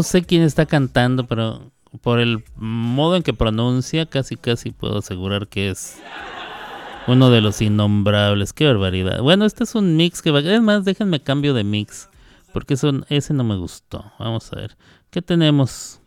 No 0.00 0.04
sé 0.04 0.22
quién 0.22 0.40
está 0.40 0.64
cantando, 0.64 1.26
pero 1.26 1.72
por 2.00 2.20
el 2.20 2.42
modo 2.56 3.16
en 3.16 3.22
que 3.22 3.34
pronuncia, 3.34 4.06
casi 4.06 4.38
casi 4.38 4.70
puedo 4.70 5.00
asegurar 5.00 5.46
que 5.46 5.68
es 5.68 6.00
uno 7.06 7.28
de 7.28 7.42
los 7.42 7.60
innombrables. 7.60 8.54
Qué 8.54 8.64
barbaridad. 8.64 9.20
Bueno, 9.20 9.44
este 9.44 9.64
es 9.64 9.74
un 9.74 9.98
mix 9.98 10.22
que 10.22 10.30
va. 10.30 10.40
Es 10.40 10.62
más, 10.62 10.86
déjenme 10.86 11.20
cambio 11.20 11.52
de 11.52 11.64
mix. 11.64 12.08
Porque 12.54 12.78
ese 13.10 13.34
no 13.34 13.44
me 13.44 13.58
gustó. 13.58 14.10
Vamos 14.18 14.50
a 14.54 14.56
ver. 14.56 14.78
¿Qué 15.10 15.20
tenemos? 15.20 16.00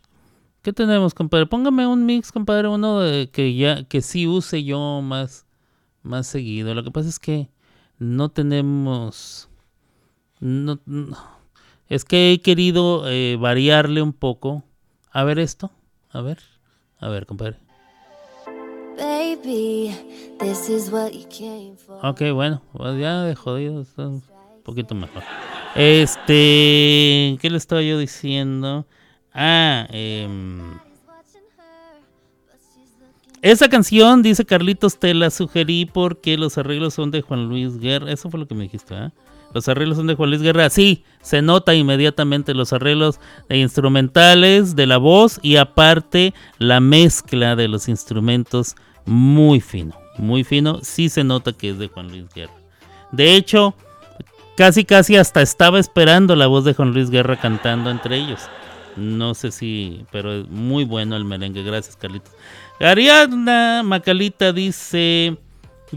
¿Qué 0.62 0.72
tenemos, 0.72 1.14
compadre? 1.14 1.46
Póngame 1.46 1.86
un 1.86 2.04
mix, 2.04 2.32
compadre. 2.32 2.66
Uno 2.66 2.98
de 2.98 3.30
que 3.30 3.54
ya, 3.54 3.84
que 3.84 4.02
sí 4.02 4.26
use 4.26 4.64
yo 4.64 5.02
más, 5.04 5.46
más 6.02 6.26
seguido. 6.26 6.74
Lo 6.74 6.82
que 6.82 6.90
pasa 6.90 7.08
es 7.08 7.20
que 7.20 7.48
no 8.00 8.28
tenemos. 8.28 9.48
No. 10.40 10.80
Es 11.88 12.04
que 12.04 12.32
he 12.32 12.40
querido 12.40 13.08
eh, 13.08 13.36
variarle 13.38 14.02
un 14.02 14.12
poco. 14.12 14.62
A 15.10 15.24
ver 15.24 15.38
esto. 15.38 15.70
A 16.10 16.20
ver. 16.20 16.38
A 16.98 17.08
ver, 17.08 17.26
compadre. 17.26 17.58
Baby, 18.96 19.94
this 20.38 20.68
is 20.68 20.90
what 20.90 21.10
you 21.10 21.26
came 21.28 21.76
for. 21.76 21.98
Ok, 22.04 22.22
bueno, 22.32 22.62
pues 22.72 22.98
ya 22.98 23.22
de 23.22 23.34
jodido 23.34 23.82
está 23.82 24.06
un 24.08 24.22
poquito 24.62 24.94
mejor. 24.94 25.22
Este, 25.74 27.36
¿qué 27.40 27.48
le 27.50 27.56
estaba 27.56 27.82
yo 27.82 27.98
diciendo? 27.98 28.86
Ah, 29.32 29.86
em, 29.90 30.78
esa 33.42 33.68
canción, 33.68 34.22
dice 34.22 34.46
Carlitos, 34.46 34.98
te 34.98 35.12
la 35.12 35.28
sugerí 35.28 35.84
porque 35.84 36.38
los 36.38 36.56
arreglos 36.56 36.94
son 36.94 37.10
de 37.10 37.20
Juan 37.20 37.46
Luis 37.46 37.78
Guerra. 37.78 38.10
Eso 38.10 38.30
fue 38.30 38.40
lo 38.40 38.48
que 38.48 38.54
me 38.54 38.62
dijiste, 38.62 38.94
¿ah? 38.94 39.12
Los 39.54 39.68
arreglos 39.68 39.96
son 39.96 40.08
de 40.08 40.16
Juan 40.16 40.30
Luis 40.30 40.42
Guerra. 40.42 40.68
Sí, 40.68 41.04
se 41.22 41.40
nota 41.40 41.74
inmediatamente 41.74 42.54
los 42.54 42.72
arreglos 42.72 43.20
instrumentales, 43.48 44.74
de 44.74 44.86
la 44.86 44.98
voz 44.98 45.38
y 45.42 45.56
aparte 45.56 46.34
la 46.58 46.80
mezcla 46.80 47.54
de 47.54 47.68
los 47.68 47.88
instrumentos 47.88 48.74
muy 49.06 49.60
fino, 49.60 49.96
muy 50.18 50.42
fino. 50.42 50.80
Sí 50.82 51.08
se 51.08 51.22
nota 51.22 51.52
que 51.52 51.70
es 51.70 51.78
de 51.78 51.88
Juan 51.88 52.08
Luis 52.08 52.24
Guerra. 52.34 52.52
De 53.12 53.36
hecho, 53.36 53.74
casi 54.56 54.84
casi 54.84 55.16
hasta 55.16 55.40
estaba 55.40 55.78
esperando 55.78 56.34
la 56.34 56.48
voz 56.48 56.64
de 56.64 56.74
Juan 56.74 56.92
Luis 56.92 57.10
Guerra 57.10 57.36
cantando 57.36 57.90
entre 57.90 58.16
ellos. 58.16 58.40
No 58.96 59.34
sé 59.34 59.50
si, 59.50 60.04
pero 60.10 60.32
es 60.32 60.48
muy 60.48 60.84
bueno 60.84 61.16
el 61.16 61.24
merengue. 61.24 61.62
Gracias, 61.62 61.96
Carlitos. 61.96 62.32
Ariadna 62.80 63.82
Macalita 63.84 64.52
dice: 64.52 65.36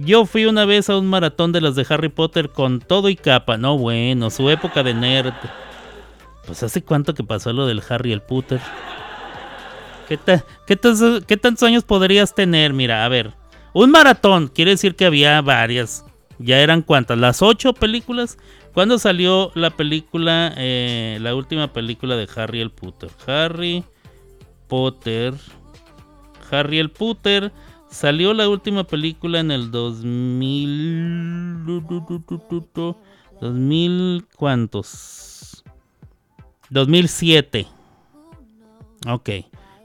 Yo 0.02 0.26
fui 0.26 0.46
una 0.46 0.66
vez 0.66 0.90
a 0.90 0.98
un 0.98 1.08
maratón 1.08 1.52
de 1.52 1.62
las 1.62 1.76
de 1.76 1.86
Harry 1.90 2.10
Potter 2.10 2.50
con 2.50 2.80
todo 2.80 3.10
y 3.10 3.16
capa. 3.16 3.58
No, 3.58 3.78
bueno, 3.78 4.30
su 4.30 4.50
época 4.50 4.84
de 4.84 4.94
nerd. 4.94 5.34
Pues 6.46 6.64
hace 6.64 6.84
cuánto 6.84 7.14
que 7.14 7.24
pasó 7.24 7.52
lo 7.54 7.66
del 7.68 7.82
Harry 7.90 8.12
el 8.12 8.22
Potter. 8.22 8.60
¿Qué, 10.08 10.18
ta- 10.18 10.46
qué, 10.66 10.76
tas- 10.78 11.24
qué 11.26 11.36
tantos 11.38 11.64
años 11.64 11.84
podrías 11.84 12.34
tener? 12.34 12.74
Mira, 12.74 13.04
a 13.04 13.10
ver. 13.10 13.34
Un 13.74 13.92
maratón, 13.92 14.48
quiere 14.48 14.72
decir 14.72 14.96
que 14.96 15.06
había 15.06 15.42
varias. 15.42 16.06
Ya 16.40 16.60
eran 16.60 16.82
cuántas, 16.82 17.18
las 17.18 17.42
ocho 17.42 17.74
películas. 17.74 18.38
¿Cuándo 18.74 19.00
salió 19.00 19.52
la 19.56 19.72
película, 19.72 20.54
eh, 20.56 21.18
la 21.22 21.34
última 21.36 21.74
película 21.74 22.16
de 22.16 22.28
Harry 22.36 22.62
el 22.62 22.72
Potter? 22.72 23.10
Harry 23.26 23.84
Potter. 24.68 25.34
Harry 26.52 26.80
el 26.80 26.92
Potter. 26.92 27.52
Salió 27.98 28.32
la 28.36 28.48
última 28.48 28.84
película 28.84 29.40
en 29.40 29.50
el 29.50 29.72
2000. 29.72 31.66
2000 33.42 34.28
¿cuántos? 34.36 35.64
2007. 36.70 37.66
Ok. 39.08 39.30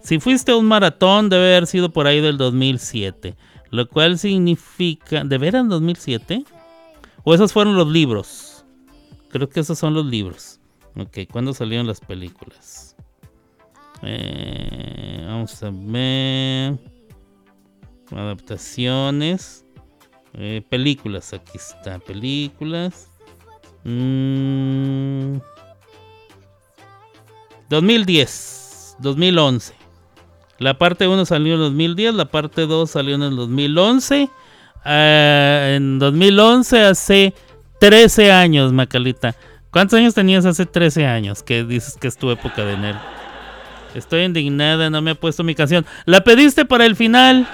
Si 0.02 0.20
fuiste 0.20 0.52
a 0.52 0.56
un 0.56 0.66
maratón, 0.66 1.30
debe 1.30 1.56
haber 1.56 1.66
sido 1.66 1.90
por 1.90 2.06
ahí 2.06 2.20
del 2.20 2.36
2007. 2.36 3.34
Lo 3.70 3.88
cual 3.88 4.18
significa. 4.18 5.24
¿De 5.24 5.38
veras 5.38 5.66
2007? 5.66 6.44
¿O 7.24 7.32
esos 7.32 7.54
fueron 7.54 7.76
los 7.76 7.88
libros? 7.88 8.66
Creo 9.30 9.48
que 9.48 9.60
esos 9.60 9.78
son 9.78 9.94
los 9.94 10.04
libros. 10.04 10.60
Ok, 10.96 11.20
¿cuándo 11.30 11.54
salieron 11.54 11.86
las 11.86 12.00
películas? 12.00 12.94
Eh, 14.02 15.24
vamos 15.26 15.62
a 15.62 15.70
ver. 15.72 16.91
Adaptaciones. 18.16 19.64
Eh, 20.34 20.62
películas, 20.68 21.32
aquí 21.32 21.56
está. 21.56 21.98
Películas. 21.98 23.10
Mm, 23.84 25.38
2010. 27.68 28.96
2011. 28.98 29.74
La 30.58 30.78
parte 30.78 31.08
1 31.08 31.24
salió 31.24 31.54
en 31.54 31.60
2010, 31.60 32.14
la 32.14 32.26
parte 32.26 32.66
2 32.66 32.90
salió 32.90 33.16
en 33.16 33.22
el 33.22 33.36
2011. 33.36 34.30
Ah, 34.84 35.74
en 35.74 35.98
2011, 35.98 36.80
hace 36.84 37.34
13 37.80 38.30
años, 38.30 38.72
Macalita. 38.72 39.34
¿Cuántos 39.70 39.98
años 39.98 40.14
tenías 40.14 40.44
hace 40.44 40.66
13 40.66 41.06
años? 41.06 41.42
Que 41.42 41.64
dices 41.64 41.96
que 41.96 42.06
es 42.06 42.16
tu 42.16 42.30
época 42.30 42.64
de 42.64 42.76
nerd. 42.76 42.98
Estoy 43.94 44.22
indignada, 44.22 44.88
no 44.88 45.02
me 45.02 45.12
ha 45.12 45.14
puesto 45.14 45.42
mi 45.44 45.54
canción. 45.54 45.84
¿La 46.04 46.22
pediste 46.22 46.64
para 46.64 46.86
el 46.86 46.96
final? 46.96 47.46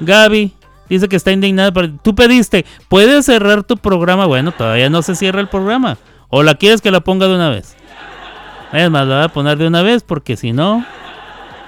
Gaby 0.00 0.52
dice 0.88 1.08
que 1.08 1.16
está 1.16 1.32
indignada. 1.32 1.72
Para... 1.72 1.90
Tú 2.02 2.14
pediste, 2.14 2.64
¿puedes 2.88 3.26
cerrar 3.26 3.64
tu 3.64 3.76
programa? 3.76 4.26
Bueno, 4.26 4.52
todavía 4.52 4.90
no 4.90 5.02
se 5.02 5.14
cierra 5.14 5.40
el 5.40 5.48
programa. 5.48 5.98
¿O 6.28 6.42
la 6.42 6.54
quieres 6.54 6.80
que 6.80 6.90
la 6.90 7.00
ponga 7.00 7.26
de 7.26 7.34
una 7.34 7.50
vez? 7.50 7.76
Es 8.72 8.90
más, 8.90 9.06
la 9.06 9.16
voy 9.16 9.24
a 9.24 9.28
poner 9.28 9.56
de 9.56 9.66
una 9.66 9.82
vez 9.82 10.02
porque 10.02 10.36
si 10.36 10.52
no, 10.52 10.84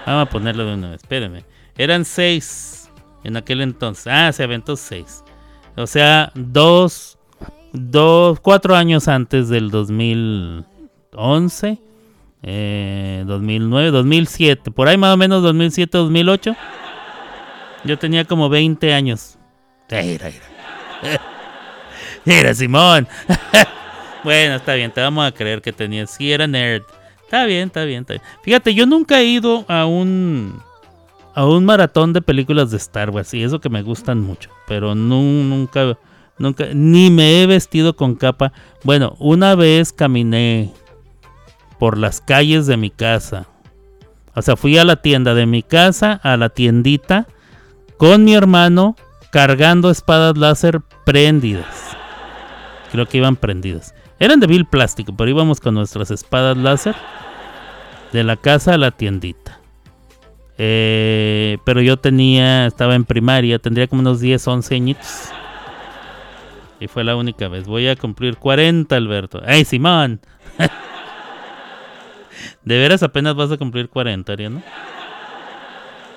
vamos 0.07 0.23
a 0.23 0.27
ponerla 0.27 0.65
de 0.65 0.75
una 0.75 0.91
vez. 0.91 1.03
Espérenme. 1.03 1.45
Eran 1.79 2.05
seis 2.05 2.91
en 3.25 3.37
aquel 3.37 3.63
entonces. 3.63 4.07
Ah, 4.09 4.33
se 4.33 4.43
aventó 4.43 4.77
seis. 4.77 5.25
O 5.77 5.87
sea, 5.87 6.31
dos, 6.35 7.19
dos, 7.73 8.39
cuatro 8.41 8.77
años 8.77 9.09
antes 9.09 9.49
del 9.49 9.71
2011, 9.71 11.79
eh, 12.43 13.25
2009, 13.27 13.91
2007. 13.91 14.71
Por 14.71 14.89
ahí 14.89 14.99
más 14.99 15.15
o 15.15 15.17
menos 15.17 15.43
2007, 15.43 15.97
2008. 15.97 16.55
Yo 17.85 17.99
tenía 17.99 18.25
como 18.25 18.49
20 18.49 18.93
años. 18.93 19.39
Mira, 19.91 20.31
mira. 20.31 21.21
Mira, 22.25 22.55
Simón. 22.55 23.09
bueno, 24.25 24.57
está 24.57 24.75
bien, 24.75 24.91
te 24.93 25.01
vamos 25.01 25.27
a 25.27 25.33
creer 25.33 25.63
que 25.63 25.73
tenía. 25.73 26.07
Sí, 26.07 26.31
era 26.31 26.47
nerd. 26.47 26.83
Está 27.25 27.45
bien, 27.47 27.69
está 27.69 27.85
bien, 27.85 28.01
está 28.03 28.15
bien. 28.15 28.23
Fíjate, 28.43 28.75
yo 28.75 28.87
nunca 28.87 29.21
he 29.21 29.25
ido 29.25 29.65
a 29.69 29.87
un 29.87 30.61
a 31.33 31.47
un 31.47 31.65
maratón 31.65 32.13
de 32.13 32.21
películas 32.21 32.71
de 32.73 32.77
Star 32.77 33.09
Wars 33.11 33.33
y 33.35 33.43
eso 33.43 33.61
que 33.61 33.69
me 33.71 33.83
gustan 33.83 34.21
mucho, 34.21 34.51
pero 34.67 34.97
nu- 34.97 35.45
nunca 35.45 35.97
nunca 36.39 36.67
ni 36.75 37.09
me 37.11 37.41
he 37.43 37.47
vestido 37.47 37.95
con 37.97 38.17
capa. 38.17 38.53
Bueno, 38.83 39.15
una 39.21 39.55
vez 39.55 39.93
caminé 39.93 40.73
por 41.79 41.97
las 41.97 42.21
calles 42.21 42.67
de 42.67 42.77
mi 42.77 42.91
casa. 42.91 43.47
O 44.35 44.43
sea, 44.43 44.57
fui 44.57 44.77
a 44.77 44.85
la 44.85 44.97
tienda 44.97 45.35
de 45.35 45.47
mi 45.47 45.63
casa 45.63 46.21
a 46.23 46.37
la 46.37 46.49
tiendita 46.51 47.27
con 48.01 48.25
mi 48.25 48.35
hermano 48.35 48.97
cargando 49.31 49.91
espadas 49.91 50.39
láser 50.39 50.81
prendidas. 51.05 51.95
Creo 52.91 53.05
que 53.05 53.19
iban 53.19 53.37
prendidas. 53.37 53.95
Eran 54.19 54.41
de 54.41 54.47
vil 54.47 54.65
plástico, 54.65 55.15
pero 55.15 55.29
íbamos 55.29 55.61
con 55.61 55.75
nuestras 55.75 56.11
espadas 56.11 56.57
láser 56.57 56.97
de 58.11 58.25
la 58.25 58.37
casa 58.37 58.73
a 58.73 58.79
la 58.79 58.91
tiendita. 58.91 59.61
Eh, 60.57 61.59
pero 61.67 61.83
yo 61.83 61.99
tenía, 61.99 62.67
estaba 62.67 62.95
en 62.95 63.05
primaria, 63.05 63.59
tendría 63.59 63.87
como 63.87 64.01
unos 64.01 64.19
10, 64.19 64.49
11 64.49 64.75
añitos. 64.75 65.29
Y 66.81 66.89
fue 66.89 67.05
la 67.05 67.17
única 67.17 67.49
vez. 67.49 67.67
Voy 67.67 67.87
a 67.87 67.97
cumplir 67.97 68.39
40, 68.39 68.97
Alberto. 68.97 69.43
¡Ey, 69.47 69.67
Simón! 69.67 70.23
¿De 72.65 72.79
veras 72.79 73.03
apenas 73.03 73.35
vas 73.35 73.53
a 73.53 73.59
cumplir 73.59 73.91
40, 73.91 74.33
Ariana? 74.33 74.63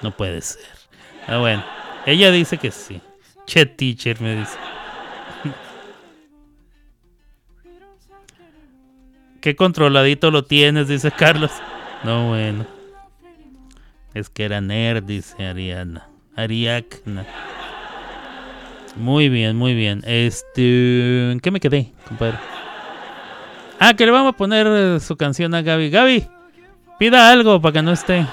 No 0.01 0.11
puede 0.11 0.39
ser. 0.39 0.82
Ah, 1.27 1.37
bueno. 1.37 1.63
Ella 2.05 2.31
dice 2.31 2.57
que 2.57 2.71
sí. 2.71 3.01
Che, 3.45 3.65
teacher, 3.65 4.19
me 4.21 4.35
dice. 4.35 4.57
Qué 9.41 9.55
controladito 9.55 10.31
lo 10.31 10.43
tienes, 10.43 10.87
dice 10.87 11.11
Carlos. 11.11 11.51
No, 12.03 12.29
bueno. 12.29 12.65
Es 14.13 14.29
que 14.29 14.45
era 14.45 14.61
nerd, 14.61 15.03
dice 15.03 15.45
Ariana. 15.45 16.07
Ariadna. 16.35 17.25
Muy 18.95 19.29
bien, 19.29 19.55
muy 19.55 19.73
bien. 19.73 20.01
Este. 20.05 21.31
¿En 21.31 21.39
qué 21.39 21.51
me 21.51 21.59
quedé, 21.59 21.91
compadre? 22.07 22.37
Ah, 23.79 23.93
que 23.95 24.05
le 24.05 24.11
vamos 24.11 24.33
a 24.33 24.37
poner 24.37 24.67
eh, 24.69 24.99
su 24.99 25.17
canción 25.17 25.53
a 25.55 25.61
Gaby. 25.61 25.89
Gaby, 25.89 26.27
pida 26.99 27.29
algo 27.29 27.59
para 27.59 27.73
que 27.73 27.81
no 27.81 27.91
esté 27.91 28.25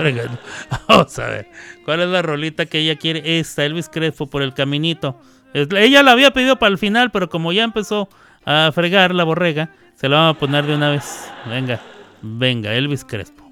Vamos 0.88 1.18
a 1.18 1.26
ver. 1.26 1.48
¿Cuál 1.84 2.00
es 2.00 2.08
la 2.08 2.22
rolita 2.22 2.66
que 2.66 2.78
ella 2.78 2.96
quiere? 2.96 3.38
Esta, 3.38 3.64
Elvis 3.64 3.88
Crespo 3.88 4.26
por 4.26 4.42
el 4.42 4.54
caminito. 4.54 5.20
Ella 5.52 6.02
la 6.02 6.12
había 6.12 6.32
pedido 6.32 6.58
para 6.58 6.70
el 6.70 6.78
final, 6.78 7.10
pero 7.10 7.28
como 7.28 7.52
ya 7.52 7.64
empezó 7.64 8.08
a 8.44 8.70
fregar 8.72 9.14
la 9.14 9.24
borrega, 9.24 9.70
se 9.96 10.08
la 10.08 10.16
vamos 10.16 10.36
a 10.36 10.38
poner 10.38 10.64
de 10.64 10.74
una 10.74 10.90
vez. 10.90 11.30
Venga, 11.46 11.80
venga, 12.22 12.72
Elvis 12.74 13.04
Crespo. 13.04 13.50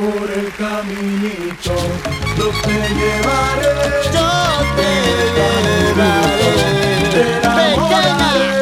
por 0.00 0.30
el 0.30 0.50
caminito, 0.54 1.74
yo 2.38 2.50
te 2.62 2.72
llevaré, 2.94 3.74
yo 4.14 4.30
te 4.76 5.90
llevaré. 5.94 6.79
Florida. 8.02 8.18
Florida. 8.18 8.59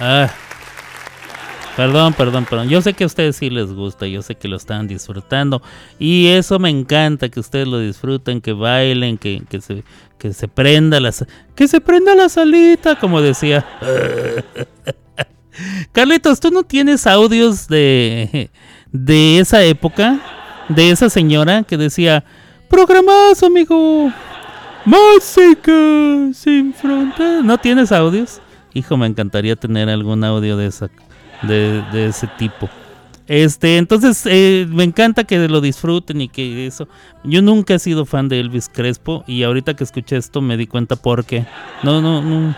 Ah. 0.00 0.30
Perdón, 1.76 2.14
perdón, 2.14 2.46
perdón. 2.46 2.70
Yo 2.70 2.80
sé 2.80 2.94
que 2.94 3.04
a 3.04 3.06
ustedes 3.06 3.36
sí 3.36 3.50
les 3.50 3.70
gusta, 3.70 4.06
yo 4.06 4.22
sé 4.22 4.34
que 4.34 4.48
lo 4.48 4.56
están 4.56 4.88
disfrutando. 4.88 5.60
Y 5.98 6.28
eso 6.28 6.58
me 6.58 6.70
encanta, 6.70 7.28
que 7.28 7.38
ustedes 7.38 7.68
lo 7.68 7.78
disfruten, 7.78 8.40
que 8.40 8.54
bailen, 8.54 9.18
que, 9.18 9.42
que, 9.50 9.60
se, 9.60 9.84
que 10.18 10.32
se 10.32 10.48
prenda 10.48 11.00
la 11.00 11.12
que 11.54 11.68
se 11.68 11.82
prenda 11.82 12.14
la 12.14 12.30
salita, 12.30 12.98
como 12.98 13.20
decía. 13.20 13.66
Carlitos, 15.92 16.40
¿tú 16.40 16.50
no 16.50 16.62
tienes 16.62 17.06
audios 17.06 17.68
de, 17.68 18.50
de 18.90 19.38
esa 19.38 19.62
época? 19.62 20.18
De 20.70 20.90
esa 20.90 21.10
señora 21.10 21.62
que 21.62 21.76
decía, 21.76 22.24
programazo, 22.70 23.46
amigo. 23.46 24.10
Música 24.86 25.72
sin 26.32 26.72
fronteras. 26.72 27.44
¿No 27.44 27.58
tienes 27.58 27.92
audios? 27.92 28.40
hijo, 28.76 28.96
me 28.96 29.06
encantaría 29.06 29.56
tener 29.56 29.88
algún 29.88 30.22
audio 30.24 30.56
de, 30.56 30.66
esa, 30.66 30.90
de, 31.42 32.06
ese 32.06 32.26
tipo. 32.38 32.68
Este, 33.26 33.76
entonces 33.78 34.24
eh, 34.26 34.66
me 34.68 34.84
encanta 34.84 35.24
que 35.24 35.48
lo 35.48 35.60
disfruten 35.60 36.20
y 36.20 36.28
que 36.28 36.66
eso. 36.66 36.86
Yo 37.24 37.42
nunca 37.42 37.74
he 37.74 37.78
sido 37.78 38.06
fan 38.06 38.28
de 38.28 38.38
Elvis 38.38 38.68
Crespo 38.68 39.24
y 39.26 39.42
ahorita 39.42 39.74
que 39.74 39.82
escuché 39.82 40.16
esto 40.16 40.40
me 40.40 40.56
di 40.56 40.66
cuenta 40.68 40.94
porque 40.94 41.44
no, 41.82 42.00
no, 42.00 42.22
no, 42.22 42.54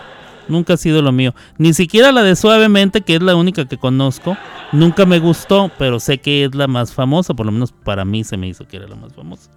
nunca 0.47 0.73
ha 0.73 0.77
sido 0.77 1.01
lo 1.01 1.11
mío. 1.11 1.33
Ni 1.57 1.73
siquiera 1.73 2.11
la 2.11 2.21
de 2.21 2.35
Suavemente, 2.35 3.01
que 3.01 3.15
es 3.15 3.23
la 3.23 3.35
única 3.35 3.65
que 3.65 3.77
conozco, 3.77 4.37
nunca 4.71 5.05
me 5.05 5.19
gustó, 5.19 5.71
pero 5.79 5.99
sé 5.99 6.19
que 6.19 6.45
es 6.45 6.53
la 6.53 6.67
más 6.67 6.93
famosa, 6.93 7.33
por 7.33 7.45
lo 7.45 7.51
menos 7.51 7.71
para 7.71 8.05
mí 8.05 8.23
se 8.23 8.37
me 8.37 8.47
hizo 8.47 8.67
que 8.67 8.77
era 8.77 8.87
la 8.87 8.95
más 8.95 9.13
famosa. 9.13 9.49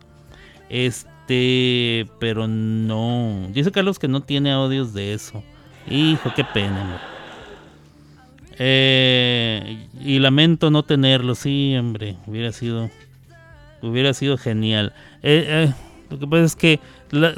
Este, 0.70 2.06
pero 2.18 2.48
no. 2.48 3.48
Dice 3.50 3.70
Carlos 3.70 3.98
que 3.98 4.08
no 4.08 4.22
tiene 4.22 4.52
audios 4.52 4.94
de 4.94 5.12
eso. 5.12 5.42
Hijo, 5.88 6.32
qué 6.34 6.44
pena, 6.44 7.00
eh, 8.58 9.88
y 10.04 10.18
lamento 10.18 10.70
no 10.70 10.82
tenerlo, 10.82 11.34
sí, 11.34 11.74
hombre, 11.76 12.16
hubiera 12.26 12.52
sido, 12.52 12.90
hubiera 13.80 14.14
sido 14.14 14.38
genial. 14.38 14.92
Eh, 15.22 15.44
eh, 15.48 15.72
lo 16.10 16.18
que 16.18 16.26
pasa 16.26 16.44
es 16.44 16.56
que 16.56 16.80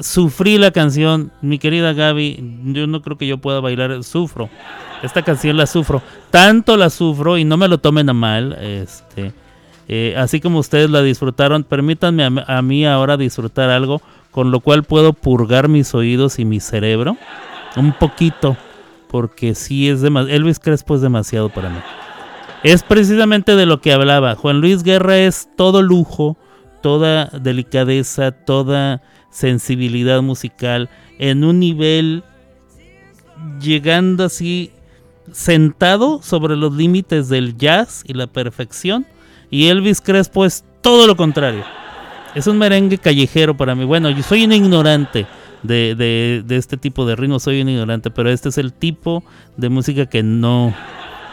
sufrí 0.01 0.57
la 0.57 0.71
canción, 0.71 1.31
mi 1.41 1.59
querida 1.59 1.93
Gaby, 1.93 2.61
yo 2.65 2.87
no 2.87 3.01
creo 3.01 3.17
que 3.17 3.27
yo 3.27 3.37
pueda 3.37 3.59
bailar, 3.59 4.03
sufro. 4.03 4.49
Esta 5.01 5.23
canción 5.23 5.57
la 5.57 5.67
sufro, 5.67 6.01
tanto 6.29 6.77
la 6.77 6.89
sufro 6.89 7.37
y 7.37 7.43
no 7.43 7.57
me 7.57 7.67
lo 7.67 7.77
tomen 7.77 8.09
a 8.09 8.13
mal, 8.13 8.53
este, 8.61 9.33
eh, 9.87 10.15
así 10.17 10.39
como 10.39 10.59
ustedes 10.59 10.89
la 10.89 11.01
disfrutaron, 11.01 11.63
permítanme 11.63 12.43
a, 12.45 12.61
mí 12.61 12.85
ahora 12.85 13.17
disfrutar 13.17 13.69
algo 13.69 14.01
con 14.31 14.51
lo 14.51 14.59
cual 14.59 14.83
puedo 14.83 15.13
purgar 15.13 15.67
mis 15.67 15.93
oídos 15.93 16.39
y 16.39 16.45
mi 16.45 16.59
cerebro 16.59 17.17
un 17.77 17.93
poquito, 17.93 18.57
porque 19.09 19.55
sí 19.55 19.89
es 19.89 20.01
demasiado, 20.01 20.35
Elvis 20.35 20.59
Crespo 20.59 20.95
es 20.95 21.01
demasiado 21.01 21.49
para 21.49 21.69
mí. 21.69 21.79
Es 22.63 22.83
precisamente 22.83 23.55
de 23.55 23.65
lo 23.65 23.79
que 23.79 23.93
hablaba. 23.93 24.35
Juan 24.35 24.59
Luis 24.59 24.81
Guerra 24.83 25.17
es 25.17 25.47
todo 25.55 25.81
lujo, 25.81 26.37
toda 26.81 27.25
delicadeza, 27.25 28.31
toda 28.31 29.01
sensibilidad 29.29 30.21
musical 30.21 30.89
en 31.19 31.43
un 31.43 31.59
nivel 31.59 32.23
llegando 33.59 34.23
así 34.23 34.71
sentado 35.31 36.21
sobre 36.21 36.55
los 36.55 36.73
límites 36.73 37.29
del 37.29 37.57
jazz 37.57 38.03
y 38.07 38.13
la 38.13 38.27
perfección. 38.27 39.05
Y 39.49 39.67
Elvis 39.67 40.01
Crespo 40.01 40.45
es 40.45 40.63
todo 40.81 41.07
lo 41.07 41.15
contrario. 41.15 41.63
Es 42.33 42.47
un 42.47 42.57
merengue 42.57 42.97
callejero 42.97 43.55
para 43.55 43.75
mí. 43.75 43.85
Bueno, 43.85 44.09
yo 44.09 44.23
soy 44.23 44.43
un 44.43 44.51
ignorante 44.51 45.25
de, 45.67 46.43
de, 46.45 46.55
este 46.55 46.77
tipo 46.77 47.05
de 47.05 47.15
ritmo, 47.15 47.39
soy 47.39 47.61
un 47.61 47.69
ignorante, 47.69 48.11
pero 48.11 48.29
este 48.29 48.49
es 48.49 48.57
el 48.57 48.73
tipo 48.73 49.23
de 49.57 49.69
música 49.69 50.05
que 50.05 50.23
no, 50.23 50.73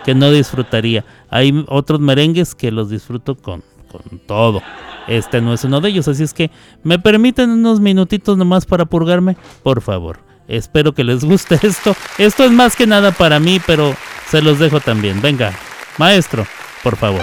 que 0.04 0.14
no 0.14 0.30
disfrutaría. 0.30 1.04
Hay 1.30 1.64
otros 1.68 2.00
merengues 2.00 2.54
que 2.54 2.70
los 2.70 2.90
disfruto 2.90 3.36
con, 3.36 3.62
con 3.90 4.18
todo. 4.26 4.62
Este 5.08 5.40
no 5.40 5.52
es 5.52 5.64
uno 5.64 5.80
de 5.80 5.88
ellos, 5.88 6.08
así 6.08 6.22
es 6.22 6.32
que 6.32 6.50
me 6.82 6.98
permiten 6.98 7.50
unos 7.50 7.80
minutitos 7.80 8.36
nomás 8.36 8.66
para 8.66 8.84
purgarme, 8.84 9.36
por 9.62 9.80
favor. 9.80 10.20
Espero 10.48 10.92
que 10.92 11.04
les 11.04 11.24
guste 11.24 11.58
esto. 11.62 11.94
Esto 12.18 12.44
es 12.44 12.50
más 12.50 12.76
que 12.76 12.86
nada 12.86 13.12
para 13.12 13.40
mí, 13.40 13.60
pero 13.66 13.94
se 14.28 14.42
los 14.42 14.58
dejo 14.58 14.80
también. 14.80 15.20
Venga, 15.20 15.52
maestro, 15.98 16.46
por 16.82 16.96
favor. 16.96 17.22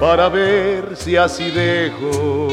para 0.00 0.28
ver 0.28 0.96
si 0.96 1.16
así 1.16 1.50
dejo 1.50 2.48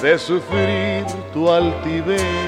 de 0.00 0.18
sufrir 0.18 1.04
tu 1.32 1.50
altivez. 1.50 2.47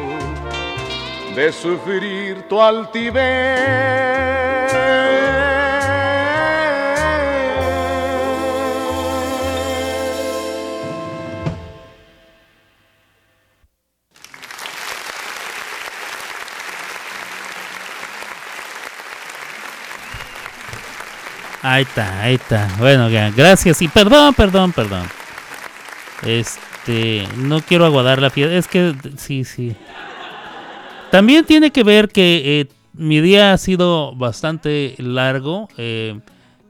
de 1.35 1.51
sufrir 1.51 2.41
tu 2.49 2.61
altivez. 2.61 3.91
Ahí 21.63 21.83
está, 21.83 22.21
ahí 22.21 22.35
está. 22.35 22.67
Bueno, 22.79 23.07
gracias 23.35 23.81
y 23.81 23.87
perdón, 23.87 24.33
perdón, 24.33 24.73
perdón. 24.73 25.07
Este, 26.25 27.27
no 27.37 27.61
quiero 27.61 27.85
aguardar 27.85 28.21
la 28.21 28.29
fiesta. 28.29 28.55
Es 28.55 28.67
que, 28.67 28.93
sí, 29.17 29.45
sí. 29.45 29.75
También 31.11 31.45
tiene 31.45 31.71
que 31.71 31.83
ver 31.83 32.07
que 32.07 32.61
eh, 32.61 32.67
mi 32.93 33.19
día 33.19 33.51
ha 33.51 33.57
sido 33.57 34.15
bastante 34.15 34.95
largo. 34.97 35.67
Eh, 35.77 36.17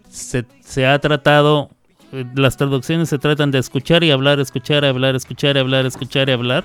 se, 0.10 0.88
ha 0.88 0.98
tratado, 0.98 1.70
eh, 2.12 2.26
las 2.34 2.58
traducciones 2.58 3.08
se 3.08 3.20
tratan 3.20 3.52
de 3.52 3.60
escuchar 3.60 4.04
y 4.04 4.10
hablar, 4.10 4.40
escuchar, 4.40 4.84
hablar, 4.84 5.16
escuchar, 5.16 5.60
hablar, 5.60 5.86
escuchar 5.86 6.28
y 6.28 6.32
hablar. 6.32 6.64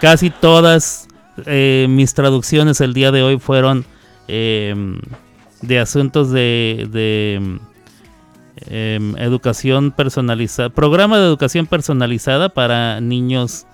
Casi 0.00 0.28
todas 0.28 1.08
mis 1.46 2.14
traducciones 2.14 2.80
el 2.80 2.94
día 2.94 3.12
de 3.12 3.22
hoy 3.22 3.38
fueron 3.38 3.84
de 4.26 5.78
asuntos 5.80 6.32
de, 6.32 7.60
em, 8.66 9.16
educación 9.18 9.92
personalizada, 9.92 10.70
programa 10.70 11.18
de 11.18 11.26
educación 11.26 11.66
personalizada 11.66 12.48
para 12.48 13.00
niños 13.00 13.66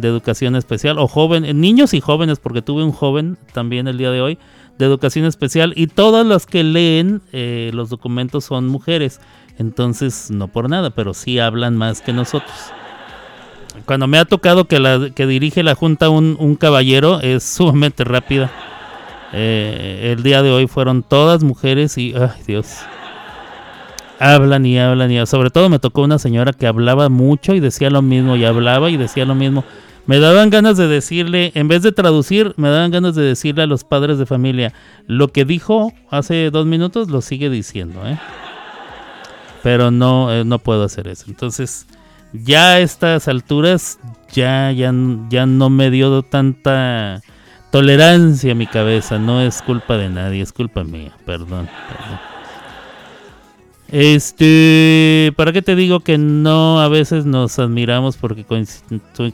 de 0.00 0.08
educación 0.08 0.56
especial 0.56 0.98
o 0.98 1.06
jóvenes, 1.06 1.54
niños 1.54 1.94
y 1.94 2.00
jóvenes, 2.00 2.38
porque 2.38 2.62
tuve 2.62 2.82
un 2.82 2.92
joven 2.92 3.38
también 3.52 3.88
el 3.88 3.98
día 3.98 4.10
de 4.10 4.20
hoy 4.20 4.38
de 4.78 4.86
educación 4.86 5.26
especial 5.26 5.74
y 5.76 5.88
todas 5.88 6.26
las 6.26 6.46
que 6.46 6.64
leen 6.64 7.20
eh, 7.32 7.70
los 7.74 7.90
documentos 7.90 8.46
son 8.46 8.66
mujeres, 8.66 9.20
entonces 9.58 10.30
no 10.30 10.48
por 10.48 10.70
nada, 10.70 10.90
pero 10.90 11.12
sí 11.12 11.38
hablan 11.38 11.76
más 11.76 12.00
que 12.00 12.14
nosotros. 12.14 12.54
Cuando 13.84 14.06
me 14.06 14.18
ha 14.18 14.24
tocado 14.24 14.64
que 14.64 14.80
la 14.80 15.10
que 15.14 15.26
dirige 15.26 15.62
la 15.62 15.74
junta 15.74 16.08
un, 16.08 16.36
un 16.40 16.56
caballero 16.56 17.20
es 17.20 17.44
sumamente 17.56 18.04
rápida 18.04 18.50
Eh, 19.32 20.12
el 20.16 20.24
día 20.24 20.42
de 20.42 20.50
hoy 20.50 20.66
fueron 20.66 21.04
todas 21.04 21.44
mujeres 21.44 21.96
y, 21.98 22.14
ay 22.16 22.42
Dios, 22.48 22.78
hablan 24.18 24.66
y 24.66 24.76
hablan 24.76 25.12
y 25.12 25.24
sobre 25.24 25.50
todo 25.50 25.68
me 25.68 25.78
tocó 25.78 26.02
una 26.02 26.18
señora 26.18 26.52
que 26.52 26.66
hablaba 26.66 27.08
mucho 27.08 27.54
y 27.54 27.60
decía 27.60 27.90
lo 27.90 28.02
mismo 28.02 28.34
y 28.34 28.44
hablaba 28.44 28.90
y 28.90 28.96
decía 28.96 29.24
lo 29.24 29.36
mismo. 29.36 29.62
Me 30.06 30.18
daban 30.18 30.50
ganas 30.50 30.76
de 30.76 30.88
decirle, 30.88 31.52
en 31.54 31.68
vez 31.68 31.82
de 31.82 31.92
traducir, 31.92 32.54
me 32.56 32.68
daban 32.68 32.90
ganas 32.90 33.14
de 33.14 33.22
decirle 33.22 33.62
a 33.62 33.66
los 33.66 33.84
padres 33.84 34.18
de 34.18 34.26
familia, 34.26 34.72
lo 35.06 35.28
que 35.28 35.44
dijo 35.44 35.92
hace 36.10 36.50
dos 36.50 36.66
minutos 36.66 37.08
lo 37.10 37.20
sigue 37.20 37.50
diciendo, 37.50 38.06
¿eh? 38.06 38.18
Pero 39.62 39.90
no, 39.90 40.32
eh, 40.32 40.44
no 40.44 40.58
puedo 40.58 40.84
hacer 40.84 41.06
eso. 41.06 41.26
Entonces, 41.28 41.86
ya 42.32 42.72
a 42.72 42.80
estas 42.80 43.28
alturas, 43.28 43.98
ya, 44.32 44.72
ya, 44.72 44.92
ya 45.28 45.46
no 45.46 45.70
me 45.70 45.90
dio 45.90 46.22
tanta 46.22 47.20
tolerancia 47.70 48.52
a 48.52 48.54
mi 48.54 48.66
cabeza. 48.66 49.18
No 49.18 49.40
es 49.40 49.62
culpa 49.62 49.96
de 49.96 50.08
nadie, 50.08 50.42
es 50.42 50.52
culpa 50.52 50.84
mía. 50.84 51.12
Perdón, 51.24 51.68
perdón. 51.88 52.29
Este, 53.92 55.32
¿para 55.36 55.52
qué 55.52 55.62
te 55.62 55.74
digo 55.74 55.98
que 56.00 56.16
no 56.16 56.80
a 56.80 56.88
veces 56.88 57.26
nos 57.26 57.58
admiramos 57.58 58.16
porque 58.16 58.44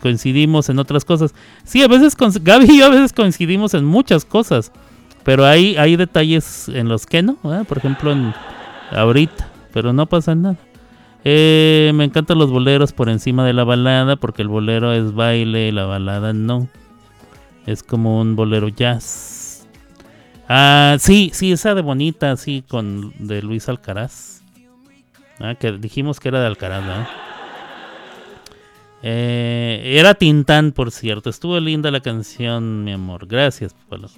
coincidimos 0.01 0.71
en 0.71 0.79
otras 0.79 1.05
cosas? 1.05 1.35
Sí, 1.65 1.83
a 1.83 1.89
veces 1.89 2.17
Gaby 2.17 2.67
y 2.71 2.79
yo 2.79 2.87
a 2.87 2.91
veces 2.91 3.13
coincidimos 3.13 3.75
en 3.75 3.85
muchas 3.85 4.25
cosas, 4.25 4.73
pero 5.25 5.45
hay, 5.45 5.77
hay 5.77 5.97
detalles 5.97 6.71
en 6.71 6.89
los 6.89 7.05
que 7.05 7.23
no, 7.23 7.37
por 7.69 7.79
ejemplo, 7.79 8.13
en, 8.13 8.33
ahorita, 8.93 9.51
pero 9.75 9.93
no 9.93 10.07
pasa 10.07 10.35
nada. 10.35 10.57
Eh, 11.25 11.91
me 11.95 12.05
encantan 12.05 12.39
los 12.39 12.51
boleros 12.51 12.93
por 12.93 13.09
encima 13.09 13.45
de 13.45 13.53
la 13.53 13.65
balada 13.65 14.17
porque 14.17 14.43
el 14.43 14.49
bolero 14.49 14.93
es 14.93 15.13
baile 15.13 15.69
y 15.69 15.73
la 15.73 15.85
balada 15.85 16.33
no. 16.33 16.69
Es 17.67 17.83
como 17.83 18.21
un 18.21 18.37
bolero 18.37 18.69
jazz. 18.69 19.67
Ah, 20.49 20.97
sí, 21.01 21.31
sí, 21.35 21.51
esa 21.51 21.75
de 21.75 21.83
bonita, 21.83 22.37
sí, 22.37 22.65
con 22.67 23.13
de 23.19 23.43
Luis 23.43 23.69
Alcaraz. 23.69 24.36
Ah, 25.41 25.55
que 25.55 25.73
dijimos 25.73 26.21
que 26.21 26.29
era 26.29 26.41
de 26.41 26.47
Alcaraz, 26.47 26.85
eh, 29.03 29.83
era 29.99 30.15
Tintán, 30.15 30.73
por 30.73 30.91
cierto. 30.91 31.31
Estuvo 31.31 31.61
linda 31.61 31.91
la 31.91 32.01
canción, 32.01 32.85
mi 32.85 32.93
amor. 32.93 33.27
Gracias, 33.27 33.75
Pablo. 33.89 34.09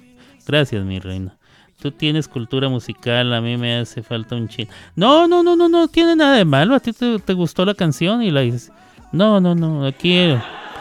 Gracias, 0.47 0.83
mi 0.83 0.99
reina. 0.99 1.37
Tú 1.81 1.91
tienes 1.91 2.27
cultura 2.27 2.67
musical, 2.69 3.33
a 3.33 3.39
mí 3.39 3.55
me 3.55 3.77
hace 3.77 4.01
falta 4.03 4.35
un 4.35 4.47
chin. 4.47 4.67
No, 4.95 5.27
no, 5.27 5.43
no, 5.43 5.55
no, 5.55 5.69
no 5.69 5.87
tiene 5.87 6.15
nada 6.15 6.37
de 6.37 6.45
malo. 6.45 6.75
A 6.75 6.79
ti 6.79 6.91
te, 6.93 7.33
gustó 7.33 7.65
la 7.65 7.73
canción 7.73 8.23
y 8.23 8.31
la 8.31 8.41
dices. 8.41 8.71
No, 9.11 9.39
no, 9.39 9.55
no, 9.55 9.85
aquí 9.85 10.17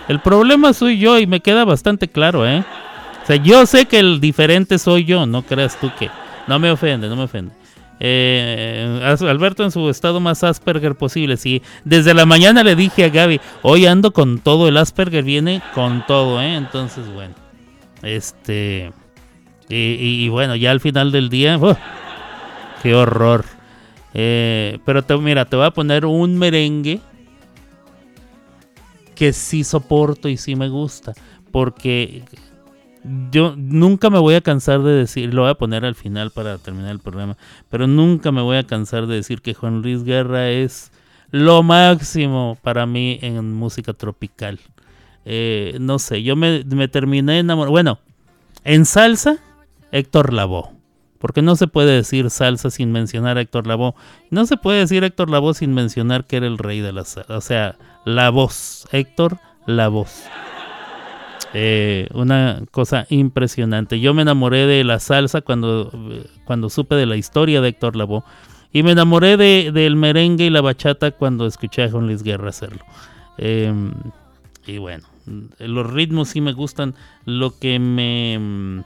el 0.09 0.21
problema 0.21 0.73
soy 0.73 0.99
yo 0.99 1.19
y 1.19 1.27
me 1.27 1.41
queda 1.41 1.65
bastante 1.65 2.09
claro, 2.09 2.49
¿eh? 2.49 2.65
O 3.23 3.27
sea, 3.27 3.37
yo 3.37 3.67
sé 3.67 3.87
que 3.87 3.99
el 3.99 4.21
diferente 4.21 4.79
soy 4.79 5.05
yo, 5.05 5.27
no 5.27 5.43
creas 5.43 5.79
tú 5.79 5.91
que... 5.99 6.11
No 6.47 6.59
me 6.59 6.71
ofende, 6.71 7.09
no 7.09 7.17
me 7.17 7.25
ofende. 7.25 7.53
Eh, 8.01 9.17
Alberto 9.21 9.65
en 9.65 9.71
su 9.71 9.89
estado 9.91 10.21
más 10.21 10.45
Asperger 10.45 10.95
posible. 10.95 11.37
Sí, 11.37 11.63
desde 11.85 12.15
la 12.15 12.27
mañana 12.27 12.63
le 12.63 12.77
dije 12.77 13.05
a 13.05 13.09
Gaby, 13.09 13.41
hoy 13.63 13.87
ando 13.87 14.13
con 14.13 14.39
todo, 14.39 14.69
el 14.69 14.77
Asperger 14.77 15.25
viene 15.25 15.63
con 15.75 16.05
todo, 16.07 16.41
¿eh? 16.41 16.55
Entonces, 16.55 17.13
bueno, 17.13 17.35
este... 18.03 18.93
Y, 19.71 20.29
bueno, 20.31 20.57
ya 20.57 20.71
al 20.71 20.81
final 20.81 21.13
del 21.13 21.29
día, 21.29 21.59
¡qué 22.83 22.95
horror! 22.95 23.45
Eh, 24.15 24.79
pero 24.87 25.05
mira, 25.21 25.45
te 25.45 25.57
voy 25.57 25.67
a 25.67 25.71
poner 25.73 26.07
un 26.07 26.39
merengue 26.39 27.01
que 29.15 29.35
sí 29.35 29.65
soporto 29.65 30.29
y 30.29 30.37
sí 30.39 30.57
me 30.57 30.71
gusta. 30.71 31.13
Porque 31.51 32.23
yo 33.31 33.55
nunca 33.57 34.11
me 34.11 34.19
voy 34.19 34.35
a 34.35 34.41
cansar 34.41 34.83
de 34.83 34.93
decir, 34.93 35.33
lo 35.33 35.43
voy 35.43 35.51
a 35.51 35.55
poner 35.55 35.85
al 35.85 35.95
final 35.95 36.31
para 36.31 36.59
terminar 36.59 36.91
el 36.91 36.99
programa, 36.99 37.37
pero 37.69 37.87
nunca 37.87 38.33
me 38.33 38.43
voy 38.43 38.57
a 38.57 38.67
cansar 38.67 39.07
de 39.07 39.17
decir 39.17 39.41
que 39.41 39.55
Juan 39.55 39.83
Luis 39.83 40.05
Guerra 40.05 40.51
es 40.51 40.91
lo 41.31 41.63
máximo 41.63 42.59
para 42.63 42.87
mí 42.87 43.19
en 43.23 43.53
música 43.53 43.93
tropical. 43.93 44.59
Eh, 45.25 45.77
no 45.81 45.99
sé, 45.99 46.23
yo 46.23 46.37
me, 46.37 46.65
terminé 46.89 47.41
enamorando. 47.41 47.73
Bueno, 47.73 47.99
en 48.65 48.87
salsa, 48.87 49.39
Héctor 49.93 50.33
Lavoe. 50.33 50.71
Porque 51.19 51.43
no 51.43 51.57
se 51.57 51.67
puede 51.67 51.97
decir 51.97 52.31
salsa 52.31 52.71
sin 52.71 52.93
mencionar 52.93 53.39
a 53.39 53.41
Héctor 53.41 53.67
Lavoe. 53.67 53.95
No 54.31 54.47
se 54.47 54.57
puede 54.57 54.79
decir 54.79 55.03
Héctor 55.05 55.29
Lavoe 55.31 55.53
sin 55.53 55.75
mencionar 55.75 56.25
que 56.25 56.37
era 56.37 56.47
el 56.47 56.59
rey 56.59 56.81
de 56.81 56.93
la 56.93 57.05
salsa. 57.05 57.37
O 57.37 57.41
sea, 57.41 57.77
la 58.05 58.31
voz. 58.31 58.87
Héctor 58.93 59.39
Lavoe. 59.67 60.07
Eh, 61.55 62.09
una 62.13 62.63
cosa 62.71 63.07
impresionante. 63.09 64.01
Yo 64.01 64.15
me 64.15 64.23
enamoré 64.23 64.67
de 64.67 64.85
la 64.85 64.99
salsa 64.99 65.41
cuando, 65.41 65.91
cuando 66.45 66.69
supe 66.69 66.95
de 66.95 67.07
la 67.07 67.17
historia 67.17 67.61
de 67.61 67.69
Héctor 67.69 67.97
Lavoe. 67.97 68.23
Y 68.73 68.83
me 68.83 68.93
enamoré 68.93 69.37
de, 69.37 69.73
del 69.73 69.97
merengue 69.97 70.45
y 70.45 70.51
la 70.51 70.61
bachata 70.61 71.11
cuando 71.11 71.47
escuché 71.47 71.85
a 71.85 71.91
Juan 71.91 72.07
Luis 72.07 72.23
Guerra 72.23 72.51
hacerlo. 72.51 72.85
Em, 73.39 73.95
y 74.67 74.77
bueno, 74.77 75.07
los 75.59 75.91
ritmos 75.91 76.29
sí 76.29 76.41
me 76.41 76.53
gustan. 76.53 76.95
Lo 77.25 77.59
que 77.59 77.79
me. 77.79 78.85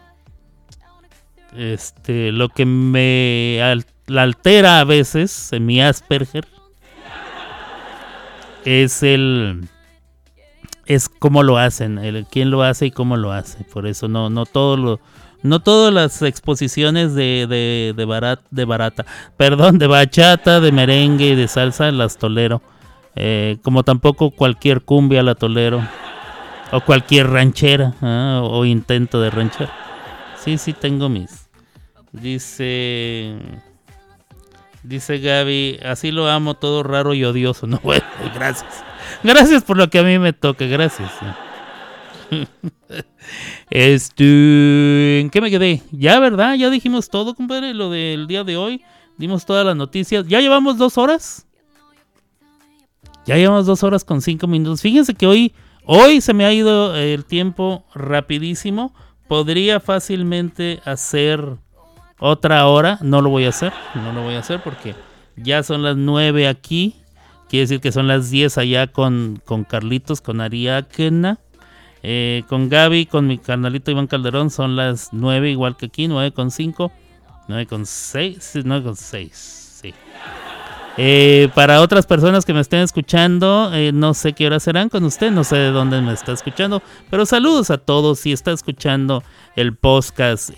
Este, 1.57 2.33
lo 2.33 2.49
que 2.49 2.65
me 2.65 3.61
altera 4.07 4.81
a 4.81 4.85
veces 4.85 5.53
en 5.53 5.67
mi 5.67 5.83
Asperger 5.83 6.47
es 8.65 9.03
el 9.03 9.69
es 10.87 11.09
cómo 11.09 11.43
lo 11.43 11.59
hacen, 11.59 11.99
el 11.99 12.27
quién 12.31 12.51
lo 12.51 12.63
hace 12.63 12.87
y 12.87 12.91
cómo 12.91 13.17
lo 13.17 13.33
hace. 13.33 13.65
Por 13.65 13.87
eso 13.87 14.09
no, 14.09 14.31
no 14.31 14.47
todo 14.47 14.77
lo, 14.77 15.01
no 15.43 15.61
todas 15.61 15.93
las 15.93 16.23
exposiciones 16.23 17.15
de, 17.15 17.47
de, 17.49 17.95
de, 17.97 18.39
de 18.51 18.65
barata, 18.65 19.05
perdón, 19.37 19.79
de 19.79 19.87
bachata, 19.87 20.61
de 20.61 20.73
merengue 20.73 21.29
y 21.29 21.35
de 21.35 21.49
salsa 21.49 21.91
las 21.91 22.17
tolero. 22.17 22.63
Eh, 23.15 23.59
como 23.63 23.83
tampoco 23.83 24.31
cualquier 24.31 24.83
cumbia 24.83 25.23
la 25.23 25.35
tolero. 25.35 25.87
O 26.75 26.81
cualquier 26.81 27.29
ranchera, 27.29 27.95
¿ah? 28.01 28.41
o 28.43 28.65
intento 28.65 29.21
de 29.21 29.29
ranchera. 29.29 29.71
Sí, 30.39 30.57
sí, 30.57 30.73
tengo 30.73 31.11
mis. 31.11 31.51
Dice. 32.13 33.37
Dice 34.83 35.19
Gaby, 35.19 35.81
así 35.85 36.11
lo 36.11 36.29
amo, 36.29 36.55
todo 36.55 36.83
raro 36.83 37.13
y 37.15 37.25
odioso. 37.25 37.67
No, 37.73 37.79
bueno, 37.83 38.05
gracias. 38.35 38.85
Gracias 39.23 39.63
por 39.63 39.77
lo 39.77 39.89
que 39.89 39.99
a 39.99 40.03
mí 40.03 40.19
me 40.19 40.33
toca, 40.33 40.65
gracias. 40.67 41.11
Este, 43.71 45.21
¿en 45.21 45.31
qué 45.31 45.41
me 45.41 45.51
quedé? 45.51 45.83
Ya, 45.93 46.19
¿verdad? 46.19 46.55
Ya 46.55 46.69
dijimos 46.69 47.09
todo, 47.09 47.35
compadre, 47.35 47.73
lo 47.73 47.89
del 47.91 48.27
día 48.27 48.45
de 48.45 48.57
hoy. 48.57 48.83
Dimos 49.17 49.47
todas 49.47 49.65
las 49.65 49.77
noticias. 49.77 50.27
¿Ya 50.29 50.41
llevamos 50.41 50.77
dos 50.77 50.99
horas? 50.99 51.47
Ya 53.25 53.37
llevamos 53.37 53.67
dos 53.67 53.83
horas 53.83 54.05
con 54.05 54.21
cinco 54.21 54.47
minutos. 54.47 54.83
Fíjense 54.83 55.15
que 55.15 55.27
hoy, 55.27 55.55
hoy 55.85 56.21
se 56.21 56.35
me 56.35 56.45
ha 56.45 56.53
ido 56.53 56.95
el 56.97 57.25
tiempo 57.25 57.85
rapidísimo. 57.95 58.95
Podría 59.29 59.81
fácilmente 59.81 60.81
hacer 60.85 61.57
otra 62.19 62.67
hora. 62.67 62.99
No 63.01 63.23
lo 63.23 63.31
voy 63.31 63.45
a 63.45 63.51
hacer. 63.51 63.73
No 63.95 64.13
lo 64.13 64.23
voy 64.23 64.35
a 64.35 64.41
hacer 64.41 64.63
porque 64.63 64.95
ya 65.37 65.63
son 65.63 65.83
las 65.83 65.97
nueve 65.97 66.49
aquí. 66.49 66.97
Quiere 67.53 67.65
decir 67.65 67.81
que 67.83 67.93
son 67.93 68.09
las 68.09 68.31
10 68.31 68.57
allá 68.57 68.87
con, 68.87 69.43
con 69.45 69.65
Carlitos, 69.65 70.23
con 70.23 70.41
Ariadna. 70.41 71.39
Eh, 72.03 72.45
con 72.49 72.71
Gaby, 72.71 73.05
con 73.05 73.27
mi 73.27 73.37
carnalito 73.37 73.91
Iván 73.91 74.07
Calderón 74.07 74.49
son 74.49 74.75
las 74.75 75.11
9 75.13 75.51
igual 75.51 75.77
que 75.77 75.85
aquí, 75.85 76.09
9 76.09 76.33
con 76.33 76.51
5, 76.51 76.91
9 77.49 77.67
con 77.67 77.85
6, 77.85 78.53
9 78.65 78.85
con 78.85 78.97
6, 78.97 79.81
sí. 79.83 79.93
Eh, 80.97 81.51
para 81.55 81.83
otras 81.83 82.07
personas 82.07 82.47
que 82.47 82.55
me 82.55 82.61
estén 82.61 82.81
escuchando, 82.81 83.71
eh, 83.75 83.93
no 83.93 84.15
sé 84.15 84.33
qué 84.33 84.47
hora 84.47 84.59
serán 84.59 84.89
con 84.89 85.05
usted, 85.05 85.31
no 85.31 85.45
sé 85.45 85.57
de 85.57 85.73
dónde 85.73 86.01
me 86.01 86.15
está 86.15 86.33
escuchando, 86.33 86.83
pero 87.11 87.27
saludos 87.27 87.71
a 87.71 87.77
todos. 87.77 88.21
Si 88.21 88.33
está 88.33 88.53
escuchando 88.53 89.23
el 89.57 89.77
podcast, 89.77 90.53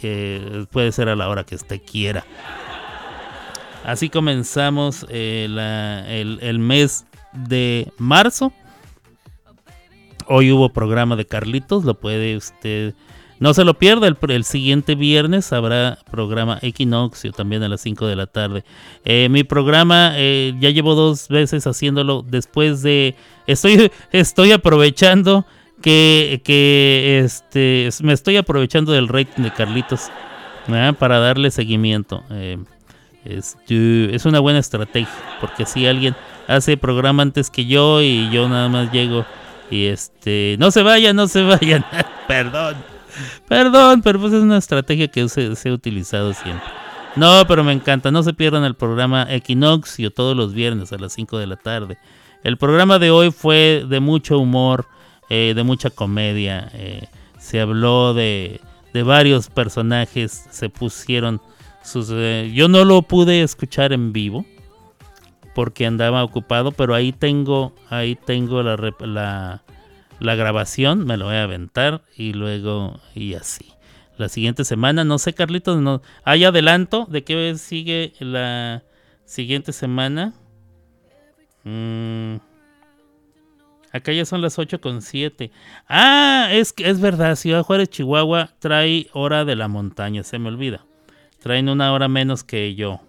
puede 0.71 0.93
ser 0.93 1.09
a 1.09 1.17
la 1.17 1.29
hora 1.29 1.43
que 1.43 1.57
usted 1.57 1.83
quiera. 1.83 2.25
Así 3.85 4.09
comenzamos 4.09 5.05
eh, 5.11 5.47
el, 6.41 6.59
mes 6.59 7.05
de 7.33 7.93
marzo. 7.99 8.51
Hoy 10.27 10.51
hubo 10.53 10.71
programa 10.71 11.17
de 11.17 11.27
Carlitos, 11.27 11.85
lo 11.85 11.95
puede 11.95 12.37
usted... 12.37 12.95
No 13.41 13.53
se 13.53 13.65
lo 13.65 13.75
pierda, 13.75 14.09
el, 14.09 14.45
siguiente 14.45 14.95
viernes 14.95 15.53
habrá 15.53 15.99
programa 16.11 16.59
Equinoccio 16.63 17.33
también 17.33 17.63
a 17.63 17.69
las 17.69 17.83
5 17.83 18.07
de 18.07 18.17
la 18.17 18.27
tarde. 18.27 18.65
Eh, 19.05 19.29
mi 19.29 19.45
programa 19.45 20.13
eh, 20.15 20.55
ya 20.61 20.71
llevo 20.71 20.95
dos 20.95 21.29
veces 21.29 21.67
haciéndolo 21.67 22.25
después 22.27 22.81
de... 22.83 23.17
Estoy, 23.47 23.91
estoy 24.13 24.53
aprovechando 24.53 25.45
que, 25.83 26.41
que 26.43 27.21
este, 27.23 27.91
me 28.03 28.15
estoy 28.15 28.39
aprovechando 28.39 28.93
del 28.93 29.09
rating 29.09 29.43
de 29.43 29.53
Carlitos 29.53 30.11
para 30.99 31.19
darle 31.19 31.51
seguimiento. 31.51 32.23
Es 33.25 34.27
una 34.27 34.41
buena 34.41 34.59
estrategia, 34.59 35.09
porque 35.41 35.67
si 35.67 35.87
alguien 35.87 36.15
hace 36.47 36.77
programa 36.77 37.23
antes 37.23 37.51
que 37.51 37.67
yo 37.67 38.03
y 38.03 38.31
yo 38.31 38.49
nada 38.49 38.69
más 38.69 38.93
llego 38.93 39.25
y 39.71 39.87
este, 39.87 40.57
no 40.59 40.71
se 40.71 40.83
vayan, 40.83 41.17
no 41.17 41.27
se 41.27 41.43
vayan, 41.43 41.85
perdón, 42.29 42.77
Perdón, 43.49 44.03
pero 44.03 44.21
pues 44.21 44.33
es 44.33 44.43
una 44.43 44.59
estrategia 44.59 45.09
que 45.09 45.29
se, 45.29 45.69
ha 45.69 45.73
utilizado 45.73 46.33
siempre. 46.33 46.67
No, 47.17 47.45
pero 47.47 47.63
me 47.63 47.73
encanta. 47.73 48.11
No 48.11 48.23
se 48.23 48.33
pierdan 48.33 48.65
el 48.65 48.75
programa 48.75 49.27
Equinoccio 49.29 50.11
todos 50.11 50.37
los 50.37 50.53
viernes 50.53 50.93
a 50.93 50.99
las 50.99 51.13
5 51.13 51.39
de 51.39 51.47
la 51.47 51.57
tarde. 51.57 51.99
El 52.43 52.57
programa 52.57 52.99
de 52.99 53.11
hoy 53.11 53.31
fue 53.31 53.85
de 53.89 54.01
mucho 54.01 54.39
humor, 54.39 54.87
eh, 55.31 55.53
de 55.55 55.63
mucha 55.63 55.91
comedia. 55.91 56.71
Eh, 56.75 57.07
se 57.39 57.61
habló 57.61 58.15
de, 58.15 58.61
de, 58.93 59.03
varios 59.03 59.49
personajes, 59.49 60.47
se 60.51 60.69
pusieron 60.69 61.41
yo 62.53 62.69
no 62.69 62.85
lo 62.85 63.03
pude 63.03 63.43
escuchar 63.43 63.93
en 63.93 64.13
vivo 64.13 64.45
porque 65.55 65.87
andaba 65.87 66.25
ocupado, 66.25 66.73
pero 66.73 66.95
ahí 66.95 67.13
tengo, 67.13 67.73
ahí 67.89 68.17
tengo 68.17 68.63
la, 68.63 68.77
la, 69.01 69.63
la 70.19 70.35
grabación, 70.35 71.07
me 71.07 71.17
lo 71.17 71.27
voy 71.27 71.37
a 71.37 71.45
aventar 71.45 72.03
y 72.17 72.33
luego 72.33 73.01
y 73.15 73.35
así. 73.35 73.67
La 74.17 74.29
siguiente 74.29 74.65
semana, 74.65 75.05
no 75.05 75.19
sé, 75.19 75.33
Carlitos, 75.33 75.81
no, 75.81 76.03
hay 76.25 76.45
adelanto 76.45 77.07
de 77.09 77.25
qué 77.25 77.55
sigue 77.57 78.13
la 78.19 78.83
siguiente 79.25 79.73
semana. 79.73 80.35
Mm, 81.65 82.37
acá 83.93 84.13
ya 84.13 84.25
son 84.25 84.41
las 84.41 84.59
8 84.59 84.81
con 84.81 85.03
7. 85.03 85.51
Ah, 85.89 86.49
es, 86.53 86.75
es 86.79 87.01
verdad, 87.01 87.37
Ciudad 87.37 87.63
Juárez, 87.63 87.91
Chihuahua 87.91 88.51
trae 88.59 89.09
hora 89.13 89.45
de 89.45 89.57
la 89.57 89.69
montaña, 89.69 90.23
se 90.23 90.39
me 90.39 90.49
olvida. 90.49 90.85
Traen 91.45 91.69
una 91.69 91.93
hora 91.93 92.09
menos 92.09 92.43
que 92.43 92.75
yo. 92.75 93.03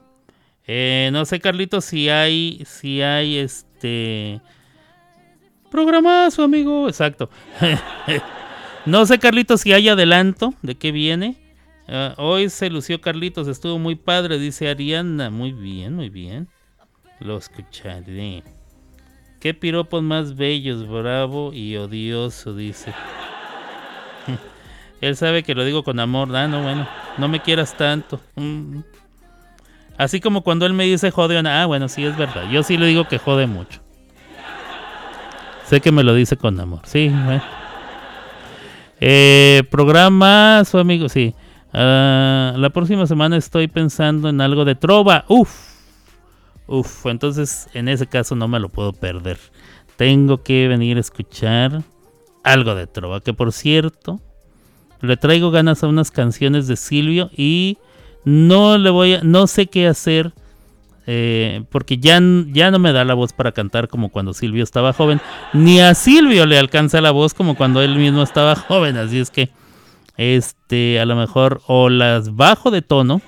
Eh, 0.67 1.09
no 1.13 1.23
sé, 1.23 1.39
Carlitos, 1.39 1.85
si 1.85 2.09
hay, 2.09 2.61
si 2.65 3.01
hay 3.01 3.37
este 3.37 4.41
programazo, 5.71 6.43
amigo. 6.43 6.89
Exacto. 6.89 7.29
no 8.85 9.05
sé, 9.05 9.19
Carlitos, 9.19 9.61
si 9.61 9.71
hay 9.71 9.87
adelanto 9.87 10.53
de 10.63 10.75
qué 10.75 10.91
viene. 10.91 11.37
Ah, 11.87 12.13
hoy 12.17 12.49
se 12.49 12.69
lució 12.69 12.99
Carlitos, 12.99 13.47
estuvo 13.47 13.79
muy 13.79 13.95
padre, 13.95 14.37
dice 14.37 14.67
Ariana. 14.67 15.29
Muy 15.29 15.53
bien, 15.53 15.95
muy 15.95 16.09
bien. 16.09 16.49
Lo 17.21 17.37
escucharé. 17.37 18.43
Qué 19.39 19.53
piropos 19.53 20.03
más 20.03 20.35
bellos, 20.35 20.85
bravo 20.89 21.53
y 21.53 21.77
odioso, 21.77 22.53
dice. 22.53 22.93
Él 25.05 25.15
sabe 25.15 25.43
que 25.43 25.53
lo 25.53 25.63
digo 25.63 25.83
con 25.83 25.99
amor. 25.99 26.35
Ah, 26.35 26.47
no, 26.47 26.63
bueno, 26.63 26.87
no 27.17 27.27
me 27.27 27.39
quieras 27.39 27.77
tanto. 27.77 28.19
Mm. 28.35 28.79
Así 29.97 30.19
como 30.19 30.41
cuando 30.41 30.65
él 30.65 30.73
me 30.73 30.85
dice 30.85 31.11
jode, 31.11 31.37
ah, 31.37 31.65
bueno, 31.67 31.87
sí 31.87 32.03
es 32.03 32.17
verdad. 32.17 32.49
Yo 32.49 32.63
sí 32.63 32.75
le 32.77 32.87
digo 32.87 33.07
que 33.07 33.19
jode 33.19 33.45
mucho. 33.45 33.81
Sé 35.65 35.79
que 35.79 35.91
me 35.91 36.03
lo 36.03 36.15
dice 36.15 36.37
con 36.37 36.59
amor. 36.59 36.81
Sí, 36.85 37.09
bueno. 37.09 37.43
Eh, 38.99 39.63
programa, 39.69 40.63
su 40.65 40.79
amigo, 40.79 41.07
sí. 41.07 41.35
Ah, 41.71 42.53
la 42.57 42.71
próxima 42.71 43.05
semana 43.05 43.37
estoy 43.37 43.67
pensando 43.67 44.27
en 44.27 44.41
algo 44.41 44.65
de 44.65 44.73
trova. 44.73 45.25
Uf. 45.27 45.75
Uf, 46.67 47.05
entonces 47.05 47.69
en 47.75 47.89
ese 47.89 48.07
caso 48.07 48.35
no 48.35 48.47
me 48.47 48.59
lo 48.59 48.69
puedo 48.69 48.91
perder. 48.91 49.37
Tengo 49.97 50.41
que 50.41 50.67
venir 50.67 50.97
a 50.97 51.01
escuchar 51.01 51.83
algo 52.43 52.73
de 52.73 52.87
trova. 52.87 53.21
Que 53.21 53.33
por 53.33 53.53
cierto, 53.53 54.19
le 55.01 55.17
traigo 55.17 55.51
ganas 55.51 55.83
a 55.83 55.87
unas 55.87 56.11
canciones 56.11 56.67
de 56.67 56.75
Silvio 56.75 57.29
y 57.35 57.77
no 58.23 58.77
le 58.77 58.89
voy 58.89 59.13
a, 59.13 59.21
no 59.23 59.47
sé 59.47 59.67
qué 59.67 59.87
hacer 59.87 60.33
eh, 61.07 61.63
porque 61.69 61.99
ya, 61.99 62.19
ya 62.47 62.71
no 62.71 62.79
me 62.79 62.91
da 62.91 63.03
la 63.03 63.13
voz 63.13 63.31
para 63.31 63.51
cantar 63.51 63.87
como 63.87 64.09
cuando 64.09 64.33
Silvio 64.33 64.63
estaba 64.63 64.91
joven, 64.91 65.21
ni 65.53 65.79
a 65.79 65.93
Silvio 65.93 66.47
le 66.47 66.57
alcanza 66.57 66.99
la 66.99 67.11
voz 67.11 67.35
como 67.35 67.55
cuando 67.55 67.81
él 67.81 67.95
mismo 67.95 68.23
estaba 68.23 68.55
joven, 68.67 68.97
así 68.97 69.19
es 69.19 69.29
que 69.29 69.49
este 70.17 70.99
a 70.99 71.05
lo 71.05 71.15
mejor 71.15 71.61
o 71.67 71.89
las 71.89 72.35
bajo 72.35 72.71
de 72.71 72.81
tono 72.81 73.21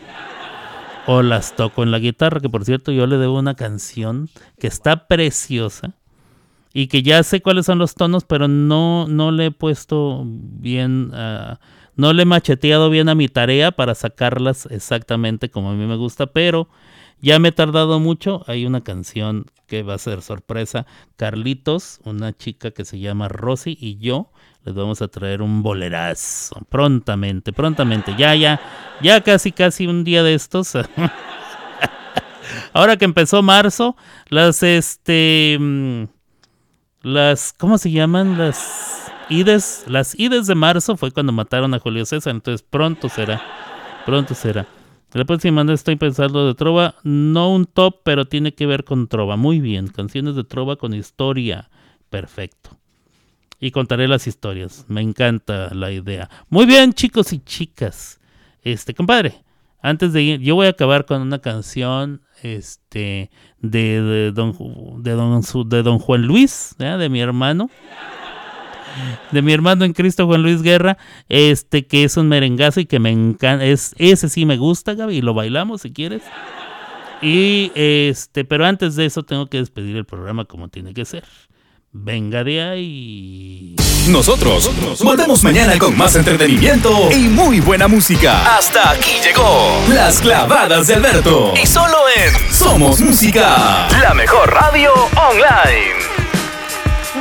o 1.06 1.22
las 1.22 1.56
toco 1.56 1.84
en 1.84 1.91
la 1.91 1.99
guitarra, 1.99 2.39
que 2.39 2.49
por 2.49 2.65
cierto 2.65 2.91
yo 2.91 3.06
le 3.06 3.18
debo 3.18 3.38
una 3.38 3.53
canción 3.53 4.30
que 4.60 4.68
está 4.68 5.07
preciosa 5.07 5.94
y 6.78 6.90
que 6.90 7.02
ya 7.02 7.24
sé 7.24 7.41
cuáles 7.41 7.66
son 7.66 7.80
los 7.80 7.95
tonos, 7.95 8.24
pero 8.24 8.48
no, 8.48 9.08
no 9.08 9.32
le 9.32 9.48
he 9.48 9.52
puesto 9.52 10.24
bien 10.28 11.12
uh, 11.12 11.56
no 11.95 12.14
le 12.14 12.22
he 12.22 12.26
macheteado 12.26 12.91
bien 12.91 13.10
a 13.10 13.16
mi 13.16 13.28
tarea 13.30 13.72
para 13.72 13.95
sacarlas 13.95 14.68
exactamente 14.70 15.49
como 15.49 15.72
a 15.72 15.74
mí 15.74 15.88
me 15.88 15.95
gusta, 15.95 16.28
pero 16.28 16.70
ya 17.20 17.40
me 17.40 17.48
he 17.48 17.52
tardado 17.52 17.99
mucho. 17.99 18.44
Hay 18.45 18.68
una 18.68 18.82
canción 18.82 19.48
que 19.66 19.82
va 19.82 19.95
a 19.95 19.98
ser 19.98 20.22
sorpresa. 20.22 20.86
Carlitos, 21.16 21.99
una 22.04 22.38
chica 22.38 22.70
que 22.70 22.86
se 22.86 22.99
llama 22.99 23.28
Rosy 23.28 23.76
y 23.82 23.98
yo 23.98 24.30
les 24.64 24.76
vamos 24.76 25.02
a 25.02 25.08
traer 25.08 25.41
un 25.41 25.64
bolerazo 25.64 26.62
prontamente, 26.70 27.54
prontamente. 27.54 28.14
Ya, 28.20 28.36
ya, 28.36 28.62
ya 29.02 29.22
casi, 29.22 29.52
casi 29.52 29.88
un 29.88 30.04
día 30.04 30.22
de 30.22 30.36
estos. 30.36 30.74
Ahora 32.74 32.98
que 32.98 33.06
empezó 33.06 33.41
marzo, 33.41 33.95
las, 34.30 34.62
este, 34.62 35.58
mm, 35.60 36.04
las, 37.02 37.53
¿cómo 37.53 37.78
se 37.78 37.91
llaman? 37.91 38.38
Las 38.38 39.11
ides, 39.30 39.86
las 39.88 40.18
ides 40.19 40.48
de 40.48 40.56
marzo 40.56 40.98
fue 40.98 41.11
cuando 41.11 41.32
mataron 41.32 41.74
a 41.74 41.80
Julio 41.80 42.06
César, 42.06 42.36
entonces 42.36 42.65
pronto 42.68 43.10
será, 43.10 43.41
pronto 44.06 44.34
será. 44.34 44.68
La 45.14 45.26
próxima 45.26 45.64
estoy 45.74 45.95
pensando 45.95 46.45
de 46.45 46.53
Trova, 46.53 46.95
no 47.03 47.52
un 47.52 47.65
top, 47.65 48.02
pero 48.03 48.26
tiene 48.26 48.53
que 48.53 48.65
ver 48.65 48.84
con 48.84 49.07
Trova. 49.07 49.38
Muy 49.38 49.61
bien, 49.61 49.88
canciones 49.88 50.36
de 50.36 50.44
Trova 50.44 50.76
con 50.76 50.94
historia. 50.94 51.69
Perfecto. 52.10 52.78
Y 53.60 53.72
contaré 53.72 54.07
las 54.07 54.28
historias. 54.28 54.86
Me 54.90 55.02
encanta 55.02 55.74
la 55.74 55.91
idea. 55.91 56.30
Muy 56.49 56.65
bien, 56.65 56.94
chicos 56.94 57.34
y 57.34 57.40
chicas. 57.40 58.19
Este, 58.61 58.94
compadre, 58.94 59.44
antes 59.90 60.14
de 60.14 60.22
ir, 60.22 60.40
yo 60.42 60.56
voy 60.56 60.68
a 60.68 60.72
acabar 60.72 61.06
con 61.06 61.22
una 61.22 61.40
canción 61.40 62.22
este 62.44 63.32
de, 63.60 64.32
don 64.34 64.54
de 65.04 65.12
don 65.12 65.42
de 65.70 65.84
don 65.84 66.00
Juan 66.00 66.22
Luis, 66.24 66.76
de 66.78 67.10
mi 67.10 67.22
hermano 67.22 67.70
de 69.32 69.42
mi 69.42 69.54
hermano 69.54 69.86
en 69.86 69.94
Cristo 69.94 70.26
Juan 70.26 70.44
Luis 70.44 70.62
Guerra, 70.62 70.98
este 71.30 71.86
que 71.86 72.04
es 72.04 72.18
un 72.18 72.28
merengazo 72.28 72.80
y 72.80 72.86
que 72.86 73.00
me 73.00 73.12
encanta, 73.12 73.66
es, 73.66 73.96
ese 73.98 74.30
sí 74.30 74.46
me 74.46 74.58
gusta, 74.58 74.96
Gaby, 74.96 75.18
y 75.18 75.22
lo 75.22 75.34
bailamos 75.34 75.82
si 75.82 75.92
quieres. 75.92 76.24
Y 77.22 77.72
este, 77.76 78.46
pero 78.46 78.66
antes 78.66 78.96
de 78.96 79.06
eso 79.06 79.24
tengo 79.24 79.48
que 79.48 79.58
despedir 79.58 79.98
el 79.98 80.06
programa 80.06 80.46
como 80.46 80.70
tiene 80.70 80.94
que 80.94 81.06
ser. 81.06 81.24
Venga 81.92 82.44
de 82.44 82.62
ahí. 82.62 83.76
Nosotros, 84.10 84.70
volvemos 85.04 85.44
mañana 85.44 85.78
con 85.80 85.98
más 85.98 86.16
entretenimiento 86.16 87.10
y 87.12 87.28
muy 87.28 87.60
buena 87.60 87.88
música. 87.88 88.58
Hasta 88.58 88.92
aquí 88.92 89.20
llegó 89.24 89.82
Las 89.90 90.20
clavadas 90.20 90.88
de 90.88 90.96
Alberto. 90.96 91.54
Y 91.62 91.66
solo 91.66 91.98
en 92.16 92.54
Somos 92.54 93.02
Música, 93.02 93.88
la 94.02 94.14
mejor 94.14 94.54
radio 94.54 94.92
online. 95.16 95.96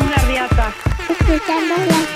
Una 0.01 0.17
riata. 0.27 0.73
Escuchando 1.09 1.75
las 1.89 2.16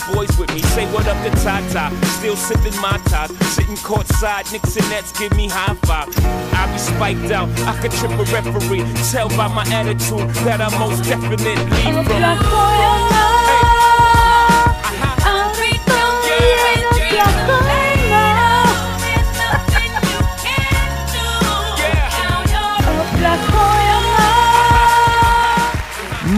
boys 0.13 0.37
with 0.37 0.53
me. 0.53 0.61
Say 0.61 0.85
what 0.93 1.07
up 1.07 1.17
to 1.23 1.31
Tata, 1.43 1.95
still 2.17 2.35
sipping 2.35 2.79
my 2.81 2.97
ties. 3.05 3.31
Sitting 3.55 3.75
courtside, 3.77 4.51
Knicks 4.51 4.75
and 4.77 4.89
Nets 4.89 5.11
give 5.17 5.35
me 5.35 5.47
high 5.49 5.75
five. 5.85 6.09
I 6.53 6.71
be 6.71 6.77
spiked 6.77 7.31
out, 7.31 7.49
I 7.67 7.79
could 7.81 7.91
trip 7.91 8.11
a 8.11 8.23
referee. 8.31 8.85
Tell 9.11 9.29
by 9.29 9.47
my 9.47 9.65
attitude 9.73 10.29
that 10.45 10.61
I 10.61 10.69
most 10.79 11.03
definitely 11.03 11.55
from. 12.03 12.81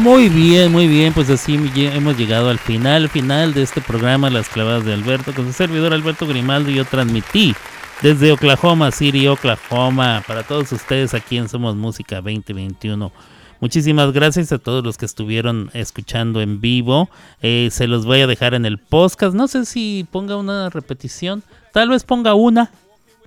Muy 0.03 0.27
bien, 0.27 0.69
muy 0.69 0.89
bien, 0.89 1.13
pues 1.13 1.29
así 1.29 1.57
hemos 1.77 2.17
llegado 2.17 2.49
al 2.49 2.59
final, 2.59 3.07
final 3.07 3.53
de 3.53 3.61
este 3.61 3.79
programa 3.79 4.29
Las 4.29 4.49
clavadas 4.49 4.83
de 4.83 4.91
Alberto, 4.91 5.33
con 5.33 5.45
su 5.45 5.53
servidor 5.53 5.93
Alberto 5.93 6.27
Grimaldo 6.27 6.69
yo 6.71 6.83
transmití 6.83 7.55
desde 8.01 8.33
Oklahoma 8.33 8.91
City, 8.91 9.29
Oklahoma, 9.29 10.21
para 10.27 10.43
todos 10.43 10.73
ustedes 10.73 11.13
aquí 11.13 11.37
en 11.37 11.47
Somos 11.47 11.77
Música 11.77 12.17
2021. 12.17 13.13
Muchísimas 13.61 14.11
gracias 14.11 14.51
a 14.51 14.57
todos 14.57 14.83
los 14.83 14.97
que 14.97 15.05
estuvieron 15.05 15.71
escuchando 15.73 16.41
en 16.41 16.59
vivo. 16.59 17.09
Eh, 17.41 17.69
se 17.71 17.87
los 17.87 18.05
voy 18.05 18.19
a 18.19 18.27
dejar 18.27 18.55
en 18.55 18.65
el 18.65 18.79
podcast. 18.79 19.33
No 19.33 19.47
sé 19.47 19.63
si 19.63 20.05
ponga 20.11 20.35
una 20.35 20.69
repetición. 20.69 21.43
Tal 21.71 21.87
vez 21.87 22.03
ponga 22.03 22.33
una. 22.33 22.71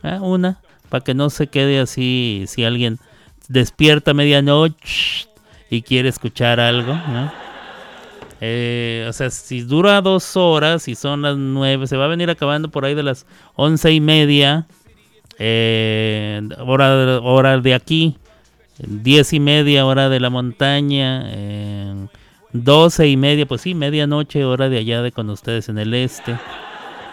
¿eh? 0.02 0.18
Una. 0.20 0.60
Para 0.90 1.02
que 1.02 1.14
no 1.14 1.30
se 1.30 1.46
quede 1.46 1.80
así 1.80 2.44
si 2.48 2.64
alguien 2.64 2.98
despierta 3.48 4.10
a 4.10 4.14
medianoche 4.14 5.26
y 5.70 5.82
quiere 5.82 6.08
escuchar 6.08 6.60
algo. 6.60 6.98
Eh, 8.40 9.06
o 9.08 9.12
sea, 9.12 9.30
si 9.30 9.62
dura 9.62 10.00
dos 10.00 10.36
horas 10.36 10.88
y 10.88 10.94
son 10.94 11.22
las 11.22 11.36
nueve, 11.36 11.86
se 11.86 11.96
va 11.96 12.04
a 12.04 12.08
venir 12.08 12.28
acabando 12.30 12.70
por 12.70 12.84
ahí 12.84 12.94
de 12.94 13.02
las 13.02 13.26
once 13.54 13.92
y 13.92 14.00
media. 14.00 14.66
Eh, 15.38 16.40
hora, 16.58 17.20
hora 17.20 17.58
de 17.58 17.74
aquí. 17.74 18.16
Diez 18.78 19.32
y 19.32 19.40
media 19.40 19.86
hora 19.86 20.08
de 20.08 20.20
la 20.20 20.28
montaña. 20.30 21.24
doce 22.52 23.08
y 23.08 23.16
media, 23.16 23.46
pues 23.46 23.62
sí, 23.62 23.74
medianoche 23.74 24.44
hora 24.44 24.68
de 24.68 24.78
allá 24.78 25.02
de 25.02 25.12
con 25.12 25.30
ustedes 25.30 25.68
en 25.68 25.78
el 25.78 25.94
este. 25.94 26.36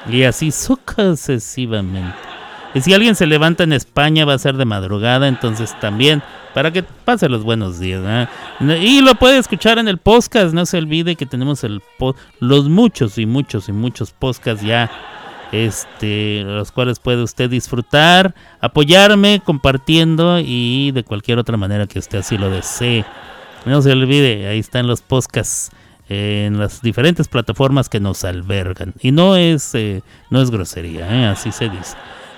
Y 0.09 0.23
así 0.23 0.51
sucesivamente. 0.51 2.32
Y 2.73 2.81
si 2.81 2.93
alguien 2.93 3.15
se 3.15 3.27
levanta 3.27 3.63
en 3.63 3.73
España 3.73 4.25
va 4.25 4.33
a 4.33 4.39
ser 4.39 4.57
de 4.57 4.65
madrugada, 4.65 5.27
entonces 5.27 5.79
también 5.79 6.23
para 6.53 6.71
que 6.71 6.83
pase 6.83 7.29
los 7.29 7.43
buenos 7.43 7.79
días. 7.79 8.29
Y 8.59 9.01
lo 9.01 9.15
puede 9.15 9.37
escuchar 9.37 9.77
en 9.77 9.87
el 9.87 9.97
podcast, 9.97 10.53
no 10.53 10.65
se 10.65 10.77
olvide 10.77 11.15
que 11.15 11.25
tenemos 11.25 11.63
el 11.63 11.81
los 12.39 12.69
muchos 12.69 13.17
y 13.17 13.25
muchos 13.25 13.69
y 13.69 13.71
muchos 13.71 14.11
podcasts 14.11 14.63
ya 14.63 14.89
este 15.51 16.41
los 16.43 16.71
cuales 16.71 16.99
puede 16.99 17.21
usted 17.21 17.49
disfrutar, 17.49 18.33
apoyarme 18.59 19.41
compartiendo 19.45 20.39
y 20.39 20.91
de 20.91 21.03
cualquier 21.03 21.37
otra 21.37 21.57
manera 21.57 21.85
que 21.85 21.99
usted 21.99 22.19
así 22.19 22.37
lo 22.37 22.49
desee. 22.49 23.05
No 23.65 23.81
se 23.81 23.91
olvide, 23.91 24.47
ahí 24.47 24.59
están 24.59 24.87
los 24.87 25.01
podcasts 25.01 25.69
en 26.09 26.59
las 26.59 26.81
diferentes 26.81 27.27
plataformas 27.27 27.87
que 27.87 27.99
nos 27.99 28.23
albergan 28.25 28.93
y 28.99 29.11
no 29.11 29.35
es 29.35 29.73
eh, 29.75 30.01
no 30.31 30.41
es 30.41 30.49
grosería, 30.51 31.07
¿eh? 31.15 31.27
así 31.27 31.51
se 31.51 31.69
dice. 31.69 31.95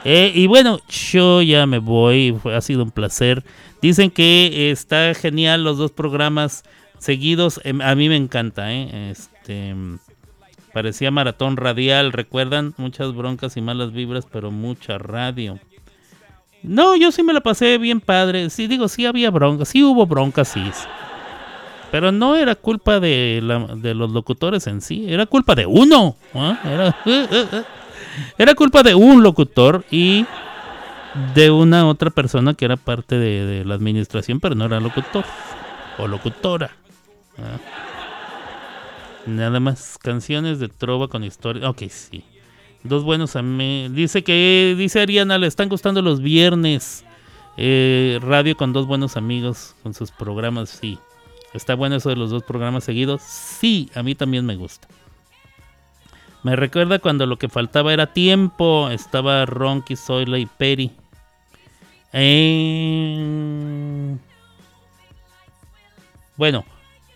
Eh, 0.08 0.32
y 0.36 0.46
bueno, 0.46 0.80
yo 0.88 1.42
ya 1.42 1.66
me 1.66 1.80
voy, 1.80 2.38
ha 2.54 2.62
sido 2.62 2.84
un 2.84 2.92
placer. 2.92 3.44
Dicen 3.82 4.12
que 4.12 4.70
está 4.70 5.16
genial 5.16 5.64
los 5.64 5.80
dos 5.80 5.92
programas 5.92 6.64
seguidos. 7.00 7.60
Em, 7.64 7.82
a 7.82 7.96
mí 7.96 8.08
me 8.08 8.16
encanta, 8.16 8.72
¿eh? 8.72 9.12
Este, 9.12 9.74
parecía 10.74 11.10
maratón 11.10 11.58
radial, 11.58 12.14
recuerdan, 12.14 12.76
muchas 12.78 13.16
broncas 13.16 13.58
y 13.58 13.62
malas 13.62 13.94
vibras, 13.94 14.28
pero 14.32 14.52
mucha 14.52 15.00
radio. 15.00 15.60
No, 16.62 16.96
yo 16.96 17.12
sí 17.12 17.24
me 17.24 17.34
la 17.34 17.42
pasé 17.42 17.80
bien 17.80 18.00
padre. 18.00 18.52
Sí, 18.52 18.68
digo, 18.68 18.88
sí 18.88 19.08
había 19.08 19.32
broncas, 19.32 19.70
sí 19.70 19.84
hubo 19.84 20.06
broncas, 20.06 20.50
sí. 20.50 20.64
Pero 21.92 22.12
no 22.12 22.36
era 22.36 22.54
culpa 22.54 23.00
de, 23.00 23.40
los 23.42 24.12
locutores 24.12 24.68
en 24.68 24.82
sí, 24.82 25.06
era 25.08 25.26
culpa 25.26 25.56
de 25.56 25.66
uno. 25.66 26.16
¿ah? 26.36 26.60
Era, 26.64 26.96
Era 28.38 28.56
culpa 28.56 28.84
de 28.84 28.96
un 28.96 29.24
locutor 29.24 29.84
y 29.92 30.26
de 31.34 31.50
una 31.52 31.88
otra 31.88 32.10
persona 32.10 32.54
que 32.54 32.66
era 32.66 32.78
parte 32.78 33.18
de, 33.18 33.64
la 33.66 33.76
administración, 33.76 34.40
pero 34.40 34.56
no 34.56 34.66
era 34.66 34.80
locutor 34.80 35.26
o 35.98 36.08
locutora. 36.08 36.72
Ah. 37.38 37.58
Nada 39.26 39.60
más 39.60 39.98
canciones 39.98 40.60
de 40.60 40.68
trova 40.68 41.08
con 41.08 41.24
historia. 41.24 41.70
Ok, 41.70 41.84
sí. 41.90 42.24
Dos 42.84 43.04
buenos 43.04 43.36
amigos. 43.36 43.96
Dice 43.96 44.24
que, 44.24 44.76
dice 44.78 45.02
Ariana, 45.02 45.38
le 45.38 45.48
están 45.48 45.70
gustando 45.70 46.02
los 46.02 46.22
viernes. 46.22 47.04
Eh, 47.58 48.20
radio 48.22 48.56
con 48.58 48.74
dos 48.74 48.86
buenos 48.86 49.18
amigos, 49.18 49.76
con 49.82 49.94
sus 49.94 50.12
programas, 50.12 50.70
sí. 50.70 51.00
¿Está 51.54 51.74
bueno 51.74 51.96
eso 51.96 52.10
de 52.10 52.18
los 52.18 52.30
dos 52.30 52.44
programas 52.44 52.84
seguidos? 52.84 53.22
Sí, 53.22 53.90
a 53.96 54.04
mí 54.04 54.14
también 54.14 54.46
me 54.46 54.58
gusta. 54.58 54.88
Me 56.46 56.56
recuerda 56.56 57.00
cuando 57.00 57.26
lo 57.26 57.40
que 57.40 57.50
faltaba 57.50 57.92
era 57.92 58.14
tiempo. 58.14 58.90
Estaba 58.92 59.48
Ronky, 59.48 59.96
Zoila 59.96 60.38
y 60.38 60.46
Peri. 60.46 60.92
Eh, 62.14 63.18
bueno, 66.38 66.64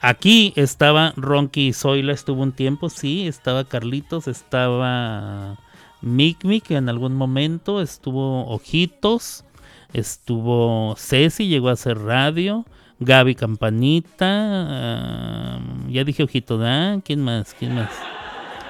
aquí 0.01 0.51
estaba 0.56 1.14
Ronky 1.15 1.68
y 1.68 1.73
Zoila, 1.73 2.11
estuvo 2.11 2.41
un 2.41 2.53
tiempo, 2.53 2.89
sí. 2.89 3.27
Estaba 3.27 3.65
Carlitos, 3.65 4.27
estaba 4.27 5.60
Mick 6.01 6.43
Mick 6.43 6.72
en 6.72 6.89
algún 6.89 7.14
momento. 7.14 7.81
Estuvo 7.81 8.47
Ojitos. 8.47 9.45
Estuvo 9.93 10.95
Ceci, 10.97 11.47
llegó 11.47 11.69
a 11.69 11.73
hacer 11.73 11.99
radio. 11.99 12.65
Gaby 12.99 13.35
Campanita. 13.35 14.26
Ah, 14.26 15.60
ya 15.88 16.03
dije 16.03 16.23
Ojito, 16.23 16.60
¿ah? 16.64 16.97
¿Quién 17.06 17.22
más? 17.22 17.53
¿Quién 17.53 17.76
más? 17.76 17.91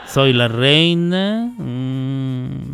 Soy 0.09 0.33
la 0.33 0.47
reina. 0.47 1.53
Mm. 1.57 2.69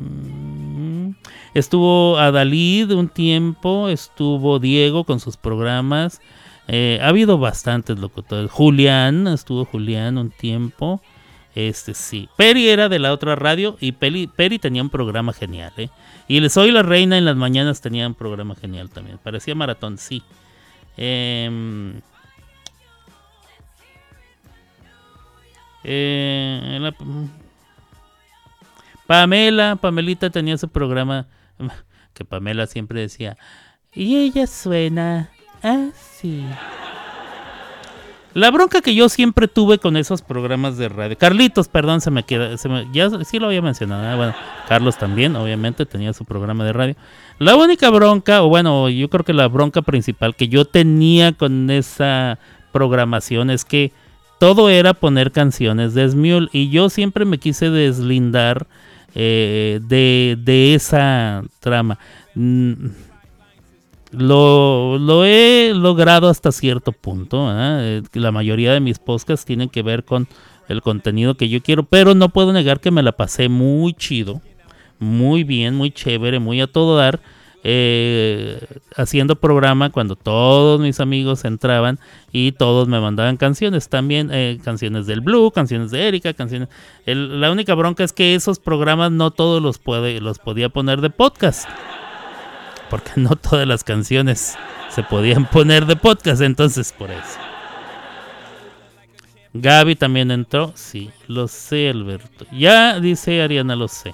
Estuvo 1.54 2.18
Adalid 2.18 2.92
un 2.92 3.10
tiempo, 3.10 3.90
estuvo 3.90 4.60
Diego 4.60 5.04
con 5.04 5.20
sus 5.20 5.36
programas. 5.36 6.22
Eh, 6.70 7.00
ha 7.02 7.10
habido 7.10 7.38
bastantes 7.38 8.00
locutores. 8.00 8.50
Julián, 8.50 9.28
estuvo 9.28 9.66
Julián 9.66 10.18
un 10.18 10.32
tiempo. 10.32 11.02
Este 11.56 11.94
sí. 11.94 12.30
Peri 12.38 12.70
era 12.70 12.88
de 12.88 13.00
la 13.00 13.12
otra 13.12 13.36
radio 13.36 13.76
y 13.82 13.92
Peri, 13.94 14.28
Peri 14.28 14.58
tenía 14.58 14.82
un 14.82 14.90
programa 14.90 15.34
genial. 15.34 15.74
¿eh? 15.78 15.90
Y 16.30 16.48
Soy 16.50 16.72
la 16.72 16.84
Reina 16.84 17.18
en 17.18 17.26
las 17.26 17.36
mañanas 17.36 17.82
tenía 17.82 18.08
un 18.08 18.16
programa 18.16 18.56
genial 18.56 18.90
también. 18.90 19.18
Parecía 19.22 19.56
maratón, 19.56 19.98
sí. 19.98 20.24
Eh, 20.96 22.00
Eh, 25.88 26.92
Pamela, 29.06 29.76
Pamelita 29.76 30.32
tenía 30.32 30.58
su 30.58 30.68
programa 30.70 31.28
que 32.14 32.26
Pamela 32.26 32.66
siempre 32.66 33.02
decía, 33.02 33.38
y 33.94 34.18
ella 34.18 34.48
suena 34.48 35.30
así. 35.62 36.44
La 38.34 38.52
bronca 38.52 38.82
que 38.82 38.94
yo 38.94 39.08
siempre 39.08 39.48
tuve 39.48 39.78
con 39.78 39.96
esos 39.96 40.22
programas 40.22 40.78
de 40.78 40.90
radio. 40.90 41.18
Carlitos, 41.18 41.70
perdón, 41.70 42.02
se 42.02 42.12
me 42.12 42.24
queda. 42.24 42.54
ya 42.92 43.10
sí 43.24 43.40
lo 43.40 43.48
había 43.48 43.62
mencionado. 43.62 44.12
¿eh? 44.12 44.16
Bueno, 44.18 44.34
Carlos 44.68 44.98
también, 44.98 45.38
obviamente, 45.38 45.86
tenía 45.86 46.12
su 46.12 46.26
programa 46.26 46.66
de 46.66 46.74
radio. 46.74 46.96
La 47.40 47.56
única 47.56 47.90
bronca, 47.92 48.44
o 48.44 48.50
bueno, 48.50 48.90
yo 48.90 49.10
creo 49.10 49.24
que 49.24 49.32
la 49.32 49.48
bronca 49.48 49.84
principal 49.84 50.36
que 50.36 50.50
yo 50.50 50.66
tenía 50.66 51.32
con 51.32 51.70
esa 51.70 52.38
programación 52.74 53.52
es 53.52 53.64
que 53.64 53.94
todo 54.40 54.70
era 54.70 54.94
poner 54.94 55.32
canciones 55.32 55.94
de 55.94 56.10
Smule 56.10 56.50
y 56.52 56.70
yo 56.70 56.90
siempre 56.90 57.26
me 57.26 57.38
quise 57.38 57.70
deslindar 57.70 58.68
eh, 59.14 59.80
de, 59.82 60.76
esa 60.76 61.44
trama. 61.60 61.98
Mm, 62.36 62.74
lo, 64.12 65.26
he 65.26 65.74
logrado 65.74 66.30
hasta 66.30 66.52
cierto 66.52 66.92
punto. 66.92 67.48
¿eh? 67.52 68.04
La 68.14 68.32
mayoría 68.32 68.74
de 68.74 68.80
mis 68.80 69.00
podcasts 69.00 69.46
tienen 69.46 69.70
que 69.70 69.84
ver 69.84 70.04
con 70.04 70.28
el 70.68 70.82
contenido 70.82 71.36
que 71.36 71.50
yo 71.50 71.62
quiero, 71.62 71.84
pero 71.84 72.16
no 72.16 72.30
puedo 72.30 72.52
negar 72.52 72.80
que 72.80 72.92
me 72.92 73.04
la 73.04 73.12
pasé 73.12 73.50
muy 73.50 73.94
chido, 73.94 74.42
muy 75.00 75.44
bien, 75.44 75.76
muy 75.76 75.92
chévere, 75.92 76.40
muy 76.40 76.60
a 76.60 76.68
todo 76.68 76.98
dar 76.98 77.20
eh, 77.68 78.60
haciendo 78.96 79.38
programa 79.38 79.90
cuando 79.90 80.16
todos 80.16 80.80
mis 80.80 81.00
amigos 81.00 81.46
entraban 81.46 81.98
y 82.32 82.52
todos 82.52 82.88
me 82.88 83.00
mandaban 83.00 83.38
canciones. 83.38 83.90
También 83.90 84.30
eh, 84.32 84.60
canciones 84.64 85.08
del 85.08 85.22
Blue, 85.22 85.50
canciones 85.50 85.90
de 85.90 86.08
Erika, 86.08 86.36
canciones. 86.36 86.70
la 87.08 87.50
única 87.50 87.74
bronca 87.74 88.04
es 88.04 88.14
que 88.14 88.36
esos 88.36 88.60
programas 88.60 89.12
no 89.12 89.32
todos 89.32 89.64
los, 89.64 89.80
puede, 89.80 90.22
los 90.22 90.38
podía 90.38 90.70
poner 90.70 91.02
de 91.02 91.10
podcast. 91.10 91.68
Porque 92.92 93.14
no 93.16 93.36
todas 93.36 93.68
las 93.68 93.84
canciones 93.84 94.56
se 94.90 95.02
podían 95.02 95.50
poner 95.50 95.88
de 95.88 95.96
podcast, 95.96 96.44
entonces 96.44 96.94
por 96.94 97.10
eso. 97.10 97.40
Gaby 99.54 99.96
también 99.96 100.30
entró, 100.30 100.72
sí, 100.76 101.10
lo 101.28 101.48
sé, 101.48 101.90
Alberto. 101.90 102.46
Ya 102.52 103.00
dice 103.00 103.42
Ariana, 103.42 103.76
lo 103.76 103.88
sé. 103.88 104.14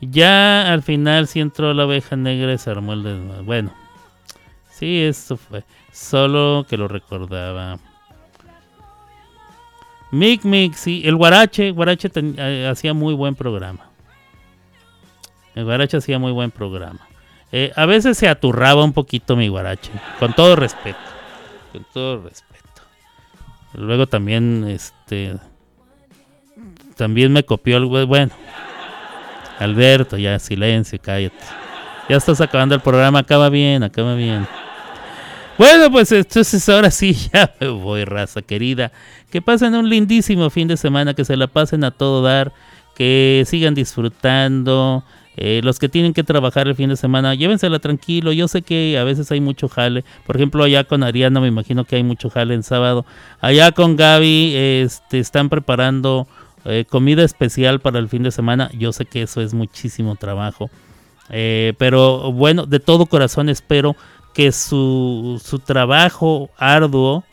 Ya 0.00 0.72
al 0.72 0.82
final 0.82 1.26
sí 1.26 1.40
entró 1.40 1.72
la 1.72 1.86
oveja 1.86 2.16
negra 2.16 2.52
y 2.52 2.58
se 2.58 2.70
armó 2.70 2.92
el 2.92 3.02
desmadre. 3.02 3.42
Bueno, 3.42 3.74
sí, 4.70 5.02
eso 5.02 5.36
fue. 5.36 5.64
Solo 5.92 6.66
que 6.68 6.76
lo 6.76 6.88
recordaba. 6.88 7.78
Mick 10.10 10.44
Mick, 10.44 10.74
sí. 10.74 11.02
El 11.04 11.16
Guarache, 11.16 11.70
Guarache 11.70 12.10
eh, 12.14 12.68
hacía 12.70 12.94
muy 12.94 13.14
buen 13.14 13.34
programa. 13.34 13.90
El 15.54 15.64
Guarache 15.64 15.96
hacía 15.96 16.18
muy 16.18 16.32
buen 16.32 16.50
programa. 16.50 17.00
Eh, 17.50 17.72
a 17.74 17.86
veces 17.86 18.18
se 18.18 18.28
aturraba 18.28 18.84
un 18.84 18.92
poquito 18.92 19.36
mi 19.36 19.48
Guarache. 19.48 19.90
Con 20.18 20.34
todo 20.34 20.56
respeto. 20.56 20.98
Con 21.72 21.86
todo 21.92 22.22
respeto. 22.22 22.82
Luego 23.72 24.06
también, 24.06 24.66
este. 24.68 25.36
También 26.96 27.32
me 27.32 27.44
copió 27.44 27.78
el. 27.78 27.86
Bueno. 28.06 28.32
Alberto, 29.58 30.16
ya 30.16 30.38
silencio, 30.38 30.98
cállate. 31.00 31.36
Ya 32.08 32.16
estás 32.16 32.40
acabando 32.40 32.74
el 32.74 32.80
programa, 32.80 33.20
acaba 33.20 33.48
bien, 33.48 33.82
acaba 33.82 34.14
bien. 34.14 34.46
Bueno, 35.58 35.90
pues 35.90 36.12
entonces 36.12 36.68
ahora 36.68 36.90
sí 36.90 37.14
ya 37.32 37.52
me 37.60 37.68
voy, 37.68 38.04
raza 38.04 38.42
querida. 38.42 38.92
Que 39.30 39.42
pasen 39.42 39.74
un 39.74 39.88
lindísimo 39.88 40.50
fin 40.50 40.68
de 40.68 40.76
semana, 40.76 41.14
que 41.14 41.24
se 41.24 41.36
la 41.36 41.46
pasen 41.46 41.82
a 41.84 41.90
todo 41.90 42.22
dar, 42.22 42.52
que 42.94 43.44
sigan 43.46 43.74
disfrutando. 43.74 45.04
Eh, 45.38 45.60
los 45.62 45.78
que 45.78 45.90
tienen 45.90 46.14
que 46.14 46.24
trabajar 46.24 46.66
el 46.66 46.74
fin 46.74 46.88
de 46.88 46.96
semana, 46.96 47.34
llévensela 47.34 47.78
tranquilo. 47.78 48.32
Yo 48.32 48.48
sé 48.48 48.62
que 48.62 48.96
a 48.98 49.04
veces 49.04 49.30
hay 49.32 49.40
mucho 49.40 49.68
jale. 49.68 50.04
Por 50.26 50.36
ejemplo, 50.36 50.64
allá 50.64 50.84
con 50.84 51.02
Ariana 51.02 51.40
me 51.40 51.48
imagino 51.48 51.84
que 51.84 51.96
hay 51.96 52.02
mucho 52.02 52.30
jale 52.30 52.54
en 52.54 52.62
sábado. 52.62 53.04
Allá 53.40 53.72
con 53.72 53.96
Gaby 53.96 54.54
este, 54.54 55.18
están 55.18 55.48
preparando 55.48 56.26
eh, 56.66 56.84
comida 56.88 57.22
especial 57.22 57.80
para 57.80 57.98
el 57.98 58.08
fin 58.08 58.22
de 58.22 58.30
semana. 58.30 58.70
Yo 58.76 58.92
sé 58.92 59.06
que 59.06 59.22
eso 59.22 59.40
es 59.40 59.54
muchísimo 59.54 60.16
trabajo. 60.16 60.70
Eh, 61.30 61.74
pero 61.78 62.32
bueno, 62.32 62.66
de 62.66 62.80
todo 62.80 63.06
corazón 63.06 63.48
espero 63.48 63.96
que 64.34 64.52
su, 64.52 65.40
su 65.44 65.58
trabajo 65.58 66.50
arduo 66.56 67.24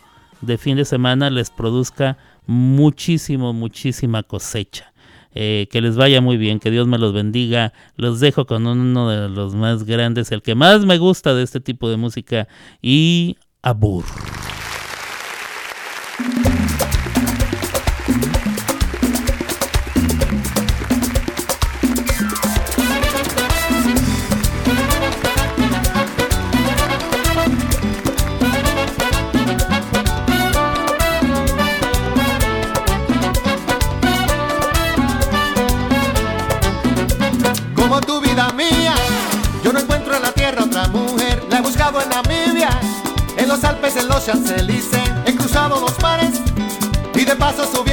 de 0.42 0.58
fin 0.58 0.78
de 0.78 0.86
semana 0.86 1.30
les 1.30 1.50
produzca 1.50 2.18
muchísimo, 2.46 3.54
muchísima 3.54 4.24
cosecha. 4.24 4.94
Eh, 5.36 5.68
que 5.72 5.82
les 5.82 5.96
vaya 5.96 6.22
muy 6.22 6.38
bien, 6.38 6.60
que 6.60 6.70
Dios 6.70 6.88
me 6.88 7.00
los 7.00 7.12
bendiga. 7.12 7.74
Los 7.96 8.20
dejo 8.20 8.46
con 8.46 8.68
uno 8.68 9.10
de 9.10 9.30
los 9.30 9.56
más 9.56 9.84
grandes, 9.84 10.32
el 10.32 10.44
que 10.44 10.54
más 10.54 10.86
me 10.86 10.98
gusta 10.98 11.34
de 11.34 11.44
este 11.44 11.60
tipo 11.60 11.90
de 11.90 11.98
música, 11.98 12.48
y 12.82 13.38
Abur. 13.64 14.04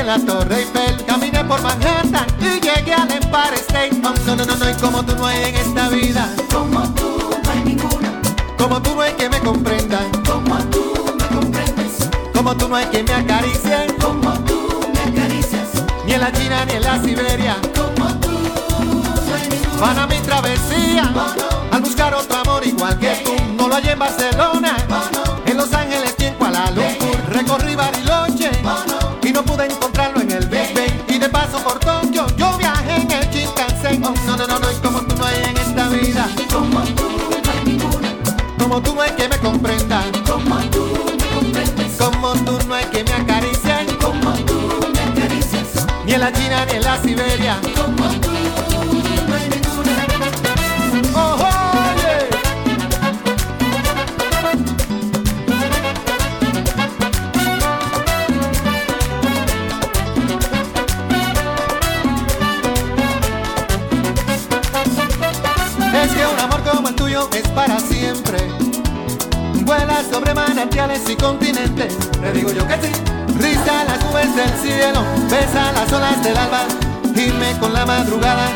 En 0.01 0.07
la 0.07 0.19
Torre 0.19 0.61
Eiffel, 0.61 1.05
caminé 1.05 1.45
por 1.45 1.61
Manhattan 1.61 2.27
y 2.41 2.61
llegué 2.61 2.95
al 2.95 3.11
Empire 3.11 3.55
State. 3.57 3.93
no, 3.93 4.15
no, 4.35 4.45
no, 4.45 4.57
no, 4.57 4.70
y 4.70 4.75
como 4.75 5.05
tú 5.05 5.15
no 5.17 5.27
hay 5.27 5.45
en 5.45 5.57
esta 5.57 5.89
vida, 5.91 6.35
como 6.51 6.83
tú 6.95 7.31
no 7.45 7.51
hay 7.51 7.61
ninguna, 7.65 8.11
como 8.57 8.81
tú 8.81 8.95
no 8.95 9.03
hay 9.03 9.12
que 9.12 9.29
me 9.29 9.39
comprendan, 9.41 10.11
como 10.27 10.57
tú 10.70 10.95
me 11.19 11.27
comprendes, 11.37 12.09
como 12.35 12.57
tú 12.57 12.69
no 12.69 12.77
hay 12.77 12.87
que 12.87 13.03
me 13.03 13.12
acaricien, 13.12 13.95
como 14.01 14.33
tú 14.45 14.81
me 14.95 15.01
acaricias, 15.20 15.69
ni 16.07 16.15
en 16.15 16.20
la 16.20 16.33
China 16.33 16.65
ni 16.65 16.73
en 16.73 16.83
la 16.83 17.03
Siberia, 17.03 17.57
como 17.75 18.09
tú 18.20 18.31
no 18.31 19.35
hay 19.35 19.49
ninguna. 19.51 19.81
Van 19.81 19.99
a 19.99 20.07
mi 20.07 20.19
travesía, 20.20 21.12
al 21.70 21.81
buscar 21.83 22.15
otro 22.15 22.39
amor 22.39 22.67
igual 22.67 22.99
que 22.99 23.17
tú, 23.25 23.35
no 23.57 23.69
lo 23.69 23.75
hay 23.77 23.89
en 23.89 23.99
Barcelona. 23.99 24.77
Los 25.61 25.75
Ángeles 25.75 26.15
y 26.19 26.25
en 26.25 26.35
Kuala 26.37 26.70
Lumpur 26.70 27.20
Recorrí 27.29 27.75
Bariloche 27.75 28.00
Como 38.70 38.82
tú 38.82 38.94
no 38.94 39.00
hay 39.02 39.10
que 39.10 39.28
me 39.28 39.36
comprendan 39.39 40.12
Como 40.24 40.57
tú 40.70 40.86
me 41.18 41.34
comprendes. 41.34 41.97
Como 41.99 42.34
tú 42.34 42.57
no 42.68 42.74
hay 42.76 42.84
que 42.84 43.02
me 43.02 43.12
acaricien 43.15 43.97
Como 44.00 44.31
tú 44.47 44.86
me 44.94 45.00
acaricias. 45.00 45.89
Ni 46.07 46.12
en 46.12 46.20
la 46.20 46.32
China 46.32 46.65
ni 46.66 46.76
en 46.76 46.82
la 46.84 47.02
Siberia. 47.02 47.58
Como 47.74 48.08
tú 48.20 48.31
no 48.31 49.34
hay 49.34 49.49
ninguna. 49.49 50.07
Oh, 51.15 51.36
oh. 51.40 51.70
es 67.32 67.49
para 67.49 67.78
siempre. 67.78 68.60
Sobre 69.70 70.34
manantiales 70.34 71.08
y 71.08 71.15
continentes, 71.15 71.97
te 71.97 72.32
digo 72.32 72.50
yo 72.50 72.66
que 72.66 72.74
sí. 72.74 72.90
Risa 73.39 73.84
las 73.84 74.05
nubes 74.05 74.34
del 74.34 74.50
cielo, 74.60 75.05
besa 75.31 75.70
las 75.70 75.92
olas 75.92 76.20
del 76.24 76.36
alba, 76.36 76.62
dime 77.15 77.57
con 77.60 77.73
la 77.73 77.86
madrugada. 77.86 78.49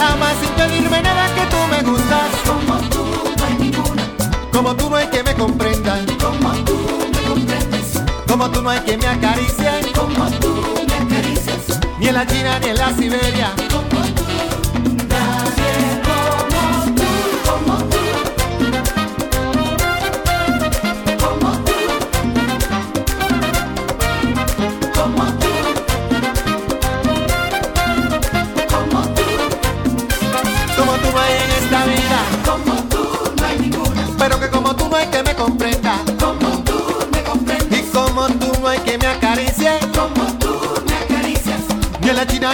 Amas 0.00 0.32
sin 0.40 0.48
pedirme 0.52 1.02
nada 1.02 1.26
que 1.34 1.42
tú 1.50 1.56
me 1.70 1.82
gustas. 1.82 2.30
Como 2.46 2.80
tú 2.88 3.04
no 3.36 3.44
hay 3.44 3.54
ninguna. 3.58 4.02
Como 4.52 4.74
tú 4.74 4.88
no 4.88 4.96
hay 4.96 5.06
que 5.08 5.22
me 5.22 5.34
comprendan. 5.34 6.06
Como 6.18 6.50
tú 6.64 6.78
me 7.12 7.28
comprendes. 7.28 8.00
Como 8.26 8.50
tú 8.50 8.62
no 8.62 8.70
hay 8.70 8.80
que 8.80 8.96
me 8.96 9.06
acaricien. 9.06 9.92
Como 9.94 10.30
tú 10.40 10.64
me 10.88 10.94
acaricias. 10.94 11.78
Ni 11.98 12.08
en 12.08 12.14
la 12.14 12.26
China 12.26 12.58
ni 12.60 12.68
en 12.68 12.76
la 12.76 12.88
Siberia. 12.96 13.52
Como 13.70 14.03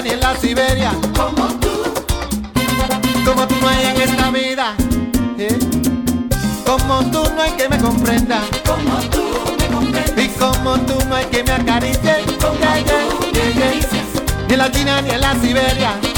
ni 0.03 0.11
en 0.11 0.20
la 0.20 0.35
China 0.35 0.53
ni 0.53 0.61
en 0.61 0.61
la 0.61 0.65
Siberia, 0.65 0.93
como 1.17 1.47
tú, 1.59 1.69
como 3.25 3.47
tú 3.47 3.55
no 3.61 3.69
hay 3.69 3.87
en 3.87 4.01
esta 4.01 4.31
vida, 4.31 4.75
¿eh? 5.39 5.59
como 6.65 7.01
tú 7.11 7.23
no 7.35 7.43
hay 7.43 7.53
que 7.53 7.69
me 7.69 7.79
comprenda, 7.79 8.41
como 8.67 8.99
tú 9.11 9.23
me 9.59 9.67
comprendes, 9.67 10.25
y 10.25 10.29
como 10.39 10.79
tú 10.81 10.95
no 11.09 11.17
hay 11.17 11.27
que 11.27 11.43
me 11.43 11.53
acaricie, 11.53 12.17
como 12.41 12.55
tú 12.55 12.61
me 12.61 12.67
acaricias, 12.67 14.07
ni 14.49 14.55
en 14.55 14.59
la 14.59 14.70
China 14.70 15.03
ni 15.03 15.11
en 15.11 15.20
la 15.20 15.35
Siberia. 15.35 16.09